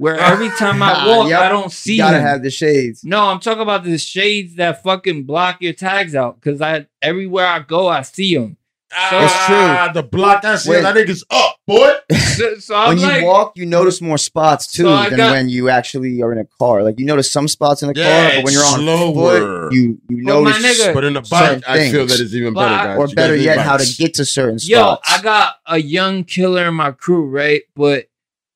[0.01, 1.41] where every time I walk, Yep.
[1.41, 2.23] I don't see You gotta him.
[2.23, 3.05] have the shades.
[3.05, 6.41] No, I'm talking about the shades that fucking block your tags out.
[6.41, 8.57] Cause I everywhere I go, I see them.
[8.93, 9.55] It's true.
[9.57, 10.43] Ah, the block.
[10.43, 10.83] That's When- it.
[10.83, 11.93] That nigga's up, boy.
[12.37, 15.49] So, so I'm when you walk, you notice more spots too So than got- when
[15.49, 16.83] you actually are in a car.
[16.83, 19.63] Like you notice some spots in a Yeah, car, but when you're on slower.
[19.69, 22.19] foot, you you But my notice nigga- But in a Certain bike, I feel that
[22.19, 22.99] it's even But better, guys.
[22.99, 24.69] or You better yet, how to get to certain spots.
[24.71, 25.13] yo, spots.
[25.13, 27.63] I got a young killer in my crew, right?
[27.77, 28.07] But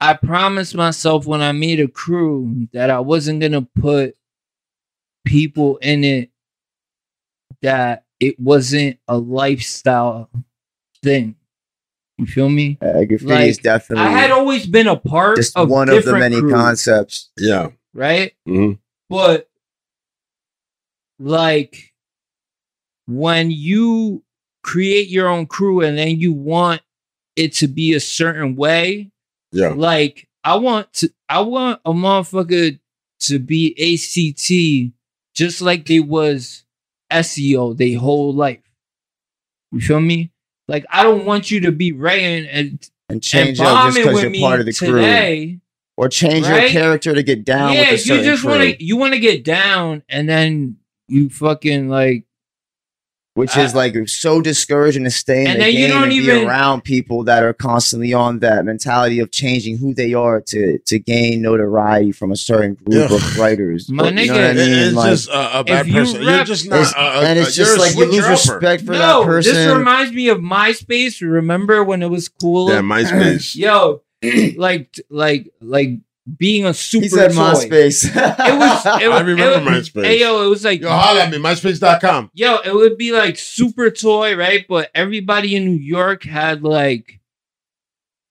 [0.00, 4.16] I promised myself when I made a crew that I wasn't gonna put
[5.24, 6.30] people in it
[7.62, 10.30] that it wasn't a lifestyle
[11.02, 11.36] thing.
[12.18, 12.74] You feel me?
[12.74, 16.12] graffiti like, is definitely I had always been a part just of one of the
[16.12, 17.30] many crews, concepts.
[17.38, 17.70] Yeah.
[17.92, 18.32] right?
[18.46, 18.78] Mhm.
[19.08, 19.48] But
[21.18, 21.92] like
[23.06, 24.22] when you
[24.62, 26.82] create your own crew and then you want
[27.36, 29.10] it to be a certain way,
[29.54, 29.68] Yeah.
[29.68, 32.78] like I want to, I want a motherfucker
[33.20, 34.94] to be ACT
[35.34, 36.64] just like they was
[37.10, 38.60] SEO their whole life.
[39.72, 40.32] You feel me?
[40.68, 44.22] Like I don't want you to be writing and, and and change up just because
[44.22, 45.60] you're part of the crew, today.
[45.96, 49.20] or change your character to get down yeah, you just want to you want to
[49.20, 50.76] get down and then
[51.08, 52.24] you fucking like
[53.34, 56.10] which is like so discouraging to stay in And the then you game don't and
[56.10, 60.40] be even- around people that are constantly on that mentality of changing who they are
[60.40, 63.16] to to gain notoriety from a certain group Yeah.
[63.16, 63.90] of writers.
[63.90, 64.78] My But you know nigga, what I mean?
[64.86, 66.22] it's Like, just a, a bad you person.
[66.22, 66.76] You're just not.
[66.76, 69.54] it's- uh, uh, and it's you're just like you lose respect for no, that person.
[69.54, 71.20] this reminds me of MySpace.
[71.20, 72.68] Remember when it was cool?
[72.70, 73.56] Yeah, MySpace.
[73.64, 74.02] Yo,
[74.56, 75.98] like like like
[76.38, 77.36] being a super he said toy.
[77.36, 78.04] MySpace.
[78.04, 78.86] It was.
[79.02, 80.04] It, was I remember it, MySpace.
[80.04, 82.30] Hey yo, it was like Yo, holla at me, MySpace.com.
[82.34, 84.64] Yo, it would be like super toy, right?
[84.68, 87.20] But everybody in New York had like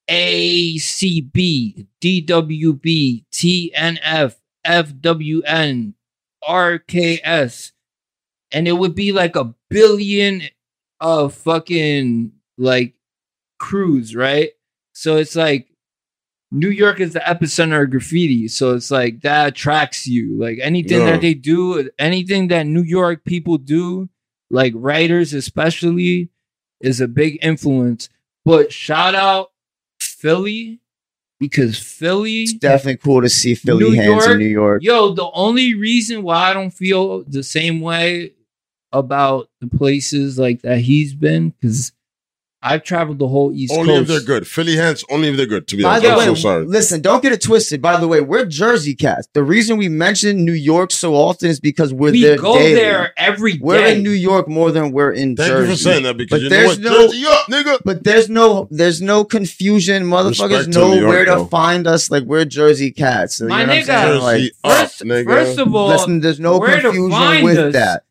[0.10, 5.94] ACB, DWB, TNF, FWN,
[6.44, 7.72] RKS.
[8.52, 10.44] And it would be like a billion
[11.00, 12.94] of fucking like
[13.60, 14.52] crews, right?
[14.94, 15.73] So it's like
[16.56, 18.48] New York is the epicenter of graffiti.
[18.48, 20.38] So it's like that attracts you.
[20.38, 21.12] Like anything Yeah.
[21.12, 24.08] that they do, anything that New York people do,
[24.52, 26.30] like writers especially,
[26.80, 28.08] is a big influence.
[28.46, 29.52] But shout out
[30.00, 30.80] Philly
[31.40, 34.84] because Philly, it's definitely cool to see Philly New hands York, in New York.
[34.84, 38.34] yo, the only reason why I don't feel the same way
[38.92, 41.94] about the places like that he's been, because
[42.66, 44.48] I've traveled the whole East Only if they're good.
[44.48, 46.06] Philly hands, only if they're good, to be By honest.
[46.12, 46.66] I'm way, so sorry.
[46.66, 47.82] listen, don't get it twisted.
[47.82, 49.28] By the way, we're Jersey cats.
[49.34, 52.76] The reason we mention New York so often is because we're we there go daily.
[52.76, 53.60] there every day.
[53.62, 55.70] We're in New York more than we're in Thank Jersey.
[55.70, 56.80] you for saying that because But you know there's what?
[56.80, 57.78] no- Jersey up, nigga.
[57.84, 60.04] But there's no there's no confusion.
[60.04, 61.46] Motherfuckers Respect to know New York, where to though.
[61.48, 62.10] find us.
[62.10, 63.36] Like we're Jersey cats.
[63.38, 63.86] So, you My know what I'm nigga.
[63.86, 64.22] saying?
[64.22, 65.26] Like, Jersey up, First, nigga.
[65.26, 67.74] first of all, listen, there's no confusion with us.
[67.74, 68.04] that.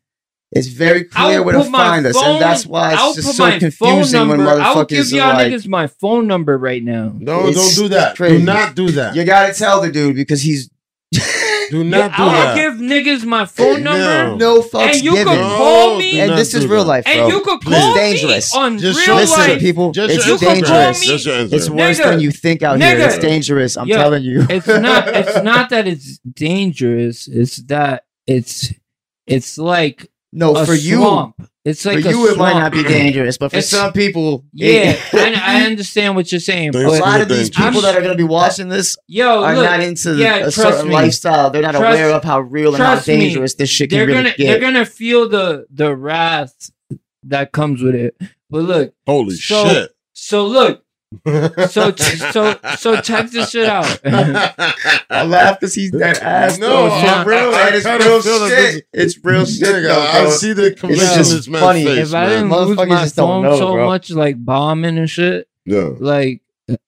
[0.55, 3.13] It's very I'll clear where to put my find us, and that's why it's I'll
[3.13, 4.61] just put so my phone confusing when number.
[4.61, 7.11] I'll give y'all are like, niggas my phone number right now.
[7.17, 8.15] No, It's don't do that.
[8.15, 9.15] Do not do that.
[9.15, 10.69] you gotta tell the dude because he's
[11.71, 12.19] Do Yeah, not do that.
[12.19, 12.55] I'll that.
[12.55, 13.95] give niggas my phone No.
[13.97, 15.33] number, no fucks And you given.
[15.33, 17.13] could call me- do and this is real life, bro.
[17.13, 18.53] and you could call It's dangerous.
[18.53, 19.59] me on Just real show Listen, life.
[19.59, 21.23] people, Just it's your you could call dangerous.
[21.23, 21.53] Just.
[21.53, 22.03] It's worse Nigga.
[22.03, 22.99] than you think out here.
[22.99, 23.75] It's dangerous.
[23.77, 24.45] I'm Yo, telling you.
[24.49, 25.07] It's not.
[25.07, 27.27] It's not that it's dangerous.
[27.27, 28.71] It's that it's.
[29.25, 31.33] It's like no, a for you.
[31.65, 34.43] It's like for a you, it might not be dangerous, but for It's- some people,
[34.51, 37.67] Yeah, it- I, I understand what you're saying, Thanks a but lot of these dangerous.
[37.67, 40.39] people that are going to be watching this yo, are look, not into yeah, a
[40.51, 40.93] trust certain me.
[40.93, 41.49] lifestyle.
[41.51, 43.17] They're not Trust- aware of how real and how trust me.
[43.17, 44.47] dangerous this shit can they're really gonna get.
[44.47, 46.69] they're gonna feel the the wrath
[47.23, 48.15] that comes with it.
[48.49, 49.91] But look, Holy So- shit.
[50.11, 50.82] so look,
[51.69, 53.99] so t- so so check this shit out.
[54.05, 56.57] I laugh because he's that ass.
[56.57, 56.95] No, though.
[56.97, 57.73] It's real, I- I man.
[57.73, 58.87] It's real shit.
[58.93, 59.83] It's real shit.
[59.83, 61.85] Though, I see the conviction just in funny.
[61.85, 62.29] face, if I man.
[62.29, 63.85] didn't lose my phone know, so bro.
[63.85, 65.89] much, like bombing and shit, Yeah.
[65.99, 66.41] like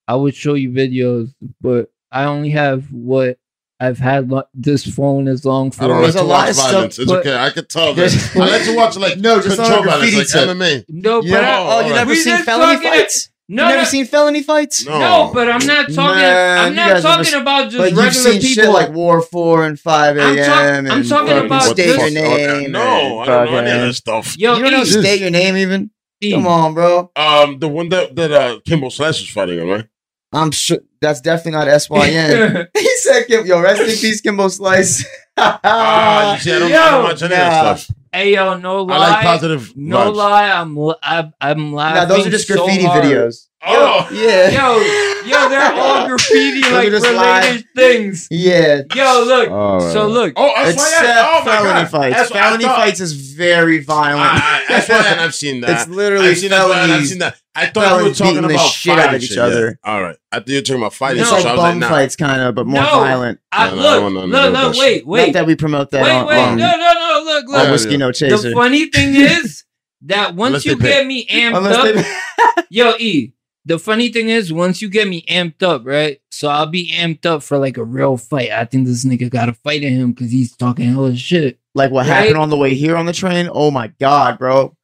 [0.08, 3.38] I would show you videos, but I only have what
[3.78, 5.84] I've had lo- this phone as long for.
[5.84, 6.86] I don't There's like a to lot watch of stuff.
[7.00, 7.36] It's okay.
[7.38, 8.32] I can tell that.
[8.36, 10.58] I like to watch like No, just on a control violence, graffiti like.
[10.58, 10.86] MMA.
[10.88, 11.92] no, but You never, I, oh, you alright.
[11.96, 13.30] never We seen felony talking- fights?
[13.48, 14.86] No, you never no, seen felony fights?
[14.86, 15.00] No.
[15.00, 16.22] no, but I'm not talking.
[16.22, 18.64] Man, I'm you not talking never- about just But you've seen people.
[18.64, 21.98] shit like War 4 and 5 I'm talk- and I'm talking fucking about State this-
[22.14, 22.72] Your Name.
[22.72, 24.36] No, I don't know any of that stuff.
[24.38, 25.92] Yo, You don't know State Your Name even?
[26.32, 27.12] Come on, bro.
[27.16, 29.86] Um, the one that that uh Kimbo Slice was fighting on, right?
[30.34, 32.68] I'm sure that's definitely not SYN.
[32.78, 35.06] he said, Kim, yo, rest in peace, Kimbo Slice.
[35.38, 37.36] Ah, you see, I don't Yo, know much of nah.
[37.36, 37.96] that stuff.
[38.14, 38.96] hey yo, no lie.
[38.96, 40.16] I like positive No vibes.
[40.16, 41.96] lie, I'm l- I'm, I'm laughing.
[41.96, 43.04] nah, those are just graffiti hard.
[43.04, 43.48] videos.
[43.68, 44.50] Oh, Yeah.
[44.50, 47.64] Yo, yo, they're all graffiti like are just related live.
[47.76, 48.28] things.
[48.30, 48.82] Yeah.
[48.94, 49.50] Yo, look.
[49.50, 49.94] Oh, Alright.
[49.94, 51.90] So look, oh, that's Except why I, oh my felony God.
[51.90, 52.16] fights.
[52.16, 54.22] That's felony fights is very violent.
[54.22, 55.70] I, I, that's why I've seen that.
[55.82, 56.62] it's literally I've seen that.
[56.70, 57.36] I've seen that.
[57.58, 59.80] I thought you were talking beating the about shit out of each shit, other.
[59.84, 59.92] Yeah.
[59.92, 61.24] All right, I thought you were talking about fighting.
[61.24, 61.30] No.
[61.30, 61.90] shit, like so I was bum like, nah.
[61.90, 62.90] fights, kind of, but more No.
[63.00, 63.40] violent.
[63.52, 65.92] I, No, no, look, don't know look, about look, wait, Not wait, that we promote
[65.92, 66.38] that wait, on, wait.
[66.40, 67.22] on, no, no, no.
[67.24, 67.72] Look, look.
[67.72, 67.98] Whiskey yeah.
[67.98, 69.64] No The funny thing is
[70.02, 73.32] that once Unless you get me amped up, yo, E.
[73.68, 76.20] The funny thing is, once you get me amped up, right?
[76.30, 78.52] So I'll be amped up for like a real fight.
[78.52, 81.60] I think this nigga got a fight in him because he's talking hella shit.
[81.74, 82.14] like what Right?
[82.16, 83.50] happened on the way here on the train.
[83.52, 84.76] Oh my god, bro.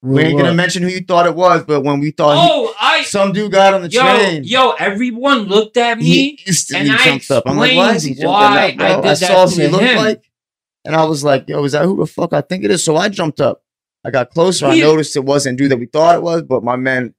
[0.00, 2.72] We ain't gonna mention who you thought it was, but when we thought he- Oh,
[2.80, 4.70] I some dude got on the yo train, yo.
[4.78, 6.04] Everyone looked at me.
[6.04, 7.42] he instantly and I jumped up.
[7.46, 8.86] I'm like, why is he jumping why up, bro?
[8.86, 9.96] I I, saw who he looked him.
[9.96, 10.22] like,
[10.84, 12.84] and I was like, yo, is that who the fuck I think it is?
[12.84, 13.64] So I jumped up.
[14.04, 14.66] I got closer.
[14.66, 17.12] I noticed it wasn't dude that we thought it was, but my man,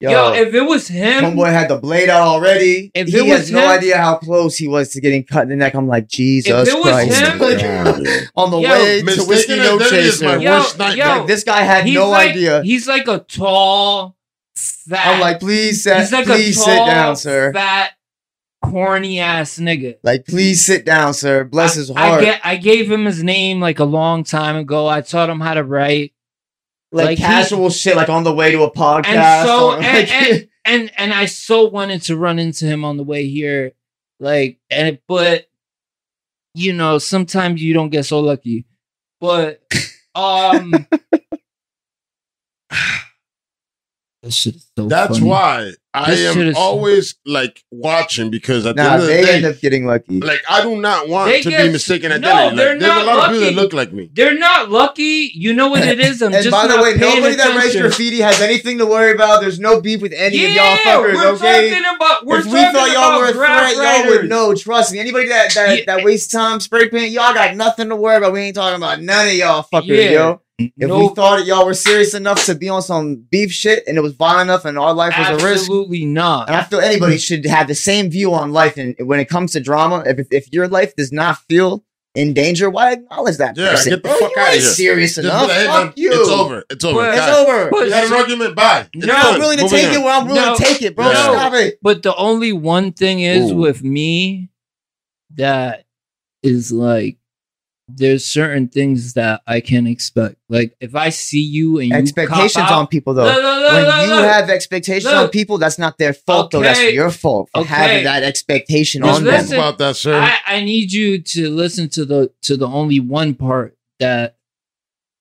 [0.00, 2.90] yo, Yo, if it was him, homeboy had the blade out already.
[2.94, 5.48] If he it has was no idea how close he was to getting cut in
[5.48, 5.74] the neck.
[5.74, 7.20] I'm like, Jesus it was Christ!
[7.20, 10.38] him- Like, on the Yo, way to whiskey no identity my chaser.
[10.38, 12.62] Yo, worst yo, Like, this guy had no like, idea.
[12.62, 14.16] He's like a tall,
[14.54, 15.14] fat.
[15.14, 17.52] I'm like, please, sit, he's like please a sit tall, down, sir.
[17.52, 17.92] fat,
[18.64, 19.96] corny ass nigga.
[20.02, 21.44] Like, please sit down, sir.
[21.44, 22.20] Bless I, his I, heart.
[22.22, 24.86] get, I gave him his name like a long time ago.
[24.86, 26.12] I taught him how to write.
[26.92, 29.06] Like, like, he- casual shit, like on the way to a podcast.
[29.06, 32.84] And so, or, and, like- and, and and I so wanted to run into him
[32.84, 33.72] on the way here,
[34.20, 35.46] like, and but
[36.54, 38.64] you know, sometimes you don't get so lucky.
[39.20, 39.62] But
[40.14, 40.72] um,
[42.70, 43.07] that shit is
[44.30, 44.50] so.
[44.76, 45.28] That's funny.
[45.30, 49.24] why I This am is- always like watching because at the end of the they
[49.24, 50.20] day, end up getting lucky.
[50.20, 52.56] like I do not want They to get- be mistaken no, identity.
[52.56, 53.54] they're there's not a lot of people lucky.
[53.54, 54.10] that look like me.
[54.12, 55.32] They're not lucky.
[55.34, 56.22] You know what it is.
[56.22, 58.86] I'm and just by the not way, paying nobody that writes graffiti has anything to
[58.86, 59.40] worry about.
[59.40, 61.70] There's no beef with any of y'all fuckers, we're okay?
[61.70, 62.26] talking about.
[62.26, 64.30] We're if we talking thought y'all were a graph threat, y'all would writers.
[64.30, 64.54] know.
[64.54, 65.00] Trust me.
[65.00, 65.84] Anybody that that, Yeah.
[65.96, 68.32] that wastes time spray paint, y'all got nothing to worry about.
[68.32, 70.10] We ain't talking about none of y'all fuckers, Yeah.
[70.10, 70.40] yo.
[70.58, 73.84] If No, we thought that y'all were serious enough to be on some beef shit
[73.86, 76.48] and it was violent enough and our life was a risk, absolutely not.
[76.48, 78.76] and I feel anybody should have the same view on life.
[78.76, 81.84] And when it comes to drama, if if your life does not feel
[82.16, 83.90] in danger, why acknowledge that Yeah, person?
[83.90, 84.70] get the Bro, fuck you outta ain't here.
[84.72, 85.42] serious Just be enough.
[85.48, 86.10] like, hey, Fuck man, you.
[86.20, 86.64] It's over.
[86.70, 86.98] It's over.
[87.02, 87.70] But- It's over.
[87.70, 88.56] But- We had an argument.
[88.56, 88.88] Bye.
[88.92, 89.94] It's No, I'm willing to Moving take on.
[89.94, 90.56] it where I'm willing No.
[90.56, 91.06] to take it, bro.
[91.06, 91.12] Yeah.
[91.22, 91.78] Stop it.
[91.82, 93.56] But the only one thing is Ooh.
[93.56, 94.48] with me
[95.36, 95.84] that
[96.42, 97.17] is like
[97.88, 100.36] there's certain things that I can expect.
[100.48, 103.24] Like if I see you and you Expectations cop on people, though.
[103.24, 104.24] Look, look, look, when look, you look.
[104.24, 106.60] have expectations on people, that's not their fault, though.
[106.60, 107.68] That's your fault for Okay.
[107.74, 109.58] having that expectation Just on Talk them.
[109.58, 110.14] about that, sir.
[110.18, 114.36] I, I need you to listen to the to the only one part that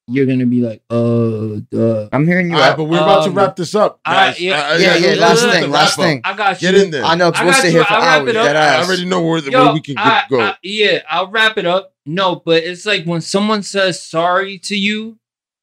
[0.09, 2.07] you're gonna be like, oh, duh.
[2.13, 2.77] I'm hearing you All right, out.
[2.77, 4.33] but we're about to Um, wrap this up, all guys.
[4.35, 4.53] right, yeah.
[4.61, 6.21] I- I- Yeah, yeah, let's last thing, last thing.
[6.23, 6.71] I got you.
[6.71, 7.03] Get in there.
[7.03, 7.71] I know, I because we'll got sit you.
[7.77, 8.29] here for I'll wrap hours.
[8.29, 8.55] it up.
[8.55, 10.01] I already know where, Yo, where we can go.
[10.01, 10.39] I- go.
[10.41, 11.93] I- yeah, I'll wrap it up.
[12.05, 15.17] No, but it's like when someone says sorry to you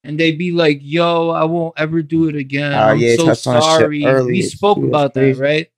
[0.04, 2.74] and they be like, yo, I won't ever do it again.
[2.74, 3.62] Oh, I'm yeah, so touched on shit
[4.02, 4.24] sorry.
[4.26, 5.68] We spoke That's about that, right?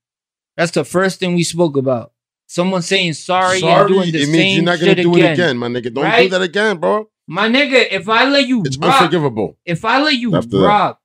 [0.56, 2.10] That's the first thing we spoke about.
[2.48, 5.14] Someone saying sorry, Sorry, and doing the it same means you're not gonna shit do
[5.14, 5.24] again.
[5.30, 5.94] it again, my nigga.
[5.94, 7.08] Don't do that again, bro.
[7.28, 9.56] My nigga, if I let you It's rock, unforgivable.
[9.64, 10.66] if I let you After that.
[10.66, 11.00] rock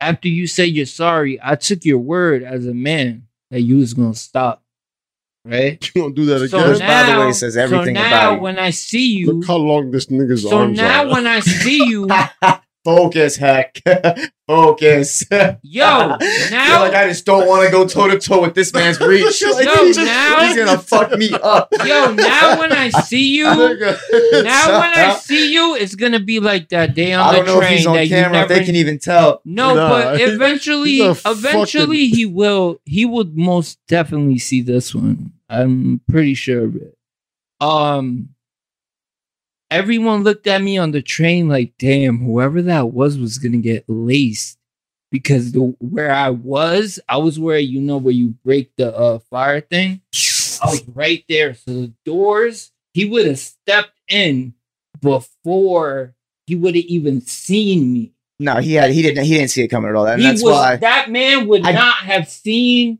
[0.00, 3.94] after you say you're sorry, I took your word as a man that you was
[3.94, 4.62] gonna stop.
[5.44, 5.82] Right?
[5.94, 6.64] You don't do that So again.
[6.66, 8.40] Chris, by the now, way, says everything so now about you.
[8.40, 11.10] when I see you, Look how long this nigga's so arms now are.
[11.12, 12.08] when I see you,
[12.86, 13.82] Focus, Hec.
[14.46, 15.24] Focus.
[15.30, 18.72] yo, You're now like, I just don't want to go toe to toe with this
[18.72, 19.42] man's reach.
[19.42, 21.68] Like, Yo, he's, now- he's gonna fuck me up.
[21.84, 23.58] yo, now when I see you, now
[24.80, 27.52] when I see you, it's gonna be like that day on I the don't know
[27.54, 28.60] if train he's on that you camera, if never.
[28.60, 29.40] they can even tell.
[29.44, 32.80] no, Nah, but he's- eventually, he's a eventually he will.
[32.84, 35.32] He would most definitely see this one.
[35.48, 36.96] I'm pretty sure of it.
[37.60, 38.28] Um,
[39.70, 43.84] everyone looked at me on the train like, "Damn, whoever that was was gonna get
[43.88, 44.58] laced."
[45.12, 49.18] Because the where I was, I was where you know where you break the uh,
[49.30, 50.00] fire thing.
[50.62, 51.54] I was right there.
[51.54, 54.54] So the doors, he would have stepped in
[55.00, 56.14] before
[56.46, 58.12] he would have even seen me.
[58.38, 60.06] No, he had he didn't he didn't see it coming at all.
[60.06, 62.98] And he that's was why that man would I- not have seen.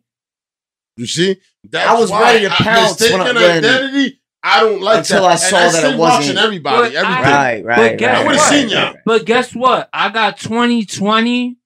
[0.97, 1.37] You see?
[1.69, 4.81] That's I was why ready to I- pounce Mistaken when I- when- identity, I don't
[4.81, 5.31] like Until that.
[5.33, 6.95] I saw and that I it wasn't- watching everybody.
[6.95, 8.17] But I- right, right, But guess right.
[8.17, 8.51] I would've what?
[8.51, 8.93] seen ya.
[9.05, 9.89] But guess what?
[9.93, 11.57] I got 2020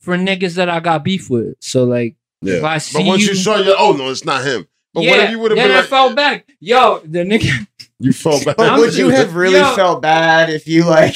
[0.00, 1.54] for niggas that I got beef with.
[1.60, 4.44] So like, if I see But once you, you, saw your, oh no, it's not
[4.44, 4.66] him.
[4.94, 6.48] But yeah, what if you would have then been I like, fell back.
[6.60, 7.66] Yo, the nigga.
[7.98, 8.56] you fell back?
[8.56, 9.74] But would you have really Yo.
[9.74, 11.14] felt bad if you like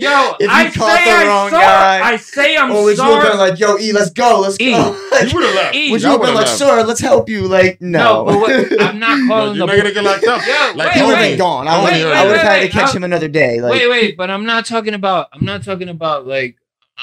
[0.00, 2.00] Yo, if you I caught say the I wrong saw- guy?
[2.12, 4.70] I say I'm or would you have been like, yo, E, let's go, let's E.
[4.70, 5.00] go?
[5.12, 5.74] Like, You would have left.
[5.74, 5.90] E.
[5.92, 6.58] would you have been like, left.
[6.58, 7.46] sir, let's help you?
[7.48, 8.24] Like, no.
[8.24, 10.46] No, what, I'm not No, calling you're the not gonna get locked up.
[10.46, 11.68] Yo, like wait, he would have been gone.
[11.68, 13.60] I would wait, have wait, had to catch I'll- him another day.
[13.60, 15.28] Like, wait, wait, but I'm not talking about.
[15.32, 16.56] I'm not talking about like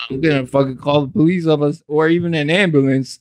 [0.10, 3.20] I'm gonna fucking call the police on us or even an ambulance.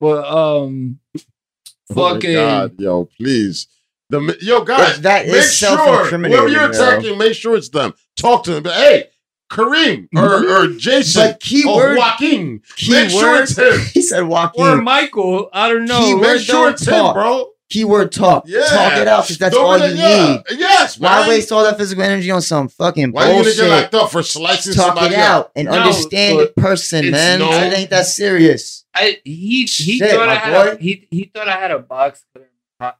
[0.00, 3.66] But um, Oh my fucking God, yo, please.
[4.10, 6.84] The yo guys, If that is make sure self-incriminating, whoever you're yo.
[6.92, 7.94] attacking, make sure it's them.
[8.16, 8.62] Talk to them.
[8.64, 9.04] But hey,
[9.52, 10.74] Kareem or, mm-hmm.
[10.74, 13.80] or Jason But keyword- or Joaquin, make sure keyword, it's him.
[13.92, 15.50] he said or Michael.
[15.52, 16.00] I don't know.
[16.00, 17.14] Keyword Make sure it's talk.
[17.16, 17.48] him, bro.
[17.68, 18.44] Keyword talk.
[18.46, 20.42] Yeah, Talk it out because that's Don't all you yeah.
[20.50, 20.58] need.
[20.58, 21.28] Yes, Why man.
[21.30, 24.10] waste all that physical energy on some fucking Why are you gonna get locked up
[24.10, 27.38] for slicing Talk somebody it out and No, understand the person, man.
[27.38, 28.84] no- It ain't that serious.
[28.94, 32.24] I he he Shit, thought I had a, he he thought I had a box
[32.34, 32.48] cutter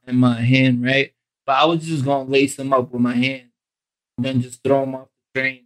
[0.06, 1.12] in my hand, right?
[1.44, 3.48] But I was just gonna lace him up with my hand,
[4.16, 5.61] and then just throw him off the train, continue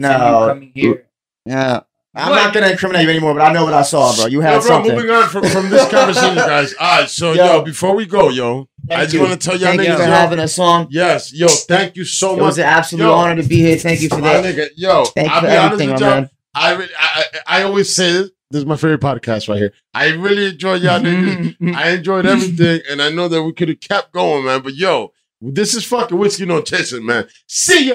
[0.00, 0.46] No.
[0.48, 1.06] coming here.
[1.46, 1.80] Yeah.
[2.14, 2.36] I'm What?
[2.44, 4.26] not gonna incriminate you anymore, but I know what I saw, bro.
[4.26, 4.94] You had Yo, bro, something.
[4.94, 6.74] moving on from, from this conversation, guys.
[6.78, 7.62] All right, so yo, Yo.
[7.62, 9.20] before we go, yo, I just you.
[9.20, 10.88] want to tell y'all Thank you niggas, for yo, having us on.
[10.90, 12.38] yes, yo, thank you so It much.
[12.40, 13.12] It was an absolute Yo.
[13.14, 13.78] honor to be here.
[13.78, 14.54] Thank you for My that.
[14.54, 16.30] nigga, yo, Thank I'll for be honest everything, with my man.
[16.54, 18.30] I, I I I always say this.
[18.50, 19.72] This is my favorite podcast right here.
[19.94, 21.56] I really enjoy y'all niggas.
[21.74, 24.60] I enjoyed everything, and I know that we could have kept going, man.
[24.60, 27.26] But yo, this is fucking whiskey no chaser, man.
[27.46, 27.94] See ya.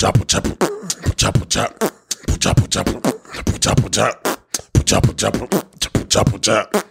[0.00, 0.24] Chopper,
[1.16, 1.90] chopper, chopper,
[2.38, 3.00] chopper, chopper,
[3.58, 6.82] chopper, chopper, chopper, chopper, chopper, chopper,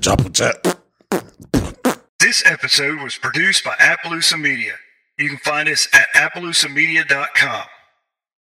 [0.00, 0.76] chopper, chopper.
[2.18, 4.74] This episode was produced by Appaloosa Media.
[5.18, 7.64] You can find us at appaloosamedia.com.